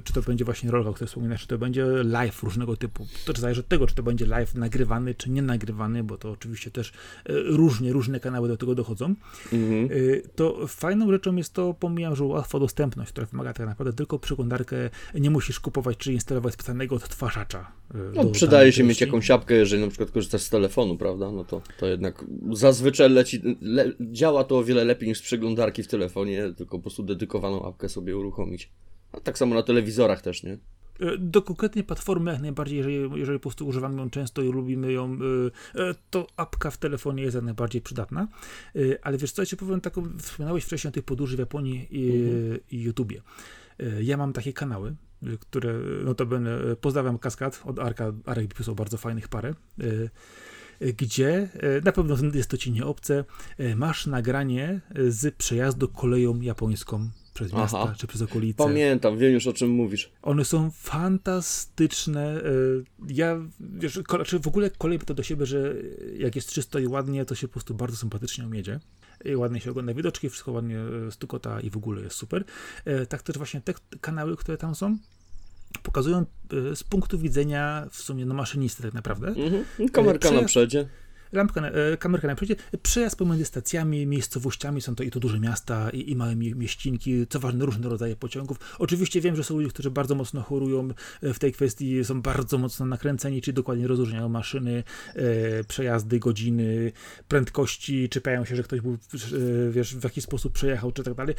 czy 0.04 0.12
to 0.12 0.22
będzie 0.22 0.44
właśnie 0.44 0.70
rolka, 0.70 0.90
o 0.90 0.92
której 0.92 1.08
wspominasz, 1.08 1.40
czy 1.40 1.46
to 1.46 1.58
będzie 1.58 1.86
live 2.04 2.42
różnego 2.42 2.76
typu, 2.76 3.06
to 3.24 3.32
zależy 3.32 3.60
od 3.60 3.68
tego, 3.68 3.86
czy 3.86 3.94
to 3.94 4.02
będzie 4.02 4.26
live 4.26 4.54
nagrywany, 4.54 5.14
czy 5.14 5.30
nie 5.30 5.42
nagrywany, 5.42 6.04
bo 6.04 6.18
to 6.18 6.30
oczywiście 6.30 6.70
też 6.70 6.92
różnie, 7.44 7.92
różne 7.92 8.20
kanały 8.20 8.48
do 8.48 8.56
tego 8.56 8.74
dochodzą, 8.74 9.14
mm-hmm. 9.52 9.88
to 10.34 10.66
fajną 10.66 11.10
rzeczą 11.10 11.36
jest 11.36 11.52
to, 11.52 11.74
pomijam, 11.74 12.16
że 12.16 12.24
łatwa 12.24 12.58
dostępność, 12.58 13.12
która 13.12 13.26
wymaga 13.26 13.52
tak 13.52 13.66
naprawdę 13.66 13.92
tylko 13.92 14.18
przeglądarkę, 14.18 14.76
nie 15.14 15.30
musisz 15.30 15.60
kupować 15.60 15.96
czy 15.96 16.12
instalować 16.12 16.49
specjalnego 16.52 16.94
odtwarzacza. 16.94 17.72
E, 17.94 17.98
no, 18.14 18.24
przydaje 18.24 18.72
się 18.72 18.84
mieć 18.84 19.00
jakąś 19.00 19.26
siapkę, 19.26 19.54
jeżeli 19.54 19.82
na 19.82 19.88
przykład 19.88 20.10
korzystasz 20.10 20.42
z 20.42 20.50
telefonu, 20.50 20.96
prawda? 20.96 21.30
No 21.30 21.44
to, 21.44 21.62
to 21.78 21.86
jednak 21.86 22.24
zazwyczaj 22.52 23.10
leci, 23.10 23.42
le, 23.60 23.92
działa 24.00 24.44
to 24.44 24.58
o 24.58 24.64
wiele 24.64 24.84
lepiej 24.84 25.08
niż 25.08 25.18
z 25.18 25.22
przeglądarki 25.22 25.82
w 25.82 25.88
telefonie, 25.88 26.52
tylko 26.56 26.78
po 26.78 26.82
prostu 26.82 27.02
dedykowaną 27.02 27.68
apkę 27.68 27.88
sobie 27.88 28.16
uruchomić. 28.16 28.70
A 29.12 29.20
tak 29.20 29.38
samo 29.38 29.54
na 29.54 29.62
telewizorach 29.62 30.22
też, 30.22 30.42
nie? 30.42 30.58
E, 31.00 31.18
do 31.18 31.42
konkretnej 31.42 31.84
platformy 31.84 32.32
jak 32.32 32.40
najbardziej, 32.40 32.76
jeżeli, 32.76 33.10
jeżeli 33.14 33.38
po 33.38 33.42
prostu 33.42 33.66
używamy 33.66 34.02
ją 34.02 34.10
często 34.10 34.42
i 34.42 34.52
lubimy 34.52 34.92
ją, 34.92 35.18
e, 35.74 35.94
to 36.10 36.26
apka 36.36 36.70
w 36.70 36.78
telefonie 36.78 37.22
jest 37.22 37.34
jak 37.34 37.44
najbardziej 37.44 37.82
przydatna. 37.82 38.28
Ale 39.02 39.18
wiesz 39.18 39.32
co, 39.32 39.42
ja 39.42 39.46
ci 39.46 39.56
powiem 39.56 39.80
taką, 39.80 40.18
wspominałeś 40.18 40.64
wcześniej 40.64 40.88
o 40.88 40.92
tych 40.92 41.04
podróży 41.04 41.36
w 41.36 41.38
Japonii 41.38 41.88
i, 41.90 42.10
mhm. 42.10 42.58
i 42.70 42.82
YouTubie. 42.82 43.22
Ja 44.00 44.16
mam 44.16 44.32
takie 44.32 44.52
kanały, 44.52 44.94
które 45.40 45.74
notabene 46.04 46.58
pozdrawiam 46.80 47.18
Kaskad 47.18 47.62
od 47.64 47.78
Arka, 47.78 48.12
Arek 48.24 48.54
pisał 48.54 48.74
bardzo 48.74 48.96
fajnych 48.96 49.28
parę, 49.28 49.54
e, 49.80 49.82
gdzie 50.92 51.48
na 51.84 51.92
pewno 51.92 52.16
jest 52.34 52.50
to 52.50 52.56
ci 52.56 52.72
nieobce, 52.72 53.24
masz 53.76 54.06
nagranie 54.06 54.80
z 55.08 55.34
przejazdu 55.34 55.88
koleją 55.88 56.40
japońską 56.40 57.10
przez 57.34 57.52
miasta 57.52 57.80
Aha. 57.80 57.94
czy 57.98 58.06
przez 58.06 58.22
okolice. 58.22 58.56
Pamiętam, 58.56 59.18
wiem 59.18 59.32
już 59.32 59.46
o 59.46 59.52
czym 59.52 59.70
mówisz. 59.70 60.12
One 60.22 60.44
są 60.44 60.70
fantastyczne. 60.70 62.42
Ja, 63.08 63.36
wiesz, 63.60 64.00
czy 64.26 64.38
w 64.38 64.46
ogóle 64.46 64.70
kolej 64.70 64.98
to 64.98 65.14
do 65.14 65.22
siebie, 65.22 65.46
że 65.46 65.74
jak 66.18 66.36
jest 66.36 66.52
czysto 66.52 66.78
i 66.78 66.86
ładnie, 66.86 67.24
to 67.24 67.34
się 67.34 67.48
po 67.48 67.52
prostu 67.52 67.74
bardzo 67.74 67.96
sympatycznie 67.96 68.46
umiedzie 68.46 68.80
i 69.09 69.09
ładnie 69.36 69.60
się 69.60 69.70
ogląda 69.70 69.94
widoczki, 69.94 70.28
wszystko 70.28 70.52
ładnie 70.52 70.78
e, 71.08 71.10
stukota 71.12 71.60
i 71.60 71.70
w 71.70 71.76
ogóle 71.76 72.02
jest 72.02 72.16
super. 72.16 72.44
E, 72.84 73.06
tak 73.06 73.22
też 73.22 73.36
właśnie 73.36 73.60
te 73.60 73.74
kanały, 74.00 74.36
które 74.36 74.58
tam 74.58 74.74
są, 74.74 74.98
pokazują 75.82 76.18
e, 76.18 76.76
z 76.76 76.84
punktu 76.84 77.18
widzenia 77.18 77.86
w 77.90 77.96
sumie 77.96 78.26
no 78.26 78.34
maszynisty 78.34 78.82
tak 78.82 78.94
naprawdę. 78.94 79.28
Mhm. 79.28 79.88
Kamerka 79.92 80.30
na 80.30 80.42
przodzie 80.42 80.88
lampka, 81.32 81.60
e, 81.60 81.96
kamerka 81.96 82.28
na 82.28 82.34
przejdzie, 82.34 82.56
przejazd 82.82 83.16
pomiędzy 83.16 83.44
stacjami, 83.44 84.06
miejscowościami, 84.06 84.80
są 84.80 84.94
to 84.94 85.02
i 85.02 85.10
to 85.10 85.20
duże 85.20 85.40
miasta, 85.40 85.90
i, 85.90 86.10
i 86.10 86.16
małe 86.16 86.36
mieścinki, 86.36 87.26
co 87.26 87.40
ważne, 87.40 87.64
różne 87.66 87.88
rodzaje 87.88 88.16
pociągów. 88.16 88.58
Oczywiście 88.78 89.20
wiem, 89.20 89.36
że 89.36 89.44
są 89.44 89.56
ludzie, 89.56 89.68
którzy 89.68 89.90
bardzo 89.90 90.14
mocno 90.14 90.42
chorują 90.42 90.88
e, 91.22 91.34
w 91.34 91.38
tej 91.38 91.52
kwestii, 91.52 92.04
są 92.04 92.22
bardzo 92.22 92.58
mocno 92.58 92.86
nakręceni, 92.86 93.42
czyli 93.42 93.54
dokładnie 93.54 93.86
rozróżniają 93.86 94.28
maszyny, 94.28 94.84
e, 95.14 95.64
przejazdy, 95.64 96.18
godziny, 96.18 96.92
prędkości, 97.28 98.08
czepiają 98.08 98.44
się, 98.44 98.56
że 98.56 98.62
ktoś 98.62 98.80
był, 98.80 98.92
e, 98.92 99.70
wiesz, 99.70 99.96
w 99.96 100.04
jaki 100.04 100.20
sposób 100.20 100.52
przejechał, 100.52 100.92
czy 100.92 101.02
tak 101.02 101.14
dalej. 101.14 101.34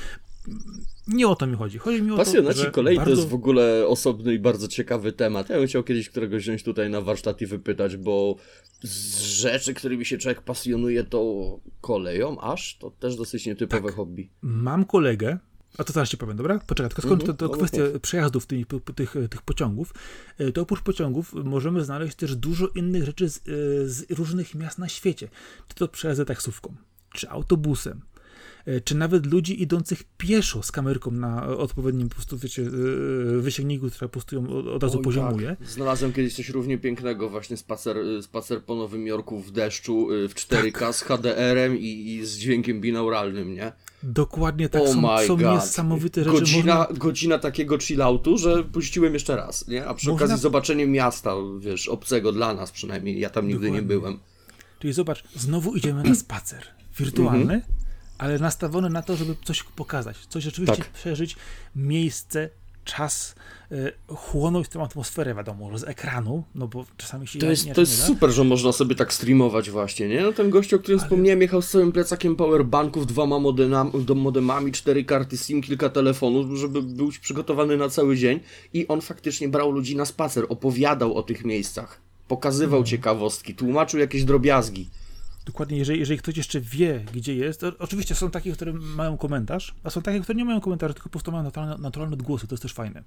Nie 1.07 1.27
o 1.27 1.35
to 1.35 1.47
mi 1.47 1.55
chodzi. 1.55 1.77
Chodzi 1.77 2.01
mi 2.01 2.11
o 2.11 2.17
Pasjonaci 2.17 2.65
to, 2.65 2.71
kolei 2.71 2.95
bardzo... 2.95 3.11
to 3.11 3.17
jest 3.17 3.29
w 3.29 3.33
ogóle 3.33 3.87
osobny 3.87 4.33
i 4.33 4.39
bardzo 4.39 4.67
ciekawy 4.67 5.11
temat. 5.11 5.49
Ja 5.49 5.57
bym 5.57 5.67
chciał 5.67 5.83
kiedyś 5.83 6.09
któregoś 6.09 6.43
wziąć 6.43 6.63
tutaj 6.63 6.89
na 6.89 7.01
warsztat 7.01 7.41
i 7.41 7.45
wypytać, 7.45 7.97
bo 7.97 8.35
z 8.83 9.19
rzeczy, 9.19 9.73
którymi 9.73 10.05
się 10.05 10.17
człowiek 10.17 10.41
pasjonuje, 10.41 11.03
to 11.03 11.59
koleją 11.81 12.41
aż, 12.41 12.77
to 12.77 12.91
też 12.91 13.15
dosyć 13.15 13.45
nietypowe 13.45 13.87
tak. 13.87 13.95
hobby. 13.95 14.29
Mam 14.41 14.85
kolegę, 14.85 15.37
a 15.77 15.83
to 15.83 15.93
zaraz 15.93 16.09
ci 16.09 16.17
powiem, 16.17 16.37
dobra? 16.37 16.59
Poczekaj, 16.67 16.89
tylko 16.89 17.01
skończę 17.01 17.25
mm 17.25 17.35
-hmm. 17.35 17.39
to, 17.39 17.49
to 17.49 17.57
kwestia 17.57 17.81
przejazdów 18.01 18.45
tymi, 18.45 18.65
tych, 18.95 19.15
tych 19.29 19.41
pociągów. 19.41 19.93
E, 20.37 20.51
to 20.51 20.61
oprócz 20.61 20.81
pociągów 20.81 21.33
możemy 21.33 21.83
znaleźć 21.83 22.15
też 22.15 22.35
dużo 22.35 22.67
innych 22.67 23.03
rzeczy 23.03 23.29
z, 23.29 23.37
e, 23.37 23.41
z 23.87 24.11
różnych 24.11 24.55
miast 24.55 24.77
na 24.77 24.89
świecie. 24.89 25.29
Czy 25.67 25.75
to 25.75 25.87
przejazdy 25.87 26.25
taksówką, 26.25 26.75
czy 27.13 27.29
autobusem, 27.29 28.01
czy 28.83 28.95
nawet 28.95 29.25
ludzi 29.25 29.61
idących 29.63 30.03
pieszo 30.17 30.63
z 30.63 30.71
kamerką 30.71 31.11
na 31.11 31.47
odpowiednim 31.47 32.09
po 32.09 32.15
prostu, 32.15 32.37
wiecie, 32.37 32.61
e, 32.63 33.39
wysięgniku, 33.41 33.89
która 33.89 34.07
po 34.07 34.11
prostu 34.11 34.35
ją 34.35 34.47
od 34.73 34.83
razu 34.83 34.97
Oj, 34.97 35.03
poziomuje. 35.03 35.55
Tak. 35.59 35.67
Znalazłem 35.69 36.13
kiedyś 36.13 36.35
coś 36.35 36.49
równie 36.49 36.77
pięknego, 36.77 37.29
właśnie 37.29 37.57
spacer, 37.57 37.97
spacer 38.21 38.63
po 38.63 38.75
Nowym 38.75 39.07
Jorku 39.07 39.39
w 39.39 39.51
deszczu 39.51 40.07
w 40.29 40.33
4K 40.35 40.79
Tak. 40.79 40.95
z 40.95 41.01
HDR-em 41.01 41.77
i, 41.77 42.05
i 42.15 42.25
z 42.25 42.37
dźwiękiem 42.37 42.81
binauralnym, 42.81 43.53
nie? 43.53 43.71
Dokładnie 44.03 44.69
tak, 44.69 44.81
Oh 44.81 44.93
są, 44.93 45.27
są 45.27 45.37
God. 45.37 45.53
niesamowite 45.53 46.23
rzeczy. 46.23 46.39
Godzina, 46.39 46.77
Można, 46.77 46.97
godzina 46.99 47.39
takiego 47.39 47.77
chilloutu, 47.77 48.37
że 48.37 48.63
puściłem 48.63 49.13
jeszcze 49.13 49.35
raz, 49.35 49.67
nie? 49.67 49.85
A 49.85 49.93
przy 49.93 50.09
Można- 50.09 50.25
okazji 50.25 50.41
zobaczenie 50.41 50.87
miasta, 50.87 51.35
wiesz, 51.59 51.87
obcego 51.87 52.31
dla 52.31 52.53
nas 52.53 52.71
przynajmniej, 52.71 53.19
ja 53.19 53.29
tam 53.29 53.47
nigdy 53.47 53.71
nie 53.71 53.81
Dokładnie. 53.81 53.87
byłem. 53.87 54.19
czyli 54.79 54.93
zobacz, 54.93 55.23
znowu 55.35 55.75
idziemy 55.75 56.03
na 56.03 56.15
spacer. 56.15 56.63
Wirtualny, 56.99 57.41
Mhm. 57.41 57.61
Ale 58.21 58.39
nastawiony 58.39 58.89
na 58.89 59.01
to, 59.01 59.15
żeby 59.15 59.35
coś 59.43 59.63
pokazać, 59.63 60.17
coś 60.29 60.43
rzeczywiście 60.43 60.75
Tak. 60.83 60.91
przeżyć, 60.91 61.35
miejsce, 61.75 62.49
czas, 62.85 63.35
e, 63.71 63.91
chłonąć 64.15 64.67
tę 64.67 64.81
atmosferę, 64.81 65.35
wiadomo, 65.35 65.77
z 65.77 65.83
ekranu, 65.83 66.43
no 66.55 66.67
bo 66.67 66.85
czasami 66.97 67.27
się 67.27 67.39
To 67.39 67.45
jest, 67.49 67.65
nie, 67.65 67.73
to 67.73 67.81
jest 67.81 68.03
super, 68.03 68.29
że 68.29 68.43
można 68.43 68.71
sobie 68.71 68.95
tak 68.95 69.13
streamować 69.13 69.69
właśnie, 69.69 70.07
nie? 70.07 70.21
No 70.21 70.33
ten 70.33 70.49
gościu, 70.49 70.75
o 70.75 70.79
którym 70.79 70.99
wspomniałem, 70.99 71.41
jechał 71.41 71.61
z 71.61 71.69
całym 71.69 71.91
plecakiem 71.91 72.35
powerbanków, 72.35 73.07
dwoma 73.07 73.39
modemami, 73.39 73.91
modemami, 74.15 74.71
cztery 74.71 75.03
karty 75.05 75.37
SIM, 75.37 75.61
kilka 75.61 75.89
telefonów, 75.89 76.57
żeby 76.59 76.81
być 76.81 77.19
przygotowany 77.19 77.77
na 77.77 77.89
cały 77.89 78.17
dzień 78.17 78.39
i 78.73 78.87
on 78.87 79.01
faktycznie 79.01 79.49
brał 79.49 79.71
ludzi 79.71 79.95
na 79.95 80.05
spacer, 80.05 80.45
opowiadał 80.49 81.13
o 81.15 81.23
tych 81.23 81.45
miejscach, 81.45 82.01
pokazywał 82.27 82.79
Mhm. 82.79 82.85
ciekawostki, 82.85 83.55
tłumaczył 83.55 83.99
jakieś 83.99 84.23
drobiazgi. 84.23 84.89
Dokładnie, 85.45 85.77
jeżeli, 85.77 85.99
jeżeli 85.99 86.19
ktoś 86.19 86.37
jeszcze 86.37 86.61
wie, 86.61 87.05
gdzie 87.13 87.35
jest, 87.35 87.59
to 87.59 87.71
oczywiście 87.79 88.15
są 88.15 88.31
takie, 88.31 88.51
które 88.51 88.73
mają 88.73 89.17
komentarz, 89.17 89.75
a 89.83 89.89
są 89.89 90.01
takie, 90.01 90.19
które 90.19 90.37
nie 90.37 90.45
mają 90.45 90.61
komentarza, 90.61 90.93
tylko 90.93 91.09
po 91.09 91.11
prostu 91.11 91.31
mają 91.31 91.43
naturalne, 91.43 91.77
naturalne 91.77 92.13
odgłosy, 92.13 92.47
to 92.47 92.55
jest 92.55 92.63
też 92.63 92.73
fajne. 92.73 93.03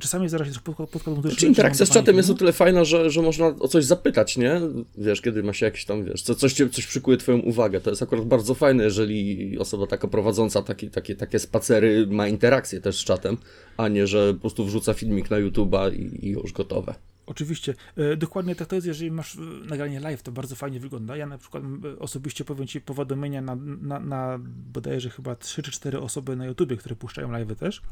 Czasami 0.00 0.28
zdarza 0.28 0.44
się 0.44 0.50
też 0.50 0.60
pod, 0.60 1.06
muzyczny. 1.06 1.36
Czy 1.36 1.46
interakcja 1.46 1.86
z 1.86 1.90
czatem 1.90 2.16
jest 2.16 2.30
o 2.30 2.34
tyle 2.34 2.52
fajna, 2.52 2.84
że, 2.84 3.10
że 3.10 3.22
można 3.22 3.46
o 3.46 3.68
coś 3.68 3.84
zapytać, 3.84 4.36
nie? 4.36 4.60
Wiesz, 4.98 5.20
kiedy 5.20 5.42
ma 5.42 5.52
się 5.52 5.66
jakieś 5.66 5.84
tam, 5.84 6.04
wiesz, 6.04 6.22
co, 6.22 6.34
coś, 6.34 6.54
coś 6.54 6.86
przykuje 6.86 7.16
twoją 7.16 7.38
uwagę. 7.38 7.80
To 7.80 7.90
jest 7.90 8.02
akurat 8.02 8.24
bardzo 8.24 8.54
fajne, 8.54 8.84
jeżeli 8.84 9.58
osoba 9.58 9.86
taka 9.86 10.08
prowadząca 10.08 10.62
takie, 10.62 10.90
takie, 10.90 11.16
takie 11.16 11.38
spacery 11.38 12.06
ma 12.06 12.28
interakcję 12.28 12.80
też 12.80 12.96
z 12.96 13.04
czatem, 13.04 13.36
a 13.76 13.88
nie, 13.88 14.06
że 14.06 14.34
po 14.34 14.40
prostu 14.40 14.64
wrzuca 14.64 14.94
filmik 14.94 15.30
na 15.30 15.36
YouTube'a 15.36 15.94
i, 15.94 16.26
i 16.26 16.30
już 16.30 16.52
gotowe. 16.52 16.94
Oczywiście. 17.26 17.74
E, 17.96 18.16
dokładnie 18.16 18.54
tak 18.54 18.68
to 18.68 18.74
jest, 18.74 18.86
jeżeli 18.86 19.10
masz 19.10 19.36
e, 19.36 19.40
nagranie 19.40 20.00
live, 20.00 20.22
to 20.22 20.32
bardzo 20.32 20.56
fajnie 20.56 20.80
wygląda. 20.80 21.16
Ja 21.16 21.26
na 21.26 21.38
przykład 21.38 21.62
e, 21.84 21.98
osobiście 21.98 22.44
powiem 22.44 22.66
Ci 22.66 22.80
powiadomienia 22.80 23.42
na, 23.42 23.56
na, 23.56 24.00
na 24.00 24.38
bodajże 24.72 25.10
chyba 25.10 25.36
3 25.36 25.62
czy 25.62 25.70
4 25.70 26.00
osoby 26.00 26.36
na 26.36 26.46
YouTubie, 26.46 26.76
które 26.76 26.96
puszczają 26.96 27.30
live 27.30 27.58
też, 27.58 27.82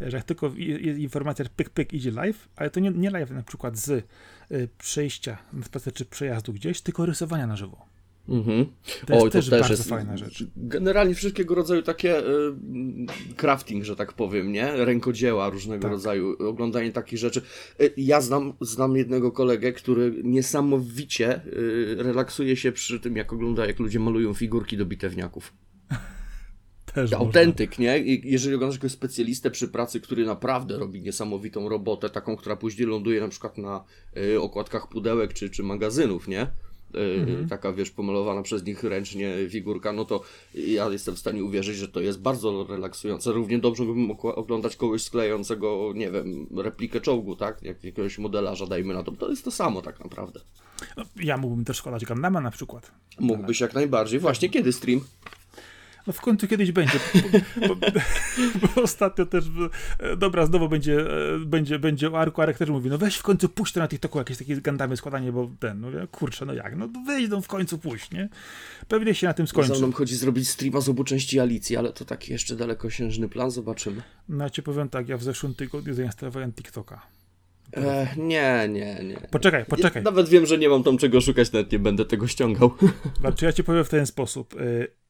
że 0.00 0.16
jak 0.16 0.26
tylko 0.26 0.48
informacja, 0.98 1.44
pyk, 1.56 1.70
pyk 1.70 1.92
idzie 1.92 2.10
live, 2.10 2.48
ale 2.56 2.70
to 2.70 2.80
nie, 2.80 2.90
nie 2.90 3.10
live 3.10 3.30
na 3.30 3.42
przykład 3.42 3.78
z 3.78 4.06
przejścia 4.78 5.38
na 5.52 5.64
spacer 5.64 5.92
czy 5.92 6.04
przejazdu 6.04 6.52
gdzieś, 6.52 6.80
tylko 6.80 7.06
rysowania 7.06 7.46
na 7.46 7.56
żywo. 7.56 7.95
Mhm. 8.28 8.66
To 9.06 9.14
jest 9.14 9.32
też 9.32 9.50
bardzo 9.50 9.82
fajna 9.82 10.16
rzecz. 10.16 10.44
Generalnie 10.56 11.14
wszelkiego 11.14 11.54
rodzaju 11.54 11.82
takie 11.82 12.18
y, 12.18 12.24
crafting, 13.36 13.84
że 13.84 13.96
tak 13.96 14.12
powiem, 14.12 14.52
nie? 14.52 14.72
Rękodzieła 14.84 15.50
różnego 15.50 15.82
Tak. 15.82 15.90
rodzaju, 15.90 16.48
oglądanie 16.48 16.92
takich 16.92 17.18
rzeczy. 17.18 17.42
Y, 17.80 17.92
ja 17.96 18.20
znam, 18.20 18.52
znam 18.60 18.96
jednego 18.96 19.32
kolegę, 19.32 19.72
który 19.72 20.14
niesamowicie 20.24 21.40
y, 21.46 21.96
relaksuje 21.98 22.56
się 22.56 22.72
przy 22.72 23.00
tym, 23.00 23.16
jak 23.16 23.32
ogląda, 23.32 23.66
jak 23.66 23.78
ludzie 23.78 23.98
malują 23.98 24.34
figurki 24.34 24.76
do 24.76 24.86
bitewniaków. 24.86 25.52
Też 26.94 27.10
można. 27.10 27.26
Autentyk, 27.26 27.78
nie? 27.78 27.98
I 27.98 28.30
jeżeli 28.30 28.54
oglądasz 28.54 28.76
jakiegoś 28.76 28.92
specjalistę 28.92 29.50
przy 29.50 29.68
pracy, 29.68 30.00
który 30.00 30.26
naprawdę 30.26 30.78
robi 30.78 31.02
niesamowitą 31.02 31.68
robotę, 31.68 32.10
taką, 32.10 32.36
która 32.36 32.56
później 32.56 32.88
ląduje 32.88 33.20
na 33.20 33.28
przykład 33.28 33.58
na 33.58 33.84
okładkach 34.40 34.88
pudełek 34.88 35.32
czy, 35.32 35.50
czy 35.50 35.62
magazynów, 35.62 36.28
nie? 36.28 36.46
Y, 36.94 37.46
Taka, 37.48 37.72
wiesz, 37.72 37.90
pomalowana 37.90 38.42
przez 38.42 38.64
nich 38.64 38.82
ręcznie 38.82 39.34
figurka, 39.50 39.92
no 39.92 40.04
to 40.04 40.22
ja 40.54 40.88
jestem 40.88 41.16
w 41.16 41.18
stanie 41.18 41.44
uwierzyć, 41.44 41.76
że 41.76 41.88
to 41.88 42.00
jest 42.00 42.20
bardzo 42.20 42.66
relaksujące. 42.68 43.32
Równie 43.32 43.58
dobrze 43.58 43.84
bym 43.84 43.96
mógł 43.98 44.28
oglądać 44.28 44.76
kogoś 44.76 45.02
sklejącego, 45.02 45.92
nie 45.94 46.10
wiem, 46.10 46.46
replikę 46.56 47.00
czołgu, 47.00 47.36
tak? 47.36 47.62
Jak 47.62 47.84
jakiegoś 47.84 48.18
modelarza, 48.18 48.66
dajmy 48.66 48.94
na 48.94 49.02
to. 49.02 49.12
To 49.12 49.30
jest 49.30 49.44
to 49.44 49.50
samo 49.50 49.82
tak 49.82 50.00
naprawdę. 50.00 50.40
No, 50.96 51.04
ja 51.16 51.36
mógłbym 51.36 51.64
też 51.64 51.76
składać 51.76 52.04
Gundama 52.04 52.40
na 52.40 52.50
przykład. 52.50 52.90
Mógłbyś 53.20 53.60
jak 53.60 53.74
najbardziej. 53.74 54.20
Właśnie, 54.20 54.48
kiedy 54.48 54.72
stream? 54.72 55.00
No 56.06 56.12
w 56.12 56.20
końcu 56.20 56.48
kiedyś 56.48 56.72
będzie. 56.72 56.98
Bo, 57.68 57.76
bo, 57.76 57.86
bo 58.76 58.82
ostatnio 58.82 59.26
też. 59.26 59.44
e, 59.98 60.16
Dobra, 60.16 60.46
znowu 60.46 60.68
będzie, 60.68 61.00
e, 61.00 61.38
będzie, 61.38 61.78
będzie 61.78 62.12
o 62.12 62.18
Arku. 62.20 62.42
Arek 62.42 62.58
też 62.58 62.68
mówi, 62.68 62.90
no 62.90 62.98
weź 62.98 63.16
w 63.16 63.22
końcu 63.22 63.48
puść 63.48 63.72
to 63.72 63.80
na 63.80 63.88
TikToku 63.88 64.18
jakieś 64.18 64.38
takie 64.38 64.56
gandamy 64.60 64.96
składanie, 64.96 65.32
bo 65.32 65.50
ten, 65.60 65.80
no 65.80 65.88
kurczę, 66.12 66.46
no 66.46 66.54
jak, 66.54 66.76
no 66.76 66.88
weź 67.06 67.28
no 67.28 67.40
w 67.40 67.48
końcu 67.48 67.78
puść, 67.78 68.10
nie? 68.10 68.28
Pewnie 68.88 69.14
się 69.14 69.26
na 69.26 69.34
tym 69.34 69.46
Za 69.46 69.50
skończy. 69.50 69.72
mną 69.78 69.92
chodzi 69.92 70.16
zrobić 70.16 70.48
streama 70.48 70.80
z 70.80 70.88
obu 70.88 71.04
części 71.04 71.40
Alicji, 71.40 71.76
ale 71.76 71.92
to 71.92 72.04
taki 72.04 72.32
jeszcze 72.32 72.56
dalekosiężny 72.56 73.28
plan, 73.28 73.50
zobaczymy. 73.50 74.02
No 74.28 74.44
ja 74.44 74.50
ci 74.50 74.62
powiem 74.62 74.88
tak, 74.88 75.08
ja 75.08 75.16
w 75.16 75.22
zeszłym 75.22 75.54
tygodniu 75.54 75.94
zainstalowałem 75.94 76.52
TikToka. 76.52 77.06
E, 77.76 78.06
nie, 78.16 78.68
nie, 78.68 79.04
nie. 79.04 79.16
Poczekaj, 79.30 79.64
poczekaj. 79.64 80.02
Ja 80.04 80.10
nawet 80.10 80.28
wiem, 80.28 80.46
że 80.46 80.58
nie 80.58 80.68
mam 80.68 80.82
tam 80.82 80.98
czego 80.98 81.20
szukać, 81.20 81.52
nawet 81.52 81.72
nie 81.72 81.78
będę 81.78 82.04
tego 82.04 82.26
ściągał. 82.26 82.70
Znaczy 83.20 83.44
ja 83.44 83.52
ci 83.52 83.64
powiem 83.64 83.84
w 83.84 83.88
ten 83.88 84.06
sposób. 84.06 84.54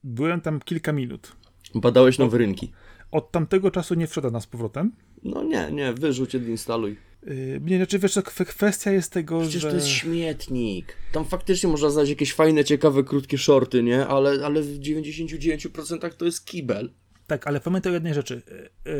Byłem 0.07 0.41
tam 0.41 0.61
kilka 0.61 0.93
minut. 0.93 1.37
Badałeś 1.75 2.19
nowe 2.19 2.39
rynki. 2.39 2.73
Od 3.11 3.33
tamtego 3.33 3.71
czasu 3.71 3.95
nie 3.95 4.07
wszedłem 4.07 4.33
na 4.33 4.41
z 4.41 4.47
powrotem. 4.47 4.93
No 5.23 5.43
nie, 5.43 5.73
nie, 5.73 5.93
wyrzuć, 5.93 6.35
odinstaluj. 6.35 6.97
Yy, 7.27 7.61
Nie, 7.65 7.77
znaczy 7.77 7.99
wiesz, 7.99 8.19
kwestia 8.47 8.91
jest 8.91 9.13
tego, 9.13 9.41
Przecież 9.41 9.63
że... 9.63 9.69
to 9.69 9.75
jest 9.75 9.89
śmietnik. 9.89 10.97
Tam 11.13 11.25
faktycznie 11.25 11.69
można 11.69 11.91
znaleźć 11.91 12.11
jakieś 12.11 12.35
fajne, 12.35 12.65
ciekawe, 12.65 13.05
krótkie 13.05 13.39
shorty, 13.39 13.83
nie? 13.83 14.07
Ale, 14.07 14.47
ale 14.47 14.63
w 14.63 14.79
99% 14.79 16.11
to 16.15 16.25
jest 16.25 16.45
kibel. 16.45 16.91
Tak, 17.27 17.47
ale 17.47 17.61
pamiętaj 17.61 17.93
o 17.93 17.95
jednej 17.95 18.15
rzeczy. 18.15 18.43
E, 18.87 18.91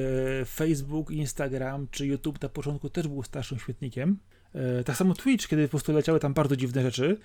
e, 0.41 0.45
Facebook, 0.45 1.11
Instagram 1.11 1.89
czy 1.91 2.07
YouTube 2.07 2.43
na 2.43 2.49
początku 2.49 2.91
też 2.91 3.09
był 3.09 3.23
starszym 3.23 3.59
śmietnikiem. 3.59 4.19
E, 4.55 4.85
tak 4.85 4.97
samo 4.97 5.15
Twitch, 5.15 5.49
kiedy 5.49 5.63
po 5.63 5.71
prostu 5.71 5.93
leciały 5.93 6.21
tam 6.21 6.35
bardzo 6.35 6.57
dziwne 6.57 6.83
rzeczy. 6.83 7.19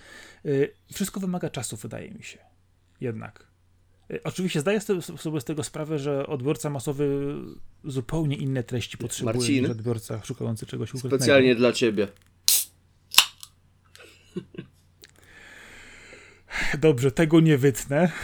Wszystko 0.94 1.20
wymaga 1.20 1.50
czasu, 1.50 1.78
wydaje 1.78 2.12
mi 2.12 2.24
się. 2.24 2.38
Jednak. 3.02 3.51
E, 4.14 4.24
oczywiście 4.24 4.60
zdaję 4.60 4.82
sobie- 4.82 5.02
sobie 5.02 5.42
z 5.42 5.46
tego 5.46 5.64
sprawę, 5.64 6.00
że 6.00 6.28
odbiorca 6.28 6.70
masowy 6.70 7.36
zupełnie 7.84 8.36
inne 8.36 8.64
treści 8.64 8.98
potrzebuje 8.98 9.36
Marcin? 9.36 9.62
niż 9.62 9.72
odbiorca 9.72 10.22
szukający 10.24 10.66
czegoś 10.66 10.90
ukrytego. 10.94 11.18
Specjalnie 11.18 11.56
dla 11.56 11.74
ciebie. 11.74 12.08
Dobrze, 16.80 17.12
tego 17.12 17.40
nie 17.40 17.58
wytnę. 17.58 18.12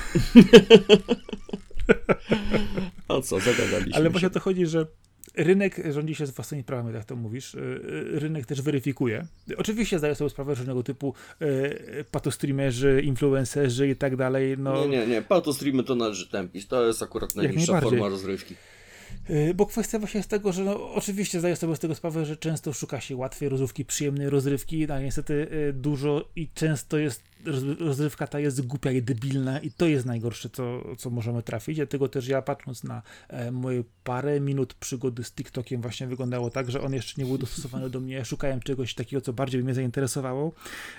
A 3.08 3.22
co, 3.22 3.40
zagadaliśmy 3.40 3.96
Ale 3.96 4.10
właśnie 4.10 4.28
o 4.28 4.32
to 4.32 4.40
chodzi, 4.40 4.66
że 4.66 4.88
rynek 5.38 5.94
rządzi 5.94 6.16
się 6.16 6.26
z 6.26 6.32
własnymi 6.32 6.64
prawami, 6.64 6.94
tak 6.94 7.06
to 7.06 7.16
mówisz. 7.16 7.56
Y, 7.56 7.60
y, 7.60 8.20
Rynek 8.20 8.46
też 8.46 8.62
weryfikuje. 8.62 9.28
Oczywiście 9.58 10.00
zdaję 10.00 10.16
sobie 10.16 10.30
sprawę, 10.30 10.56
że 10.56 10.60
różnego 10.60 10.84
typu 10.84 11.14
y, 11.42 12.06
patostreamerzy, 12.12 13.02
influencerzy 13.06 13.88
i 13.90 13.96
tak 13.96 14.16
dalej, 14.16 14.56
no... 14.58 14.86
Nie, 14.86 14.88
nie, 14.88 15.08
nie, 15.08 15.22
pato 15.22 15.54
streamy 15.54 15.84
to 15.84 15.96
należy 15.96 16.28
tępić. 16.28 16.68
To 16.68 16.88
jest 16.88 17.04
akurat 17.04 17.36
najniższa 17.36 17.82
forma 17.82 18.10
rozrywki. 18.10 18.56
Y, 19.30 19.54
Bo 19.54 19.66
kwestia 19.66 20.00
właśnie 20.00 20.18
jest 20.18 20.30
tego, 20.30 20.54
że 20.54 20.64
no, 20.64 20.94
oczywiście 20.94 21.40
zdaję 21.40 21.56
sobie 21.56 21.76
z 21.76 21.80
tego 21.80 21.96
sprawę, 21.96 22.26
że 22.26 22.38
często 22.38 22.74
szuka 22.74 23.02
się 23.02 23.16
łatwej 23.16 23.50
rozrywki, 23.50 23.86
przyjemnej 23.86 24.30
rozrywki, 24.30 24.92
a 24.92 25.00
niestety 25.00 25.34
y, 25.70 25.74
dużo 25.74 26.30
i 26.36 26.50
często 26.54 26.98
jest 26.98 27.24
roz- 27.46 27.80
rozrywka 27.80 28.28
ta 28.28 28.40
jest 28.40 28.62
głupia 28.68 28.92
i 28.92 29.02
debilna 29.02 29.60
i 29.60 29.72
to 29.72 29.88
jest 29.88 30.06
najgorsze, 30.06 30.50
co, 30.50 30.84
co 30.98 31.10
możemy 31.10 31.44
trafić. 31.44 31.76
Dlatego 31.76 32.10
też 32.10 32.28
ja 32.28 32.42
patrząc 32.42 32.84
na 32.84 33.02
e, 33.28 33.52
moje 33.52 33.84
parę 34.04 34.40
minut 34.40 34.74
przygody 34.74 35.24
z 35.24 35.32
TikTokiem 35.32 35.82
właśnie 35.82 36.08
wyglądało 36.08 36.50
tak, 36.50 36.72
że 36.72 36.82
on 36.82 36.94
jeszcze 36.94 37.22
nie 37.22 37.28
był 37.28 37.38
dostosowany 37.38 37.90
do 37.90 38.00
mnie. 38.00 38.26
Szukałem 38.26 38.60
czegoś 38.60 38.94
takiego, 38.94 39.22
co 39.22 39.34
bardziej 39.34 39.64
mnie 39.64 39.74
zainteresowało 39.74 40.52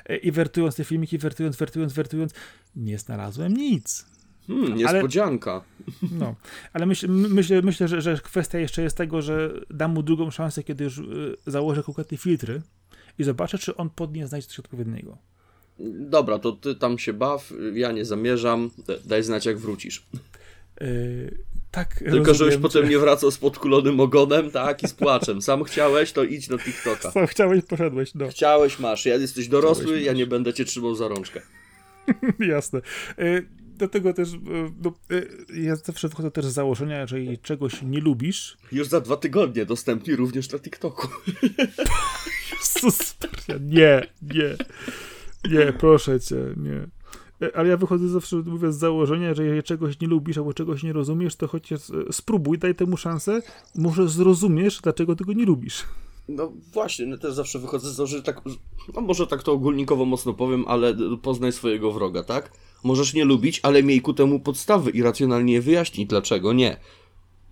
e, 0.07 0.17
i 0.17 0.31
wertując 0.33 0.77
te 0.77 0.85
filmiki, 0.85 1.19
wertując, 1.19 1.57
wertując, 1.57 1.93
wertując, 1.93 2.33
nie 2.77 2.99
znalazłem 2.99 3.57
nic. 3.57 4.07
Hmm, 4.49 4.77
niespodzianka. 4.77 5.65
No, 6.13 6.35
ale 6.73 6.87
myśl, 6.87 7.09
my- 7.09 7.29
myślę, 7.29 7.63
myślę 7.63 7.89
że, 7.89 8.01
że 8.01 8.19
kwestia 8.23 8.59
jeszcze 8.59 8.83
jest 8.83 8.97
tego, 8.97 9.23
że 9.23 9.51
dam 9.71 9.95
mu 9.95 10.03
drugą 10.03 10.31
szansę, 10.31 10.63
kiedy 10.63 10.85
już 10.85 10.99
y, 10.99 11.37
założę 11.47 11.83
konkretne 11.83 12.17
filtry 12.17 12.63
i 13.19 13.25
zobaczę, 13.25 13.59
czy 13.59 13.77
on 13.77 13.91
pod 13.91 14.15
nie 14.15 14.27
znajdzie 14.27 14.49
coś 14.49 14.59
odpowiedniego. 14.59 15.19
Dobra, 15.99 16.39
to 16.39 16.53
ty 16.53 16.75
tam 16.75 16.99
się 16.99 17.13
baw, 17.13 17.53
ja 17.75 17.93
nie 17.93 18.05
zamierzam. 18.05 18.71
Daj 19.05 19.23
znać, 19.23 19.47
jak 19.47 19.59
wrócisz. 19.59 20.07
Yy, 20.81 21.39
tak, 21.71 21.95
Tylko, 21.99 22.13
żebyś 22.13 22.29
rozumiem, 22.29 22.61
potem 22.61 22.89
nie 22.89 22.99
wracał 22.99 23.31
z 23.31 23.39
podkulonym 23.39 24.01
ogonem, 24.01 24.51
tak, 24.51 24.83
i 24.83 24.89
z 24.89 24.93
płaczem. 24.93 25.43
Sam 25.43 25.65
chciałeś, 25.65 26.13
to 26.13 26.25
idź 26.25 26.49
do 26.49 26.59
TikToka. 26.59 27.11
Co 27.13 27.27
chciałeś, 27.27 27.65
poszedłeś, 27.65 28.15
no, 28.15 28.29
Chciałeś, 28.29 28.79
masz. 28.79 29.07
Ja 29.07 29.15
jesteś 29.15 29.49
dorosły, 29.49 29.85
Chciałeś, 29.85 30.05
ja 30.05 30.13
nie 30.13 30.27
będę 30.27 30.55
cię 30.55 30.65
trzymał 30.65 30.95
za 30.95 31.09
rączkę. 31.09 31.41
jasne. 32.55 32.81
Yy, 33.19 33.47
dlatego 33.79 34.13
też 34.13 34.35
e, 34.35 34.39
no, 34.85 34.93
e, 35.11 35.61
ja 35.61 35.77
zawsze 35.77 36.09
wychodzę 36.09 36.31
też 36.31 36.47
z 36.47 36.53
założenia, 36.53 37.07
że 37.07 37.21
jeżeli 37.21 37.39
czegoś 37.39 37.83
nie 37.83 38.01
lubisz... 38.01 38.57
Już 38.73 38.89
za 38.89 39.01
dwa 39.01 39.17
tygodnie 39.17 39.67
dostępni 39.67 40.17
również 40.17 40.53
na 40.53 40.59
TikToku. 40.59 41.09
Jezus, 42.53 43.17
nie, 43.61 44.07
nie, 44.23 44.57
nie, 45.51 45.73
proszę 45.73 46.21
cię, 46.21 46.37
nie. 46.57 46.87
E, 47.49 47.57
ale 47.57 47.69
ja 47.69 47.77
wychodzę 47.77 48.09
zawsze, 48.09 48.37
mówię, 48.37 48.73
z 48.73 48.77
założenia, 48.77 49.35
że 49.35 49.45
jeżeli 49.45 49.63
czegoś 49.63 50.01
nie 50.01 50.09
lubisz 50.09 50.39
albo 50.39 50.55
czegoś 50.55 50.83
nie 50.83 50.93
rozumiesz, 50.93 51.37
to 51.37 51.49
chociaż 51.49 51.81
spróbuj, 52.13 52.59
daj 52.59 52.75
temu 52.75 52.97
szansę, 52.97 53.43
może 53.75 54.09
zrozumiesz, 54.09 54.81
dlaczego 54.83 55.17
tego 55.17 55.33
nie 55.33 55.45
lubisz. 55.45 55.85
No 56.29 56.53
właśnie, 56.73 57.07
no 57.07 57.19
też 57.19 57.35
zawsze 57.35 57.59
wychodzę 57.59 57.91
z 57.91 57.95
założenia, 57.95 58.23
tak, 58.23 58.41
no 58.95 59.01
może 59.01 59.27
tak 59.27 59.43
to 59.43 59.53
ogólnikowo 59.53 60.05
mocno 60.05 60.35
powiem, 60.35 60.65
ale 60.69 60.97
poznaj 61.23 61.53
swojego 61.53 61.93
wroga, 61.93 62.23
tak? 62.23 62.53
Możesz 62.85 63.15
nie 63.15 63.25
lubić, 63.25 63.61
ale 63.63 63.83
miej 63.83 64.01
ku 64.01 64.15
temu 64.15 64.41
podstawy 64.41 64.91
i 64.91 65.03
racjonalnie 65.03 65.53
je 65.53 65.61
wyjaśnij, 65.61 66.07
dlaczego 66.07 66.53
nie. 66.53 66.77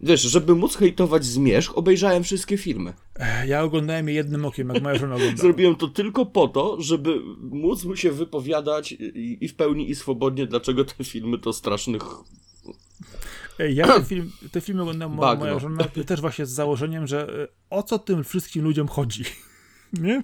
Wiesz, 0.00 0.20
żeby 0.20 0.54
móc 0.54 0.76
hejtować 0.76 1.24
zmierzch, 1.24 1.78
obejrzałem 1.78 2.24
wszystkie 2.24 2.58
filmy. 2.58 2.92
Ja 3.46 3.62
oglądałem 3.62 4.08
je 4.08 4.14
jednym 4.14 4.44
okiem, 4.44 4.68
jak 4.68 4.82
moja 4.82 4.98
żona 4.98 5.14
oglądała. 5.14 5.42
Zrobiłem 5.46 5.76
to 5.76 5.88
tylko 5.88 6.26
po 6.26 6.48
to, 6.48 6.82
żeby 6.82 7.20
móc 7.40 7.84
mu 7.84 7.96
się 7.96 8.12
wypowiadać 8.12 8.92
i, 8.92 9.38
i 9.40 9.48
w 9.48 9.54
pełni 9.54 9.90
i 9.90 9.94
swobodnie, 9.94 10.46
dlaczego 10.46 10.84
te 10.84 11.04
filmy 11.04 11.38
to 11.38 11.52
strasznych 11.52 12.02
ja 13.58 13.86
te, 13.86 14.04
film, 14.10 14.32
te 14.52 14.60
filmy 14.60 14.82
oglądam 14.82 15.12
moja, 15.12 15.34
moja 15.34 15.58
żona 15.58 15.84
też 16.06 16.20
właśnie 16.20 16.46
z 16.46 16.50
założeniem, 16.50 17.06
że 17.06 17.42
e, 17.42 17.48
o 17.70 17.82
co 17.82 17.98
tym 17.98 18.24
wszystkim 18.24 18.64
ludziom 18.64 18.88
chodzi, 18.88 19.24
nie? 19.92 20.22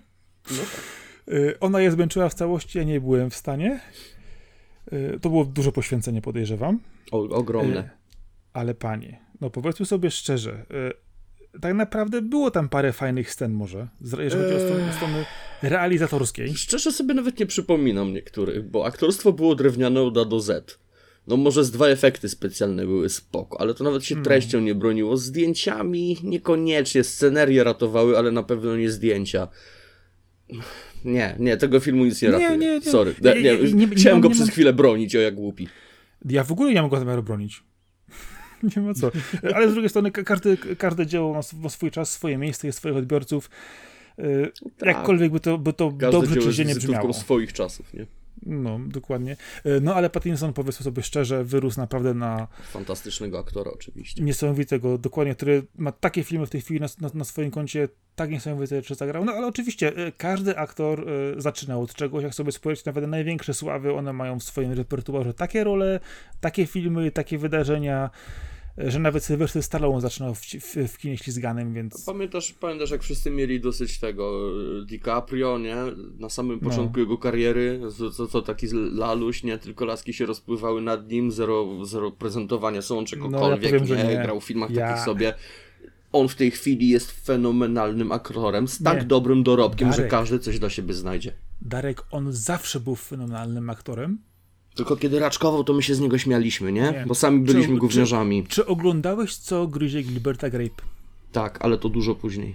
No 0.50 0.57
tak. 0.57 1.34
E, 1.34 1.61
ona 1.61 1.80
je 1.80 1.90
zmęczyła 1.90 2.28
w 2.28 2.34
całości, 2.34 2.78
ja 2.78 2.84
nie 2.84 3.00
byłem 3.00 3.30
w 3.30 3.36
stanie. 3.36 3.80
E, 4.86 5.18
to 5.20 5.28
było 5.28 5.44
duże 5.44 5.72
poświęcenie, 5.72 6.22
podejrzewam. 6.22 6.80
O, 7.10 7.18
ogromne. 7.18 7.90
Ale 8.52 8.74
panie, 8.74 9.20
no 9.40 9.50
powiedzmy 9.50 9.86
sobie 9.86 10.10
szczerze, 10.10 10.66
tak 11.60 11.74
naprawdę 11.74 12.22
było 12.22 12.50
tam 12.50 12.68
parę 12.68 12.92
fajnych 12.92 13.30
scen 13.30 13.52
może, 13.52 13.88
jeżeli 14.00 14.42
chodzi 14.42 14.54
o 14.54 14.60
strony, 14.60 14.92
strony 14.92 15.24
realizatorskiej. 15.62 16.54
Szczerze 16.54 16.92
sobie 16.92 17.14
nawet 17.14 17.38
nie 17.38 17.46
przypominam 17.46 18.12
niektórych, 18.12 18.70
bo 18.70 18.86
aktorstwo 18.86 19.32
było 19.32 19.54
drewniane 19.54 20.02
od 20.02 20.18
A 20.18 20.24
do 20.24 20.40
Z. 20.40 20.78
No 21.26 21.36
może 21.36 21.64
z 21.64 21.70
dwa 21.70 21.86
efekty 21.86 22.28
specjalne 22.28 22.86
były 22.86 23.08
spoko, 23.08 23.60
ale 23.60 23.74
to 23.74 23.84
nawet 23.84 24.04
się 24.04 24.14
hmm. 24.14 24.24
treścią 24.24 24.60
nie 24.60 24.74
broniło. 24.74 25.16
Zdjęciami 25.16 26.16
niekoniecznie, 26.22 27.04
scenerie 27.04 27.64
ratowały, 27.64 28.18
ale 28.18 28.30
na 28.30 28.42
pewno 28.42 28.76
nie 28.76 28.90
zdjęcia. 28.90 29.48
Nie, 31.05 31.36
nie, 31.38 31.57
tego 31.57 31.80
filmu 31.80 32.05
nic 32.05 32.22
nie, 32.22 32.28
nie 32.28 32.32
ratuje. 32.32 32.59
Nie, 32.59 32.66
nie, 32.66 32.80
Sorry. 32.80 33.14
Nie, 33.20 33.42
nie, 33.42 33.72
nie, 33.72 33.86
Chciałem 33.86 34.20
go 34.20 34.30
przez 34.30 34.50
chwilę 34.50 34.72
bronić, 34.72 35.16
o 35.16 35.20
jak 35.20 35.34
głupi. 35.34 35.68
Ja 36.24 36.44
w 36.44 36.53
ogóle 36.53 36.74
nie 36.74 36.82
mogę 36.82 36.98
zamiaru 36.98 37.22
bronić. 37.22 37.62
nie 38.76 38.82
ma 38.82 38.94
co. 38.94 39.11
Ale 39.55 39.68
z 39.68 39.72
drugiej 39.72 39.88
strony 39.90 40.11
każdy, 40.11 40.57
każde 40.57 41.07
dzieło 41.07 41.42
ma 41.62 41.68
swój 41.68 41.90
czas, 41.90 42.12
swoje 42.12 42.38
miejsce, 42.38 42.66
jest 42.66 42.78
swoich 42.78 42.96
odbiorców. 42.96 43.50
Y, 44.18 44.53
tak. 44.78 44.86
Jakkolwiek 44.86 45.32
by 45.32 45.40
to, 45.40 45.59
by 45.59 45.72
to 45.72 45.92
dobrze 45.92 46.36
czy 46.36 46.53
źle 46.53 46.64
nie 46.64 46.74
brzmiało. 46.74 47.12
swoich 47.12 47.53
czasów, 47.53 47.94
nie? 47.94 48.07
No, 48.47 48.80
dokładnie. 48.86 49.36
E, 49.64 49.80
no, 49.80 49.95
ale 49.95 50.11
Pattinson, 50.11 50.53
powiedzmy 50.53 50.84
sobie 50.84 51.03
szczerze, 51.03 51.45
wyrósł 51.45 51.80
naprawdę 51.80 52.14
na... 52.14 52.49
Fantastycznego 52.62 53.38
aktora 53.38 53.70
oczywiście. 53.70 54.22
Niesamowitego, 54.22 54.99
dokładnie, 54.99 55.34
który 55.34 55.66
ma 55.76 55.93
takie 55.93 56.24
filmy 56.24 56.47
w 56.47 56.51
tej 56.51 56.61
chwili 56.61 56.80
na, 56.80 56.86
na, 57.01 57.11
na 57.14 57.24
swoim 57.24 57.51
koncie, 57.51 57.88
tak 58.16 58.30
niesamowite 58.30 58.82
czy 58.82 58.95
zagrał. 58.95 59.24
No, 59.24 59.32
ale 59.32 59.47
oczywiście 59.47 59.97
e, 59.97 60.12
każdy 60.12 60.57
aktor 60.57 61.09
e, 61.09 61.40
zaczynał 61.40 61.82
od 61.82 61.95
czegoś, 61.95 62.24
jak 62.24 62.34
sobie 62.34 62.53
spojrzeć, 62.53 62.84
nawet 62.84 63.07
największe 63.07 63.55
sławy, 63.55 63.93
one 63.93 64.12
mają 64.12 64.38
w 64.38 64.43
swoim 64.43 64.72
repertuarze 64.72 65.34
takie 65.34 65.64
role, 65.64 66.01
takie 66.40 66.66
filmy, 66.66 67.11
takie 67.11 67.38
wydarzenia, 67.38 68.11
że 68.78 68.98
nawet 68.98 69.24
Sylwester 69.24 69.62
Stallone 69.62 70.00
zaczynał 70.00 70.34
w, 70.34 70.40
w, 70.40 70.76
w, 70.88 70.98
kinie 70.98 71.18
ślizganym, 71.18 71.74
więc... 71.74 72.04
Pamiętasz, 72.04 72.52
pamiętasz, 72.52 72.90
jak 72.90 73.02
wszyscy 73.02 73.30
mieli 73.30 73.60
dosyć 73.60 73.98
tego 73.98 74.50
e, 74.82 74.86
DiCaprio, 74.86 75.58
nie? 75.58 75.76
Na 76.18 76.28
samym 76.28 76.58
no. 76.62 76.70
początku 76.70 76.96
no. 76.96 77.00
jego 77.00 77.18
kariery, 77.18 77.80
co, 78.16 78.26
co 78.26 78.42
taki 78.42 78.66
laluś, 78.92 79.42
nie? 79.42 79.58
Tylko 79.58 79.84
laski 79.84 80.12
się 80.12 80.26
rozpływały 80.26 80.82
nad 80.82 81.10
nim, 81.10 81.32
zero, 81.32 81.84
zero 81.84 82.10
prezentowania 82.10 82.82
są 82.82 83.04
czegokolwiek, 83.04 83.72
no, 83.72 83.78
ja 83.78 83.84
powiem, 83.84 84.08
nie? 84.08 84.14
nie? 84.14 84.22
Grał 84.22 84.40
w 84.40 84.44
filmach 84.44 84.70
ja... 84.70 84.88
takich 84.88 85.04
sobie. 85.04 85.34
On 86.12 86.28
w 86.28 86.34
tej 86.34 86.50
chwili 86.50 86.88
jest 86.88 87.10
fenomenalnym 87.10 88.12
aktorem, 88.12 88.68
z 88.68 88.82
tak 88.82 89.06
dobrym 89.06 89.42
dorobkiem, 89.42 89.90
Darek, 89.90 90.04
że 90.04 90.08
każdy 90.10 90.38
coś 90.38 90.58
dla 90.58 90.70
siebie 90.70 90.94
znajdzie. 90.94 91.32
Darek, 91.60 92.02
on 92.10 92.32
zawsze 92.32 92.80
był 92.80 92.96
fenomenalnym 92.96 93.70
aktorem, 93.70 94.18
tylko 94.74 94.96
kiedy 94.96 95.18
raczkował, 95.18 95.64
to 95.64 95.72
my 95.72 95.82
się 95.82 95.94
z 95.94 96.00
niego 96.00 96.18
śmialiśmy, 96.18 96.72
nie? 96.72 96.80
nie. 96.80 97.04
Bo 97.06 97.14
sami 97.14 97.40
byliśmy 97.40 97.74
czy, 97.74 97.80
gówniarzami. 97.80 98.42
Czy, 98.42 98.48
czy, 98.48 98.66
oglądałeś, 98.66 99.36
co 99.36 99.66
gryzie 99.66 100.02
Gilberta 100.02 100.50
Grape? 100.50 100.82
Tak, 101.32 101.58
ale 101.62 101.78
to 101.78 101.88
dużo 101.88 102.14
później. 102.14 102.54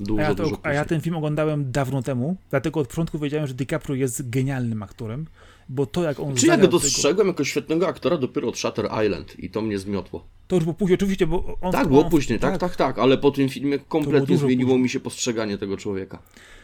Dużo, 0.00 0.22
a, 0.22 0.22
ja 0.22 0.34
to, 0.34 0.44
dużo 0.44 0.58
a 0.62 0.72
ja 0.72 0.84
ten 0.84 1.00
film 1.00 1.16
oglądałem 1.16 1.72
dawno 1.72 2.02
temu, 2.02 2.36
dlatego 2.50 2.80
od 2.80 2.88
początku 2.88 3.18
wiedziałem, 3.18 3.46
że 3.46 3.54
DiCaprio 3.54 3.94
jest 3.94 4.30
genialnym 4.30 4.82
aktorem, 4.82 5.26
bo 5.68 5.86
to 5.86 6.02
jak 6.02 6.20
on 6.20 6.34
Czy 6.34 6.46
ja 6.46 6.56
go 6.56 6.68
dostrzegłem 6.68 7.16
tego... 7.16 7.28
jako 7.28 7.44
świetnego 7.44 7.88
aktora 7.88 8.16
dopiero 8.16 8.48
od 8.48 8.58
Shutter 8.58 8.88
Island 9.04 9.38
i 9.38 9.50
to 9.50 9.62
mnie 9.62 9.78
zmiotło. 9.78 10.26
To 10.46 10.56
już 10.56 10.64
było 10.64 10.74
później, 10.74 10.94
oczywiście, 10.94 11.26
bo 11.26 11.58
on... 11.60 11.72
Tak, 11.72 11.88
było 11.88 12.04
on, 12.04 12.10
później, 12.10 12.38
tak, 12.38 12.50
tak, 12.50 12.60
tak, 12.60 12.76
tak, 12.76 12.98
ale 12.98 13.18
po 13.18 13.30
tym 13.30 13.48
filmie 13.48 13.78
kompletnie 13.78 14.38
zmieniło 14.38 14.68
później. 14.68 14.82
mi 14.82 14.88
się 14.88 15.00
postrzeganie 15.00 15.58
tego 15.58 15.76
człowieka. 15.76 16.22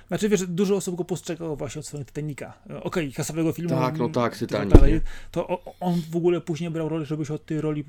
Znaczy, 0.09 0.29
wiesz, 0.29 0.47
dużo 0.47 0.77
osób 0.77 0.97
go 0.97 1.05
postrzegało 1.05 1.57
właśnie 1.57 1.79
od 1.79 1.87
swojego 1.87 2.07
Titanica. 2.07 2.53
Okej, 2.65 2.79
okay, 2.83 3.13
kasowego 3.13 3.53
filmu. 3.53 3.71
Tak, 3.71 3.99
no 3.99 4.09
tak, 4.09 4.39
Titanic. 4.39 4.75
Dalej, 4.75 5.01
to 5.31 5.63
on 5.81 6.03
w 6.11 6.17
ogóle 6.17 6.41
później 6.41 6.71
brał 6.71 6.89
rolę, 6.89 7.05
żeby 7.07 7.27
się 7.27 7.35
od 7.35 7.47
tej 7.47 7.61
roli 7.61 7.85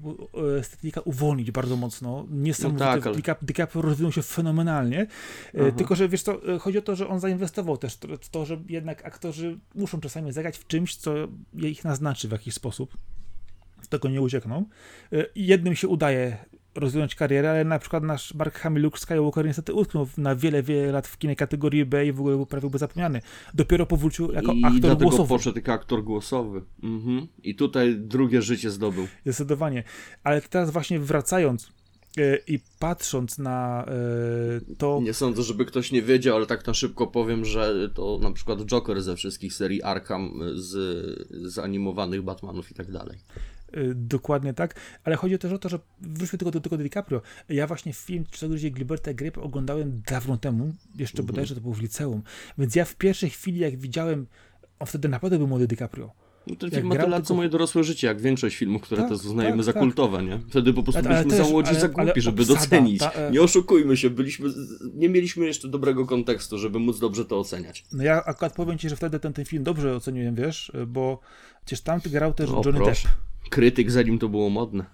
e, 0.60 0.64
z 0.64 0.70
Titanica 0.70 1.02
uwolnić 1.02 1.52
bardzo 1.52 1.76
mocno. 1.76 2.26
Niesamowite. 2.30 2.86
No 2.86 2.92
tak, 2.92 3.08
ale... 3.08 3.38
DiCaprio 3.42 3.82
rozwinął 3.82 4.12
się 4.12 4.22
fenomenalnie. 4.22 5.02
E, 5.02 5.08
Aha. 5.62 5.72
Tylko, 5.72 5.96
że 5.96 6.10
wiesz 6.10 6.24
co, 6.24 6.54
e, 6.54 6.60
chodzi 6.60 6.78
o 6.78 6.82
to, 6.82 6.96
że 6.96 7.08
on 7.08 7.20
zainwestował 7.20 7.78
też 7.78 7.98
w 8.22 8.30
to, 8.30 8.46
że 8.46 8.58
jednak 8.70 9.06
aktorzy 9.06 9.60
muszą 9.76 10.00
czasami 10.00 10.32
zagrać 10.32 10.58
w 10.58 10.68
czymś, 10.68 10.96
co 11.04 11.14
ich 11.54 11.84
naznaczy 11.84 12.28
w 12.28 12.32
jakiś 12.32 12.54
sposób. 12.54 12.98
Z 13.82 13.88
tego 13.88 14.10
nie 14.10 14.22
uciekną. 14.22 14.66
Jednym 15.36 15.76
się 15.76 15.88
udaje 15.88 16.38
rozwinąć 16.76 17.16
karierę, 17.16 17.50
ale 17.50 17.64
na 17.64 17.80
przykład 17.80 18.04
nasz 18.04 18.34
Mark 18.34 18.60
Hamill 18.60 18.84
Luke 18.84 18.98
Skywalker 18.98 19.46
niestety 19.46 19.74
utknął 19.74 20.08
na 20.18 20.36
wiele, 20.36 20.64
wiele 20.64 20.92
lat 20.92 21.08
w 21.08 21.18
kinie 21.18 21.36
kategorii 21.36 21.86
B 21.86 22.06
i 22.06 22.12
w 22.12 22.20
ogóle 22.20 22.36
był 22.36 22.46
prawie 22.46 22.70
był 22.70 22.80
zapomniany. 22.80 23.22
Dopiero 23.54 23.86
powrócił 23.86 24.32
jako 24.32 24.54
I 24.54 24.64
aktor 24.66 24.98
głosowy. 24.98 25.30
poszedł 25.30 25.58
jako 25.58 25.74
aktor 25.74 26.04
głosowy. 26.04 26.62
Mhm. 26.84 27.28
I 27.44 27.56
tutaj 27.56 27.96
drugie 27.98 28.42
życie 28.42 28.72
zdobył. 28.72 29.08
Zdecydowanie. 29.24 29.84
Ale 30.24 30.42
teraz 30.42 30.72
właśnie 30.72 31.00
wracając 31.00 31.72
i 32.48 32.60
patrząc 32.80 33.38
na 33.38 33.86
e, 33.88 34.76
to... 34.78 35.00
Nie 35.04 35.14
sądzę, 35.14 35.44
żeby 35.44 35.66
ktoś 35.66 35.92
nie 35.92 36.02
wiedział, 36.02 36.36
ale 36.36 36.46
tak 36.46 36.68
na 36.68 36.74
szybko 36.74 37.08
powiem, 37.08 37.46
że 37.46 37.90
to 37.90 38.20
na 38.22 38.32
przykład 38.32 38.66
Joker 38.66 39.02
ze 39.02 39.16
wszystkich 39.16 39.54
serii 39.54 39.84
Arkham, 39.84 40.40
z, 40.56 40.72
z 41.32 41.58
animowanych 41.58 42.22
Batmanów 42.22 42.72
i 42.72 42.74
tak 42.74 42.92
dalej. 42.92 43.18
Dokładnie 43.96 44.54
tak, 44.54 44.80
ale 45.04 45.16
chodzi 45.16 45.38
też 45.38 45.52
o 45.52 45.58
to, 45.58 45.70
że 45.70 45.80
wróćmy 46.02 46.40
tylko 46.40 46.52
do 46.52 46.62
tego 46.62 46.78
DiCaprio. 46.78 47.22
Ja 47.50 47.68
właśnie 47.68 47.94
film 47.94 48.26
Czego 48.32 48.56
gdzie 48.56 48.70
Gilberta 48.70 49.14
Grape 49.14 49.42
oglądałem 49.42 50.02
dawno 50.08 50.38
temu, 50.38 50.74
jeszcze 50.96 51.20
mhm. 51.20 51.28
bodajże 51.28 51.56
to 51.56 51.62
było 51.62 51.74
w 51.74 51.82
liceum, 51.82 52.22
więc 52.58 52.76
ja 52.76 52.86
w 52.86 52.96
pierwszej 52.96 53.30
chwili, 53.30 53.60
jak 53.60 53.78
widziałem, 53.78 54.28
on 54.80 54.88
wtedy 54.88 55.10
naprawdę 55.10 55.38
był 55.38 55.48
młody 55.48 55.68
DiCaprio. 55.68 56.12
No 56.48 56.56
ten 56.56 56.72
film 56.72 56.88
ma 56.88 56.96
tyle 56.96 57.08
lat, 57.08 57.28
co 57.28 57.36
moje 57.36 57.50
dorosłe 57.50 57.84
życie, 57.84 58.08
jak 58.08 58.22
większość 58.22 58.56
filmów, 58.56 58.82
które 58.82 59.02
tak, 59.02 59.12
też 59.12 59.26
uznajemy 59.26 59.58
tak, 59.58 59.66
za 59.66 59.74
tak. 59.74 59.82
kultowe, 59.82 60.24
nie? 60.24 60.40
Wtedy 60.50 60.74
po 60.74 60.84
prostu 60.84 61.02
ale, 61.06 61.24
byliśmy 61.24 61.44
za 61.46 61.52
młodzi, 61.52 61.76
za 61.76 61.88
głupi, 61.88 62.22
żeby 62.22 62.42
obsada, 62.42 62.60
docenić. 62.60 63.00
Ta, 63.00 63.12
e... 63.12 63.32
Nie 63.32 63.42
oszukujmy 63.42 63.98
się, 63.98 64.10
byliśmy, 64.10 64.50
nie 64.94 65.10
mieliśmy 65.10 65.46
jeszcze 65.46 65.68
dobrego 65.68 66.06
kontekstu, 66.06 66.58
żeby 66.58 66.80
móc 66.80 67.00
dobrze 67.00 67.26
to 67.26 67.40
oceniać. 67.40 67.86
No 67.92 68.04
ja 68.04 68.24
akurat 68.26 68.56
powiem 68.56 68.78
ci, 68.78 68.90
że 68.90 68.96
wtedy 68.96 69.20
ten, 69.20 69.34
ten 69.34 69.46
film 69.46 69.64
dobrze 69.64 69.96
oceniłem, 69.96 70.36
wiesz, 70.36 70.72
bo 70.88 71.20
przecież 71.66 71.82
tam 71.82 72.00
grał 72.06 72.34
też 72.34 72.50
o, 72.50 72.62
Johnny 72.66 72.82
proszę. 72.82 73.08
Depp 73.08 73.50
krytyk, 73.50 73.92
zanim 73.92 74.20
to 74.20 74.30
było 74.30 74.50
modne. 74.50 74.86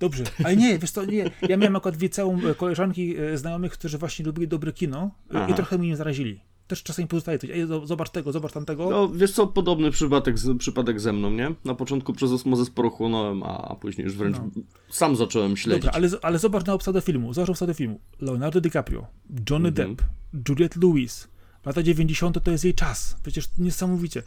Dobrze, 0.00 0.24
ale 0.44 0.56
nie, 0.56 0.78
wiesz 0.78 0.92
to 0.92 1.04
nie. 1.04 1.30
Ja 1.48 1.56
miałem 1.56 1.76
akurat 1.76 1.96
e, 2.02 2.54
koleżanki 2.54 3.16
e, 3.16 3.38
znajomych, 3.38 3.72
którzy 3.72 3.98
właśnie 3.98 4.24
lubili 4.24 4.48
dobre 4.48 4.72
kino 4.72 5.10
e, 5.34 5.36
Aha. 5.36 5.48
i 5.50 5.54
trochę 5.54 5.78
mnie 5.78 5.96
zarazili. 5.96 6.40
Też 6.68 6.82
czasami 6.82 7.08
pozostaje 7.08 7.38
coś, 7.38 7.50
ej, 7.50 7.66
zobacz 7.84 8.10
tego, 8.10 8.32
zobacz 8.32 8.52
tamtego. 8.52 8.90
No, 8.90 9.08
wiesz 9.08 9.32
co, 9.32 9.46
podobny 9.46 9.90
przypadek, 9.90 10.36
przypadek 10.58 11.00
ze 11.00 11.12
mną, 11.12 11.30
nie? 11.30 11.54
Na 11.64 11.74
początku 11.74 12.12
przez 12.12 12.30
osmozę 12.30 12.64
sporo 12.64 12.90
chłonąłem, 12.90 13.42
a 13.42 13.76
później 13.80 14.04
już 14.04 14.16
wręcz 14.16 14.36
no. 14.36 14.62
sam 14.90 15.16
zacząłem 15.16 15.56
śledzić. 15.56 15.84
Dobra, 15.84 15.96
ale, 15.96 16.08
ale 16.22 16.38
zobacz 16.38 16.66
na 16.66 16.74
obsadę 16.74 17.00
filmu, 17.00 17.34
zobacz 17.34 17.50
obsadę 17.50 17.74
filmu. 17.74 18.00
Leonardo 18.20 18.60
DiCaprio, 18.60 19.06
Johnny 19.50 19.68
mhm. 19.68 19.96
Depp, 19.96 20.08
Juliette 20.48 20.80
Lewis, 20.80 21.28
lata 21.66 21.82
90. 21.82 22.42
to 22.42 22.50
jest 22.50 22.64
jej 22.64 22.74
czas, 22.74 23.16
przecież 23.22 23.48
niesamowicie. 23.58 24.22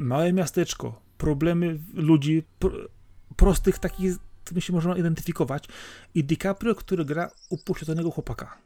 Małe 0.00 0.32
miasteczko, 0.32 1.00
problemy 1.18 1.78
ludzi, 1.94 2.42
prostych 3.36 3.78
takich, 3.78 4.16
którymi 4.44 4.62
się 4.62 4.72
można 4.72 4.96
identyfikować. 4.96 5.64
I 6.14 6.24
DiCaprio, 6.24 6.74
który 6.74 7.04
gra 7.04 7.30
upośledzonego 7.50 8.10
chłopaka. 8.10 8.58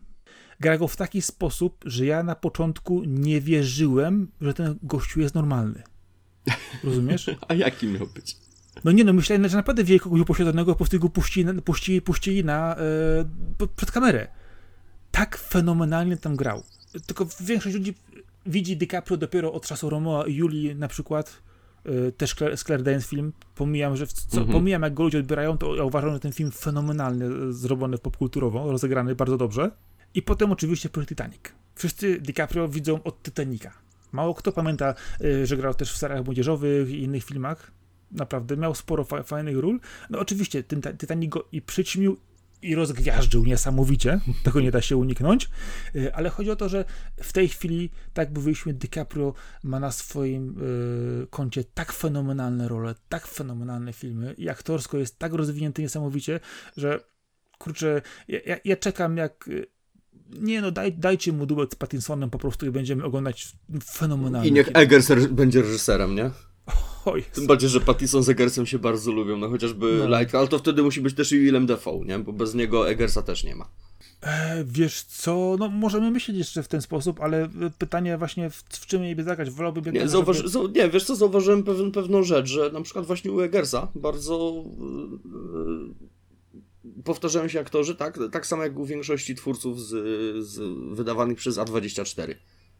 Gra 0.60 0.78
go 0.78 0.88
w 0.88 0.96
taki 0.96 1.22
sposób, 1.22 1.84
że 1.86 2.06
ja 2.06 2.22
na 2.22 2.34
początku 2.34 3.02
nie 3.06 3.40
wierzyłem, 3.40 4.28
że 4.40 4.54
ten 4.54 4.78
gościu 4.82 5.20
jest 5.20 5.34
normalny. 5.34 5.82
Rozumiesz? 6.84 7.30
A 7.48 7.54
jaki 7.54 7.86
miał 7.86 8.06
być? 8.06 8.36
No 8.84 8.92
nie 8.92 9.04
no, 9.04 9.12
myślałem, 9.12 9.48
że 9.48 9.56
naprawdę 9.56 9.84
wie 9.84 10.00
kogoś 10.00 10.20
upośledzonego, 10.20 10.72
po 10.72 10.76
prostu 10.76 11.00
go 11.00 11.08
puścili, 11.08 11.62
puścili, 11.62 12.02
puścili 12.02 12.44
na, 12.44 12.76
e, 12.76 13.66
przed 13.76 13.90
kamerę. 13.90 14.28
Tak 15.10 15.36
fenomenalnie 15.36 16.16
tam 16.16 16.36
grał. 16.36 16.62
Tylko 17.06 17.26
większość 17.40 17.76
ludzi 17.76 17.94
widzi 18.46 18.76
DiCaprio 18.76 19.16
dopiero 19.16 19.52
od 19.52 19.66
czasu 19.66 19.90
Romeo 19.90 20.24
i 20.24 20.34
Julii 20.34 20.76
na 20.76 20.88
przykład, 20.88 21.42
e, 21.84 22.12
też 22.12 22.34
z 22.56 22.64
Claire 22.64 22.82
Danes 22.82 23.06
film. 23.06 23.32
Pomijam, 23.54 23.96
że 23.96 24.06
co, 24.06 24.38
mhm. 24.38 24.52
pomijam 24.52 24.82
jak 24.82 24.94
go 24.94 25.02
ludzie 25.02 25.18
odbierają, 25.18 25.58
to 25.58 25.76
ja 25.76 25.84
uważam, 25.84 26.12
że 26.12 26.20
ten 26.20 26.32
film 26.32 26.50
fenomenalny, 26.50 27.26
e, 27.26 27.52
zrobiony 27.52 27.98
popkulturowo, 27.98 28.72
rozegrany 28.72 29.14
bardzo 29.14 29.36
dobrze. 29.36 29.70
I 30.14 30.22
potem 30.22 30.52
oczywiście 30.52 30.88
przez 30.88 31.06
Titanic. 31.06 31.40
Wszyscy 31.74 32.20
DiCaprio 32.20 32.68
widzą 32.68 33.02
od 33.02 33.22
Titanica. 33.22 33.72
Mało 34.12 34.34
kto 34.34 34.52
pamięta, 34.52 34.94
e, 35.20 35.46
że 35.46 35.56
grał 35.56 35.74
też 35.74 35.92
w 35.92 35.96
seriach 35.96 36.24
młodzieżowych 36.24 36.90
i 36.90 37.02
innych 37.02 37.24
filmach 37.24 37.70
naprawdę 38.10 38.56
miał 38.56 38.74
sporo 38.74 39.04
fa 39.04 39.22
fajnych 39.22 39.58
ról. 39.58 39.80
No 40.10 40.18
oczywiście 40.18 40.62
ten 40.62 40.82
Titanic 40.98 41.30
go 41.30 41.48
i 41.52 41.62
przyćmił 41.62 42.16
i 42.62 42.74
rozgwiażdżył 42.74 43.44
niesamowicie, 43.44 44.20
tego 44.44 44.60
nie 44.60 44.70
da 44.70 44.82
się 44.82 44.96
uniknąć, 44.96 45.48
y, 45.96 46.14
ale 46.14 46.30
chodzi 46.30 46.50
o 46.50 46.56
to, 46.56 46.68
że 46.68 46.84
w 47.16 47.32
tej 47.32 47.48
chwili, 47.48 47.90
tak 48.12 48.28
jak 48.66 48.76
DiCaprio 48.76 49.34
ma 49.62 49.80
na 49.80 49.92
swoim 49.92 50.62
y, 51.22 51.26
koncie 51.30 51.64
tak 51.64 51.92
fenomenalne 51.92 52.68
role, 52.68 52.94
tak 53.08 53.26
fenomenalne 53.26 53.92
filmy 53.92 54.34
i 54.38 54.48
aktorsko 54.48 54.98
jest 54.98 55.18
tak 55.18 55.32
rozwinięty 55.32 55.82
niesamowicie, 55.82 56.40
że 56.76 57.00
kurczę, 57.58 58.02
ja, 58.28 58.56
ja 58.64 58.76
czekam 58.76 59.16
jak 59.16 59.48
y, 59.48 59.73
nie 60.30 60.60
no, 60.60 60.70
daj, 60.70 60.92
dajcie 60.92 61.32
mu 61.32 61.46
duet 61.46 61.72
z 61.72 61.74
Pattinsonem 61.74 62.30
po 62.30 62.38
prostu 62.38 62.66
i 62.66 62.70
będziemy 62.70 63.04
oglądać 63.04 63.52
fenomenalnie. 63.84 64.48
I 64.48 64.52
niech 64.52 64.70
Eggers 64.74 65.08
będzie 65.30 65.62
reżyserem, 65.62 66.14
nie? 66.14 66.30
Oj. 67.04 67.24
Tym 67.32 67.46
bardziej, 67.46 67.70
że 67.70 67.80
Pattison 67.80 68.22
z 68.22 68.28
Eggersem 68.28 68.66
się 68.66 68.78
bardzo 68.78 69.12
lubią, 69.12 69.36
no 69.36 69.48
chociażby 69.48 70.06
no. 70.08 70.18
Like, 70.18 70.38
ale 70.38 70.48
to 70.48 70.58
wtedy 70.58 70.82
musi 70.82 71.00
być 71.00 71.14
też 71.14 71.32
i 71.32 71.40
Willem 71.40 71.66
Dafoe, 71.66 72.04
nie? 72.04 72.18
Bo 72.18 72.32
bez 72.32 72.54
niego 72.54 72.88
Eggersa 72.88 73.22
też 73.22 73.44
nie 73.44 73.54
ma. 73.54 73.68
E, 74.22 74.64
wiesz 74.66 75.02
co, 75.02 75.56
no 75.58 75.68
możemy 75.68 76.10
myśleć 76.10 76.36
jeszcze 76.36 76.62
w 76.62 76.68
ten 76.68 76.82
sposób, 76.82 77.20
ale 77.20 77.48
pytanie 77.78 78.18
właśnie 78.18 78.50
w, 78.50 78.56
w 78.56 78.86
czym 78.86 79.04
jej 79.04 79.16
by 79.16 79.24
zagrać, 79.24 79.50
wolałbym 79.50 79.94
nie, 79.94 80.08
zauważ, 80.08 80.36
żeby... 80.36 80.80
nie, 80.80 80.88
wiesz 80.90 81.04
co, 81.04 81.16
zauważyłem 81.16 81.62
pewien, 81.62 81.92
pewną 81.92 82.22
rzecz, 82.22 82.46
że 82.46 82.70
na 82.70 82.82
przykład 82.82 83.06
właśnie 83.06 83.32
u 83.32 83.40
Eggersa 83.40 83.88
bardzo 83.94 84.64
yy, 84.78 86.13
powtarzają 87.04 87.48
się 87.48 87.60
aktorzy, 87.60 87.94
tak? 87.94 88.18
Tak 88.32 88.46
samo 88.46 88.62
jak 88.62 88.78
u 88.78 88.86
większości 88.86 89.34
twórców 89.34 89.80
z, 89.80 89.90
z 90.46 90.60
wydawanych 90.96 91.38
przez 91.38 91.58
A24. 91.58 92.34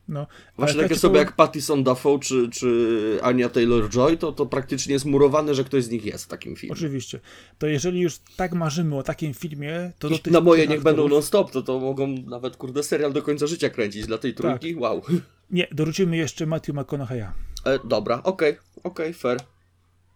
No, 0.09 0.26
Właśnie 0.56 0.82
takie 0.82 0.97
sobie 0.97 1.18
jak 1.18 1.36
Pattison 1.36 1.85
Dafoe 1.85 2.18
czy, 2.18 2.51
czy 2.51 3.18
Ania 3.22 3.48
Taylor-Joy, 3.48 4.16
to, 4.16 4.32
to 4.32 4.47
praktycznie 4.47 4.93
jest 4.93 5.05
murowane, 5.05 5.55
że 5.55 5.64
ktoś 5.64 5.85
z 5.85 5.90
nich 5.90 6.05
jest 6.05 6.24
w 6.24 6.28
takim 6.28 6.56
filmie. 6.56 6.72
Oczywiście. 6.72 7.20
To 7.59 7.66
jeżeli 7.66 8.01
już 8.01 8.18
tak 8.36 8.52
marzymy 8.52 8.97
o 8.97 9.02
takim 9.02 9.35
filmie, 9.35 9.93
to 9.98 10.09
do 10.09 10.18
tych 10.18 10.32
Na 10.32 10.40
moje 10.40 10.66
niech 10.66 10.82
będą 10.82 11.09
non-stop, 11.09 11.51
to, 11.51 11.62
to 11.62 11.81
mogą 11.81 12.06
nawet, 12.06 12.56
kurde, 12.56 12.82
serial 12.82 13.12
do 13.12 13.22
końca 13.22 13.47
życia 13.47 13.70
kręcić 13.70 14.06
dla 14.06 14.18
tej 14.18 14.35
trójki. 14.35 14.74
Tak. 14.74 14.82
Wow. 14.82 15.02
Nie, 15.51 15.68
dorzucimy 15.72 16.16
jeszcze 16.16 16.47
Matthew 16.47 16.74
McConaughey'a. 16.76 17.28
E, 17.64 17.78
dobra, 17.85 18.22
okej, 18.22 18.52
okay, 18.52 18.62
okej, 18.82 19.06
okay, 19.06 19.12
fair. 19.12 19.39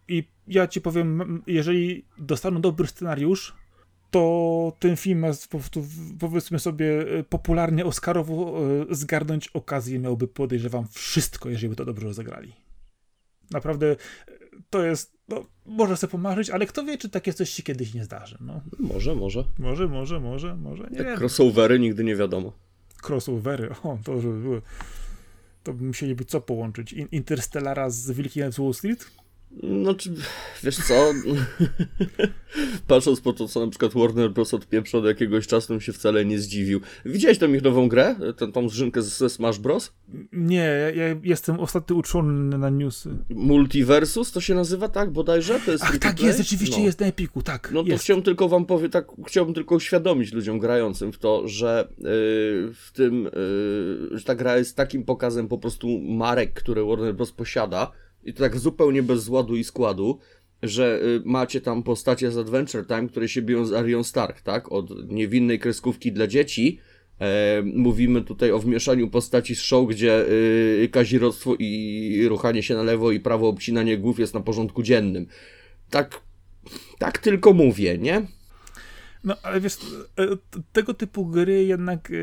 I 0.09 0.25
ja 0.49 0.67
ci 0.67 0.81
powiem, 0.81 1.43
jeżeli 1.47 2.05
dostaną 2.19 2.61
dobry 2.61 2.87
scenariusz, 2.87 3.55
to 4.11 4.73
ten 4.79 4.97
film 4.97 5.19
ma 5.19 5.29
powiedzmy 6.19 6.59
sobie 6.59 7.19
e, 7.19 7.25
popularnie 7.25 7.85
Oscarowo 7.85 8.61
e, 8.91 8.95
zgarnąć 8.95 9.49
okazję 9.49 9.99
miałby 9.99 10.29
podejrzewam 10.29 10.89
wszystko, 10.89 11.49
jeżeli 11.49 11.69
by 11.69 11.77
to 11.77 11.85
dobrze 11.85 12.07
rozegrali. 12.07 12.53
Naprawdę 13.51 13.87
e, 13.93 13.97
to 14.71 14.85
jest, 14.85 15.19
no, 15.29 15.45
można 15.67 15.97
sobie 15.97 16.11
pomarzyć, 16.11 16.51
ale 16.51 16.67
kto 16.67 16.85
wie, 16.85 16.99
czy 16.99 17.09
takie 17.09 17.33
coś 17.33 17.51
się 17.51 17.63
kiedyś 17.63 17.95
nie 17.95 18.05
zdarzy. 18.05 18.39
No. 18.41 18.61
Może, 18.79 19.15
może. 19.15 19.45
Może, 19.59 19.89
może, 19.89 20.21
może, 20.21 20.57
może. 20.57 20.89
Nie 20.91 20.99
Jak 20.99 21.19
crossovery 21.19 21.79
nigdy 21.79 22.05
nie 22.05 22.17
wiadomo. 22.17 22.53
Crossovery, 23.09 23.71
o, 23.83 23.99
to 24.05 24.21
żeby 24.21 24.41
były. 24.41 24.63
To 25.63 25.73
by 25.73 25.85
musieliby 25.85 26.25
co 26.25 26.41
połączyć? 26.41 26.93
Interstellara 26.93 27.91
z 27.91 28.11
Wilkiem 28.11 28.53
z 28.53 28.59
Wall 28.59 28.75
Street? 28.75 29.11
No, 29.63 29.95
czy, 29.95 30.11
wiesz 30.63 30.77
co, 30.77 30.95
patrząc 32.87 33.21
po 33.21 33.33
to, 33.33 33.49
co 33.49 33.61
na 33.61 33.71
przykład 33.71 33.93
Warner 33.95 34.31
Bros. 34.31 34.55
odpieprza 34.55 34.99
od 34.99 35.05
jakiegoś 35.05 35.47
czasu, 35.47 35.69
bym 35.69 35.81
się 35.81 35.93
wcale 35.93 36.25
nie 36.25 36.39
zdziwił. 36.39 36.81
Widziałeś 37.05 37.39
tą 37.39 37.53
ich 37.53 37.63
nową 37.63 37.89
grę? 37.89 38.17
Tę, 38.37 38.53
tą 38.53 38.69
zrzynkę 38.69 39.03
ze 39.03 39.31
Smash 39.31 39.59
Bros? 39.59 39.93
Nie, 40.33 40.93
ja 40.95 41.05
jestem 41.23 41.61
ostatnio 41.61 41.97
uczony 41.97 42.59
na 42.59 42.71
newsy. 42.71 43.11
Multiversus 43.31 44.33
to 44.33 44.41
się 44.41 44.55
nazywa, 44.55 44.89
tak? 44.89 45.11
Bodajże? 45.11 45.61
To 45.67 45.73
jest 45.73 45.85
Ach, 45.85 45.99
tak 45.99 46.23
jest, 46.23 46.39
rzeczywiście 46.39 46.79
no. 46.79 46.85
jest 46.85 47.01
na 47.01 47.07
Epiku, 47.07 47.43
tak. 47.43 47.71
No 47.75 47.83
to 47.83 47.89
jest. 47.89 48.05
chciałbym 48.05 48.25
tylko 48.25 48.49
wam 48.49 48.67
powiedzieć, 48.67 48.93
tak, 48.93 49.07
chciałbym 49.27 49.55
tylko 49.55 49.75
uświadomić 49.75 50.33
ludziom 50.33 50.59
grającym 50.59 51.13
w 51.13 51.19
to, 51.19 51.49
że 51.49 51.89
yy, 51.99 52.05
w 52.75 52.91
tym, 52.93 53.25
yy, 53.25 54.19
że 54.19 54.25
ta 54.25 54.35
gra 54.35 54.57
jest 54.57 54.77
takim 54.77 55.05
pokazem 55.05 55.49
po 55.49 55.59
prostu 55.59 56.01
marek, 56.01 56.53
które 56.53 56.85
Warner 56.85 57.15
Bros. 57.15 57.33
posiada, 57.33 57.93
i 58.25 58.33
to 58.33 58.39
tak 58.39 58.59
zupełnie 58.59 59.03
bez 59.03 59.23
zładu 59.23 59.57
i 59.57 59.65
składu, 59.65 60.19
że 60.63 61.01
y, 61.03 61.23
macie 61.25 61.61
tam 61.61 61.83
postacie 61.83 62.31
z 62.31 62.39
Adventure 62.39 62.87
Time, 62.87 63.09
które 63.09 63.29
się 63.29 63.43
biją 63.43 63.65
z 63.65 63.73
Arion 63.73 64.05
Stark, 64.05 64.41
tak? 64.41 64.73
Od 64.73 65.13
niewinnej 65.13 65.59
kreskówki 65.59 66.13
dla 66.13 66.27
dzieci. 66.27 66.79
E, 67.21 67.63
mówimy 67.63 68.23
tutaj 68.23 68.53
o 68.53 68.59
wmieszaniu 68.59 69.11
postaci 69.11 69.57
z 69.57 69.61
show, 69.61 69.89
gdzie 69.89 70.25
y, 70.29 70.89
kazirodztwo 70.93 71.55
i 71.59 72.27
ruchanie 72.29 72.63
się 72.63 72.75
na 72.75 72.83
lewo 72.83 73.13
i 73.13 73.21
prawo 73.21 73.49
obcinanie 73.49 73.99
głów 73.99 74.19
jest 74.19 74.35
na 74.35 74.41
porządku 74.41 74.83
dziennym. 74.83 75.27
Tak, 75.91 76.21
tak 76.99 77.19
tylko 77.19 77.53
mówię, 77.53 77.99
nie? 77.99 78.38
No, 79.25 79.35
ale 79.43 79.61
wiesz, 79.61 79.77
e, 80.19 80.27
tego 80.73 80.95
typu 80.95 81.27
gry 81.27 81.65
jednak 81.65 82.11
e, 82.11 82.15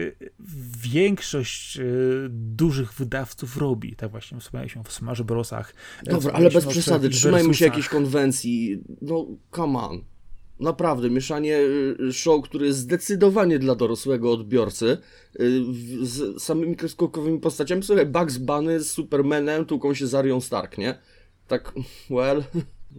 większość 0.81 1.77
e, 1.77 1.83
dużych 2.29 2.93
wydawców 2.93 3.57
robi. 3.57 3.95
Tak 3.95 4.11
właśnie 4.11 4.39
wspomnieliśmy 4.39 4.81
o 4.81 4.91
Smash 4.91 5.21
Brosach. 5.21 5.73
Dobra, 6.03 6.31
ale 6.33 6.51
bez 6.51 6.65
przesady, 6.65 7.09
trzymajmy 7.09 7.53
się 7.53 7.65
jakiejś 7.65 7.89
konwencji. 7.89 8.83
No, 9.01 9.25
come 9.55 9.79
on. 9.79 10.01
Naprawdę, 10.59 11.09
mieszanie 11.09 11.59
show, 12.11 12.43
który 12.43 12.65
jest 12.65 12.79
zdecydowanie 12.79 13.59
dla 13.59 13.75
dorosłego 13.75 14.31
odbiorcy, 14.31 14.97
z 16.01 16.43
samymi 16.43 16.75
kreskówkowymi 16.75 17.39
postaciami. 17.39 17.83
Słuchaj, 17.83 18.05
Bugs 18.05 18.37
Bunny 18.37 18.79
z 18.79 18.91
Supermanem 18.91 19.65
tłuką 19.65 19.93
się 19.93 20.07
z 20.07 20.15
Arią 20.15 20.41
Stark, 20.41 20.77
nie? 20.77 20.97
Tak, 21.47 21.73
well 22.09 22.43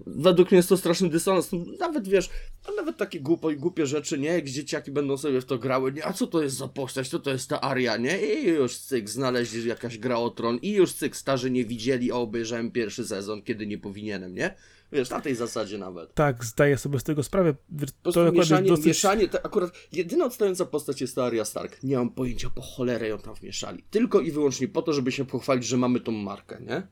według 0.06 0.50
mnie 0.50 0.56
jest 0.56 0.68
to 0.68 0.76
straszny 0.76 1.08
dysonans. 1.08 1.50
Nawet 1.80 2.08
wiesz, 2.08 2.30
nawet 2.76 2.96
takie 2.96 3.20
głupie, 3.20 3.56
głupie 3.56 3.86
rzeczy, 3.86 4.18
nie? 4.18 4.28
Jak 4.28 4.48
dzieciaki 4.48 4.90
będą 4.90 5.16
sobie 5.16 5.40
w 5.40 5.44
to 5.44 5.58
grały, 5.58 5.92
nie? 5.92 6.06
A 6.06 6.12
co 6.12 6.26
to 6.26 6.42
jest 6.42 6.56
za 6.56 6.68
postać? 6.68 7.08
Co 7.08 7.18
to 7.18 7.30
jest 7.30 7.48
ta 7.48 7.60
Aria, 7.60 7.96
nie? 7.96 8.26
I 8.26 8.46
już 8.48 8.78
cyk, 8.78 9.10
znaleźli 9.10 9.68
jakaś 9.68 9.98
gra 9.98 10.18
o 10.18 10.30
tron 10.30 10.58
i 10.62 10.72
już 10.72 10.92
cyk, 10.92 11.16
starzy 11.16 11.50
nie 11.50 11.64
widzieli, 11.64 12.12
a 12.12 12.14
obejrzałem 12.14 12.70
pierwszy 12.70 13.04
sezon, 13.04 13.42
kiedy 13.42 13.66
nie 13.66 13.78
powinienem, 13.78 14.34
nie? 14.34 14.54
Wiesz, 14.92 15.10
na 15.10 15.20
tej 15.20 15.34
zasadzie 15.34 15.78
nawet. 15.78 16.14
Tak, 16.14 16.44
zdaję 16.44 16.78
sobie 16.78 17.00
z 17.00 17.04
tego 17.04 17.22
sprawę. 17.22 17.54
To, 18.02 18.12
to 18.12 18.32
mieszanie, 18.32 18.68
dosyć... 18.68 18.86
mieszanie 18.86 19.28
te, 19.28 19.46
akurat 19.46 19.70
jedyna 19.92 20.24
odstająca 20.24 20.66
postać 20.66 21.00
jest 21.00 21.14
ta 21.14 21.24
Arya 21.24 21.44
Stark. 21.44 21.82
Nie 21.82 21.96
mam 21.96 22.10
pojęcia, 22.10 22.50
po 22.50 22.62
cholerę 22.62 23.08
ją 23.08 23.18
tam 23.18 23.34
wmieszali. 23.34 23.84
Tylko 23.90 24.20
i 24.20 24.30
wyłącznie 24.30 24.68
po 24.68 24.82
to, 24.82 24.92
żeby 24.92 25.12
się 25.12 25.24
pochwalić, 25.24 25.66
że 25.66 25.76
mamy 25.76 26.00
tą 26.00 26.12
markę, 26.12 26.58
nie? 26.60 26.86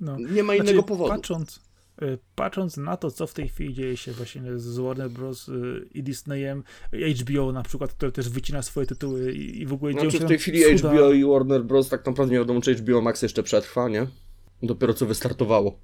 No. 0.00 0.18
Nie 0.18 0.42
ma 0.42 0.54
innego 0.54 0.72
znaczy, 0.72 0.88
powodu. 0.88 1.10
Patrząc, 1.10 1.60
patrząc 2.34 2.76
na 2.76 2.96
to, 2.96 3.10
co 3.10 3.26
w 3.26 3.34
tej 3.34 3.48
chwili 3.48 3.74
dzieje 3.74 3.96
się 3.96 4.12
właśnie 4.12 4.42
z 4.58 4.78
Warner 4.78 5.10
Bros. 5.10 5.48
Y, 5.48 5.88
i 5.94 6.02
Disneyem, 6.02 6.62
HBO 6.92 7.52
na 7.52 7.62
przykład, 7.62 7.92
które 7.92 8.12
też 8.12 8.28
wycina 8.28 8.62
swoje 8.62 8.86
tytuły 8.86 9.32
i, 9.32 9.66
w 9.66 9.72
ogóle 9.72 9.92
znaczy, 9.92 10.18
w 10.18 10.24
tej 10.24 10.38
chwili 10.38 10.76
cuda... 10.76 10.92
HBO 10.92 11.12
i 11.12 11.24
Warner 11.24 11.64
Bros. 11.64 11.88
tak 11.88 12.06
naprawdę 12.06 12.32
nie 12.32 12.38
wiadomo, 12.38 12.60
czy 12.60 12.74
HBO 12.74 13.00
Max 13.00 13.22
jeszcze 13.22 13.42
przetrwa, 13.42 13.88
nie? 13.88 14.06
Dopiero 14.62 14.94
co 14.94 15.06
wystartowało. 15.06 15.78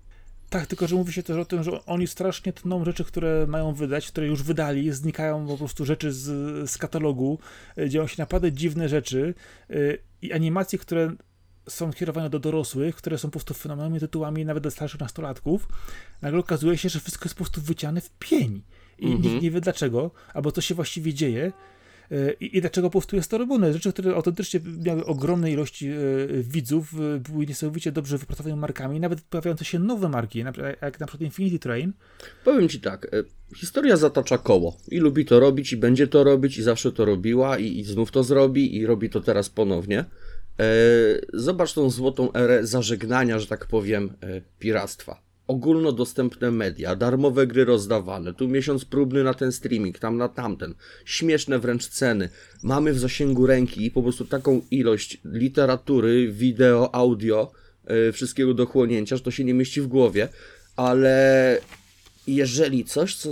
Tak, 0.50 0.66
tylko 0.66 0.86
że 0.86 0.96
mówi 0.96 1.12
się 1.12 1.22
też 1.22 1.36
o 1.36 1.44
tym, 1.44 1.62
że 1.62 1.84
oni 1.84 2.06
strasznie 2.06 2.52
tną 2.52 2.84
rzeczy, 2.84 3.04
które 3.04 3.46
mają 3.46 3.74
wydać, 3.74 4.08
które 4.08 4.26
już 4.26 4.42
wydali, 4.42 4.92
znikają 4.92 5.46
po 5.46 5.56
prostu 5.56 5.84
rzeczy 5.84 6.12
z, 6.12 6.70
z 6.70 6.78
katalogu, 6.78 7.38
y, 7.78 7.88
dzieją 7.88 8.06
się 8.06 8.16
naprawdę 8.18 8.52
dziwne 8.52 8.88
rzeczy 8.88 9.34
i 10.22 10.32
animacje, 10.32 10.78
które 10.78 11.12
są 11.68 11.92
kierowane 11.92 12.30
do 12.30 12.38
dorosłych, 12.38 12.96
które 12.96 13.18
są 13.18 13.28
po 13.28 13.32
prostu 13.32 13.54
fenomenalnymi 13.54 14.00
tytułami 14.00 14.44
nawet 14.44 14.62
do 14.62 14.70
starszych 14.70 15.00
nastolatków, 15.00 15.68
nagle 16.22 16.40
okazuje 16.40 16.78
się, 16.78 16.88
że 16.88 17.00
wszystko 17.00 17.24
jest 17.24 17.34
po 17.34 17.44
prostu 17.44 17.60
wyciane 17.60 18.00
w 18.00 18.10
pień. 18.10 18.62
I 18.98 19.06
mm 19.06 19.18
-hmm. 19.18 19.24
nikt 19.24 19.42
nie 19.42 19.50
wie 19.50 19.60
dlaczego, 19.60 20.10
albo 20.34 20.52
co 20.52 20.60
się 20.60 20.74
właściwie 20.74 21.14
dzieje. 21.14 21.52
E, 22.10 22.32
I, 22.32 22.56
I, 22.56 22.60
dlaczego 22.60 22.90
po 22.90 22.98
prostu 22.98 23.16
jest 23.16 23.30
to 23.30 23.38
robione? 23.38 23.72
Rzeczy, 23.72 23.92
które 23.92 24.14
autentycznie 24.14 24.60
miały 24.84 25.04
ogromne 25.04 25.52
ilości 25.52 25.88
e, 25.88 25.96
widzów, 26.42 26.94
e, 26.94 27.20
były 27.20 27.46
niesamowicie 27.46 27.92
dobrze 27.92 28.18
wypracowanymi 28.18 28.60
markami, 28.60 29.00
nawet 29.00 29.20
pojawiające 29.20 29.64
się 29.64 29.78
nowe 29.78 30.08
marki, 30.08 30.38
jak 30.82 31.00
na 31.00 31.06
przykład 31.06 31.20
Infinity 31.20 31.58
Train. 31.58 31.92
Powiem 32.44 32.68
ci 32.68 32.80
tak, 32.80 33.10
historia 33.56 33.96
zatacza 33.96 34.38
koło 34.38 34.76
i 34.88 34.98
lubi 34.98 35.24
to 35.24 35.40
robić 35.40 35.72
i 35.72 35.76
będzie 35.76 36.06
to 36.06 36.24
robić 36.24 36.58
i 36.58 36.62
zawsze 36.62 36.92
to 36.92 37.04
robiła 37.04 37.58
i, 37.58 37.78
i 37.78 37.84
znów 37.84 38.10
to 38.10 38.22
zrobi 38.22 38.76
i 38.76 38.86
robi 38.86 39.10
to 39.10 39.20
teraz 39.20 39.50
ponownie. 39.50 40.04
E, 40.60 40.64
zobacz 41.32 41.74
tą 41.74 41.90
złotą 41.90 42.32
erę 42.32 42.66
zażegnania, 42.66 43.38
że 43.38 43.46
tak 43.46 43.66
powiem, 43.66 44.12
e, 44.22 44.40
piractwa. 44.58 45.24
ogólnodostępne 45.46 46.50
media, 46.50 46.96
darmowe 46.96 47.46
gry 47.46 47.64
rozdawane, 47.64 48.34
tu 48.34 48.48
miesiąc 48.48 48.84
próbny 48.84 49.24
na 49.24 49.34
ten 49.34 49.52
streaming, 49.52 49.98
tam 49.98 50.16
na 50.16 50.28
tamten, 50.28 50.74
śmieszne 51.04 51.58
wręcz 51.58 51.88
ceny. 51.88 52.28
Mamy 52.62 52.92
w 52.92 52.98
zasięgu 52.98 53.46
ręki 53.46 53.90
po 53.90 54.02
prostu 54.02 54.24
taką 54.24 54.62
ilość 54.70 55.20
literatury, 55.24 56.32
wideo, 56.32 56.94
audio, 56.94 57.52
yy, 57.88 58.12
wszystkiego 58.12 58.54
do 58.54 58.66
chłonięcia, 58.66 59.16
że 59.16 59.22
to 59.22 59.30
się 59.30 59.44
nie 59.44 59.54
mieści 59.54 59.80
w 59.80 59.86
głowie, 59.86 60.28
ale 60.76 61.58
jeżeli 62.26 62.84
coś, 62.84 63.16
co, 63.16 63.30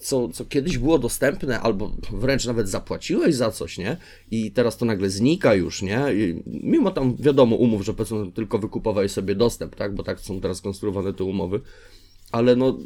co, 0.00 0.28
co 0.28 0.44
kiedyś 0.44 0.78
było 0.78 0.98
dostępne, 0.98 1.60
albo 1.60 1.92
wręcz 2.12 2.46
nawet 2.46 2.68
zapłaciłeś 2.68 3.34
za 3.34 3.50
coś, 3.50 3.78
nie? 3.78 3.96
I 4.30 4.52
teraz 4.52 4.76
to 4.76 4.84
nagle 4.84 5.10
znika 5.10 5.54
już, 5.54 5.82
nie? 5.82 6.00
I 6.14 6.42
mimo 6.46 6.90
tam 6.90 7.16
wiadomo 7.16 7.56
umów, 7.56 7.84
że 7.84 7.94
powiedzmy 7.94 8.32
tylko 8.32 8.58
wykupowałeś 8.58 9.12
sobie 9.12 9.34
dostęp, 9.34 9.76
tak? 9.76 9.94
Bo 9.94 10.02
tak 10.02 10.20
są 10.20 10.40
teraz 10.40 10.60
konstruowane 10.60 11.12
te 11.12 11.24
umowy. 11.24 11.60
Ale 12.32 12.56
no, 12.56 12.78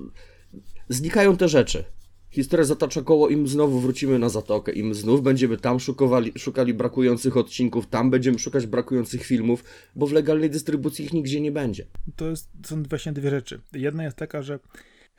znikają 0.89 1.37
te 1.37 1.49
rzeczy. 1.49 1.85
Historia 2.31 2.65
zatacza 2.65 3.03
koło 3.03 3.29
i 3.29 3.49
znowu 3.49 3.81
wrócimy 3.81 4.19
na 4.19 4.29
zatokę 4.29 4.73
i 4.73 4.95
znów 4.95 5.23
będziemy 5.23 5.57
tam 5.57 5.81
szukowali, 5.81 6.33
szukali 6.39 6.75
brakujących 6.75 7.37
odcinków, 7.37 7.87
tam 7.87 8.11
będziemy 8.11 8.39
szukać 8.39 8.67
brakujących 8.67 9.25
filmów, 9.25 9.65
bo 9.97 10.07
w 10.07 10.13
legalnej 10.13 10.51
dystrybucji 10.51 11.05
ich 11.05 11.13
nigdzie 11.13 11.41
nie 11.41 11.53
będzie. 11.53 11.87
To 12.17 12.31
jest, 12.31 12.49
są 12.67 12.83
właśnie 12.83 13.13
dwie 13.13 13.31
rzeczy. 13.31 13.61
Jedna 13.73 14.05
jest 14.05 14.17
taka, 14.17 14.43
że 14.43 14.59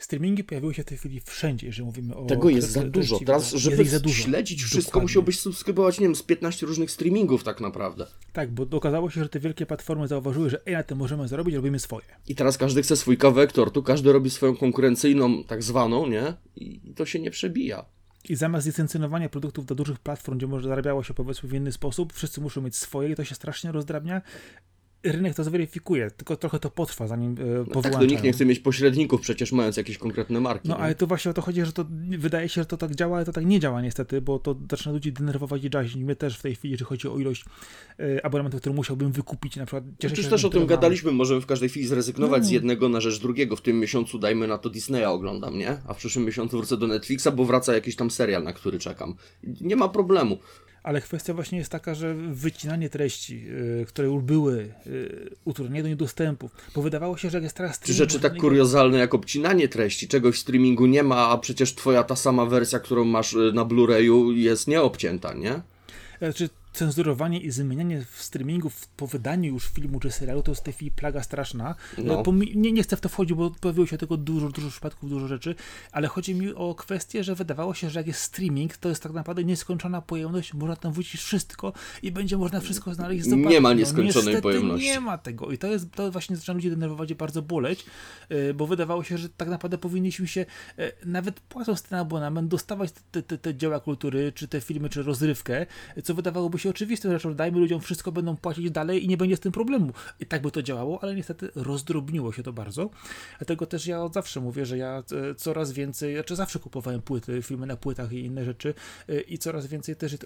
Streamingi 0.01 0.43
pojawiły 0.43 0.73
się 0.73 0.83
w 0.83 0.85
tej 0.85 0.97
chwili 0.97 1.21
wszędzie, 1.25 1.67
jeżeli 1.67 1.85
mówimy 1.85 2.15
o. 2.15 2.25
Tego 2.25 2.49
jest 2.49 2.71
za 2.71 2.83
dużo. 2.83 3.19
Teraz, 3.19 3.51
żeby 3.51 3.85
za 3.85 3.99
dużo. 3.99 4.23
śledzić 4.23 4.63
wszystko, 4.63 4.85
Dokładnie. 4.85 5.03
musiałbyś 5.03 5.39
subskrybować, 5.39 5.99
nie 5.99 6.05
wiem, 6.05 6.15
z 6.15 6.23
15 6.23 6.65
różnych 6.65 6.91
streamingów, 6.91 7.43
tak 7.43 7.61
naprawdę. 7.61 8.07
Tak, 8.33 8.51
bo 8.51 8.77
okazało 8.77 9.09
się, 9.09 9.23
że 9.23 9.29
te 9.29 9.39
wielkie 9.39 9.65
platformy 9.65 10.07
zauważyły, 10.07 10.49
że 10.49 10.65
ej, 10.65 10.73
na 10.73 10.83
tym 10.83 10.97
możemy 10.97 11.27
zarobić, 11.27 11.55
robimy 11.55 11.79
swoje. 11.79 12.05
I 12.27 12.35
teraz 12.35 12.57
każdy 12.57 12.81
chce 12.83 12.97
swój 12.97 13.17
kawałek 13.17 13.51
tortu, 13.51 13.83
każdy 13.83 14.13
robi 14.13 14.29
swoją 14.29 14.55
konkurencyjną, 14.55 15.43
tak 15.43 15.63
zwaną, 15.63 16.07
nie? 16.07 16.33
I 16.55 16.93
to 16.95 17.05
się 17.05 17.19
nie 17.19 17.31
przebija. 17.31 17.85
I 18.29 18.35
zamiast 18.35 18.67
licencjonowania 18.67 19.29
produktów 19.29 19.65
do 19.65 19.75
dużych 19.75 19.99
platform, 19.99 20.37
gdzie 20.37 20.47
może 20.47 20.69
zarabiało 20.69 21.03
się 21.03 21.13
powiedzmy 21.13 21.49
w 21.49 21.53
inny 21.53 21.71
sposób, 21.71 22.13
wszyscy 22.13 22.41
muszą 22.41 22.61
mieć 22.61 22.75
swoje 22.75 23.09
i 23.09 23.15
to 23.15 23.23
się 23.23 23.35
strasznie 23.35 23.71
rozdrabnia 23.71 24.21
rynek 25.03 25.35
to 25.35 25.43
zweryfikuje, 25.43 26.11
tylko 26.11 26.35
trochę 26.35 26.59
to 26.59 26.69
potrwa, 26.69 27.07
zanim 27.07 27.35
e, 27.39 27.65
no 27.75 27.81
Tak, 27.81 27.93
to 27.93 28.05
nikt 28.05 28.23
nie 28.23 28.33
chce 28.33 28.45
mieć 28.45 28.59
pośredników, 28.59 29.21
przecież 29.21 29.51
mając 29.51 29.77
jakieś 29.77 29.97
konkretne 29.97 30.39
marki. 30.39 30.69
No, 30.69 30.75
nie? 30.75 30.81
ale 30.81 30.95
to 30.95 31.07
właśnie 31.07 31.31
o 31.31 31.33
to 31.33 31.41
chodzi, 31.41 31.65
że 31.65 31.73
to 31.73 31.85
wydaje 32.17 32.49
się, 32.49 32.61
że 32.61 32.65
to 32.65 32.77
tak 32.77 32.95
działa, 32.95 33.17
ale 33.17 33.25
to 33.25 33.31
tak 33.31 33.45
nie 33.45 33.59
działa 33.59 33.81
niestety, 33.81 34.21
bo 34.21 34.39
to 34.39 34.55
zaczyna 34.71 34.93
ludzi 34.93 35.11
denerwować 35.11 35.63
i 35.63 35.69
drażnić. 35.69 36.03
Mnie 36.03 36.15
też 36.15 36.37
w 36.37 36.41
tej 36.41 36.55
chwili, 36.55 36.71
jeżeli 36.71 36.85
chodzi 36.89 37.07
o 37.07 37.17
ilość 37.17 37.45
e, 37.99 38.25
abonamentów, 38.25 38.61
które 38.61 38.75
musiałbym 38.75 39.11
wykupić, 39.11 39.55
na 39.55 39.65
przykład. 39.65 39.83
Cieszę 39.99 40.13
Przecież 40.13 40.29
też 40.29 40.45
o 40.45 40.49
tym 40.49 40.65
gadaliśmy, 40.65 41.11
możemy 41.11 41.41
w 41.41 41.45
każdej 41.45 41.69
chwili 41.69 41.87
zrezygnować 41.87 42.41
no. 42.41 42.47
z 42.47 42.51
jednego 42.51 42.89
na 42.89 43.01
rzecz 43.01 43.21
drugiego. 43.21 43.55
W 43.55 43.61
tym 43.61 43.79
miesiącu 43.79 44.19
dajmy 44.19 44.47
na 44.47 44.57
to 44.57 44.69
Disneya 44.69 45.05
oglądam, 45.05 45.57
nie? 45.57 45.77
A 45.87 45.93
w 45.93 45.97
przyszłym 45.97 46.25
miesiącu 46.25 46.57
wrócę 46.57 46.77
do 46.77 46.87
Netflixa, 46.87 47.27
bo 47.35 47.45
wraca 47.45 47.73
jakiś 47.73 47.95
tam 47.95 48.11
serial, 48.11 48.43
na 48.43 48.53
który 48.53 48.79
czekam. 48.79 49.15
Nie 49.61 49.75
ma 49.75 49.89
problemu 49.89 50.37
ale 50.83 51.01
kwestia 51.01 51.33
właśnie 51.33 51.57
jest 51.57 51.71
taka, 51.71 51.95
że 51.95 52.13
wycinanie 52.15 52.89
treści, 52.89 53.43
yy, 53.43 53.85
które 53.87 54.07
już 54.07 54.23
były, 54.23 54.73
yy, 54.85 55.29
utrudnienie 55.45 55.83
do 55.83 55.89
niedostępów, 55.89 56.51
bo 56.75 56.81
wydawało 56.81 57.17
się, 57.17 57.29
że 57.29 57.41
jest 57.41 57.55
teraz 57.55 57.79
Czy 57.79 57.93
rzeczy 57.93 58.19
tak 58.19 58.37
kuriozalne 58.37 58.97
jak 58.97 59.13
obcinanie 59.13 59.67
treści, 59.67 60.07
czegoś 60.07 60.35
w 60.35 60.39
streamingu 60.39 60.85
nie 60.85 61.03
ma, 61.03 61.29
a 61.29 61.37
przecież 61.37 61.75
twoja 61.75 62.03
ta 62.03 62.15
sama 62.15 62.45
wersja, 62.45 62.79
którą 62.79 63.05
masz 63.05 63.33
y, 63.33 63.51
na 63.53 63.65
Blu-rayu 63.65 64.31
jest 64.31 64.67
nieobcięta, 64.67 65.33
nie? 65.33 65.61
Znaczy, 66.19 66.49
cenzurowanie 66.73 67.39
i 67.39 67.51
zmienianie 67.51 68.05
w 68.11 68.23
streamingu 68.23 68.71
po 68.97 69.07
wydaniu 69.07 69.53
już 69.53 69.67
filmu 69.67 69.99
czy 69.99 70.11
serialu 70.11 70.43
to 70.43 70.51
jest 70.51 70.61
w 70.61 70.63
tej 70.63 70.73
chwili 70.73 70.91
plaga 70.91 71.23
straszna. 71.23 71.75
No. 71.97 72.23
Nie, 72.55 72.71
nie 72.71 72.83
chcę 72.83 72.97
w 72.97 73.01
to 73.01 73.09
wchodzić, 73.09 73.37
bo 73.37 73.51
pojawiło 73.51 73.87
się 73.87 73.97
tego 73.97 74.17
dużo, 74.17 74.49
dużo 74.49 74.69
przypadków, 74.69 75.09
dużo 75.09 75.27
rzeczy, 75.27 75.55
ale 75.91 76.07
chodzi 76.07 76.35
mi 76.35 76.53
o 76.53 76.75
kwestię, 76.75 77.23
że 77.23 77.35
wydawało 77.35 77.73
się, 77.73 77.89
że 77.89 77.99
jak 77.99 78.07
jest 78.07 78.21
streaming, 78.21 78.77
to 78.77 78.89
jest 78.89 79.03
tak 79.03 79.13
naprawdę 79.13 79.43
nieskończona 79.43 80.01
pojemność, 80.01 80.53
można 80.53 80.75
tam 80.75 80.93
wrócić 80.93 81.21
wszystko 81.21 81.73
i 82.03 82.11
będzie 82.11 82.37
można 82.37 82.59
wszystko 82.59 82.93
znaleźć 82.93 83.25
zobaczyć. 83.25 83.51
Nie 83.51 83.61
ma 83.61 83.69
no, 83.69 83.75
nieskończonej 83.75 84.35
no, 84.35 84.41
pojemności. 84.41 84.85
Nie 84.85 84.99
ma 84.99 85.17
tego 85.17 85.51
i 85.51 85.57
to 85.57 85.67
jest, 85.67 85.91
to 85.91 86.11
właśnie 86.11 86.35
zaczyna 86.35 86.55
ludzi 86.55 86.69
denerwować 86.69 87.11
i 87.11 87.15
bardzo 87.15 87.41
boleć, 87.41 87.85
e, 88.29 88.53
bo 88.53 88.67
wydawało 88.67 89.03
się, 89.03 89.17
że 89.17 89.29
tak 89.29 89.49
naprawdę 89.49 89.77
powinniśmy 89.77 90.27
się 90.27 90.45
e, 90.77 90.91
nawet 91.05 91.39
płacąc 91.39 91.81
ten 91.81 91.99
abonament 91.99 92.47
dostawać 92.47 92.91
te, 93.11 93.23
te, 93.23 93.37
te 93.37 93.55
dzieła 93.55 93.79
kultury, 93.79 94.31
czy 94.35 94.47
te 94.47 94.61
filmy, 94.61 94.89
czy 94.89 95.03
rozrywkę, 95.03 95.65
co 96.03 96.13
wydawałoby 96.13 96.59
się 96.61 96.69
oczywistą 96.69 97.11
rzeczą, 97.11 97.35
dajmy 97.35 97.59
ludziom 97.59 97.81
wszystko, 97.81 98.11
będą 98.11 98.37
płacić 98.37 98.71
dalej 98.71 99.05
i 99.05 99.07
nie 99.07 99.17
będzie 99.17 99.37
z 99.37 99.39
tym 99.39 99.51
problemu. 99.51 99.93
I 100.19 100.25
tak 100.25 100.41
by 100.41 100.51
to 100.51 100.63
działało, 100.63 101.03
ale 101.03 101.15
niestety 101.15 101.51
rozdrobniło 101.55 102.33
się 102.33 102.43
to 102.43 102.53
bardzo. 102.53 102.89
Dlatego 103.37 103.65
też 103.65 103.87
ja 103.87 104.03
od 104.03 104.13
zawsze 104.13 104.41
mówię, 104.41 104.65
że 104.65 104.77
ja 104.77 105.03
e, 105.31 105.35
coraz 105.35 105.71
więcej, 105.71 106.15
znaczy 106.15 106.35
zawsze 106.35 106.59
kupowałem 106.59 107.01
płyty, 107.01 107.41
filmy 107.41 107.65
na 107.67 107.77
płytach 107.77 108.11
i 108.11 108.25
inne 108.25 108.45
rzeczy 108.45 108.73
e, 109.09 109.21
i 109.21 109.37
coraz 109.37 109.67
więcej 109.67 109.95
też 109.95 110.17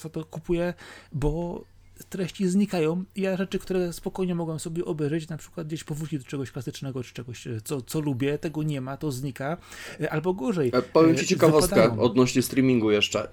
to, 0.00 0.08
to 0.08 0.24
kupuję, 0.24 0.74
bo 1.12 1.64
treści 2.04 2.48
znikają. 2.48 3.04
Ja 3.16 3.36
rzeczy, 3.36 3.58
które 3.58 3.92
spokojnie 3.92 4.34
mogłem 4.34 4.58
sobie 4.58 4.84
obejrzeć, 4.84 5.28
na 5.28 5.36
przykład 5.36 5.66
gdzieś 5.66 5.84
powrócić 5.84 6.24
do 6.24 6.30
czegoś 6.30 6.50
klasycznego, 6.50 7.04
czy 7.04 7.14
czegoś, 7.14 7.46
e, 7.46 7.60
co, 7.64 7.82
co 7.82 8.00
lubię, 8.00 8.38
tego 8.38 8.62
nie 8.62 8.80
ma, 8.80 8.96
to 8.96 9.12
znika. 9.12 9.56
E, 10.00 10.12
albo 10.12 10.34
gorzej. 10.34 10.70
E, 10.74 10.82
powiem 10.82 11.16
Ci 11.16 11.26
ciekawostkę 11.26 11.76
wypadają. 11.82 12.02
odnośnie 12.02 12.42
streamingu 12.42 12.90
jeszcze. 12.90 13.28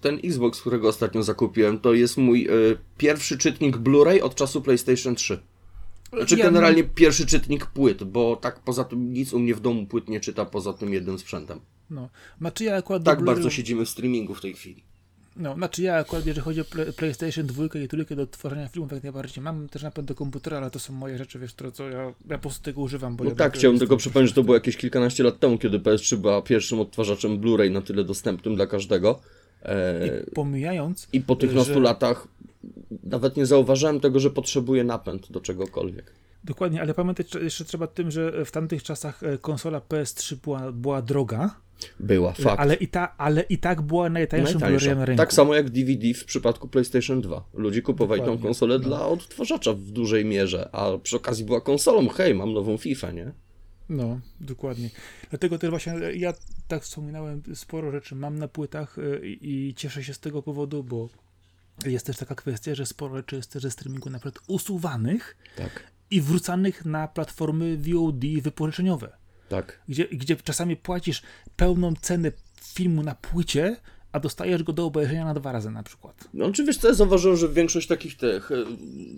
Ten 0.00 0.18
Xbox, 0.24 0.60
którego 0.60 0.88
ostatnio 0.88 1.22
zakupiłem, 1.22 1.78
to 1.78 1.94
jest 1.94 2.16
mój 2.16 2.48
pierwszy 2.98 3.38
czytnik 3.38 3.76
Blu-ray 3.76 4.20
od 4.22 4.34
czasu 4.34 4.62
PlayStation 4.62 5.14
3. 5.14 5.38
Znaczy 6.12 6.36
ja 6.36 6.44
generalnie 6.44 6.84
pierwszy 6.84 7.26
czytnik 7.26 7.66
płyt, 7.66 8.04
bo 8.04 8.36
tak 8.36 8.60
poza 8.60 8.84
tym 8.84 9.12
nic 9.12 9.32
u 9.32 9.38
mnie 9.38 9.54
w 9.54 9.60
domu 9.60 9.86
płyt 9.86 10.08
nie 10.08 10.20
czyta 10.20 10.44
poza 10.44 10.72
tym 10.72 10.92
jednym 10.92 11.18
sprzętem. 11.18 11.60
No. 11.90 12.08
Znaczy 12.38 12.64
ja 12.64 12.76
akurat 12.76 13.04
tak 13.04 13.24
bardzo 13.24 13.50
siedzimy 13.50 13.84
w 13.84 13.88
streamingu 13.88 14.34
w 14.34 14.40
tej 14.40 14.54
chwili. 14.54 14.84
No, 15.36 15.54
znaczy 15.54 15.82
ja 15.82 15.96
akurat, 15.96 16.26
jeżeli 16.26 16.44
chodzi 16.44 16.60
o 16.60 16.64
PlayStation 16.96 17.46
2 17.46 17.64
i 17.84 17.88
trójkę 17.88 18.16
do 18.16 18.26
tworzenia 18.26 18.68
filmów, 18.68 18.92
jak 18.92 19.02
najbardziej 19.02 19.44
mam 19.44 19.68
też 19.68 19.82
napęd 19.82 20.08
do 20.08 20.14
komputera, 20.14 20.56
ale 20.56 20.70
to 20.70 20.78
są 20.78 20.92
moje 20.92 21.18
rzeczy, 21.18 21.38
wiesz, 21.38 21.52
które 21.52 21.72
co 21.72 21.90
ja, 21.90 22.02
ja 22.02 22.36
po 22.36 22.38
prostu 22.38 22.62
tego 22.62 22.80
używam. 22.80 23.16
Bo 23.16 23.24
no 23.24 23.30
tak, 23.30 23.54
chciałbym 23.54 23.78
tylko 23.78 23.96
przypomnieć, 23.96 24.30
że 24.30 24.34
to 24.34 24.42
było 24.42 24.56
jakieś 24.56 24.76
kilkanaście 24.76 25.24
lat 25.24 25.38
temu, 25.38 25.58
kiedy 25.58 25.78
PS3 25.78 26.16
była 26.16 26.42
pierwszym 26.42 26.80
odtwarzaczem 26.80 27.40
Blu-ray 27.40 27.70
na 27.70 27.82
tyle 27.82 28.04
dostępnym 28.04 28.56
dla 28.56 28.66
każdego. 28.66 29.20
E... 29.62 30.06
I 30.06 30.30
pomijając... 30.30 31.08
I 31.12 31.20
po 31.20 31.36
tych 31.36 31.50
że... 31.50 31.56
nastu 31.56 31.80
latach 31.80 32.28
nawet 33.04 33.36
nie 33.36 33.46
zauważyłem 33.46 34.00
tego, 34.00 34.20
że 34.20 34.30
potrzebuje 34.30 34.84
napęd 34.84 35.32
do 35.32 35.40
czegokolwiek. 35.40 36.12
Dokładnie, 36.44 36.80
ale 36.80 36.94
pamiętać 36.94 37.34
jeszcze 37.34 37.64
trzeba 37.64 37.86
tym, 37.86 38.10
że 38.10 38.44
w 38.44 38.50
tamtych 38.50 38.82
czasach 38.82 39.22
e, 39.22 39.38
konsola 39.38 39.80
PS3 39.88 40.36
była, 40.36 40.72
była 40.72 41.02
droga, 41.02 41.56
była, 42.00 42.32
fakt. 42.32 42.60
Ale 42.60 42.74
i, 42.74 42.88
ta, 42.88 43.16
ale 43.16 43.42
i 43.42 43.58
tak 43.58 43.82
była 43.82 44.10
najtańszym 44.10 44.60
Blu-rayem 44.60 44.96
na 44.96 45.04
rynku. 45.04 45.22
Tak 45.22 45.32
samo 45.32 45.54
jak 45.54 45.70
DVD 45.70 46.14
w 46.14 46.24
przypadku 46.24 46.68
PlayStation 46.68 47.20
2. 47.20 47.44
Ludzie 47.54 47.82
kupowali 47.82 48.20
Dokładnie. 48.20 48.42
tą 48.42 48.48
konsolę 48.48 48.78
no. 48.78 48.84
dla 48.84 49.06
odtwarzacza 49.06 49.72
w 49.72 49.80
dużej 49.80 50.24
mierze, 50.24 50.68
a 50.72 50.98
przy 50.98 51.16
okazji 51.16 51.44
była 51.44 51.60
konsolą, 51.60 52.08
hej, 52.08 52.34
mam 52.34 52.52
nową 52.52 52.76
FIFA, 52.76 53.10
nie? 53.10 53.32
No, 53.88 54.20
dokładnie. 54.40 54.90
Dlatego 55.30 55.58
też 55.58 55.70
właśnie 55.70 55.92
ja 56.14 56.32
tak 56.68 56.82
wspominałem, 56.82 57.42
sporo 57.54 57.90
rzeczy 57.90 58.14
mam 58.14 58.38
na 58.38 58.48
płytach 58.48 58.96
e, 58.98 59.26
i, 59.26 59.68
i 59.68 59.74
cieszę 59.74 60.04
się 60.04 60.14
z 60.14 60.20
tego 60.20 60.42
powodu, 60.42 60.84
bo 60.84 61.08
jest 61.86 62.06
też 62.06 62.16
taka 62.16 62.34
kwestia, 62.34 62.74
że 62.74 62.86
sporo 62.86 63.16
rzeczy 63.16 63.36
jest 63.36 63.52
też 63.52 63.62
ze 63.62 63.70
streamingu 63.70 64.10
na 64.10 64.18
przykład 64.18 64.44
usuwanych 64.46 65.36
tak. 65.56 65.92
i 66.10 66.20
wrzucanych 66.20 66.84
na 66.84 67.08
platformy 67.08 67.76
VOD 67.76 68.24
wypożyczeniowe. 68.42 69.16
Tak. 69.48 69.80
Gdzie, 69.88 70.08
gdzie 70.08 70.36
czasami 70.36 70.76
płacisz 70.76 71.22
pełną 71.56 71.94
cenę 72.00 72.32
filmu 72.62 73.02
na 73.02 73.14
płycie, 73.14 73.76
a 74.12 74.20
dostajesz 74.20 74.62
go 74.62 74.72
do 74.72 74.86
obejrzenia 74.86 75.24
na 75.24 75.34
dwa 75.34 75.52
razy 75.52 75.70
na 75.70 75.82
przykład. 75.82 76.28
No 76.34 76.52
czy 76.52 76.64
wiesz 76.64 76.78
co, 76.78 76.88
ja 76.88 76.94
zauważyłem, 76.94 77.36
że 77.36 77.48
większość 77.48 77.86
takich 77.86 78.16
tych 78.16 78.52
e, 78.52 78.54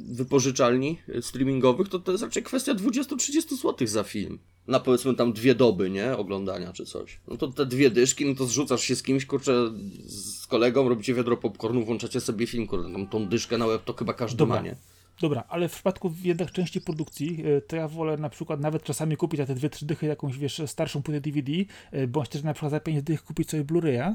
wypożyczalni 0.08 0.98
e, 1.08 1.22
streamingowych 1.22 1.88
to, 1.88 1.98
to 1.98 2.12
jest 2.12 2.24
raczej 2.24 2.42
kwestia 2.42 2.74
20-30 2.74 3.56
zł 3.62 3.86
za 3.88 4.02
film. 4.02 4.38
Na 4.66 4.80
powiedzmy 4.80 5.14
tam 5.14 5.32
dwie 5.32 5.54
doby, 5.54 5.90
nie? 5.90 6.16
Oglądania 6.16 6.72
czy 6.72 6.86
coś. 6.86 7.20
No 7.28 7.36
to 7.36 7.48
te 7.48 7.66
dwie 7.66 7.90
dyszki, 7.90 8.26
no 8.26 8.34
to 8.34 8.46
zrzucasz 8.46 8.82
się 8.82 8.96
z 8.96 9.02
kimś, 9.02 9.26
kurczę, 9.26 9.70
z 10.06 10.46
kolegą, 10.46 10.88
robicie 10.88 11.14
wiadro 11.14 11.36
popcornu, 11.36 11.84
włączacie 11.84 12.20
sobie 12.20 12.46
film, 12.46 12.68
tam 12.68 13.06
tą 13.06 13.26
dyszkę 13.26 13.58
na 13.58 13.66
łeb 13.66 13.84
to 13.84 13.92
chyba 13.92 14.14
każdy 14.14 14.38
Dobra. 14.38 14.56
ma, 14.56 14.62
nie? 14.62 14.76
Dobra, 15.20 15.44
ale 15.48 15.68
w 15.68 15.72
przypadku 15.72 16.14
jednak 16.22 16.52
części 16.52 16.80
produkcji, 16.80 17.44
e, 17.44 17.60
to 17.60 17.76
ja 17.76 17.88
wolę 17.88 18.16
na 18.16 18.28
przykład 18.28 18.60
nawet 18.60 18.82
czasami 18.82 19.16
kupić 19.16 19.40
na 19.40 19.46
te 19.46 19.54
dwie, 19.54 19.70
trzy 19.70 19.86
dychy 19.86 20.06
jakąś, 20.06 20.38
wiesz, 20.38 20.62
starszą 20.66 21.02
płytę 21.02 21.20
DVD, 21.20 21.52
e, 21.90 22.06
bądź 22.06 22.28
też 22.28 22.42
na 22.42 22.54
przykład 22.54 22.70
za 22.70 22.80
5 22.80 23.02
dych 23.02 23.24
kupić 23.24 23.50
sobie 23.50 23.64
Blu-raya, 23.64 24.14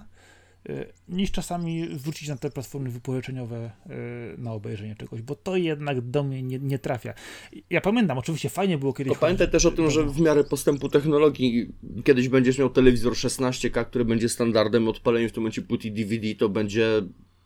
e, 0.70 0.86
niż 1.08 1.32
czasami 1.32 1.88
wrócić 1.88 2.30
na 2.30 2.38
te 2.38 2.50
platformy 2.50 2.90
wypożyczeniowe 2.90 3.72
na 4.38 4.54
obejrzenie 4.54 4.96
czegoś, 4.96 5.22
bo 5.22 5.36
to 5.36 5.56
jednak 5.58 6.02
do 6.02 6.24
mnie 6.24 6.44
nie, 6.44 6.60
nie 6.60 6.80
trafia. 6.80 7.14
Ja 7.70 7.82
pamiętam, 7.82 8.18
oczywiście 8.18 8.50
fajnie 8.50 8.78
było 8.78 8.94
kiedyś... 8.94 9.14
To 9.14 9.20
pamiętaj 9.20 9.52
też 9.52 9.66
o 9.66 9.72
tym, 9.72 9.92
że 9.92 10.04
w 10.04 10.20
miarę 10.20 10.44
postępu 10.44 10.90
technologii 10.90 11.68
kiedyś 12.04 12.30
będziesz 12.30 12.58
miał 12.58 12.70
telewizor 12.70 13.14
16K, 13.14 13.86
który 13.86 14.06
będzie 14.06 14.30
standardem, 14.30 14.88
odpalenie 14.88 15.30
w 15.30 15.32
tym 15.32 15.44
momencie 15.44 15.62
płyty 15.62 15.92
DVD 15.92 16.36
to 16.36 16.50
będzie 16.50 17.02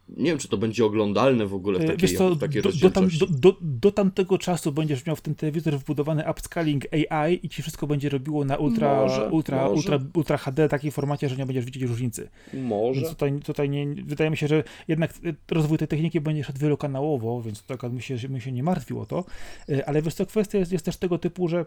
nie 0.09 0.25
wiem, 0.25 0.37
czy 0.37 0.47
to 0.47 0.57
będzie 0.57 0.85
oglądalne 0.85 1.45
w 1.45 1.53
ogóle 1.53 1.79
w 1.79 1.81
takiej, 1.81 1.97
Wiesz 1.97 2.13
co, 2.17 2.35
w 2.35 2.39
takiej 2.39 2.61
do, 2.61 2.71
do, 2.71 2.89
tam, 2.89 3.07
do, 3.19 3.25
do, 3.25 3.57
do 3.61 3.91
tamtego 3.91 4.37
czasu 4.37 4.71
będziesz 4.71 5.05
miał 5.05 5.15
w 5.15 5.21
ten 5.21 5.35
telewizor 5.35 5.79
wbudowany 5.79 6.23
upscaling 6.31 6.85
AI 6.93 7.39
i 7.43 7.49
ci 7.49 7.61
wszystko 7.61 7.87
będzie 7.87 8.09
robiło 8.09 8.45
na 8.45 8.57
ultra, 8.57 8.95
Może, 8.95 9.29
ultra, 9.29 9.57
może. 9.57 9.73
ultra, 9.73 9.99
ultra 10.13 10.37
HD 10.37 10.69
takiej 10.69 10.91
formacie, 10.91 11.29
że 11.29 11.35
nie 11.35 11.45
będziesz 11.45 11.65
widzieć 11.65 11.83
różnicy. 11.83 12.29
Może. 12.53 13.01
Więc 13.01 13.13
tutaj, 13.13 13.39
tutaj 13.39 13.69
nie, 13.69 13.87
wydaje 13.87 14.29
mi 14.29 14.37
się, 14.37 14.47
że 14.47 14.63
jednak 14.87 15.13
rozwój 15.51 15.77
tej 15.77 15.87
techniki 15.87 16.21
będzie 16.21 16.43
szedł 16.43 16.59
wielokanałowo, 16.59 17.41
więc 17.41 17.63
tak 17.63 17.81
bym 17.81 18.01
się, 18.01 18.15
bym 18.29 18.41
się 18.41 18.51
nie 18.51 18.63
martwił 18.63 18.99
o 18.99 19.05
to. 19.05 19.25
Y, 19.69 19.85
Ale 19.85 20.01
wiesz 20.01 20.13
co, 20.13 20.25
kwestia 20.25 20.57
jest, 20.57 20.71
jest 20.71 20.85
też 20.85 20.97
tego 20.97 21.17
typu, 21.17 21.47
że 21.47 21.65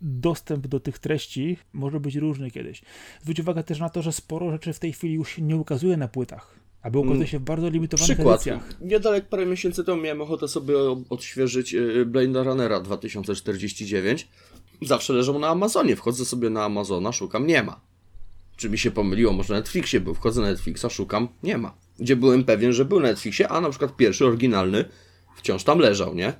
dostęp 0.00 0.66
do 0.66 0.80
tych 0.80 0.98
treści 0.98 1.56
może 1.72 2.00
być 2.00 2.16
różny 2.16 2.50
kiedyś. 2.50 2.82
Zwróć 3.22 3.40
uwagę 3.40 3.64
też 3.64 3.80
na 3.80 3.88
to, 3.88 4.02
że 4.02 4.12
sporo 4.12 4.50
rzeczy 4.50 4.72
w 4.72 4.78
tej 4.78 4.92
chwili 4.92 5.14
już 5.14 5.30
się 5.30 5.42
nie 5.42 5.56
ukazuje 5.56 5.96
na 5.96 6.08
płytach, 6.08 6.55
albo 6.86 6.98
ukazuje 7.00 7.16
Mm. 7.16 7.28
się 7.28 7.38
w 7.38 7.42
bardzo 7.42 7.68
limitowanych 7.68 8.16
Przykład. 8.16 8.34
edycjach. 8.36 8.74
Niedaleko 8.80 9.26
parę 9.30 9.46
miesięcy 9.46 9.84
temu 9.84 10.02
miałem 10.02 10.20
ochotę 10.20 10.48
sobie 10.48 10.74
odświeżyć 11.10 11.74
y, 11.74 12.06
Blade 12.06 12.44
Runnera 12.44 12.80
2049. 12.80 14.28
Zawsze 14.82 15.12
leżą 15.12 15.38
na 15.38 15.48
Amazonie. 15.48 15.96
Wchodzę 15.96 16.24
sobie 16.24 16.50
na 16.50 16.64
Amazona, 16.64 17.12
szukam, 17.12 17.46
nie 17.46 17.62
ma. 17.62 17.80
Czy 18.56 18.70
mi 18.70 18.78
się 18.78 18.90
pomyliło? 18.90 19.32
Może 19.32 19.54
na 19.54 19.60
Netflixie 19.60 20.00
był. 20.00 20.14
Wchodzę 20.14 20.40
na 20.42 20.46
Netflixa, 20.48 20.86
szukam, 20.90 21.28
nie 21.42 21.58
ma. 21.58 21.74
Gdzie 21.98 22.16
byłem 22.16 22.44
pewien, 22.44 22.72
że 22.72 22.84
był 22.84 23.00
na 23.00 23.08
Netflixie, 23.08 23.48
a 23.48 23.60
na 23.60 23.70
przykład 23.70 23.96
pierwszy, 23.96 24.26
oryginalny, 24.26 24.84
wciąż 25.36 25.64
tam 25.64 25.78
leżał, 25.78 26.14
nie? 26.14 26.32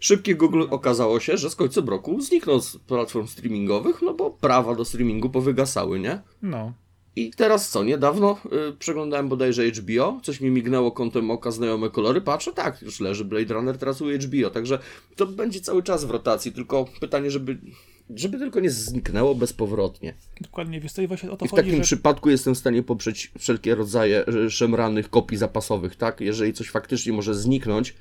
Szybkie 0.00 0.34
Google 0.34 0.62
okazało 0.70 1.20
się, 1.20 1.36
że 1.36 1.50
z 1.50 1.56
końcem 1.56 1.88
roku 1.88 2.20
zniknął 2.20 2.60
z 2.60 2.76
platform 2.76 3.26
streamingowych, 3.26 4.02
no 4.02 4.14
bo 4.14 4.30
prawa 4.30 4.74
do 4.74 4.84
streamingu 4.84 5.30
powygasały, 5.30 5.98
nie? 5.98 6.20
No. 6.42 6.72
I 7.18 7.30
teraz 7.36 7.70
co, 7.70 7.84
niedawno 7.84 8.38
y, 8.70 8.76
przeglądałem 8.78 9.28
bodajże 9.28 9.70
HBO, 9.70 10.20
coś 10.22 10.40
mi 10.40 10.50
mignęło 10.50 10.92
kątem 10.92 11.30
oka, 11.30 11.50
znajome 11.50 11.90
kolory, 11.90 12.20
patrzę, 12.20 12.52
tak, 12.52 12.82
już 12.82 13.00
leży 13.00 13.24
Blade 13.24 13.54
Runner 13.54 13.78
teraz 13.78 14.00
u 14.00 14.04
HBO, 14.04 14.50
także 14.50 14.78
to 15.16 15.26
będzie 15.26 15.60
cały 15.60 15.82
czas 15.82 16.04
w 16.04 16.10
rotacji, 16.10 16.52
tylko 16.52 16.84
pytanie, 17.00 17.30
żeby, 17.30 17.58
żeby 18.16 18.38
tylko 18.38 18.60
nie 18.60 18.70
zniknęło 18.70 19.34
bezpowrotnie. 19.34 20.14
Dokładnie, 20.40 20.80
wiesz 20.80 20.92
co, 20.92 21.02
i 21.02 21.06
właśnie 21.06 21.30
o 21.30 21.36
to 21.36 21.44
I 21.44 21.48
w 21.48 21.50
chodzi, 21.50 21.62
takim 21.62 21.76
że... 21.76 21.82
przypadku 21.82 22.30
jestem 22.30 22.54
w 22.54 22.58
stanie 22.58 22.82
poprzeć 22.82 23.32
wszelkie 23.38 23.74
rodzaje 23.74 24.26
e, 24.26 24.50
szemranych 24.50 25.10
kopii 25.10 25.38
zapasowych, 25.38 25.96
tak? 25.96 26.20
Jeżeli 26.20 26.52
coś 26.52 26.70
faktycznie 26.70 27.12
może 27.12 27.34
zniknąć 27.34 27.94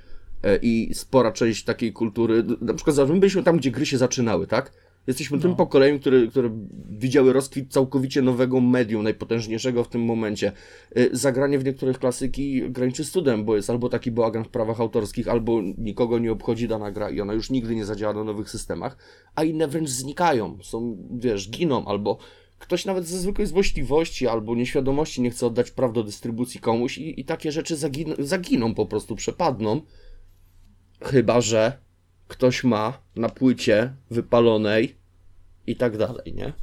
e, 0.44 0.58
i 0.62 0.94
spora 0.94 1.32
część 1.32 1.64
takiej 1.64 1.94
kultury, 1.94 2.44
na 2.62 2.74
przykład 2.74 3.12
byliśmy 3.12 3.44
tam, 3.44 3.58
gdzie 3.58 3.72
gry 3.72 3.86
się 3.86 3.98
zaczynały, 3.98 4.48
tak? 4.48 4.87
Jesteśmy 5.08 5.40
tym 5.40 5.52
No. 5.52 5.58
pokoleniem, 5.58 6.00
które, 6.00 6.28
które 6.28 6.50
widziały 6.90 7.34
rozkwit 7.34 7.74
całkowicie 7.74 8.22
nowego 8.22 8.62
medium, 8.62 9.04
najpotężniejszego 9.04 9.84
w 9.84 9.88
tym 9.88 10.02
momencie. 10.06 10.52
E, 10.96 11.16
Zagranie 11.16 11.60
w 11.60 11.66
niektórych 11.66 12.00
klasyki 12.00 12.72
graniczy 12.72 13.04
z 13.04 13.12
cudem, 13.12 13.46
bo 13.46 13.56
jest 13.56 13.70
albo 13.70 13.90
taki 13.90 14.12
bałagan 14.12 14.44
w 14.44 14.50
prawach 14.50 14.82
autorskich, 14.82 15.28
albo 15.28 15.62
nikogo 15.78 16.20
nie 16.20 16.32
obchodzi 16.32 16.68
dana 16.68 16.92
gra 16.92 17.10
i 17.10 17.22
ona 17.22 17.34
już 17.34 17.50
nigdy 17.50 17.76
nie 17.76 17.86
zadziała 17.86 18.14
na 18.14 18.24
nowych 18.24 18.50
systemach, 18.50 18.98
a 19.36 19.44
inne 19.44 19.68
wręcz 19.68 19.90
znikają, 19.90 20.58
są, 20.64 20.98
wiesz, 21.20 21.50
giną, 21.50 21.86
albo 21.86 22.18
ktoś 22.60 22.86
nawet 22.86 23.06
ze 23.08 23.20
zwykłej 23.20 23.48
złośliwości 23.48 24.28
albo 24.28 24.56
nieświadomości 24.56 25.22
nie 25.22 25.30
chce 25.32 25.48
oddać 25.48 25.72
praw 25.72 25.94
do 25.94 26.04
dystrybucji 26.04 26.60
komuś 26.60 26.98
i, 26.98 27.20
i 27.22 27.26
takie 27.26 27.52
rzeczy 27.52 27.76
zagin 27.76 28.14
zaginą 28.20 28.76
po 28.76 28.86
prostu, 28.86 29.16
przepadną. 29.16 29.82
Chyba, 31.02 31.42
że 31.42 31.78
ktoś 32.28 32.64
ma 32.64 33.00
na 33.16 33.30
płycie 33.30 33.94
wypalonej 34.12 34.96
i 35.68 35.76
tak 35.76 35.98
dalej, 35.98 36.34
nie? 36.34 36.54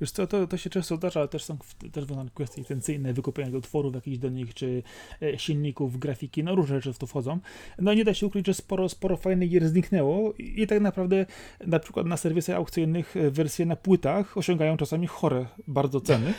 Wiesz 0.00 0.10
co, 0.10 0.26
to, 0.26 0.46
to 0.46 0.56
się 0.56 0.70
często 0.70 0.96
zdarza, 0.96 1.20
ale 1.20 1.28
też 1.28 1.44
są 1.44 1.56
w- 1.56 1.90
też 1.90 2.04
kwestie 2.34 2.60
licencyjne, 2.60 3.12
wykupienia 3.12 3.58
utworów 3.58 3.94
jakichś 3.94 4.18
do 4.18 4.28
nich, 4.28 4.54
czy 4.54 4.82
e, 5.22 5.38
silników, 5.38 5.98
grafiki, 5.98 6.44
no 6.44 6.54
różne 6.54 6.76
rzeczy 6.76 6.92
w 6.92 6.98
to 6.98 7.06
wchodzą. 7.06 7.38
No 7.78 7.94
nie 7.94 8.04
da 8.04 8.14
się 8.14 8.26
ukryć, 8.26 8.46
że 8.46 8.54
sporo, 8.54 8.88
sporo 8.88 9.16
fajnych 9.16 9.50
gier 9.50 9.68
zniknęło 9.68 10.34
i, 10.38 10.66
tak 10.66 10.80
naprawdę 10.80 11.26
na 11.66 11.78
przykład 11.78 12.06
na 12.06 12.16
serwisach 12.16 12.56
aukcyjnych 12.56 13.16
e, 13.16 13.30
wersje 13.30 13.66
na 13.66 13.76
płytach 13.76 14.36
osiągają 14.36 14.76
czasami 14.76 15.06
chore 15.06 15.46
bardzo 15.68 16.00
ceny. 16.00 16.34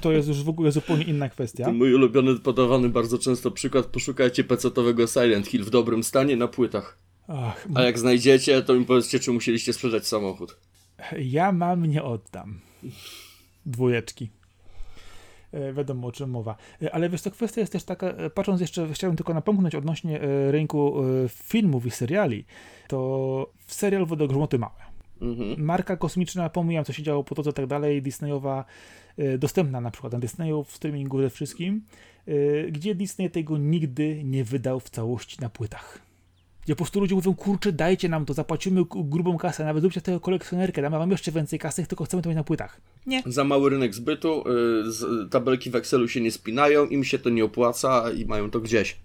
To 0.00 0.12
jest 0.12 0.28
już 0.28 0.42
w 0.42 0.48
ogóle 0.48 0.72
zupełnie 0.72 1.04
inna 1.04 1.28
kwestia. 1.28 1.72
Mój 1.72 1.94
ulubiony, 1.94 2.38
podawany 2.38 2.88
bardzo 2.88 3.18
często 3.18 3.50
przykład, 3.50 3.86
poszukajcie 3.86 4.44
pecetowego 4.44 5.06
Silent 5.06 5.46
Hill 5.46 5.64
w 5.64 5.70
dobrym 5.70 6.04
stanie 6.04 6.36
na 6.36 6.48
płytach. 6.48 6.98
Ach, 7.28 7.66
A 7.74 7.82
jak 7.82 7.98
znajdziecie, 7.98 8.62
to 8.62 8.74
mi 8.74 8.84
powiedzcie, 8.84 9.20
czy 9.20 9.32
musieliście 9.32 9.72
sprzedać 9.72 10.06
samochód. 10.06 10.56
Ja 11.18 11.52
mam, 11.52 11.86
nie 11.86 12.02
oddam. 12.02 12.60
Dwójeczki. 13.66 14.30
E, 15.54 15.72
wiadomo 15.72 16.08
o 16.08 16.12
czym 16.12 16.30
mowa. 16.30 16.56
E, 16.82 16.94
Ale 16.94 17.10
wiesz, 17.10 17.22
to 17.22 17.30
kwestia 17.30 17.60
jest 17.60 17.72
też 17.72 17.84
taka, 17.84 18.06
e, 18.06 18.30
patrząc 18.30 18.60
jeszcze, 18.60 18.88
chciałem 18.92 19.16
tylko 19.16 19.34
napomknąć 19.34 19.74
odnośnie 19.74 20.20
rynku 20.50 20.94
filmów 21.28 21.86
i 21.86 21.90
seriali, 21.90 22.44
to 22.88 23.50
serial 23.66 24.06
Wodogrzmoty 24.06 24.58
małe. 24.58 24.94
Mhm. 25.20 25.64
Marka 25.64 25.96
kosmiczna, 25.96 26.48
pomijam 26.50 26.84
co 26.84 26.92
się 26.92 27.02
działo 27.02 27.24
po 27.24 27.34
to, 27.34 27.42
co 27.42 27.52
tak 27.52 27.66
dalej, 27.66 28.02
Disneyowa, 28.02 28.64
dostępna 29.38 29.80
na 29.80 29.90
przykład 29.90 30.12
na 30.12 30.18
Disneyu, 30.18 30.64
w 30.64 30.72
streamingu 30.72 31.22
ze 31.22 31.30
wszystkim, 31.30 31.84
gdzie 32.70 32.94
Disney 32.94 33.30
tego 33.30 33.58
nigdy 33.58 34.24
nie 34.24 34.44
wydał 34.44 34.80
w 34.80 34.90
całości 34.90 35.40
na 35.40 35.48
płytach. 35.48 36.03
Gdzie 36.64 36.74
po 36.74 36.76
prostu 36.76 37.00
ludzie 37.00 37.14
mówią, 37.14 37.34
kurczę, 37.34 37.72
dajcie 37.72 38.08
nam 38.08 38.26
to, 38.26 38.34
zapłacimy 38.34 38.82
grubą 38.90 39.38
kasę, 39.38 39.64
nawet 39.64 39.80
zróbcie 39.80 40.00
z 40.00 40.02
tego 40.02 40.20
kolekcjonerkę, 40.20 40.82
damy 40.82 40.98
wam 40.98 41.10
jeszcze 41.10 41.32
więcej 41.32 41.58
kasy, 41.58 41.86
tylko 41.86 42.04
chcemy 42.04 42.22
to 42.22 42.28
mieć 42.28 42.36
na 42.36 42.44
płytach. 42.44 42.80
Nie. 43.06 43.22
Za 43.26 43.44
mały 43.44 43.70
rynek 43.70 43.94
zbytu, 43.94 44.40
y, 44.40 44.92
z, 44.92 45.30
tabelki 45.30 45.70
w 45.70 45.76
Excelu 45.76 46.08
się 46.08 46.20
nie 46.20 46.30
spinają, 46.30 46.86
im 46.86 47.04
się 47.04 47.18
to 47.18 47.30
nie 47.30 47.44
opłaca 47.44 48.10
i 48.10 48.24
mają 48.24 48.50
to 48.50 48.60
gdzieś. 48.60 48.96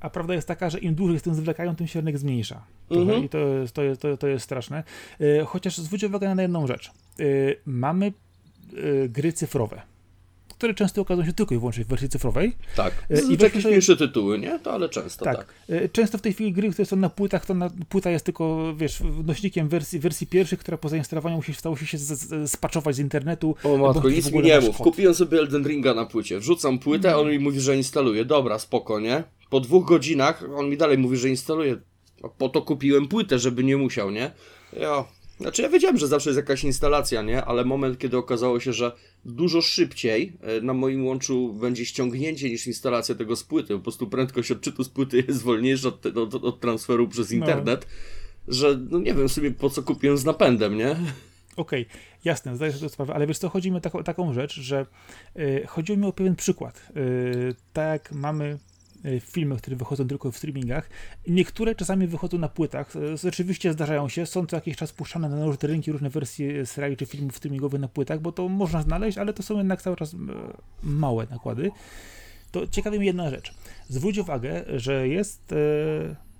A 0.00 0.10
prawda 0.10 0.34
jest 0.34 0.48
taka, 0.48 0.70
że 0.70 0.78
im 0.78 0.94
dłużej 0.94 1.18
z 1.18 1.22
tym 1.22 1.34
zwlekają, 1.34 1.76
tym 1.76 1.86
się 1.86 2.00
rynek 2.00 2.18
zmniejsza. 2.18 2.64
Mhm. 2.90 3.24
I 3.24 3.28
to 3.28 3.38
jest, 3.38 3.74
to, 3.74 3.82
jest, 3.82 4.00
to, 4.00 4.16
to 4.16 4.28
jest 4.28 4.44
straszne. 4.44 4.84
E, 5.20 5.44
chociaż 5.44 5.78
zwróć 5.78 6.04
uwagę 6.04 6.34
na 6.34 6.42
jedną 6.42 6.66
rzecz. 6.66 6.88
E, 6.88 7.24
mamy 7.66 8.12
gry 9.08 9.32
cyfrowe, 9.32 9.82
które 10.62 10.74
często 10.74 11.02
okazują 11.02 11.26
się 11.26 11.32
tylko 11.32 11.54
i 11.54 11.58
wyłącznie 11.58 11.84
w 11.84 11.86
wersji 11.88 12.08
cyfrowej. 12.08 12.52
Tak. 12.76 13.06
E, 13.10 13.20
i 13.20 13.32
jakieś 13.32 13.52
sobie- 13.52 13.68
mniejsze 13.68 13.96
tytuły, 13.96 14.38
nie? 14.38 14.58
To 14.58 14.72
ale 14.72 14.88
często, 14.88 15.24
tak. 15.24 15.36
Tak. 15.36 15.54
E, 15.68 15.88
Często 15.88 16.18
w 16.18 16.20
tej 16.20 16.32
chwili 16.32 16.52
gry, 16.52 16.70
które 16.70 16.86
są 16.86 16.96
na 16.96 17.10
płytach, 17.10 17.46
to 17.46 17.54
na, 17.54 17.70
płyta 17.88 18.10
jest 18.10 18.24
tylko, 18.24 18.74
wiesz, 18.76 19.02
nośnikiem 19.24 19.68
wersji, 19.68 19.98
wersji 19.98 20.26
pierwszej, 20.26 20.58
która 20.58 20.78
po 20.78 20.88
zainstalowaniu 20.88 21.36
musi 21.36 21.52
w 21.52 21.60
całości 21.60 21.86
się 21.86 21.98
z, 21.98 22.02
z, 22.02 22.50
spaczować 22.50 22.96
z 22.96 22.98
internetu. 22.98 23.54
O 23.64 23.76
matko, 23.76 24.10
nic 24.10 24.32
mi 24.32 24.40
nie 24.42 24.60
mów. 24.60 24.76
Kupiłem 24.76 25.14
sobie 25.14 25.38
Elden 25.38 25.64
Ringa 25.68 25.94
na 25.94 26.06
płycie. 26.06 26.38
Wrzucam 26.38 26.78
płytę, 26.78 27.16
on 27.16 27.30
mi 27.30 27.38
mówi, 27.38 27.60
że 27.60 27.76
instaluje. 27.76 28.24
Dobra, 28.24 28.58
spoko, 28.58 29.00
nie? 29.00 29.24
Po 29.50 29.60
dwóch 29.60 29.86
godzinach 29.86 30.44
on 30.56 30.70
mi 30.70 30.76
dalej 30.76 30.98
mówi, 30.98 31.16
że 31.16 31.28
instaluje. 31.28 31.76
A 32.22 32.28
po 32.28 32.48
to 32.48 32.62
kupiłem 32.62 33.08
płytę, 33.08 33.38
żeby 33.38 33.64
nie 33.64 33.76
musiał, 33.76 34.10
nie? 34.10 34.30
Ja... 34.80 35.04
Znaczy 35.40 35.62
ja 35.62 35.68
wiedziałem, 35.68 35.98
że 35.98 36.08
zawsze 36.08 36.30
jest 36.30 36.36
jakaś 36.36 36.64
instalacja, 36.64 37.22
nie? 37.22 37.44
Ale 37.44 37.64
moment, 37.64 37.98
kiedy 37.98 38.16
okazało 38.16 38.60
się, 38.60 38.72
że 38.72 38.92
dużo 39.24 39.62
szybciej 39.62 40.32
e, 40.40 40.60
na 40.60 40.74
moim 40.74 41.06
łączu 41.06 41.52
będzie 41.52 41.86
ściągnięcie 41.86 42.50
niż 42.50 42.66
instalacja 42.66 43.14
tego 43.14 43.36
z 43.36 43.44
płyty. 43.44 43.74
Po 43.74 43.80
prostu 43.80 44.06
prędkość 44.06 44.50
odczytu 44.50 44.84
z 44.84 44.88
płyty 44.88 45.16
jest 45.28 45.42
wolniejsza 45.42 45.88
od, 45.88 46.06
od, 46.06 46.34
od 46.34 46.60
transferu 46.60 47.08
przez 47.08 47.30
No. 47.30 47.36
internet. 47.36 47.86
Że, 48.48 48.78
no 48.90 48.98
nie 48.98 49.14
wiem 49.14 49.28
sobie 49.28 49.50
po 49.50 49.70
co 49.70 49.82
kupiłem 49.82 50.18
z 50.18 50.24
napędem, 50.24 50.76
nie? 50.76 50.96
Okej, 51.56 51.86
jasne, 52.24 52.56
zdaję 52.56 52.72
sobie 52.72 52.88
sprawę, 52.88 53.14
ale 53.14 53.26
wiesz 53.26 53.38
co, 53.38 53.48
chodzi 53.48 53.70
mi 53.70 53.76
o 53.76 53.80
taką, 53.80 54.02
taką 54.04 54.32
rzecz, 54.32 54.60
że 54.60 54.86
y, 55.38 55.64
chodziło 55.68 55.98
mi 55.98 56.06
o 56.06 56.12
pewien 56.12 56.36
przykład. 56.36 56.88
Y, 56.96 57.54
tak 57.72 58.12
mamy 58.12 58.58
filmy, 59.20 59.56
które 59.56 59.76
wychodzą 59.76 60.08
tylko 60.08 60.32
w 60.32 60.36
streamingach, 60.36 60.90
niektóre 61.26 61.74
czasami 61.74 62.06
wychodzą 62.06 62.38
na 62.38 62.48
płytach, 62.48 62.96
y, 62.96 63.16
rzeczywiście 63.16 63.72
zdarzają 63.72 64.08
się, 64.08 64.26
są 64.26 64.46
co 64.46 64.56
jakiś 64.56 64.76
czas 64.76 64.92
puszczane 64.92 65.28
na 65.28 65.44
różne 65.44 65.68
rynki, 65.68 65.92
różne 65.92 66.10
wersje 66.10 66.66
seriali 66.66 66.96
czy 66.96 67.06
filmów 67.06 67.36
streamingowych 67.36 67.80
na 67.80 67.88
płytach, 67.88 68.20
bo 68.20 68.32
to 68.32 68.48
można 68.48 68.82
znaleźć, 68.82 69.18
ale 69.18 69.32
to 69.32 69.42
są 69.42 69.58
jednak 69.58 69.82
cały 69.82 69.96
czas 69.96 70.14
y, 70.14 70.16
małe 70.82 71.26
nakłady. 71.30 71.70
To 72.50 72.66
ciekawi 72.66 72.98
mnie 72.98 73.06
jedna 73.06 73.30
rzecz. 73.30 73.54
Zwróć 73.88 74.18
uwagę, 74.18 74.64
że 74.76 75.08
jest 75.08 75.52
y, 75.52 75.56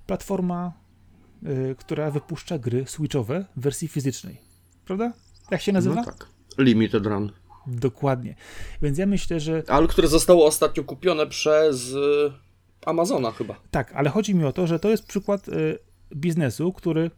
platforma, 0.07 0.73
y, 1.43 1.75
która 1.79 2.11
wypuszcza 2.11 2.59
gry 2.59 2.85
switchowe 2.87 3.45
w 3.55 3.61
wersji 3.61 3.87
fizycznej. 3.87 4.37
Prawda? 4.85 5.13
Jak 5.51 5.61
się 5.61 5.71
nazywa? 5.71 5.95
No 5.95 6.05
tak. 6.05 6.27
Limited 6.57 7.05
Run. 7.05 7.31
Dokładnie. 7.67 8.35
Więc 8.81 8.97
ja 8.97 9.05
myślę, 9.05 9.39
że 9.39 9.63
Ale 9.67 9.87
które 9.87 10.07
zostało 10.07 10.45
ostatnio 10.45 10.83
kupione 10.83 11.27
przez 11.27 11.91
y, 11.91 12.31
Amazona 12.85 13.31
chyba. 13.31 13.55
tak, 13.71 13.93
ale 13.95 14.09
chodzi 14.09 14.35
mi 14.35 14.45
o 14.45 14.53
to, 14.53 14.67
że 14.67 14.79
to 14.79 14.89
jest 14.89 15.05
przykład 15.07 15.47
y, 15.49 15.77
biznesu, 16.15 16.73
który 16.73 17.11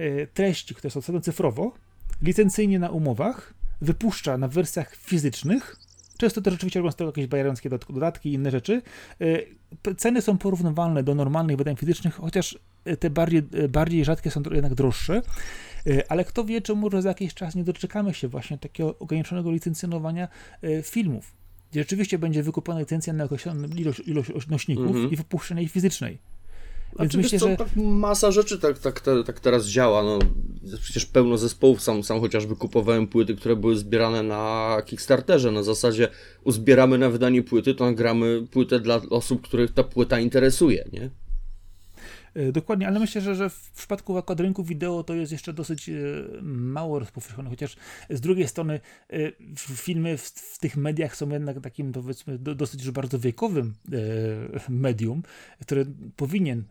y, 0.00 0.28
treści, 0.34 0.74
które 0.74 0.90
są 0.90 1.02
cenne 1.02 1.20
cyfrowo, 1.20 1.72
licencyjnie 2.22 2.78
na 2.78 2.90
umowach, 2.90 3.54
wypuszcza 3.80 4.38
na 4.38 4.48
wersjach 4.48 4.96
fizycznych. 4.96 5.76
Często 6.18 6.40
to 6.42 6.50
rzeczywiście 6.50 6.80
robią 6.80 6.90
z 6.90 6.96
tego 6.96 7.08
jakieś 7.08 7.26
bajerońskie 7.26 7.70
dod- 7.70 7.92
dodatki 7.92 8.28
i 8.30 8.32
inne 8.32 8.50
rzeczy. 8.50 8.82
Y, 9.22 9.46
Ceny 9.96 10.22
są 10.22 10.38
porównywalne 10.38 11.02
do 11.02 11.14
normalnych 11.14 11.56
wydań 11.56 11.76
fizycznych, 11.76 12.14
chociaż 12.14 12.58
te 13.00 13.10
bardziej, 13.10 13.42
bardziej 13.68 14.04
rzadkie 14.04 14.30
są 14.30 14.42
jednak 14.50 14.74
droższe. 14.74 15.22
Ale 16.08 16.24
kto 16.24 16.44
wie, 16.44 16.60
czy 16.60 16.74
może 16.74 17.02
za 17.02 17.08
jakiś 17.08 17.34
czas 17.34 17.54
nie 17.54 17.64
doczekamy 17.64 18.14
się 18.14 18.28
właśnie 18.28 18.58
takiego 18.58 18.98
ograniczonego 18.98 19.50
licencjonowania 19.50 20.28
filmów. 20.82 21.32
Gdzie 21.72 21.80
rzeczywiście 21.80 22.18
będzie 22.18 22.42
wykupiona 22.42 22.80
licencja 22.80 23.12
na 23.12 23.24
określoną 23.24 23.68
ilość, 23.68 24.00
ilość 24.06 24.48
nośników 24.48 24.96
-hmm. 24.96 25.12
i 25.12 25.16
wypuszczonej 25.16 25.68
fizycznej. 25.68 26.18
Więc 26.98 27.14
myślę, 27.14 27.38
co, 27.38 27.48
że... 27.48 27.56
tak 27.56 27.68
masa 27.76 28.30
rzeczy 28.30 28.58
tak, 28.58 28.78
tak, 28.78 29.00
tak, 29.00 29.26
tak 29.26 29.40
teraz 29.40 29.66
działa. 29.66 30.02
No, 30.02 30.18
przecież 30.82 31.06
pełno 31.06 31.38
zespołów, 31.38 31.82
sam, 31.82 32.04
sam 32.04 32.20
chociażby 32.20 32.56
kupowałem 32.56 33.06
płyty, 33.06 33.34
które 33.34 33.56
były 33.56 33.76
zbierane 33.76 34.22
na 34.22 34.76
Kickstarterze. 34.86 35.50
Na 35.50 35.62
zasadzie 35.62 36.08
uzbieramy 36.44 36.98
na 36.98 37.10
wydanie 37.10 37.42
płyty, 37.42 37.74
to 37.74 37.84
nagramy 37.84 38.46
płytę 38.50 38.80
dla 38.80 39.00
osób, 39.10 39.42
których 39.42 39.72
ta 39.72 39.84
płyta 39.84 40.20
interesuje, 40.20 40.84
nie? 40.92 41.10
E, 42.34 42.52
dokładnie, 42.52 42.86
ale 42.88 43.00
myślę, 43.00 43.20
że, 43.20 43.34
że 43.34 43.50
w 43.50 43.70
przypadku 43.70 44.18
akurat 44.18 44.40
rynku 44.40 44.64
wideo 44.64 45.04
to 45.04 45.14
jest 45.14 45.32
jeszcze 45.32 45.52
dosyć 45.52 45.88
e, 45.88 45.92
mało 46.42 46.98
rozpowszechnione, 46.98 47.50
chociaż 47.50 47.76
z 48.10 48.20
drugiej 48.20 48.48
strony 48.48 48.80
e, 49.10 49.16
filmy 49.56 50.18
w, 50.18 50.22
w 50.22 50.58
tych 50.58 50.76
mediach 50.76 51.16
są 51.16 51.28
jednak 51.28 51.60
takim 51.60 51.92
powiedzmy 51.92 52.38
dosyć 52.38 52.80
już 52.80 52.90
bardzo 52.90 53.18
wiekowym 53.18 53.74
medium, 54.68 55.22
które 55.60 55.84
powinien 56.16 56.64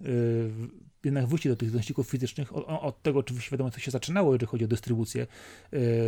jednak 1.03 1.27
wrócić 1.27 1.51
do 1.51 1.55
tych 1.55 1.73
nośników 1.73 2.09
fizycznych. 2.09 2.55
Od, 2.55 2.65
od, 2.67 3.01
tego 3.01 3.19
oczywiście 3.19 3.51
wiadomo, 3.51 3.71
co 3.71 3.79
się 3.79 3.91
zaczynało, 3.91 4.33
jeżeli 4.33 4.49
chodzi 4.49 4.65
o 4.65 4.67
dystrybucję 4.67 5.27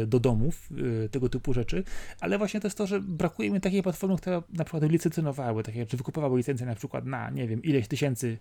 do 0.08 0.20
domów, 0.20 0.70
tego 1.12 1.30
typu 1.30 1.54
rzeczy, 1.54 1.84
ale 2.20 2.38
właśnie 2.38 2.60
to 2.60 2.68
jest 2.68 2.78
to, 2.78 2.88
że 2.88 3.02
brakuje 3.02 3.52
mi 3.52 3.62
takiej 3.62 3.84
platformy, 3.84 4.18
która 4.18 4.44
na 4.54 4.64
przykład 4.64 4.92
licencjonowały, 4.92 5.64
takie, 5.64 5.86
czy 5.86 5.98
wykupywały 5.98 6.38
licencję 6.38 6.66
na 6.66 6.76
przykład 6.76 7.06
na, 7.06 7.30
nie 7.30 7.48
wiem, 7.48 7.64
ileś 7.64 7.88
tysięcy 7.88 8.38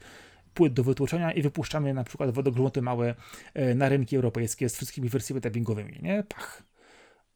płyt 0.55 0.73
do 0.73 0.85
wytłoczenia 0.85 1.33
i 1.33 1.43
wypuszczamy 1.43 1.95
na 1.95 2.05
przykład 2.05 2.31
wodogrzmoty 2.31 2.83
małe 2.83 3.15
e, 3.55 3.75
na 3.75 3.89
rynki 3.89 4.17
europejskie 4.17 4.69
z 4.69 4.77
wszystkimi 4.77 5.09
wersjami 5.09 5.41
dubbingowymi, 5.41 5.99
nie? 6.03 6.25
Pach. 6.29 6.63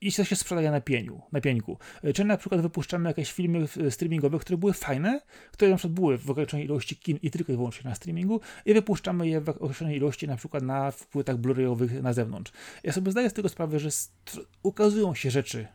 I 0.01 0.13
to 0.13 0.25
się 0.25 0.37
sprzedaje 0.37 0.71
na 0.71 0.81
pieniu, 0.81 1.23
na 1.33 1.41
pieńku. 1.41 1.79
E, 2.03 2.13
czy 2.13 2.25
na 2.25 2.37
przykład 2.37 2.61
wypuszczamy 2.61 3.09
jakieś 3.09 3.33
filmy 3.33 3.67
e, 3.87 3.91
streamingowe, 3.91 4.39
które 4.39 4.57
były 4.57 4.73
fajne, 4.73 5.21
które 5.53 5.71
na 5.71 5.77
przykład 5.77 5.95
były 5.95 6.19
w 6.19 6.31
ograniczonej 6.31 6.67
ilości 6.67 6.97
kin 6.97 7.19
i 7.23 7.31
tylko 7.31 7.53
i 7.53 7.57
wyłącznie 7.57 7.91
na 7.91 7.95
streamingu 7.95 8.41
i 8.67 8.75
wypuszczamy 8.75 9.29
je 9.29 9.41
w 9.41 9.49
określonej 9.49 9.97
ilości 9.97 10.29
na 10.29 10.37
przykład 10.37 10.63
na 10.63 10.93
płytach 11.11 11.37
blu-rayowych 11.37 12.03
na 12.03 12.13
zewnątrz. 12.13 12.53
Ja 12.85 12.93
sobie 12.93 13.11
zdaję 13.11 13.31
z 13.31 13.33
tego 13.33 13.49
sprawę, 13.49 13.79
że 13.79 13.89
ukazują 14.63 15.15
się 15.15 15.31
rzeczy 15.31 15.67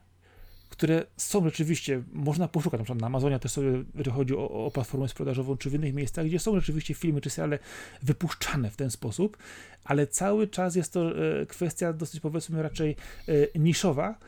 które 0.81 1.05
są 1.17 1.43
rzeczywiście, 1.43 2.03
można 2.13 2.47
poszukać, 2.47 2.79
na 2.79 2.83
przykład 2.83 3.01
na 3.01 3.07
Amazonie 3.07 3.39
też 3.39 3.51
sobie, 3.51 3.83
chodzi 4.11 4.35
o, 4.35 4.49
o 4.65 4.71
platformę 4.71 5.07
sprzedażową, 5.07 5.57
czy 5.57 5.69
w 5.69 5.73
innych 5.73 5.93
miejscach, 5.93 6.25
gdzie 6.25 6.39
są 6.39 6.55
rzeczywiście 6.55 6.93
filmy 6.93 7.21
czy 7.21 7.29
seriale 7.29 7.59
wypuszczane 8.03 8.69
w 8.69 8.75
ten 8.75 8.91
sposób, 8.91 9.37
ale 9.83 10.07
cały 10.07 10.47
czas 10.47 10.75
jest 10.75 10.93
to 10.93 11.11
e, 11.41 11.45
kwestia 11.45 11.93
dosyć 11.93 12.19
powiedzmy 12.19 12.63
raczej 12.63 12.95
e, 13.27 13.59
niszowa. 13.59 14.19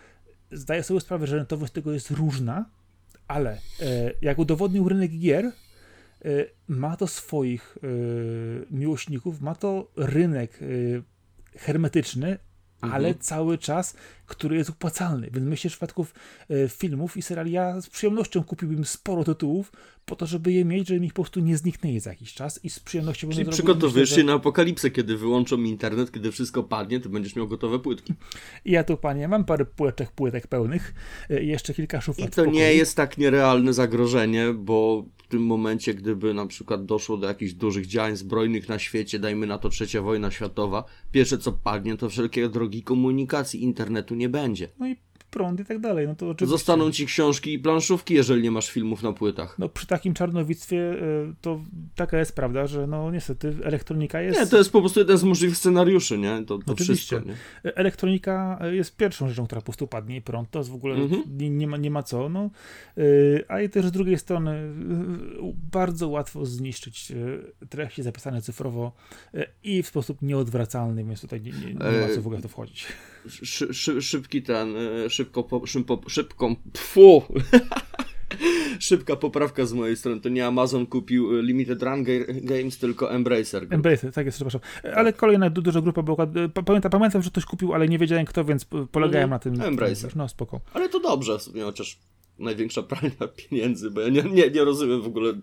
Zdaję 0.52 0.84
sobie 0.84 1.00
sprawę, 1.00 1.28
że 1.28 1.36
rentowność 1.36 1.74
tego 1.74 1.94
jest 1.94 2.12
różna, 2.12 2.66
ale 3.28 3.52
e, 3.52 3.58
jak 4.22 4.40
udowodnił 4.40 4.90
rynek 4.90 5.12
gier, 5.12 5.52
ma 6.68 6.98
to 6.98 7.08
swoich 7.08 7.78
miłośników, 8.72 9.42
ma 9.42 9.56
to 9.56 9.92
rynek 9.96 10.60
hermetyczny, 11.58 12.38
ale 12.92 13.08
mhm. 13.08 13.16
cały 13.20 13.58
czas, 13.58 13.96
który 14.26 14.58
jest 14.58 14.70
opłacalny. 14.70 15.30
Więc 15.34 15.48
myślę, 15.48 15.70
że 15.70 15.76
w 15.76 15.78
przypadku 15.78 16.06
e, 16.50 16.70
filmów 16.70 17.18
i 17.18 17.22
seriali 17.22 17.52
ja 17.52 17.82
z 17.82 17.90
przyjemnością 17.90 18.44
kupiłbym 18.44 18.86
sporo 18.86 19.24
tytułów 19.24 19.72
po 20.06 20.16
to, 20.16 20.26
żeby 20.26 20.52
je 20.52 20.66
mieć, 20.66 20.88
żeby 20.88 21.06
ich 21.06 21.14
po 21.14 21.24
prostu 21.24 21.40
nie 21.40 21.58
zniknęli 21.58 22.00
za 22.00 22.10
jakiś 22.10 22.34
czas 22.34 22.60
i 22.64 22.70
z 22.70 22.80
przyjemnością 22.80 23.30
Czyli 23.30 23.46
przygotowujesz 23.46 24.10
się 24.10 24.16
że... 24.16 24.24
na 24.24 24.34
apokalipsę, 24.34 24.92
kiedy 24.92 25.18
wyłączą 25.18 25.58
internet, 25.58 26.12
kiedy 26.12 26.32
wszystko 26.32 26.64
padnie, 26.64 27.00
to 27.00 27.10
będziesz 27.10 27.36
miał 27.36 27.48
gotowe 27.48 27.80
płytki. 27.80 28.14
Ja 28.66 28.84
tu, 28.84 28.98
panie, 28.98 29.28
mam 29.28 29.46
parę 29.46 29.66
płytek, 29.66 30.12
płytek 30.12 30.48
pełnych 30.48 30.94
e, 31.30 31.44
i 31.44 31.48
jeszcze 31.48 31.74
kilka 31.74 32.02
szuflad. 32.02 32.30
I 32.30 32.32
to 32.32 32.46
nie 32.46 32.74
jest 32.74 32.98
tak 32.98 33.18
nierealne 33.18 33.74
zagrożenie, 33.74 34.54
bo 34.54 35.06
tym 35.34 35.46
momencie, 35.46 35.94
gdyby 35.94 36.34
na 36.34 36.46
przykład 36.46 36.86
doszło 36.86 37.18
do 37.18 37.28
jakichś 37.28 37.54
dużych 37.54 37.88
działań 37.88 38.16
zbrojnych 38.16 38.70
na 38.70 38.80
świecie, 38.80 39.20
dajmy 39.20 39.48
na 39.48 39.58
to 39.58 39.70
trzecia 39.70 40.02
wojna 40.02 40.32
światowa, 40.32 40.84
pierwsze 41.12 41.38
co 41.38 41.52
padnie, 41.52 41.98
to 41.98 42.10
wszelkie 42.10 42.50
drogi 42.50 42.84
komunikacji, 42.84 43.64
internetu 43.64 44.16
nie 44.16 44.30
będzie. 44.30 44.70
No 44.80 44.88
i 44.88 44.96
prąd 45.34 45.60
i 45.60 45.66
tak 45.66 45.80
dalej. 45.80 46.08
No 46.08 46.16
to 46.16 46.30
oczywiście... 46.30 46.58
Zostaną 46.58 46.92
ci 46.92 47.06
książki 47.06 47.54
i 47.54 47.60
planszówki, 47.60 48.14
jeżeli 48.14 48.44
nie 48.44 48.52
masz 48.52 48.72
filmów 48.72 49.04
na 49.04 49.14
płytach. 49.14 49.60
No 49.60 49.70
przy 49.70 49.88
takim 49.88 50.14
czarnowictwie 50.14 50.78
y, 50.78 51.34
to 51.42 51.62
taka 51.96 52.20
jest 52.20 52.36
prawda, 52.36 52.68
że 52.68 52.88
no 52.88 53.12
niestety 53.12 53.56
elektronika 53.64 54.22
jest... 54.22 54.40
Nie, 54.40 54.48
to 54.48 54.58
jest 54.58 54.72
po 54.72 54.80
prostu 54.80 55.00
jeden 55.00 55.18
z 55.18 55.24
możliwych 55.24 55.58
scenariuszy, 55.58 56.18
nie? 56.18 56.44
To, 56.48 56.58
to 56.58 56.72
Oczywiście. 56.72 57.22
Wszystko, 57.22 57.32
nie? 57.66 57.76
Elektronika 57.76 58.60
jest 58.72 58.98
pierwszą 58.98 59.30
rzeczą, 59.30 59.46
która 59.46 59.62
po 59.62 59.66
prostu 59.66 59.88
padnie 59.88 60.16
i 60.16 60.22
prąd, 60.22 60.52
to 60.52 60.60
jest 60.60 60.72
w 60.72 60.76
ogóle 60.76 60.96
mhm. 60.96 61.24
nie, 61.38 61.50
nie, 61.50 61.68
ma, 61.68 61.78
nie 61.78 61.92
ma 61.92 62.04
co, 62.04 62.30
no. 62.30 62.50
A 63.48 63.62
i 63.62 63.70
też 63.70 63.86
z 63.86 63.92
drugiej 63.92 64.18
strony 64.18 64.74
bardzo 65.72 66.10
łatwo 66.10 66.46
zniszczyć 66.46 67.12
treści 67.70 68.04
zapisane 68.04 68.42
cyfrowo 68.42 68.92
i 69.64 69.84
w 69.84 69.88
sposób 69.88 70.22
nieodwracalny, 70.22 71.04
więc 71.04 71.22
tutaj 71.22 71.42
nie, 71.42 71.52
nie, 71.52 71.74
nie 71.74 72.08
ma 72.08 72.16
co 72.16 72.22
w 72.22 72.28
ogóle 72.28 72.40
w 72.40 72.42
to 72.42 72.48
wchodzić. 72.48 72.88
Szy, 73.28 73.74
szy, 73.74 74.02
szybki 74.02 74.42
ten, 74.42 74.76
szybko, 75.24 75.44
po, 75.44 75.68
szybko, 75.68 76.00
szybką, 76.08 76.56
pfu, 76.74 77.24
szybka 78.80 79.16
poprawka 79.16 79.66
z 79.66 79.74
mojej 79.74 79.98
strony, 79.98 80.22
to 80.22 80.30
nie 80.30 80.48
Amazon 80.48 80.86
kupił 80.86 81.40
y, 81.40 81.42
Limited 81.42 81.84
Run 81.84 82.06
Games, 82.42 82.78
tylko 82.78 83.12
Embracer. 83.12 83.62
Group. 83.62 83.74
Embracer, 83.74 84.14
tak 84.14 84.26
jest, 84.26 84.38
przepraszam. 84.38 84.62
Ale 84.96 85.14
kolejna 85.14 85.50
duża 85.50 85.82
grupa 85.82 86.02
była, 86.02 86.28
pamiętam, 86.66 86.92
pamiętam, 86.92 87.22
że 87.22 87.30
ktoś 87.30 87.46
kupił, 87.46 87.74
ale 87.74 87.88
nie 87.88 87.98
wiedziałem 88.00 88.26
kto, 88.26 88.46
więc 88.46 88.66
polegałem 88.92 89.24
mm, 89.24 89.30
na 89.30 89.40
tym. 89.40 89.62
Embracer. 89.62 90.16
No, 90.16 90.28
spoko. 90.28 90.60
Ale 90.74 90.90
to 90.90 91.00
dobrze, 91.00 91.38
chociaż 91.64 92.00
największa 92.44 92.84
pralnia 92.84 93.28
pieniędzy, 93.36 93.92
bo 93.92 94.02
ja 94.02 94.10
nie, 94.10 94.24
nie, 94.24 94.50
nie 94.50 94.64
rozumiem 94.64 95.02
w 95.02 95.08
ogóle 95.08 95.34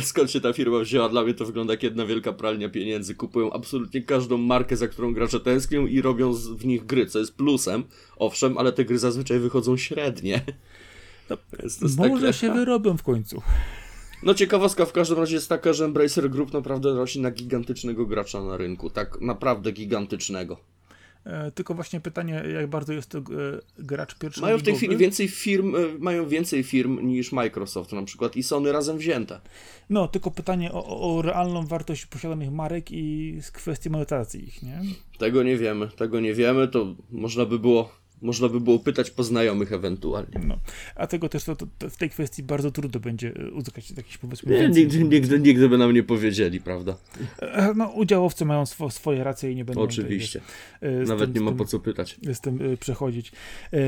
skąd 0.00 0.30
się 0.30 0.40
ta 0.40 0.52
firma 0.52 0.78
wzięła. 0.78 1.08
Dla 1.08 1.22
mnie 1.22 1.34
to 1.34 1.44
wygląda 1.44 1.72
jak 1.72 1.82
jedna 1.82 2.06
wielka 2.06 2.32
pralnia 2.32 2.68
pieniędzy. 2.68 3.14
Kupują 3.14 3.52
absolutnie 3.52 4.02
każdą 4.02 4.38
markę, 4.38 4.76
za 4.76 4.88
którą 4.88 5.14
gracze 5.14 5.40
tęsknią 5.40 5.86
i 5.86 6.02
robią 6.02 6.32
w 6.32 6.66
nich 6.66 6.86
gry, 6.86 7.06
co 7.06 7.18
jest 7.18 7.36
plusem, 7.36 7.84
owszem, 8.16 8.58
ale 8.58 8.72
te 8.72 8.84
gry 8.84 8.98
zazwyczaj 8.98 9.38
wychodzą 9.38 9.76
średnie. 9.76 10.44
No, 11.30 11.36
może 12.08 12.26
tak, 12.26 12.36
się 12.36 12.52
wyrobią 12.52 12.96
w 12.96 13.02
końcu. 13.02 13.42
No 14.22 14.34
ciekawostka 14.34 14.84
w 14.84 14.92
każdym 14.92 15.18
razie 15.18 15.34
jest 15.34 15.48
taka, 15.48 15.72
że 15.72 15.84
Embracer 15.84 16.30
Group 16.30 16.52
naprawdę 16.52 16.94
rośnie 16.94 17.22
na 17.22 17.30
gigantycznego 17.30 18.06
gracza 18.06 18.42
na 18.42 18.56
rynku. 18.56 18.90
Tak 18.90 19.20
naprawdę 19.20 19.72
gigantycznego. 19.72 20.60
E, 21.26 21.50
tylko 21.50 21.74
właśnie 21.74 22.00
pytanie, 22.00 22.42
jak 22.54 22.66
bardzo 22.66 22.92
jest 22.92 23.10
to 23.10 23.18
e, 23.18 23.22
gracz 23.78 24.18
pierwszy. 24.18 24.40
Mają 24.40 24.58
w 24.58 24.62
tej 24.62 24.74
chwili 24.74 24.96
więcej 24.96 25.28
firm, 25.28 25.76
e, 25.76 25.78
mają 25.98 26.28
więcej 26.28 26.62
firm 26.62 27.06
niż 27.06 27.32
Microsoft 27.32 27.92
na 27.92 28.02
przykład 28.02 28.36
i 28.36 28.42
Sony 28.42 28.72
razem 28.72 28.98
wzięte. 28.98 29.40
No, 29.90 30.08
tylko 30.08 30.30
pytanie 30.30 30.72
o, 30.72 31.16
o 31.16 31.22
realną 31.22 31.66
wartość 31.66 32.06
posiadanych 32.06 32.52
marek 32.52 32.92
i 32.92 33.38
kwestię 33.52 33.90
monetyzacji 33.90 34.44
ich, 34.44 34.62
nie? 34.62 34.80
Tego 35.18 35.42
nie 35.42 35.56
wiemy, 35.56 35.88
tego 35.88 36.20
nie 36.20 36.34
wiemy, 36.34 36.68
to 36.68 36.94
można 37.10 37.46
by 37.46 37.58
było 37.58 37.90
można 38.22 38.48
by 38.48 38.60
było 38.60 38.78
pytać 38.78 39.10
poznajomych 39.10 39.72
ewentualnie. 39.72 40.40
No. 40.46 40.58
A 40.94 41.06
tego 41.06 41.28
też 41.28 41.44
to, 41.44 41.56
to, 41.56 41.66
to 41.78 41.90
w 41.90 41.96
tej 41.96 42.10
kwestii 42.10 42.42
bardzo 42.42 42.70
trudno 42.70 43.00
będzie 43.00 43.32
e, 43.36 43.50
uzyskać 43.50 43.90
jakiś 43.90 44.18
powiedzmy... 44.18 44.60
Nie, 44.60 44.68
nigdy, 44.68 45.04
nigdy, 45.04 45.40
nigdy 45.40 45.68
by 45.68 45.78
nam 45.78 45.92
nie 45.92 46.02
powiedzieli, 46.02 46.60
prawda? 46.60 46.96
E, 47.38 47.74
no, 47.76 47.88
udziałowcy 47.88 48.44
mają 48.44 48.66
swo, 48.66 48.90
swoje 48.90 49.24
racje 49.24 49.52
i 49.52 49.56
nie 49.56 49.64
będą... 49.64 49.80
Oczywiście. 49.80 50.40
Tutaj, 50.80 50.94
e, 50.94 51.06
Nawet 51.06 51.32
tym, 51.32 51.44
nie 51.44 51.50
ma 51.50 51.56
po 51.56 51.64
co 51.64 51.80
pytać. 51.80 52.18
Z 52.32 52.40
tym 52.40 52.76
przechodzić. 52.80 53.32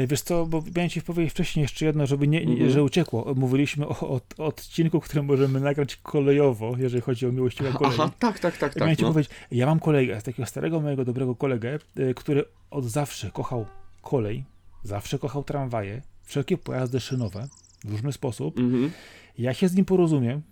Wiesz 0.09 0.20
co, 0.20 0.46
bo 0.46 0.64
miałem 0.76 0.90
ci 0.90 1.02
powiedzieć 1.02 1.32
wcześniej 1.32 1.62
jeszcze 1.62 1.86
jedno, 1.86 2.06
żeby 2.06 2.28
nie, 2.28 2.42
mhm. 2.42 2.70
że 2.70 2.82
uciekło. 2.82 3.34
Mówiliśmy 3.36 3.88
o, 3.88 4.00
o, 4.00 4.20
o 4.38 4.44
odcinku, 4.44 5.00
który 5.00 5.22
możemy 5.22 5.60
nagrać 5.60 5.96
kolejowo, 5.96 6.74
jeżeli 6.78 7.02
chodzi 7.02 7.26
o 7.26 7.32
miłościwe 7.32 7.72
kolei. 7.72 7.94
Aha, 7.94 8.10
tak, 8.18 8.38
tak, 8.38 8.56
tak. 8.56 8.76
Miałem 8.76 8.92
tak, 8.92 8.98
ci 8.98 9.05
no. 9.05 9.12
powiedzieć, 9.12 9.32
ja 9.50 9.66
mam 9.66 9.80
kolegę, 9.80 10.22
takiego 10.22 10.46
starego 10.46 10.80
mojego 10.80 11.05
dobrego 11.05 11.34
kolegę, 11.34 11.78
który 12.16 12.44
od 12.70 12.84
zawsze 12.84 13.30
kochał 13.30 13.66
kolej, 14.02 14.44
zawsze 14.82 15.18
kochał 15.18 15.44
tramwaje, 15.44 16.02
wszelkie 16.22 16.58
pojazdy 16.58 17.00
szynowe 17.00 17.48
w 17.84 17.90
różny 17.90 18.12
sposób. 18.12 18.58
Mhm. 18.58 18.90
Ja 19.38 19.54
się 19.54 19.68
z 19.68 19.74
nim 19.74 19.84
porozumiem, 19.84 20.42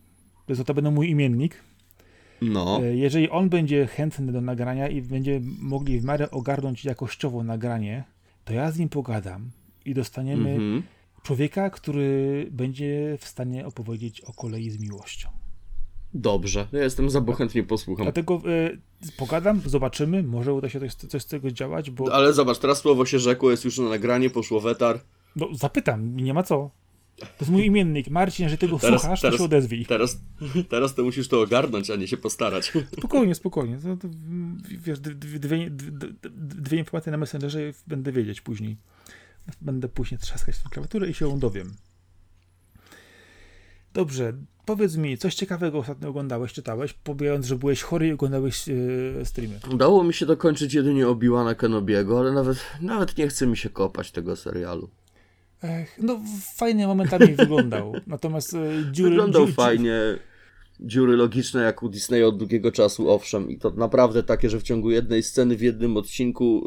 to 0.46 0.52
jest 0.52 0.64
to 0.64 0.74
będę 0.74 0.90
mój 0.90 1.10
imiennik. 1.10 1.64
No. 2.42 2.80
E, 2.82 2.96
jeżeli 2.96 3.30
on 3.30 3.48
będzie 3.48 3.86
chętny 3.86 4.32
do 4.32 4.40
nagrania 4.40 4.88
i 4.88 5.02
będzie 5.02 5.40
mogli 5.58 6.00
w 6.00 6.04
miarę 6.04 6.30
ogarnąć 6.30 6.84
jakościowo 6.84 7.42
nagranie, 7.42 8.04
to 8.44 8.52
ja 8.52 8.70
z 8.70 8.78
nim 8.78 8.88
pogadam 8.88 9.50
i 9.84 9.94
dostaniemy 9.94 10.50
mhm. 10.50 10.82
człowieka, 11.22 11.70
który 11.70 12.46
będzie 12.50 13.18
w 13.20 13.24
stanie 13.24 13.66
opowiedzieć 13.66 14.20
o 14.20 14.32
kolei 14.32 14.70
z 14.70 14.78
miłością. 14.78 15.28
Dobrze, 16.16 16.68
ja 16.72 16.82
jestem 16.82 17.10
za, 17.10 17.20
bo 17.20 17.32
chętnie 17.32 17.62
posłucham. 17.62 18.04
Dlatego 18.04 18.42
y, 18.46 18.78
pogadam, 19.16 19.60
zobaczymy, 19.66 20.22
może 20.22 20.52
uda 20.52 20.68
się 20.68 20.80
coś, 20.80 20.94
coś 20.94 21.22
z 21.22 21.26
tego 21.26 21.50
działać, 21.50 21.90
bo... 21.90 22.14
Ale 22.14 22.32
zobacz, 22.32 22.58
teraz 22.58 22.78
słowo 22.78 23.06
się 23.06 23.18
rzekło, 23.18 23.50
jest 23.50 23.64
już 23.64 23.78
na 23.78 23.88
nagranie, 23.88 24.30
poszło 24.30 24.60
wetar. 24.60 25.00
No 25.36 25.48
zapytam, 25.52 26.16
nie 26.16 26.34
ma 26.34 26.42
co. 26.42 26.70
To 27.16 27.26
jest 27.40 27.50
mój 27.50 27.66
imiennik. 27.66 28.08
Marcin, 28.08 28.44
jeżeli 28.44 28.58
tego 28.58 28.78
teraz, 28.78 29.00
słuchasz, 29.00 29.20
teraz, 29.20 29.34
to 29.34 29.38
się 29.38 29.44
odezwij. 29.44 29.86
Teraz, 29.86 30.20
teraz 30.68 30.94
to 30.94 31.02
musisz 31.04 31.28
to 31.28 31.40
ogarnąć, 31.40 31.90
a 31.90 31.96
nie 31.96 32.08
się 32.08 32.16
postarać. 32.16 32.72
Spokojnie, 32.98 33.34
spokojnie. 33.34 33.78
To, 33.78 33.96
to, 33.96 34.08
wiesz, 34.78 35.00
dwie, 35.00 35.38
dwie, 35.38 35.70
dwie, 36.34 36.78
informacje 36.78 37.12
na 37.12 37.18
Messengerze 37.18 37.58
będę 37.86 38.12
wiedzieć 38.12 38.40
później. 38.40 38.76
Będę 39.60 39.88
później 39.88 40.20
trzaskać 40.20 40.56
w 40.56 40.68
klawiaturę 40.68 41.10
i 41.10 41.14
się 41.14 41.38
dowiem. 41.38 41.74
Dobrze, 43.96 44.32
powiedz 44.64 44.96
mi, 44.96 45.18
coś 45.18 45.34
ciekawego 45.34 45.78
ostatnio 45.78 46.08
oglądałeś, 46.08 46.52
czytałeś, 46.52 46.92
pobijając, 46.92 47.46
że 47.46 47.56
byłeś 47.56 47.82
chory 47.82 48.08
i 48.08 48.12
oglądałeś 48.12 48.68
yy, 48.68 49.24
streamy. 49.24 49.60
Udało 49.72 50.04
mi 50.04 50.14
się 50.14 50.26
dokończyć 50.26 50.74
jedynie 50.74 51.08
Obi-Wana 51.08 51.54
Kenobiego, 51.54 52.18
ale 52.18 52.32
nawet, 52.32 52.58
nawet 52.80 53.18
nie 53.18 53.28
chce 53.28 53.46
mi 53.46 53.56
się 53.56 53.70
kopać 53.70 54.10
tego 54.10 54.36
serialu. 54.36 54.90
Ech, 55.62 55.98
no, 56.02 56.20
fajnie 56.56 56.86
momentami 56.86 57.26
wyglądał, 57.36 57.92
natomiast 58.06 58.52
yy, 58.52 58.84
dziury... 58.92 59.10
Wyglądał 59.10 59.42
dziury, 59.42 59.52
fajnie, 59.52 60.00
dziury 60.80 61.16
logiczne 61.16 61.62
jak 61.62 61.82
u 61.82 61.88
Disneya 61.88 62.24
od 62.24 62.38
długiego 62.38 62.72
czasu, 62.72 63.10
owszem, 63.10 63.50
i 63.50 63.58
to 63.58 63.70
naprawdę 63.70 64.22
takie, 64.22 64.50
że 64.50 64.60
w 64.60 64.62
ciągu 64.62 64.90
jednej 64.90 65.22
sceny 65.22 65.56
w 65.56 65.62
jednym 65.62 65.96
odcinku 65.96 66.64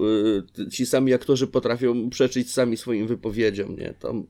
yy, 0.58 0.70
ci 0.70 0.86
sami 0.86 1.14
aktorzy 1.14 1.48
potrafią 1.48 2.10
przeczyć 2.10 2.54
sami 2.54 2.78
swoim 2.78 3.08
wypowiedziom, 3.08 3.76
nie? 3.76 3.94
Tam 3.94 4.26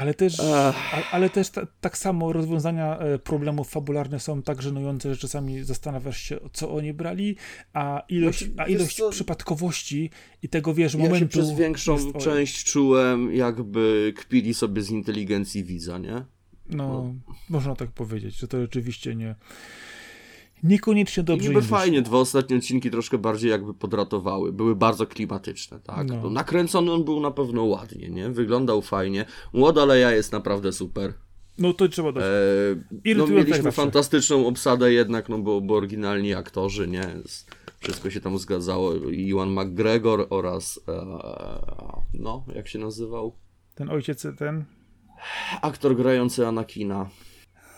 Ale 0.00 0.14
też, 0.14 0.40
a, 0.40 0.74
ale 1.10 1.30
też 1.30 1.50
ta, 1.50 1.66
tak 1.80 1.98
samo 1.98 2.32
rozwiązania 2.32 2.98
e, 2.98 3.18
problemów 3.18 3.68
fabularnych 3.68 4.22
są 4.22 4.42
tak 4.42 4.62
żenujące, 4.62 5.14
że 5.14 5.20
czasami 5.20 5.64
zastanawiasz 5.64 6.20
się, 6.20 6.40
co 6.52 6.72
oni 6.74 6.92
brali, 6.92 7.36
a 7.72 8.02
ilość, 8.08 8.38
Znaczy, 8.38 8.54
a 8.56 8.66
ilość 8.66 9.00
przypadkowości 9.10 10.10
i 10.42 10.48
tego, 10.48 10.74
wiesz, 10.74 10.94
Ja 10.94 10.98
momentu... 11.00 11.18
się 11.18 11.28
przez 11.28 11.52
większą 11.52 11.92
jest- 11.92 12.18
część 12.18 12.64
czułem, 12.64 13.34
jakby 13.34 14.12
kpili 14.16 14.54
sobie 14.54 14.82
z 14.82 14.90
inteligencji 14.90 15.64
widza, 15.64 15.98
nie? 15.98 16.24
No, 16.68 17.14
można 17.48 17.76
tak 17.76 17.90
powiedzieć, 17.90 18.38
że 18.38 18.48
to 18.48 18.60
rzeczywiście 18.60 19.14
nie... 19.14 19.34
Niekoniecznie 20.62 21.20
I 21.22 21.26
dobrze 21.26 21.42
niby 21.42 21.54
im 21.54 21.60
wyszło. 21.60 21.78
fajnie, 21.78 22.02
dwa 22.02 22.18
ostatnie 22.18 22.56
odcinki 22.56 22.90
troszkę 22.90 23.18
bardziej 23.18 23.50
jakby 23.50 23.74
podratowały. 23.74 24.52
Były 24.52 24.76
bardzo 24.76 25.06
klimatyczne, 25.06 25.80
tak. 25.80 26.06
No. 26.06 26.30
Nakręcony 26.30 26.92
on 26.92 27.04
był 27.04 27.20
na 27.20 27.30
pewno 27.30 27.64
ładnie, 27.64 28.08
nie? 28.08 28.30
Wyglądał 28.30 28.82
fajnie. 28.82 29.24
Młoda 29.52 29.84
Leia 29.84 30.12
jest 30.12 30.32
naprawdę 30.32 30.72
super. 30.72 31.12
No 31.58 31.72
to 31.72 31.88
trzeba 31.88 32.12
dać. 32.12 32.24
E, 32.24 33.14
no, 33.14 33.26
mieliśmy 33.26 33.62
zawsze. 33.62 33.72
fantastyczną 33.72 34.46
obsadę 34.46 34.92
jednak, 34.92 35.28
no 35.28 35.38
bo, 35.38 35.60
bo 35.60 35.74
oryginalni 35.74 36.34
aktorzy, 36.34 36.88
nie? 36.88 37.08
Wszystko 37.78 38.10
się 38.10 38.20
tam 38.20 38.38
zgadzało. 38.38 38.94
I 38.94 39.26
Iwan 39.26 39.50
McGregor 39.50 40.26
oraz 40.30 40.80
e, 40.88 41.06
no, 42.14 42.44
jak 42.54 42.68
się 42.68 42.78
nazywał? 42.78 43.36
Ten 43.74 43.90
ojciec, 43.90 44.26
ten... 44.38 44.64
Aktor 45.62 45.96
grający 45.96 46.46
Anakina. 46.46 47.08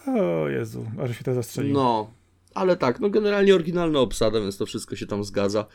O 0.07 0.49
Jezu, 0.49 0.87
aż 1.01 1.19
się 1.19 1.25
to 1.25 1.35
zastrzelił. 1.35 1.75
No, 1.75 2.11
ale 2.55 2.77
tak, 2.77 3.01
no 3.01 3.11
generalnie 3.11 3.55
oryginalna 3.55 4.01
obsada, 4.01 4.41
więc 4.41 4.57
to 4.57 4.67
wszystko 4.67 4.97
się 4.97 5.07
tam 5.07 5.25
zgadza. 5.25 5.67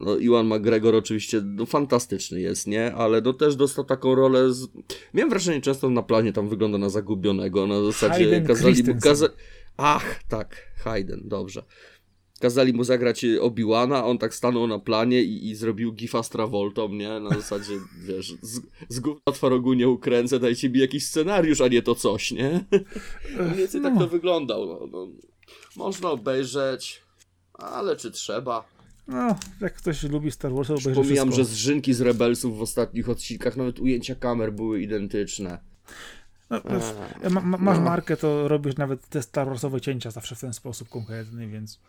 No, 0.00 0.16
Iwan 0.16 0.46
McGregor 0.46 0.94
oczywiście 0.94 1.42
no, 1.44 1.66
fantastyczny 1.66 2.40
jest, 2.40 2.66
nie? 2.66 2.94
Ale 2.94 3.20
no 3.20 3.32
też 3.32 3.56
dostał 3.56 3.84
taką 3.84 4.14
rolę 4.14 4.52
z... 4.52 4.68
Miałem 5.14 5.30
wrażenie, 5.30 5.60
często 5.60 5.90
na 5.90 6.02
planie 6.02 6.32
tam 6.32 6.48
wygląda 6.48 6.78
na 6.78 6.88
zagubionego, 6.88 7.66
na 7.66 7.84
zasadzie 7.84 8.14
Hayden 8.14 8.46
kazali 8.46 8.82
mu... 8.84 8.94
Kaza... 9.02 9.28
Ach, 9.76 10.22
tak, 10.28 10.56
Hayden, 10.76 11.20
dobrze. 11.24 11.62
Kazali 12.40 12.72
mu 12.72 12.84
zagrać 12.84 13.24
Obi-Wana, 13.40 14.04
on 14.04 14.18
tak 14.18 14.34
stanął 14.34 14.66
na 14.66 14.78
planie 14.78 15.22
i, 15.22 15.48
i 15.50 15.54
zrobił 15.54 15.92
gifa 15.92 16.22
z 16.22 16.30
Travoltą, 16.30 16.88
nie? 16.88 17.20
Na 17.20 17.30
zasadzie, 17.30 17.74
wiesz, 18.08 18.34
z, 18.42 18.60
z 18.88 19.00
gówna 19.00 19.32
twarogu 19.32 19.72
nie 19.72 19.88
ukręcę, 19.88 20.38
dajcie 20.38 20.70
mi 20.70 20.78
jakiś 20.78 21.06
scenariusz, 21.06 21.60
a 21.60 21.68
nie 21.68 21.82
to 21.82 21.94
coś, 21.94 22.32
nie? 22.32 22.64
Mniej 23.40 23.56
więcej 23.58 23.82
tak 23.82 23.94
no. 23.94 24.00
to 24.00 24.08
wyglądał, 24.08 24.66
no, 24.66 24.86
no. 24.92 25.08
Można 25.76 26.10
obejrzeć, 26.10 27.02
ale 27.54 27.96
czy 27.96 28.10
trzeba? 28.10 28.64
No, 29.08 29.36
jak 29.60 29.74
ktoś 29.74 30.02
lubi 30.02 30.30
Star 30.30 30.52
Wars, 30.52 30.68
to 30.68 30.74
obejrzy 30.74 30.94
Pomijam, 30.94 31.28
wszystko. 31.28 31.44
że 31.48 31.54
zrzynki 31.54 31.94
z 31.94 32.00
Rebelsów 32.00 32.58
w 32.58 32.62
ostatnich 32.62 33.08
odcinkach, 33.08 33.56
nawet 33.56 33.80
ujęcia 33.80 34.14
kamer 34.14 34.52
były 34.52 34.80
identyczne. 34.82 35.58
No, 36.50 36.60
no, 36.64 36.80
Eee, 37.24 37.30
ma, 37.32 37.40
ma, 37.40 37.58
masz 37.58 37.78
no. 37.78 37.84
markę, 37.84 38.16
to 38.16 38.48
robisz 38.48 38.76
nawet 38.76 39.08
te 39.08 39.22
Star 39.22 39.46
Warsowe 39.48 39.80
cięcia 39.80 40.10
zawsze 40.10 40.34
w 40.36 40.40
ten 40.40 40.52
sposób 40.52 40.88
konkretny, 40.88 41.48
więc 41.48 41.80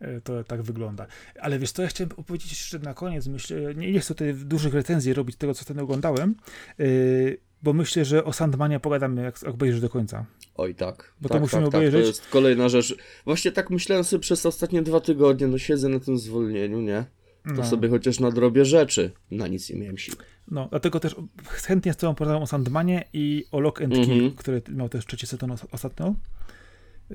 e, 0.00 0.20
to 0.20 0.44
tak 0.44 0.62
wygląda. 0.62 1.06
Ale 1.40 1.58
wiesz 1.58 1.72
co, 1.72 1.82
ja 1.82 1.88
chciałem 1.88 2.10
opowiedzieć 2.16 2.50
jeszcze 2.50 2.78
na 2.78 2.94
koniec, 2.94 3.26
myślę, 3.26 3.74
nie, 3.74 3.92
nie 3.92 4.00
chcę 4.00 4.14
tutaj 4.14 4.34
dużych 4.34 4.74
recenzji 4.74 5.14
robić 5.14 5.36
tego, 5.36 5.54
co 5.54 5.64
wtedy 5.64 5.80
oglądałem, 5.82 6.34
yy, 6.78 7.38
bo 7.66 7.72
myślę, 7.72 8.04
że 8.04 8.24
o 8.24 8.32
Sandmanie 8.32 8.80
pogadamy, 8.80 9.22
jak 9.22 9.42
obejrzysz 9.48 9.80
do 9.80 9.88
końca. 9.88 10.26
Oj 10.54 10.74
tak. 10.74 11.12
Bo 11.20 11.28
to 11.28 11.32
tak, 11.34 11.42
musimy 11.42 11.62
tak, 11.62 11.70
tak, 11.72 11.78
obejrzeć. 11.78 12.00
To 12.02 12.06
jest 12.06 12.26
kolejna 12.30 12.68
rzecz. 12.68 12.96
Właśnie 13.24 13.52
tak 13.52 13.70
myślałem 13.70 14.04
sobie 14.04 14.20
przez 14.20 14.46
ostatnie 14.46 14.82
dwa 14.82 15.00
tygodnie, 15.00 15.46
no 15.46 15.58
siedzę 15.58 15.88
na 15.88 16.00
tym 16.00 16.18
zwolnieniu, 16.18 16.80
nie? 16.80 17.04
To 17.44 17.52
No. 17.52 17.64
sobie 17.64 17.88
chociaż 17.88 18.20
nadrobię 18.20 18.64
rzeczy. 18.64 19.10
Na 19.30 19.46
nic 19.48 19.70
nie 19.70 19.76
miałem 19.80 19.98
sił. 19.98 20.14
No, 20.50 20.66
dlatego 20.70 21.00
też 21.00 21.16
chętnie 21.44 21.92
z 21.92 21.96
tobą 21.96 22.14
porozmawiam 22.14 22.42
o 22.42 22.46
Sandmanie 22.46 23.04
i 23.12 23.44
o 23.52 23.60
Lock 23.60 23.82
and 23.82 23.94
Mhm. 23.94 24.18
Kill, 24.18 24.32
który 24.36 24.62
miał 24.68 24.88
też 24.88 25.06
trzeci 25.06 25.26
sezon 25.26 25.50
os- 25.50 25.66
ostatnio. 25.72 26.14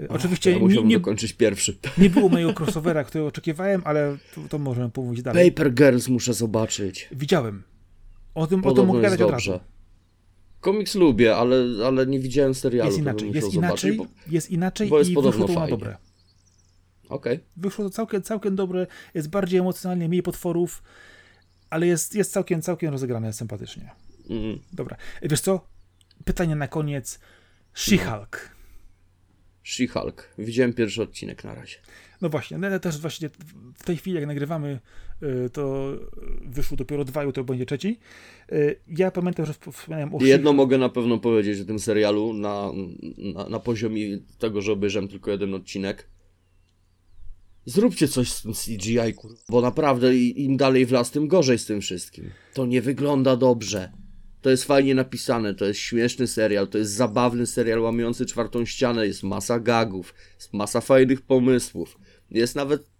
Oczywiście 0.09 0.51
ja 0.51 0.57
nie, 0.59 0.83
nie, 0.83 0.97
dokończyć 0.99 1.33
pierwszy. 1.33 1.77
nie 1.97 2.09
było 2.09 2.29
mojego 2.29 2.53
crossovera, 2.59 3.03
którego 3.03 3.27
oczekiwałem, 3.27 3.81
ale 3.85 4.17
to, 4.35 4.41
to 4.49 4.59
możemy 4.59 4.89
pomówić 4.89 5.21
dalej. 5.21 5.51
Paper 5.51 5.73
Girls 5.73 6.07
muszę 6.07 6.33
zobaczyć. 6.33 7.07
Widziałem. 7.11 7.63
O 8.35 8.47
tym, 8.47 8.65
o 8.65 8.71
tym 8.71 8.85
mogę 8.85 9.01
gadać 9.01 9.21
od 9.21 9.31
razu. 9.31 9.59
Komiks 10.61 10.95
lubię, 10.95 11.35
ale, 11.35 11.65
ale 11.87 12.07
nie 12.07 12.19
widziałem 12.19 12.53
serialu. 12.55 12.89
Jest 12.89 12.99
inaczej, 12.99 13.31
jest 13.31 13.51
zobaczyć, 13.51 13.83
inaczej, 13.83 13.97
bo- 13.97 14.31
jest 14.31 14.49
inaczej 14.51 14.89
bo 14.89 14.99
jest 14.99 15.11
i 15.11 15.13
podobno 15.13 15.47
wyszło 15.47 15.47
to 15.47 15.53
fajnie. 15.61 15.77
dobre. 15.77 15.97
Okej. 17.09 17.39
Wyszło 17.57 17.85
to 17.85 17.89
całkiem, 17.89 18.21
całkiem 18.21 18.55
dobre, 18.55 18.87
jest 19.13 19.29
bardziej 19.29 19.59
emocjonalnie, 19.59 20.09
mniej 20.09 20.23
potworów, 20.23 20.83
ale 21.69 21.87
jest, 21.87 22.15
jest 22.15 22.31
całkiem, 22.31 22.61
całkiem 22.61 22.91
rozegrane 22.91 23.33
sympatycznie. 23.33 23.89
Mm. 24.29 24.59
Dobra. 24.73 24.97
Wiesz 25.21 25.41
co? 25.41 25.67
Pytanie 26.25 26.55
na 26.55 26.67
koniec. 26.67 27.19
She-Hulk. 27.75 28.37
She-Hulk. 29.65 30.23
Widziałem 30.37 30.73
pierwszy 30.73 31.01
odcinek 31.01 31.43
na 31.43 31.55
razie. 31.55 31.77
No 32.21 32.29
właśnie, 32.29 32.57
no 32.57 32.67
ale 32.67 32.79
też 32.79 32.97
właśnie 32.97 33.29
w 33.75 33.83
tej 33.83 33.97
chwili, 33.97 34.15
jak 34.15 34.27
nagrywamy, 34.27 34.79
y, 35.23 35.49
to 35.49 35.93
wyszło 36.45 36.77
dopiero 36.77 37.05
dwa, 37.05 37.23
jutro 37.23 37.43
będzie 37.43 37.65
trzeci. 37.65 37.99
Y, 38.51 38.79
Ja 38.87 39.11
pamiętam, 39.11 39.45
że 39.45 39.53
wspomniałem 39.53 40.15
o 40.15 40.23
Jedno 40.23 40.53
mogę 40.53 40.77
na 40.77 40.89
pewno 40.89 41.17
powiedzieć 41.17 41.61
o 41.61 41.65
tym 41.65 41.79
serialu 41.79 42.33
na, 42.33 42.71
na, 43.33 43.49
na 43.49 43.59
poziomie 43.59 44.19
tego, 44.39 44.61
że 44.61 44.71
obejrzałem 44.71 45.09
tylko 45.09 45.31
jeden 45.31 45.53
odcinek. 45.53 46.07
Zróbcie 47.65 48.07
coś 48.07 48.31
z 48.31 48.41
tym 48.41 48.53
CGI, 48.53 49.13
kur... 49.15 49.35
bo 49.49 49.61
naprawdę 49.61 50.17
im 50.17 50.57
dalej 50.57 50.85
w 50.85 50.91
las, 50.91 51.11
tym 51.11 51.27
gorzej 51.27 51.59
z 51.59 51.65
tym 51.65 51.81
wszystkim. 51.81 52.29
To 52.53 52.65
nie 52.65 52.81
wygląda 52.81 53.35
dobrze. 53.35 53.91
To 54.41 54.49
jest 54.49 54.63
fajnie 54.63 54.95
napisane, 54.95 55.55
to 55.55 55.65
jest 55.65 55.79
śmieszny 55.79 56.27
serial, 56.27 56.67
to 56.67 56.77
jest 56.77 56.91
zabawny 56.91 57.47
serial 57.47 57.79
łamiący 57.79 58.25
czwartą 58.25 58.65
ścianę, 58.65 59.07
jest 59.07 59.23
masa 59.23 59.59
gagów, 59.59 60.13
jest 60.35 60.53
masa 60.53 60.81
fajnych 60.81 61.21
pomysłów. 61.21 61.97
Jest 62.31 62.55
nawet 62.55 62.91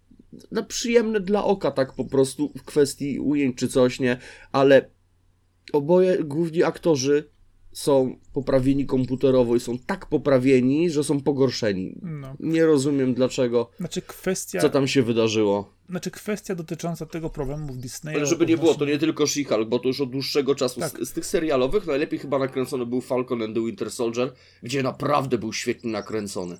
no, 0.50 0.64
przyjemne 0.64 1.20
dla 1.20 1.44
oka, 1.44 1.70
tak 1.70 1.92
po 1.92 2.04
prostu 2.04 2.52
w 2.56 2.62
kwestii 2.62 3.20
ujęć 3.20 3.56
czy 3.56 3.68
coś, 3.68 4.00
nie? 4.00 4.16
Ale 4.52 4.90
oboje 5.72 6.24
główni 6.24 6.62
aktorzy 6.62 7.32
są 7.72 8.16
poprawieni 8.32 8.86
komputerowo 8.86 9.56
i 9.56 9.60
są 9.60 9.78
tak 9.78 10.06
poprawieni, 10.06 10.90
że 10.90 11.04
są 11.04 11.20
pogorszeni. 11.20 11.98
No. 12.02 12.36
Nie 12.40 12.66
rozumiem 12.66 13.14
dlaczego, 13.14 13.70
Znaczy 13.78 14.02
kwestia, 14.02 14.60
co 14.60 14.70
tam 14.70 14.88
się 14.88 15.02
wydarzyło. 15.02 15.74
znaczy 15.88 16.10
kwestia 16.10 16.54
dotycząca 16.54 17.06
tego 17.06 17.30
problemu 17.30 17.72
w 17.72 17.76
Disneyu. 17.76 18.18
Ale 18.18 18.26
żeby 18.26 18.46
nie 18.46 18.56
było, 18.56 18.74
to 18.74 18.84
nie 18.84 18.98
tylko 18.98 19.24
She-Hulk, 19.24 19.68
bo 19.68 19.78
to 19.78 19.88
już 19.88 20.00
od 20.00 20.10
dłuższego 20.10 20.54
czasu. 20.54 20.80
Tak. 20.80 20.90
Z, 20.90 21.08
z 21.08 21.12
tych 21.12 21.26
serialowych 21.26 21.86
najlepiej 21.86 22.18
chyba 22.18 22.38
nakręcony 22.38 22.86
był 22.86 23.00
Falcon 23.00 23.42
and 23.42 23.54
the 23.54 23.60
Winter 23.60 23.90
Soldier, 23.90 24.32
gdzie 24.62 24.82
naprawdę 24.82 25.38
był 25.38 25.52
świetnie 25.52 25.92
nakręcony. 25.92 26.58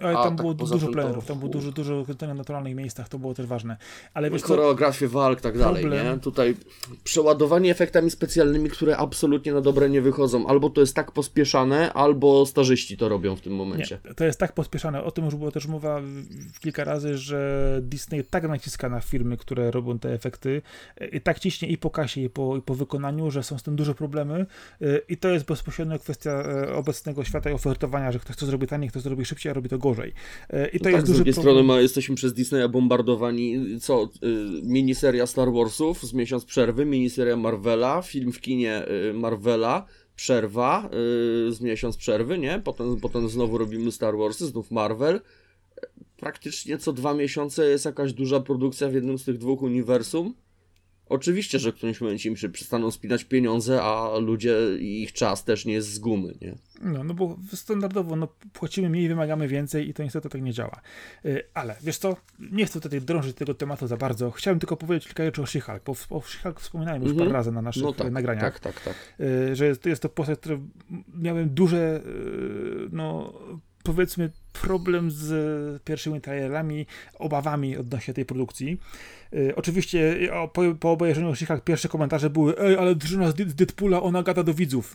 Ale 0.00 0.18
A, 0.18 0.22
tam 0.22 0.36
tak 0.36 0.36
było 0.36 0.54
poza 0.54 0.74
dużo 0.74 0.88
plenerów, 0.88 1.26
tam 1.26 1.38
było 1.38 1.50
dużo, 1.50 1.72
dużo 1.72 2.04
na 2.20 2.34
naturalnych 2.34 2.74
miejscach, 2.74 3.08
to 3.08 3.18
było 3.18 3.34
też 3.34 3.46
ważne. 3.46 3.76
Ale 4.14 4.30
wiesz 4.30 4.42
co, 4.42 4.48
Choreografię 4.48 5.08
walk, 5.08 5.40
tak 5.40 5.58
dalej, 5.58 5.82
Problem- 5.82 6.14
nie? 6.14 6.20
Tutaj 6.20 6.56
przeładowanie 7.04 7.70
efektami 7.70 8.10
specjalnymi, 8.10 8.70
które 8.70 8.96
absolutnie 8.96 9.52
na 9.52 9.60
dobre 9.60 9.90
nie 9.90 10.00
wychodzą. 10.00 10.46
Albo 10.46 10.70
to 10.70 10.80
jest 10.80 10.94
tak 10.94 11.12
pospieszane, 11.12 11.92
albo 11.92 12.46
starzyści 12.46 12.96
to 12.96 13.08
robią 13.08 13.36
w 13.36 13.40
tym 13.40 13.54
momencie. 13.54 13.98
Nie, 14.04 14.14
to 14.14 14.24
jest 14.24 14.38
tak 14.38 14.52
pospieszane. 14.52 15.04
O 15.04 15.10
tym 15.10 15.24
już 15.24 15.34
było 15.34 15.50
też 15.50 15.66
mowa 15.66 16.00
kilka 16.60 16.84
razy, 16.84 17.18
że 17.18 17.80
Disney 17.82 18.24
tak 18.24 18.48
naciska 18.48 18.88
na 18.88 19.00
firmy, 19.00 19.36
które 19.36 19.70
robią 19.70 19.98
te 19.98 20.12
efekty 20.12 20.62
e, 20.96 21.06
i 21.06 21.20
tak 21.20 21.38
ciśnie 21.38 21.68
i 21.68 21.78
po 21.78 21.90
kasie, 21.90 22.20
i 22.20 22.30
po, 22.30 22.56
i 22.56 22.62
po 22.62 22.74
wykonaniu, 22.74 23.30
że 23.30 23.42
są 23.42 23.58
z 23.58 23.62
tym 23.62 23.76
duże 23.76 23.94
problemy 23.94 24.46
e, 24.80 24.98
i 25.08 25.16
to 25.16 25.28
jest 25.28 25.46
bezpośrednio 25.46 25.98
kwestia 25.98 26.30
e, 26.30 26.74
obecnego 26.74 27.24
świata 27.24 27.50
i 27.50 27.52
ofertowania, 27.52 28.12
że 28.12 28.18
ktoś 28.18 28.36
to 28.36 28.46
zrobi 28.46 28.66
taniej, 28.66 28.90
ktoś 28.90 29.02
to 29.02 29.08
zrobi 29.08 29.24
szybciej, 29.24 29.50
a 29.50 29.54
robi 29.54 29.68
to 29.68 29.78
gorzej. 29.84 30.12
E, 30.50 30.68
I 30.68 30.78
to 30.78 30.84
tak, 30.84 30.92
jest 30.92 31.06
z 31.06 31.08
duży 31.08 31.18
drugiej 31.18 31.34
problem. 31.34 31.54
strony 31.54 31.68
ma, 31.68 31.80
jesteśmy 31.80 32.14
przez 32.14 32.32
Disneya 32.32 32.68
bombardowani, 32.68 33.80
co, 33.80 34.04
y, 34.04 34.08
miniseria 34.62 35.26
Star 35.26 35.52
Warsów 35.52 36.02
z 36.02 36.12
miesiąc 36.12 36.44
przerwy, 36.44 36.84
miniseria 36.84 37.36
Marvela, 37.36 38.02
film 38.02 38.32
w 38.32 38.40
kinie 38.40 38.82
y, 39.10 39.12
Marvela, 39.14 39.86
przerwa 40.16 40.88
y, 41.48 41.52
z 41.52 41.60
miesiąc 41.60 41.96
przerwy, 41.96 42.38
nie? 42.38 42.60
Potem, 42.64 43.00
potem 43.00 43.28
znowu 43.28 43.58
robimy 43.58 43.92
Star 43.92 44.16
Warsy, 44.16 44.46
znów 44.46 44.70
Marvel. 44.70 45.20
Praktycznie 46.16 46.78
co 46.78 46.92
dwa 46.92 47.14
miesiące 47.14 47.70
jest 47.70 47.84
jakaś 47.84 48.12
duża 48.12 48.40
produkcja 48.40 48.88
w 48.88 48.94
jednym 48.94 49.18
z 49.18 49.24
tych 49.24 49.38
dwóch 49.38 49.62
uniwersum. 49.62 50.34
Oczywiście, 51.14 51.58
że 51.58 51.72
w 51.72 51.74
którymś 51.74 52.00
momencie 52.00 52.28
im 52.28 52.36
się 52.36 52.48
przestaną 52.48 52.90
spinać 52.90 53.24
pieniądze, 53.24 53.82
a 53.82 54.18
ludzie 54.18 54.56
i 54.80 55.02
ich 55.02 55.12
czas 55.12 55.44
też 55.44 55.64
nie 55.64 55.72
jest 55.72 55.88
z 55.92 55.98
gumy, 55.98 56.34
nie? 56.42 56.54
No, 56.82 57.04
no 57.04 57.14
bo 57.14 57.36
standardowo 57.54 58.16
no, 58.16 58.28
płacimy 58.52 58.88
mniej, 58.90 59.08
wymagamy 59.08 59.48
więcej 59.48 59.88
i 59.88 59.94
to 59.94 60.02
niestety 60.02 60.28
tak 60.28 60.42
nie 60.42 60.52
działa. 60.52 60.80
Yy, 61.24 61.42
ale 61.54 61.76
wiesz 61.82 61.98
co, 61.98 62.16
nie 62.38 62.66
chcę 62.66 62.80
tutaj 62.80 63.00
drążyć 63.00 63.36
tego 63.36 63.54
tematu 63.54 63.86
za 63.86 63.96
bardzo. 63.96 64.30
Chciałem 64.30 64.58
tylko 64.60 64.76
powiedzieć 64.76 65.06
kilka 65.08 65.24
rzeczy 65.24 65.42
o 65.42 65.44
She-Hulk, 65.44 65.80
bo 65.86 66.16
o 66.16 66.20
She-Hulk 66.20 66.60
wspominałem 66.60 67.02
już 67.02 67.10
Mhm. 67.10 67.28
parę 67.28 67.38
razy 67.38 67.52
na 67.52 67.62
naszych 67.62 67.82
No 67.82 67.92
tak, 67.92 68.12
nagraniach. 68.12 68.60
tak, 68.60 68.74
tak, 68.74 68.84
tak. 68.84 68.94
y, 69.20 69.56
że 69.56 69.66
jest, 69.66 69.86
jest 69.86 70.02
to 70.02 70.08
postać, 70.08 70.38
która 70.38 70.58
miałem 71.14 71.48
duże, 71.50 72.00
y, 72.06 72.88
no 72.92 73.32
powiedzmy, 73.84 74.30
problem 74.62 75.10
z 75.10 75.82
pierwszymi 75.82 76.20
trailerami, 76.20 76.86
obawami 77.18 77.76
odnośnie 77.76 78.14
tej 78.14 78.24
produkcji. 78.24 78.80
Y, 79.34 79.52
Oczywiście 79.56 80.28
o- 80.34 80.48
po, 80.48 80.62
po 80.80 80.90
obejrzeniu 80.92 81.30
She-Hulk 81.34 81.60
pierwsze 81.60 81.88
komentarze 81.88 82.30
były 82.30 82.58
ej, 82.58 82.76
ale 82.78 82.94
drużyna 82.94 83.30
z 83.30 83.34
Dead- 83.34 83.48
z 83.48 83.54
Deadpoola, 83.54 84.02
ona 84.02 84.22
gada 84.22 84.42
do 84.42 84.54
widzów. 84.54 84.94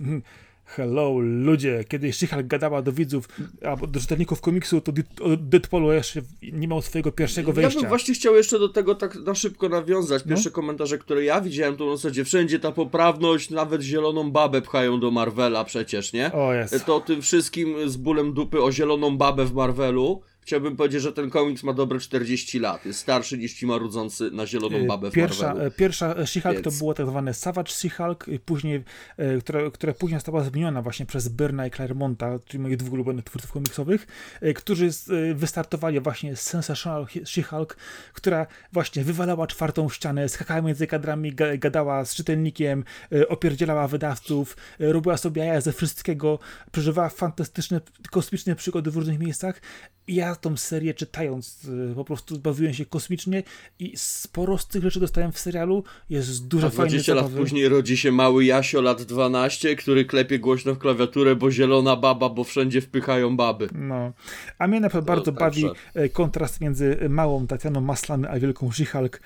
Hello, 0.76 1.20
ludzie, 1.20 1.84
kiedy 1.88 2.14
She-Hulk 2.14 2.48
gadała 2.48 2.82
do 2.82 2.92
widzów 2.92 3.30
albo 3.66 3.88
do 3.88 4.00
czytelników 4.00 4.42
komiksu, 4.42 4.82
to 4.82 4.92
Deadpoolu 5.38 5.92
jeszcze 5.92 6.22
nie 6.42 6.68
miał 6.68 6.82
swojego 6.82 7.12
pierwszego 7.12 7.50
Ja 7.50 7.56
wejścia. 7.56 7.80
bym 7.80 7.90
właśnie 7.90 8.14
chciał 8.14 8.36
jeszcze 8.36 8.60
do 8.60 8.70
tego 8.70 8.96
tak 8.96 9.16
na 9.16 9.36
szybko 9.36 9.70
nawiązać. 9.70 10.26
No. 10.26 10.30
Pierwsze 10.30 10.52
komentarze, 10.52 10.98
które 10.98 11.24
ja 11.24 11.42
widziałem, 11.42 11.78
to 11.78 11.86
na 11.86 11.96
zasadzie 11.96 12.26
wszędzie 12.26 12.60
ta 12.60 12.72
poprawność, 12.72 13.50
nawet 13.50 13.82
zieloną 13.82 14.32
babę 14.32 14.62
pchają 14.62 15.00
do 15.00 15.12
Marvela 15.12 15.64
przecież, 15.66 16.14
nie? 16.14 16.32
O 16.32 16.54
jest. 16.54 16.86
To 16.86 17.00
tym 17.00 17.22
wszystkim 17.22 17.90
z 17.90 17.98
bólem 17.98 18.34
dupy 18.34 18.62
o 18.64 18.72
zieloną 18.72 19.18
babę 19.18 19.46
w 19.46 19.54
Marvelu. 19.54 20.22
Chciałbym 20.50 20.76
powiedzieć, 20.76 21.02
że 21.02 21.14
ten 21.14 21.30
komiks 21.30 21.64
ma 21.64 21.74
dobre 21.74 22.00
40 22.00 22.60
lat. 22.60 22.86
Jest 22.86 23.00
starszy 23.00 23.38
niż 23.38 23.54
ci 23.54 23.66
marudzący 23.68 24.32
na 24.32 24.48
zieloną 24.48 24.88
babę 24.88 25.12
w 25.12 25.14
Pierwsza, 25.14 25.48
Marvelu. 25.48 25.68
e, 25.68 25.72
pierwsza 25.72 26.14
She-Hulk 26.26 26.56
to 26.58 26.70
Więc- 26.70 26.78
było 26.80 26.94
tak 26.94 27.08
zwane 27.08 27.34
Savage 27.34 27.72
She-Hulk, 27.72 28.26
później, 28.46 28.84
e, 29.18 29.38
która, 29.40 29.72
która 29.72 29.94
później 29.94 30.20
została 30.20 30.44
zmieniona 30.44 30.82
właśnie 30.82 31.06
przez 31.06 31.28
Byrna 31.28 31.68
i 31.68 31.72
Claremonta, 31.72 32.40
czyli 32.46 32.64
moich 32.64 32.78
dwóch 32.78 32.94
ulubionych 32.94 33.26
twórców 33.26 33.52
komiksowych, 33.52 34.08
e, 34.42 34.54
którzy 34.54 34.86
e, 35.30 35.34
wystartowali 35.34 36.00
właśnie 36.00 36.36
z 36.36 36.42
Sensational 36.42 37.06
She-Hulk, 37.26 37.76
która 38.14 38.48
właśnie 38.74 39.04
wywalała 39.04 39.48
czwartą 39.48 39.90
ścianę, 39.90 40.30
skakała 40.30 40.62
między 40.62 40.88
kadrami, 40.88 41.36
ga- 41.36 41.58
gadała 41.60 42.06
z 42.06 42.16
czytelnikiem, 42.16 42.84
e, 43.12 43.28
opierdzielała 43.28 43.88
wydawców, 43.88 44.58
e, 44.80 44.94
robiła 44.94 45.18
sobie 45.18 45.46
jaja 45.46 45.62
ze 45.62 45.74
wszystkiego, 45.74 46.40
przeżywała 46.72 47.10
fantastyczne, 47.10 47.82
kosmiczne 48.12 48.56
przygody 48.56 48.92
w 48.92 48.96
różnych 48.96 49.20
miejscach. 49.20 49.62
I 50.08 50.16
ja 50.16 50.36
tą 50.42 50.58
serię 50.58 50.94
czytając 50.94 51.66
y, 51.92 51.96
po 51.96 52.06
prostu 52.06 52.40
bawiłem 52.40 52.74
się 52.74 52.86
kosmicznie 52.86 53.44
i 53.80 53.94
sporo 53.98 54.58
z 54.58 54.68
tych 54.68 54.84
rzeczy 54.84 55.00
dostałem 55.00 55.32
w 55.32 55.40
serialu. 55.40 55.84
Jest 56.10 56.48
dużo 56.48 56.68
A 56.68 56.70
fajnych 56.70 56.90
20 56.92 57.14
lat 57.14 57.24
zabawy. 57.24 57.42
później 57.42 57.70
rodzi 57.70 57.98
się 57.98 58.12
mały 58.12 58.46
Jasio, 58.46 58.82
lat 58.82 59.02
12, 59.02 59.76
który 59.76 60.06
klepie 60.06 60.40
głośno 60.40 60.74
w 60.74 60.78
klawiaturę, 60.78 61.36
bo 61.36 61.52
zielona 61.52 61.96
baba, 61.96 62.30
bo 62.30 62.44
wszędzie 62.44 62.82
wpychają 62.82 63.38
baby. 63.38 63.70
No. 63.74 64.14
A 64.60 64.68
mnie 64.68 64.80
na 64.80 64.90
przykład 64.90 65.06
bardzo 65.06 65.32
także- 65.32 65.68
bawi 65.68 65.80
e, 65.94 66.10
kontrast 66.10 66.62
między 66.62 66.98
małą 67.10 67.48
Tatianą 67.48 67.82
Maslany 67.82 68.30
a 68.30 68.40
wielką 68.40 68.70
She-Hulk. 68.70 69.20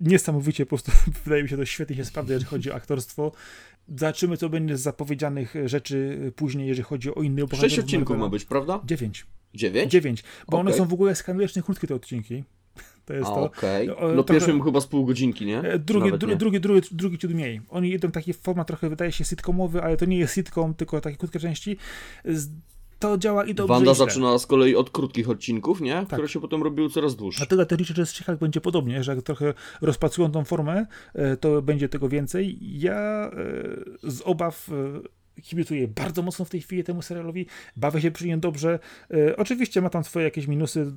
Niesamowicie 0.00 0.66
po 0.66 0.68
prostu 0.68 0.92
wydaje 1.24 1.42
mi 1.42 1.48
się 1.48 1.56
to 1.56 1.64
świetnie 1.64 1.96
się 1.96 2.04
sprawdza, 2.04 2.32
jeżeli 2.32 2.50
chodzi 2.50 2.70
o 2.70 2.74
aktorstwo. 2.74 3.32
Zobaczymy, 3.88 4.36
co 4.36 4.48
będzie 4.48 4.76
z 4.76 4.80
zapowiedzianych 4.80 5.54
rzeczy 5.64 6.18
później, 6.36 6.68
jeżeli 6.68 6.84
chodzi 6.84 7.14
o 7.14 7.22
innych 7.22 7.44
Sześć 7.60 7.78
odcinków 7.78 8.16
ma 8.18 8.28
być, 8.28 8.44
prawda? 8.44 8.80
Dziewięć. 8.84 9.26
Dziewięć? 9.54 9.92
Dziewięć. 9.92 10.24
Bo 10.48 10.58
one 10.58 10.70
Okej. 10.70 10.78
są 10.78 10.88
w 10.88 10.92
ogóle 10.92 11.14
skandalycznie 11.14 11.62
krótkie 11.62 11.86
te 11.86 11.94
odcinki. 11.94 12.44
To 13.04 13.14
jest 13.14 13.30
A, 13.30 13.34
to. 13.34 13.42
Okej. 13.42 13.90
O, 13.90 13.94
No 14.00 14.08
trochę- 14.22 14.24
pierwszy 14.24 14.52
był 14.52 14.62
chyba 14.62 14.80
z 14.80 14.86
pół 14.86 15.04
godzinki, 15.06 15.46
nie? 15.46 15.60
E, 15.60 15.78
Drugi, 15.78 16.12
dru, 16.18 16.28
nie. 16.28 16.36
drugi, 16.36 16.60
drugi, 16.60 16.88
drugi 16.92 17.18
ciut 17.18 17.30
mniej. 17.34 17.60
Oni 17.70 17.92
idą 17.92 18.10
taki 18.10 18.32
format 18.32 18.66
trochę 18.66 18.88
wydaje 18.88 19.12
się 19.12 19.24
sitcomowy, 19.24 19.82
ale 19.82 19.96
to 19.96 20.04
nie 20.04 20.18
jest 20.18 20.34
sitcom, 20.34 20.74
tylko 20.74 21.00
takie 21.00 21.16
krótkie 21.16 21.38
części. 21.40 21.76
Z- 22.24 22.48
To 22.98 23.18
działa 23.18 23.44
i 23.44 23.54
dobrze 23.54 23.74
Wanda 23.74 23.94
zaczynała 23.94 24.38
z 24.38 24.46
kolei 24.46 24.76
od 24.76 24.90
krótkich 24.90 25.30
odcinków, 25.30 25.80
nie? 25.80 25.92
Tak. 25.94 26.06
Które 26.08 26.28
się 26.28 26.40
potem 26.40 26.62
robiły 26.62 26.90
coraz 26.90 27.16
dłuższe. 27.16 27.38
Dlatego 27.38 27.66
też 27.66 27.78
liczę, 27.78 27.94
że 27.94 28.06
z 28.06 28.12
She-Hulk 28.12 28.36
będzie 28.38 28.60
podobnie, 28.60 29.04
że 29.04 29.14
jak 29.14 29.24
trochę 29.24 29.54
rozpracują 29.80 30.30
tą 30.32 30.44
formę, 30.44 30.86
e, 31.14 31.36
to 31.36 31.62
będzie 31.62 31.88
tego 31.88 32.08
więcej. 32.08 32.58
Ja 32.60 33.30
e, 33.30 33.30
z 34.10 34.22
obaw 34.24 34.70
kibicuję 35.42 35.88
bardzo 35.88 36.22
mocno 36.22 36.44
w 36.44 36.50
tej 36.50 36.60
chwili 36.60 36.84
temu 36.84 37.02
serialowi, 37.02 37.46
bawię 37.76 38.00
się 38.00 38.10
przy 38.10 38.26
nim 38.26 38.40
dobrze. 38.40 38.78
E, 39.10 39.36
Oczywiście 39.36 39.80
ma 39.80 39.90
tam 39.90 40.04
swoje 40.04 40.24
jakieś 40.24 40.46
minusy, 40.46 40.92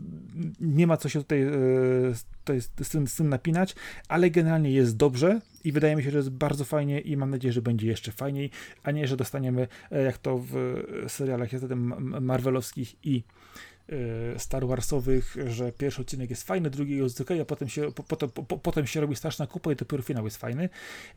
nie 0.60 0.88
ma 0.88 0.98
co 0.98 1.10
się 1.10 1.20
tutaj, 1.20 1.41
e, 1.41 1.52
tutaj 2.40 2.61
z, 2.61 2.72
z, 2.84 2.90
tym, 2.90 3.07
z 3.07 3.15
tym 3.15 3.30
napinać, 3.30 3.76
ale 4.07 4.30
generalnie 4.30 4.72
jest 4.72 4.98
dobrze 4.98 5.40
i 5.64 5.72
wydaje 5.72 5.95
mi 5.95 6.03
się, 6.03 6.11
że 6.11 6.18
jest 6.18 6.30
bardzo 6.30 6.65
fajnie 6.65 6.99
i 6.99 7.18
mam 7.18 7.30
nadzieję, 7.30 7.53
że 7.53 7.61
będzie 7.61 7.88
jeszcze 7.88 8.11
fajniej, 8.11 8.49
a 8.84 8.91
nie, 8.91 9.07
że 9.07 9.18
dostaniemy 9.18 9.68
e, 9.91 10.03
jak 10.03 10.18
to 10.18 10.38
w 10.38 10.57
e, 11.06 11.10
serialach 11.10 11.53
jest 11.53 11.61
zatem 11.61 11.94
marvelowskich 12.22 12.95
i 13.03 13.24
Star 14.38 14.68
Warsowych, 14.68 15.35
że 15.47 15.72
pierwszy 15.72 16.01
odcinek 16.01 16.30
jest 16.30 16.43
fajny, 16.43 16.69
drugi 16.69 16.97
jest 16.97 17.22
ok, 17.22 17.30
a 17.41 17.45
potem 17.45 17.69
się, 17.69 17.91
po, 17.91 18.03
potem, 18.03 18.30
po, 18.30 18.57
potem 18.57 18.88
się 18.88 19.01
robi 19.01 19.15
straszna 19.15 19.47
kupa 19.47 19.72
i 19.72 19.76
dopiero 19.76 20.03
finał 20.03 20.26
jest 20.26 20.38
fajny, 20.38 20.69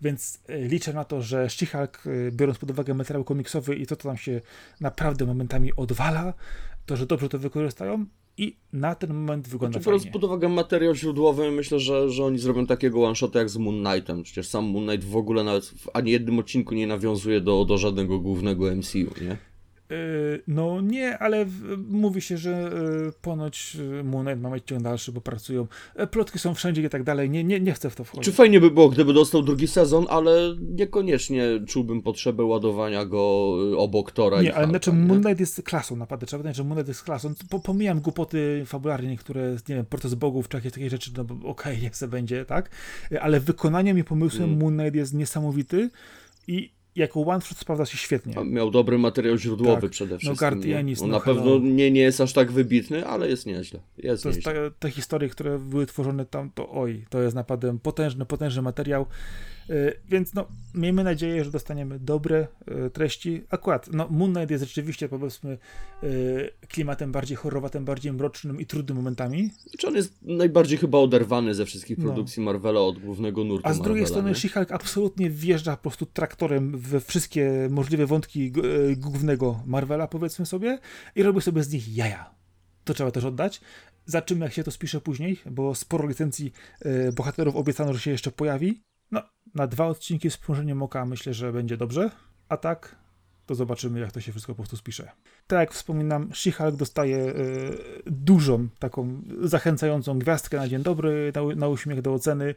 więc 0.02 0.40
e, 0.48 0.59
liczę 0.59 0.93
na 0.93 1.05
to, 1.05 1.22
że 1.22 1.47
She-Hulk, 1.47 1.98
e, 2.06 2.32
biorąc 2.32 2.59
pod 2.59 2.70
uwagę 2.70 2.94
materiał 2.94 3.24
komiksowy 3.24 3.76
i 3.76 3.86
to, 3.86 3.97
co 3.97 4.09
tam 4.09 4.16
się 4.16 4.40
naprawdę 4.80 5.26
momentami 5.26 5.72
odwala, 5.76 6.34
to, 6.86 6.97
że 6.97 7.06
dobrze 7.06 7.28
to 7.28 7.38
wykorzystają 7.38 8.06
i 8.38 8.56
na 8.72 8.94
ten 8.94 9.14
moment 9.14 9.48
wygląda 9.48 9.80
Biorąc 9.80 10.02
fajnie. 10.02 10.12
pod 10.12 10.24
uwagę 10.24 10.48
materiał 10.48 10.94
źródłowy, 10.94 11.51
myślę, 11.51 11.78
że, 11.80 12.10
że 12.10 12.24
oni 12.24 12.38
zrobią 12.38 12.66
takiego 12.66 13.05
one-shota 13.05 13.38
jak 13.38 13.51
z 13.51 13.56
Moon 13.56 13.84
Knightem. 13.84 14.22
Przecież 14.22 14.48
sam 14.48 14.64
Moon 14.64 14.86
Knight 14.86 15.09
w 15.09 15.16
ogóle 15.16 15.44
nawet 15.44 15.64
w 15.66 15.88
ani 15.94 16.10
jednym 16.10 16.38
odcinku 16.38 16.74
nie 16.74 16.86
nawiązuje 16.86 17.40
do, 17.40 17.64
do 17.64 17.78
żadnego 17.78 18.18
głównego 18.18 18.76
MCU, 18.76 19.24
nie? 19.24 19.36
Yy, 19.91 20.43
No 20.47 20.81
nie, 20.81 21.19
ale 21.19 21.47
mówi 21.89 22.21
się, 22.21 22.39
że 22.39 22.51
yy, 22.51 23.13
ponoć 23.23 23.75
yy, 23.75 24.05
Moon 24.05 24.27
Knight 24.27 24.43
ma 24.43 24.51
mieć 24.51 24.65
ciąg 24.67 24.83
dalszy, 24.83 25.13
bo 25.13 25.21
pracują. 25.21 25.67
E, 25.95 26.07
Plotki 26.07 26.39
są 26.39 26.55
wszędzie 26.55 26.83
i 26.83 26.89
tak 26.89 27.03
dalej. 27.03 27.31
Nie, 27.31 27.45
nie, 27.45 27.61
nie 27.61 27.73
chcę 27.73 27.91
w 27.91 27.97
to 27.97 28.05
wchodzić. 28.05 28.25
Czy 28.25 28.33
fajnie 28.33 28.61
by 28.61 28.71
było, 28.71 28.89
gdyby 28.89 29.13
dostał 29.13 29.43
drugi 29.43 29.69
sezon, 29.69 30.07
ale 30.09 30.55
niekoniecznie 30.61 31.45
czułbym 31.67 32.03
potrzebę 32.03 32.45
ładowania 32.45 33.05
go 33.05 33.55
y, 33.73 33.77
obok 33.77 34.13
Tora 34.13 34.41
i 34.41 34.45
Nie, 34.45 34.55
ale 34.55 34.67
znaczy? 34.67 34.93
Moon 34.93 35.23
Knight 35.23 35.41
jest 35.41 35.63
klasą, 35.63 35.97
naprawdę. 35.97 36.27
Trzeba 36.27 36.43
pamiętać, 36.43 36.57
że 36.57 36.65
Moon 36.65 36.75
Knight 36.75 36.89
jest 36.89 37.03
klasą. 37.03 37.35
Po, 37.51 37.61
pomijam 37.61 38.01
głupoty 38.01 38.63
fabularne, 38.67 39.09
niektóre, 39.09 39.57
nie 39.69 39.75
wiem, 39.75 39.87
protest 39.87 40.15
bogów, 40.15 40.49
czy 40.49 40.57
jakieś 40.57 40.73
takie 40.73 40.91
rzeczy, 40.91 41.11
no 41.17 41.51
okej, 41.51 41.79
niech 41.83 41.97
se 41.97 42.09
będzie, 42.09 42.45
tak? 42.45 42.71
Ale 43.21 43.41
wykonaniem 43.41 43.99
i 43.99 44.05
pomysłem 44.05 44.47
Mm. 44.47 44.59
Moon 44.59 44.77
Knight 44.77 44.95
jest 44.95 45.15
niesamowity 45.15 45.91
i 46.47 46.76
jako 46.97 47.20
one 47.20 47.40
shot 47.40 47.59
sprawdza 47.59 47.86
się 47.86 47.98
świetnie. 47.98 48.44
Miał 48.44 48.70
dobry 48.70 48.98
materiał 48.98 49.36
źródłowy 49.39 49.81
Tak. 49.82 49.90
przede 49.90 50.14
No, 50.14 50.18
wszystkim. 50.18 50.39
Guardianis, 50.48 50.98
nie? 51.01 51.05
On 51.05 51.10
no 51.10 51.18
na 51.18 51.24
pewno 51.24 51.59
nie, 51.59 51.90
nie 51.90 52.01
jest 52.01 52.20
aż 52.20 52.32
tak 52.32 52.52
wybitny, 52.52 53.06
ale 53.06 53.28
jest 53.28 53.47
nieźle. 53.47 53.81
Jest 53.98 54.23
To 54.23 54.28
jest 54.28 54.39
nieźle. 54.47 54.70
ta, 54.70 54.77
te 54.78 54.90
historie, 54.90 55.28
które 55.28 55.59
były 55.59 55.86
tworzone 55.86 56.27
tam, 56.27 56.51
to 56.55 56.70
oj, 56.70 57.05
to 57.10 57.23
jest 57.23 57.36
naprawdę 57.36 57.78
potężny, 57.78 58.27
potężny 58.27 58.62
materiał. 58.62 59.06
Yy, 59.68 60.01
więc 60.09 60.34
no, 60.34 60.47
miejmy 60.74 61.05
nadzieję, 61.05 61.44
że 61.44 61.51
dostaniemy 61.51 61.98
dobre 61.98 62.47
yy, 62.66 62.90
treści. 62.90 63.44
Akurat, 63.51 63.88
no, 63.93 64.09
Moon 64.10 64.34
Knight 64.34 64.51
jest 64.51 64.64
rzeczywiście, 64.64 65.09
powiedzmy, 65.09 65.59
yy, 66.02 66.51
klimatem 66.68 67.12
bardziej 67.12 67.36
horrowatym, 67.36 67.84
bardziej 67.84 68.12
mrocznym 68.12 68.60
i 68.60 68.66
trudnym 68.66 68.97
momentami. 68.97 69.51
Czy 69.78 69.88
on 69.88 69.94
jest 69.94 70.22
najbardziej 70.22 70.78
chyba 70.78 70.98
oderwany 70.98 71.55
ze 71.55 71.66
wszystkich 71.66 71.98
No. 71.98 72.05
produkcji 72.05 72.43
Marvela 72.43 72.80
od 72.80 72.98
głównego 72.98 73.44
nurtu 73.44 73.68
A 73.68 73.72
z 73.72 73.80
drugiej 73.80 74.02
Marvela, 74.02 74.32
strony? 74.32 74.32
She-Hulk 74.32 74.74
absolutnie 74.74 75.30
wjeżdża 75.30 75.76
po 75.76 75.82
prostu 75.82 76.06
traktorem 76.06 76.78
we 76.78 77.01
wszystkie 77.01 77.68
możliwe 77.70 78.06
wątki 78.06 78.52
głównego 78.97 79.62
Marvela, 79.66 80.09
powiedzmy 80.09 80.47
sobie, 80.47 80.78
i 81.16 81.22
robi 81.22 81.40
sobie 81.40 81.62
z 81.62 81.72
nich 81.72 81.97
jaja. 81.97 82.34
To 82.84 82.94
trzeba 82.94 83.10
też 83.10 83.24
oddać. 83.24 83.60
Zobaczymy, 84.06 84.44
jak 84.44 84.55
się 84.55 84.64
to 84.64 84.70
spisze 84.70 85.01
później, 85.01 85.40
bo 85.51 85.74
sporo 85.74 86.09
licencji 86.09 86.52
bohaterów 87.14 87.56
obiecano, 87.56 87.94
że 87.94 88.01
się 88.01 88.10
jeszcze 88.10 88.30
pojawi. 88.30 88.82
No, 89.11 89.23
na 89.55 89.66
dwa 89.66 89.87
odcinki 89.87 90.31
z 90.31 90.37
przymrużeniem 90.37 90.83
oka 90.83 91.07
myślę, 91.07 91.35
że 91.35 91.53
będzie 91.53 91.77
dobrze. 91.77 92.11
A 92.49 92.57
tak, 92.57 92.97
to 93.47 93.55
zobaczymy, 93.55 94.01
jak 94.01 94.12
to 94.12 94.20
się 94.20 94.33
wszystko 94.33 94.53
po 94.53 94.57
prostu 94.57 94.77
spisze. 94.77 95.11
Tak 95.47 95.61
jak 95.61 95.73
wspominam, 95.73 96.28
She-Hulk 96.28 96.77
dostaje 96.77 97.19
y, 97.19 98.03
dużą, 98.07 98.69
taką 98.78 99.23
zachęcającą 99.43 100.19
gwiazdkę 100.19 100.57
na 100.57 100.69
dzień 100.69 100.83
dobry, 100.83 101.33
na, 101.35 101.55
na 101.57 101.69
uśmiech 101.69 102.03
do 102.03 102.15
oceny. 102.15 102.55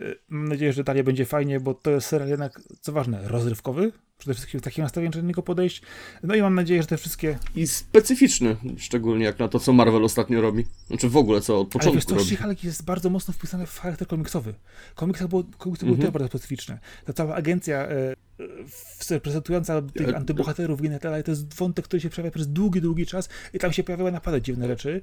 Y, 0.00 0.18
mam 0.28 0.48
nadzieję, 0.48 0.72
że 0.72 0.84
dalej 0.84 1.04
będzie 1.04 1.24
fajnie, 1.24 1.60
bo 1.60 1.74
to 1.74 1.90
jest 1.90 2.06
serial 2.06 2.28
jednak, 2.28 2.60
co 2.80 2.92
ważne, 2.92 3.28
rozrywkowy. 3.28 3.92
Przede 4.18 4.34
wszystkim 4.34 4.60
z 4.60 4.62
takim 4.62 4.84
nastawieniem, 4.84 5.12
do 5.12 5.20
niego 5.20 5.42
podejść. 5.42 5.82
No 6.22 6.34
i 6.34 6.42
mam 6.42 6.54
nadzieję, 6.54 6.82
że 6.82 6.88
te 6.88 6.96
wszystkie... 6.96 7.38
I 7.56 7.66
specyficzny, 7.66 8.56
szczególnie 8.78 9.24
jak 9.24 9.38
na 9.38 9.48
to, 9.48 9.60
co 9.60 9.72
Marvel 9.72 10.04
ostatnio 10.04 10.40
robi. 10.40 10.64
Znaczy 10.86 11.08
w 11.08 11.16
ogóle, 11.16 11.40
co 11.40 11.60
od 11.60 11.76
Ale 11.76 11.84
wiesz 11.94 12.04
początku 12.04 12.10
co, 12.10 12.16
robi. 12.16 12.36
She-Hulk 12.36 12.64
jest 12.66 12.84
bardzo 12.84 13.10
mocno 13.10 13.34
wpisany 13.34 13.66
w 13.66 13.78
charakter 13.78 14.08
komiksowy. 14.08 14.54
Komiksy 14.94 15.28
było, 15.28 15.44
komiksy 15.58 15.84
były 15.84 15.96
Mhm. 15.96 16.12
też 16.12 16.12
bardzo 16.12 16.28
specyficzne. 16.28 16.78
Ta 17.04 17.12
cała 17.12 17.34
agencja 17.34 17.78
e, 17.88 18.14
reprezentująca 19.10 19.82
tych 19.82 20.08
Ja- 20.08 20.16
antybohaterów 20.16 20.84
i 20.84 20.90
tak. 21.00 21.22
To 21.24 21.30
jest 21.30 21.54
wątek, 21.54 21.84
który 21.84 22.00
się 22.00 22.10
przejawia 22.10 22.30
przez 22.30 22.48
długi, 22.48 22.80
długi 22.80 23.06
czas 23.06 23.28
i 23.54 23.58
tam 23.58 23.72
się 23.72 23.84
pojawiały 23.84 24.12
naprawdę 24.12 24.42
dziwne 24.42 24.66
rzeczy. 24.66 25.00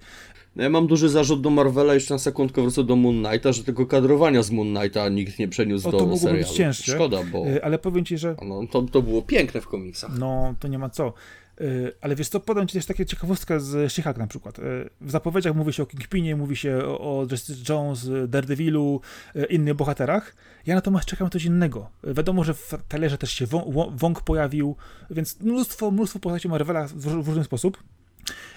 No 0.56 0.64
ja 0.64 0.70
mam 0.70 0.88
duży 0.88 1.10
zarzut 1.10 1.42
do 1.42 1.50
Marvela, 1.50 1.94
jeszcze 1.94 2.14
na 2.14 2.20
sekundkę 2.20 2.62
wrócę 2.62 2.84
do 2.84 2.96
Moon 2.96 3.24
Knighta, 3.24 3.54
że 3.54 3.64
tego 3.64 3.86
kadrowania 3.86 4.44
z 4.44 4.52
Moon 4.52 4.76
Knighta 4.76 5.10
nikt 5.10 5.40
nie 5.40 5.48
przeniósł 5.48 5.88
O, 5.88 5.92
do 5.92 5.98
to 5.98 6.06
być 6.08 6.20
serialu. 6.22 6.54
cięższe. 6.54 6.92
Szkoda, 6.92 7.24
bo 7.32 7.48
Y, 7.48 7.64
Ale 7.64 7.80
powiem 7.80 8.06
ci, 8.06 8.18
że 8.18 8.36
no, 8.48 8.62
to, 8.72 8.82
to 8.82 9.01
było 9.04 9.22
piękne 9.22 9.62
w 9.62 9.68
komiksach. 9.68 10.12
no, 10.20 10.56
to 10.60 10.68
nie 10.68 10.80
ma 10.80 10.90
co. 10.90 11.14
Y, 11.62 11.94
Ale 12.02 12.16
wiesz 12.16 12.30
co, 12.30 12.40
podam 12.40 12.68
ci 12.68 12.74
też 12.74 12.86
takie 12.86 13.06
ciekawostka 13.06 13.60
z 13.60 13.92
She-Hulk 13.94 14.18
na 14.18 14.28
przykład. 14.28 14.60
Y, 14.60 14.90
W 15.02 15.12
zapowiedziach 15.12 15.56
mówi 15.56 15.74
się 15.74 15.84
o 15.84 15.86
Kingpinie, 15.86 16.36
mówi 16.36 16.56
się 16.56 16.78
o, 16.86 17.00
o 17.20 17.28
Justice 17.32 17.74
Jones, 17.74 18.10
Daredevilu, 18.28 19.02
y, 19.36 19.46
innych 19.46 19.74
bohaterach. 19.74 20.36
Ja 20.66 20.76
natomiast 20.76 21.06
czekam 21.06 21.26
na 21.26 21.30
coś 21.32 21.46
innego. 21.46 21.90
Wiadomo, 22.04 22.44
że 22.44 22.54
w 22.54 22.74
trailerze 22.88 23.18
też 23.18 23.32
się 23.32 23.48
Wą- 23.48 23.92
Wong 23.98 24.22
pojawił, 24.22 24.76
więc 25.10 25.40
mnóstwo, 25.40 25.92
mnóstwo 25.92 26.20
postaci 26.20 26.48
Marvela 26.50 26.88
w, 26.88 26.94
w 27.24 27.28
różny 27.28 27.44
sposób. 27.44 27.84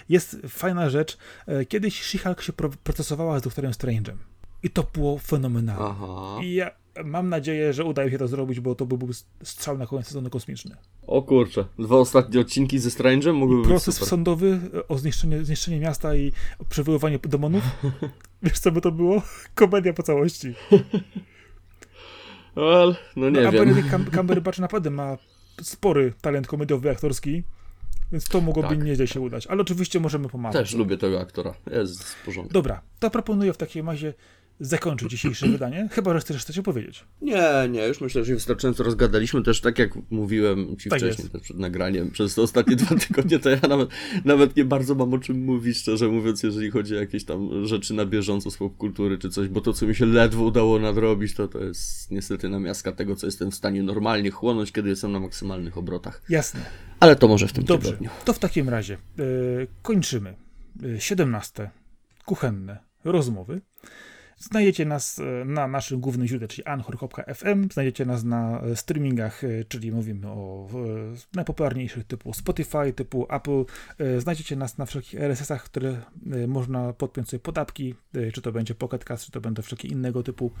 Jest 0.09 0.37
fajna 0.49 0.89
rzecz. 0.89 1.17
Kiedyś 1.69 2.01
She-Hulk 2.03 2.41
się 2.41 2.53
pro- 2.53 2.69
procesowała 2.83 3.39
z 3.39 3.41
Doktorem 3.41 3.71
Strange'em. 3.71 4.15
I 4.63 4.69
to 4.69 4.83
było 4.93 5.17
fenomenalne. 5.17 5.85
Aha. 5.85 6.37
I 6.43 6.53
ja 6.53 6.71
mam 7.03 7.29
nadzieję, 7.29 7.73
że 7.73 7.83
uda 7.83 8.03
im 8.03 8.11
się 8.11 8.17
to 8.17 8.27
zrobić, 8.27 8.59
bo 8.59 8.75
to 8.75 8.85
byłby 8.85 9.13
strzał 9.43 9.77
na 9.77 9.87
koniec 9.87 10.07
sezonu 10.07 10.29
kosmiczny. 10.29 10.75
O 11.07 11.21
kurczę, 11.21 11.65
dwa 11.79 11.95
ostatnie 11.95 12.39
odcinki 12.39 12.79
ze 12.79 12.89
Strange'em 12.89 13.33
mogłyby 13.33 13.61
być 13.61 13.69
Proces 13.69 13.95
super. 13.95 14.09
sądowy 14.09 14.59
e, 14.73 14.87
o 14.87 14.97
zniszczenie, 14.97 15.45
zniszczenie 15.45 15.79
miasta 15.79 16.15
i 16.15 16.31
przywoływanie 16.69 17.19
demonów. 17.19 17.63
Wiesz, 18.43 18.59
co 18.59 18.71
by 18.71 18.81
to 18.81 18.91
było? 18.91 19.21
Komedia 19.55 19.93
po 19.93 20.03
całości. 20.03 20.53
Well, 22.55 22.95
no 23.15 23.29
nie 23.29 23.41
no, 23.41 23.47
a 23.47 23.51
wiem. 23.51 23.65
Benedict 23.65 23.89
Cam- 23.93 24.11
Cumberbatch 24.15 24.59
naprawdę 24.59 24.89
ma 24.89 25.17
spory 25.61 26.13
talent 26.21 26.47
komediowy, 26.47 26.89
aktorski, 26.89 27.43
więc 28.11 28.27
to 28.27 28.41
mogłoby 28.41 28.69
Tak. 28.69 28.83
nieźle 28.83 29.07
się 29.07 29.21
udać. 29.21 29.47
Ale 29.47 29.61
oczywiście 29.61 29.99
możemy 29.99 30.29
pomagać. 30.29 30.61
Też 30.61 30.75
lubię 30.75 30.97
tego 30.97 31.21
aktora. 31.21 31.53
Jest 31.71 32.03
w 32.03 32.25
porządku. 32.25 32.53
Dobra, 32.53 32.81
to 32.99 33.09
proponuję 33.09 33.53
w 33.53 33.57
takiej 33.57 33.83
razie 33.83 34.13
zakończyć 34.59 35.11
dzisiejsze 35.11 35.47
wydanie, 35.47 35.89
chyba 35.91 36.13
że 36.13 36.19
chcesz 36.19 36.43
coś 36.43 36.59
powiedzieć. 36.59 37.03
Nie, 37.21 37.43
nie, 37.69 37.87
już 37.87 38.01
myślę, 38.01 38.25
że 38.25 38.33
wystarczająco 38.33 38.83
rozgadaliśmy. 38.83 39.43
Też 39.43 39.61
tak 39.61 39.79
jak 39.79 39.91
mówiłem 40.09 40.77
ci 40.77 40.89
Tak 40.89 40.99
wcześniej 40.99 41.29
przed 41.41 41.59
nagraniem, 41.59 42.11
przez 42.11 42.35
te 42.35 42.41
ostatnie 42.41 42.75
dwa 42.75 42.95
tygodnie, 43.07 43.39
to 43.39 43.49
ja 43.49 43.59
nawet, 43.69 43.89
nawet 44.25 44.55
nie 44.55 44.65
bardzo 44.65 44.95
mam 44.95 45.13
o 45.13 45.17
czym 45.17 45.43
mówić, 45.43 45.77
szczerze 45.77 46.07
mówiąc, 46.07 46.43
jeżeli 46.43 46.71
chodzi 46.71 46.95
o 46.95 46.99
jakieś 46.99 47.25
tam 47.25 47.65
rzeczy 47.65 47.93
na 47.93 48.05
bieżąco 48.05 48.51
z 48.51 48.57
popkultury 48.57 49.17
czy 49.17 49.29
coś, 49.29 49.47
bo 49.47 49.61
to, 49.61 49.73
co 49.73 49.85
mi 49.85 49.95
się 49.95 50.05
ledwo 50.05 50.43
udało 50.43 50.79
nadrobić, 50.79 51.33
to 51.33 51.47
to 51.47 51.59
jest 51.63 52.11
niestety 52.11 52.49
namiastka 52.49 52.91
tego, 52.91 53.15
co 53.15 53.27
jestem 53.27 53.51
w 53.51 53.55
stanie 53.55 53.83
normalnie 53.83 54.31
chłonąć, 54.31 54.71
kiedy 54.71 54.89
jestem 54.89 55.11
na 55.11 55.19
maksymalnych 55.19 55.77
obrotach. 55.77 56.21
Jasne. 56.29 56.59
Ale 56.99 57.15
to 57.15 57.27
może 57.27 57.47
w 57.47 57.53
tym 57.53 57.63
Dobrze, 57.63 57.89
tygodniu. 57.89 58.09
to 58.25 58.33
w 58.33 58.39
takim 58.39 58.69
razie 58.69 58.93
e, 58.93 59.21
kończymy. 59.81 60.35
E, 60.95 61.01
17. 61.01 61.69
Kuchenne 62.25 62.77
rozmowy. 63.03 63.61
Znajdziecie 64.37 64.85
nas 64.85 65.19
e, 65.19 65.45
na 65.45 65.67
naszym 65.67 65.99
głównym 65.99 66.27
źródle, 66.27 66.47
czyli 66.47 66.65
anchor.fm. 66.65 67.67
Znajdziecie 67.73 68.05
nas 68.05 68.23
na 68.23 68.61
e, 68.61 68.75
streamingach, 68.75 69.43
e, 69.43 69.63
czyli 69.63 69.91
mówimy 69.91 70.27
o 70.27 70.67
najpopularniejszych 71.33 72.03
typu 72.03 72.33
Spotify, 72.33 72.93
typu 72.95 73.27
Apple. 73.29 73.65
Znajdziecie 74.17 74.55
nas 74.55 74.77
na 74.77 74.85
wszelkich 74.85 75.21
RSS-ach, 75.21 75.63
które 75.63 76.01
można 76.47 76.93
podpiąć 76.93 77.29
sobie 77.29 77.39
pod 77.39 77.57
apki, 77.57 77.95
e, 78.13 78.31
czy 78.31 78.41
to 78.41 78.51
będzie 78.51 78.75
Pocket 78.75 79.05
Cast, 79.05 79.25
czy 79.25 79.31
to 79.31 79.41
będą 79.41 79.61
wszelkie 79.61 79.87
innego 79.87 80.23
typu. 80.23 80.51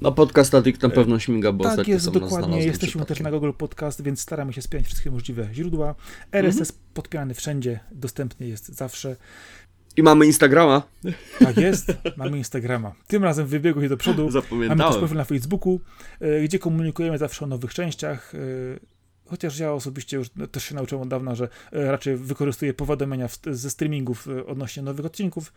No 0.00 0.12
podcast 0.12 0.54
Addict 0.54 0.82
na 0.82 0.88
pewno 0.88 1.18
śmiga, 1.18 1.52
bo 1.52 1.64
tak 1.64 1.88
jest, 1.88 2.10
dokładnie. 2.10 2.64
Jesteśmy 2.64 3.04
też 3.04 3.20
na 3.20 3.30
Google 3.30 3.52
Podcast, 3.58 4.02
więc 4.02 4.20
staramy 4.20 4.52
się 4.52 4.62
spiąć 4.62 4.86
wszystkie 4.86 5.10
możliwe 5.10 5.48
źródła. 5.52 5.94
RSS 6.32 6.72
podpierany 6.94 7.34
wszędzie, 7.34 7.80
dostępny 7.92 8.46
jest 8.46 8.68
zawsze. 8.68 9.16
I 9.96 10.02
mamy 10.02 10.26
Instagrama. 10.26 10.82
Tak 11.38 11.56
jest, 11.56 11.92
mamy 12.16 12.38
Instagrama. 12.38 12.92
Tym 13.06 13.24
razem 13.24 13.46
wybiegło 13.46 13.82
się 13.82 13.88
do 13.88 13.96
przodu. 13.96 14.22
Mamy 14.22 14.32
też 14.32 14.42
Zapamiętałem. 14.42 14.98
profil 14.98 15.16
na 15.16 15.24
Facebooku, 15.24 15.80
e, 16.20 16.40
gdzie 16.42 16.58
komunikujemy 16.58 17.18
zawsze 17.18 17.44
o 17.44 17.48
nowych 17.48 17.74
częściach. 17.74 18.34
e, 18.34 18.38
Chociaż 19.26 19.58
ja 19.58 19.72
osobiście 19.72 20.16
już 20.16 20.26
też 20.52 20.64
się 20.64 20.74
nauczyłem 20.74 21.02
od 21.02 21.08
dawna, 21.08 21.34
że 21.34 21.48
e, 21.72 21.90
raczej 21.90 22.16
wykorzystuję 22.16 22.74
powiadomienia 22.74 23.28
ze 23.50 23.70
streamingów 23.70 24.28
odnośnie 24.46 24.82
nowych 24.82 25.06
odcinków. 25.06 25.52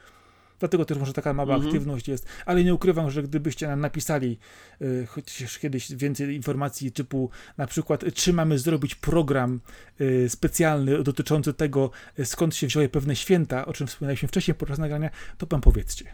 Dlatego 0.60 0.86
też 0.86 0.98
może 0.98 1.14
taka 1.14 1.34
mała 1.34 1.56
Mhm. 1.56 1.69
aktywność 1.73 2.07
jest, 2.07 2.26
ale 2.45 2.64
nie 2.64 2.73
ukrywam, 2.73 3.11
że 3.11 3.23
gdybyście 3.23 3.68
nam 3.68 3.80
napisali 3.80 4.38
e, 4.82 5.06
chociaż 5.06 5.60
kiedyś 5.60 5.91
więcej 5.95 6.36
informacji 6.36 6.91
typu 6.91 7.30
na 7.57 7.68
przykład, 7.68 8.03
czy 8.14 8.34
mamy 8.34 8.60
zrobić 8.60 8.95
program 8.95 9.60
e, 9.99 10.30
specjalny 10.30 11.03
dotyczący 11.03 11.53
tego, 11.53 11.91
e, 12.19 12.26
skąd 12.26 12.56
się 12.56 12.68
wzięły 12.68 12.90
pewne 12.90 13.15
święta, 13.15 13.65
o 13.65 13.73
czym 13.73 13.88
wspominaliśmy 13.88 14.27
wcześniej 14.27 14.56
podczas 14.56 14.77
nagrania, 14.80 15.10
to 15.38 15.48
pan 15.48 15.61
powiedzcie. 15.61 16.06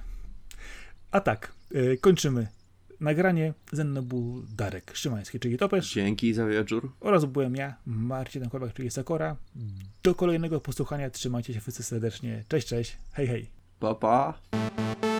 A 1.11 1.19
tak, 1.21 1.53
e, 1.75 1.97
kończymy 1.97 2.47
nagranie. 2.99 3.53
Ze 3.71 3.83
mną 3.83 4.01
był 4.01 4.43
Darek 4.57 4.91
Szymański, 4.95 5.39
czyli 5.39 5.57
Topesz, 5.57 5.93
Dzięki 5.93 6.33
za 6.33 6.45
wieczór. 6.45 6.91
oraz 6.99 7.25
byłem 7.25 7.55
ja, 7.55 7.75
Marcin 7.85 8.49
Kowak, 8.49 8.73
czyli 8.73 8.91
Sakora. 8.91 9.35
Do 10.03 10.15
kolejnego 10.15 10.61
posłuchania. 10.61 11.09
Trzymajcie 11.09 11.53
się 11.53 11.59
wszyscy 11.61 11.83
serdecznie. 11.83 12.43
Cześć, 12.47 12.67
cześć. 12.67 12.97
Hej, 13.13 13.27
hej. 13.27 13.60
Bye 13.81 13.93
bye. 13.93 15.10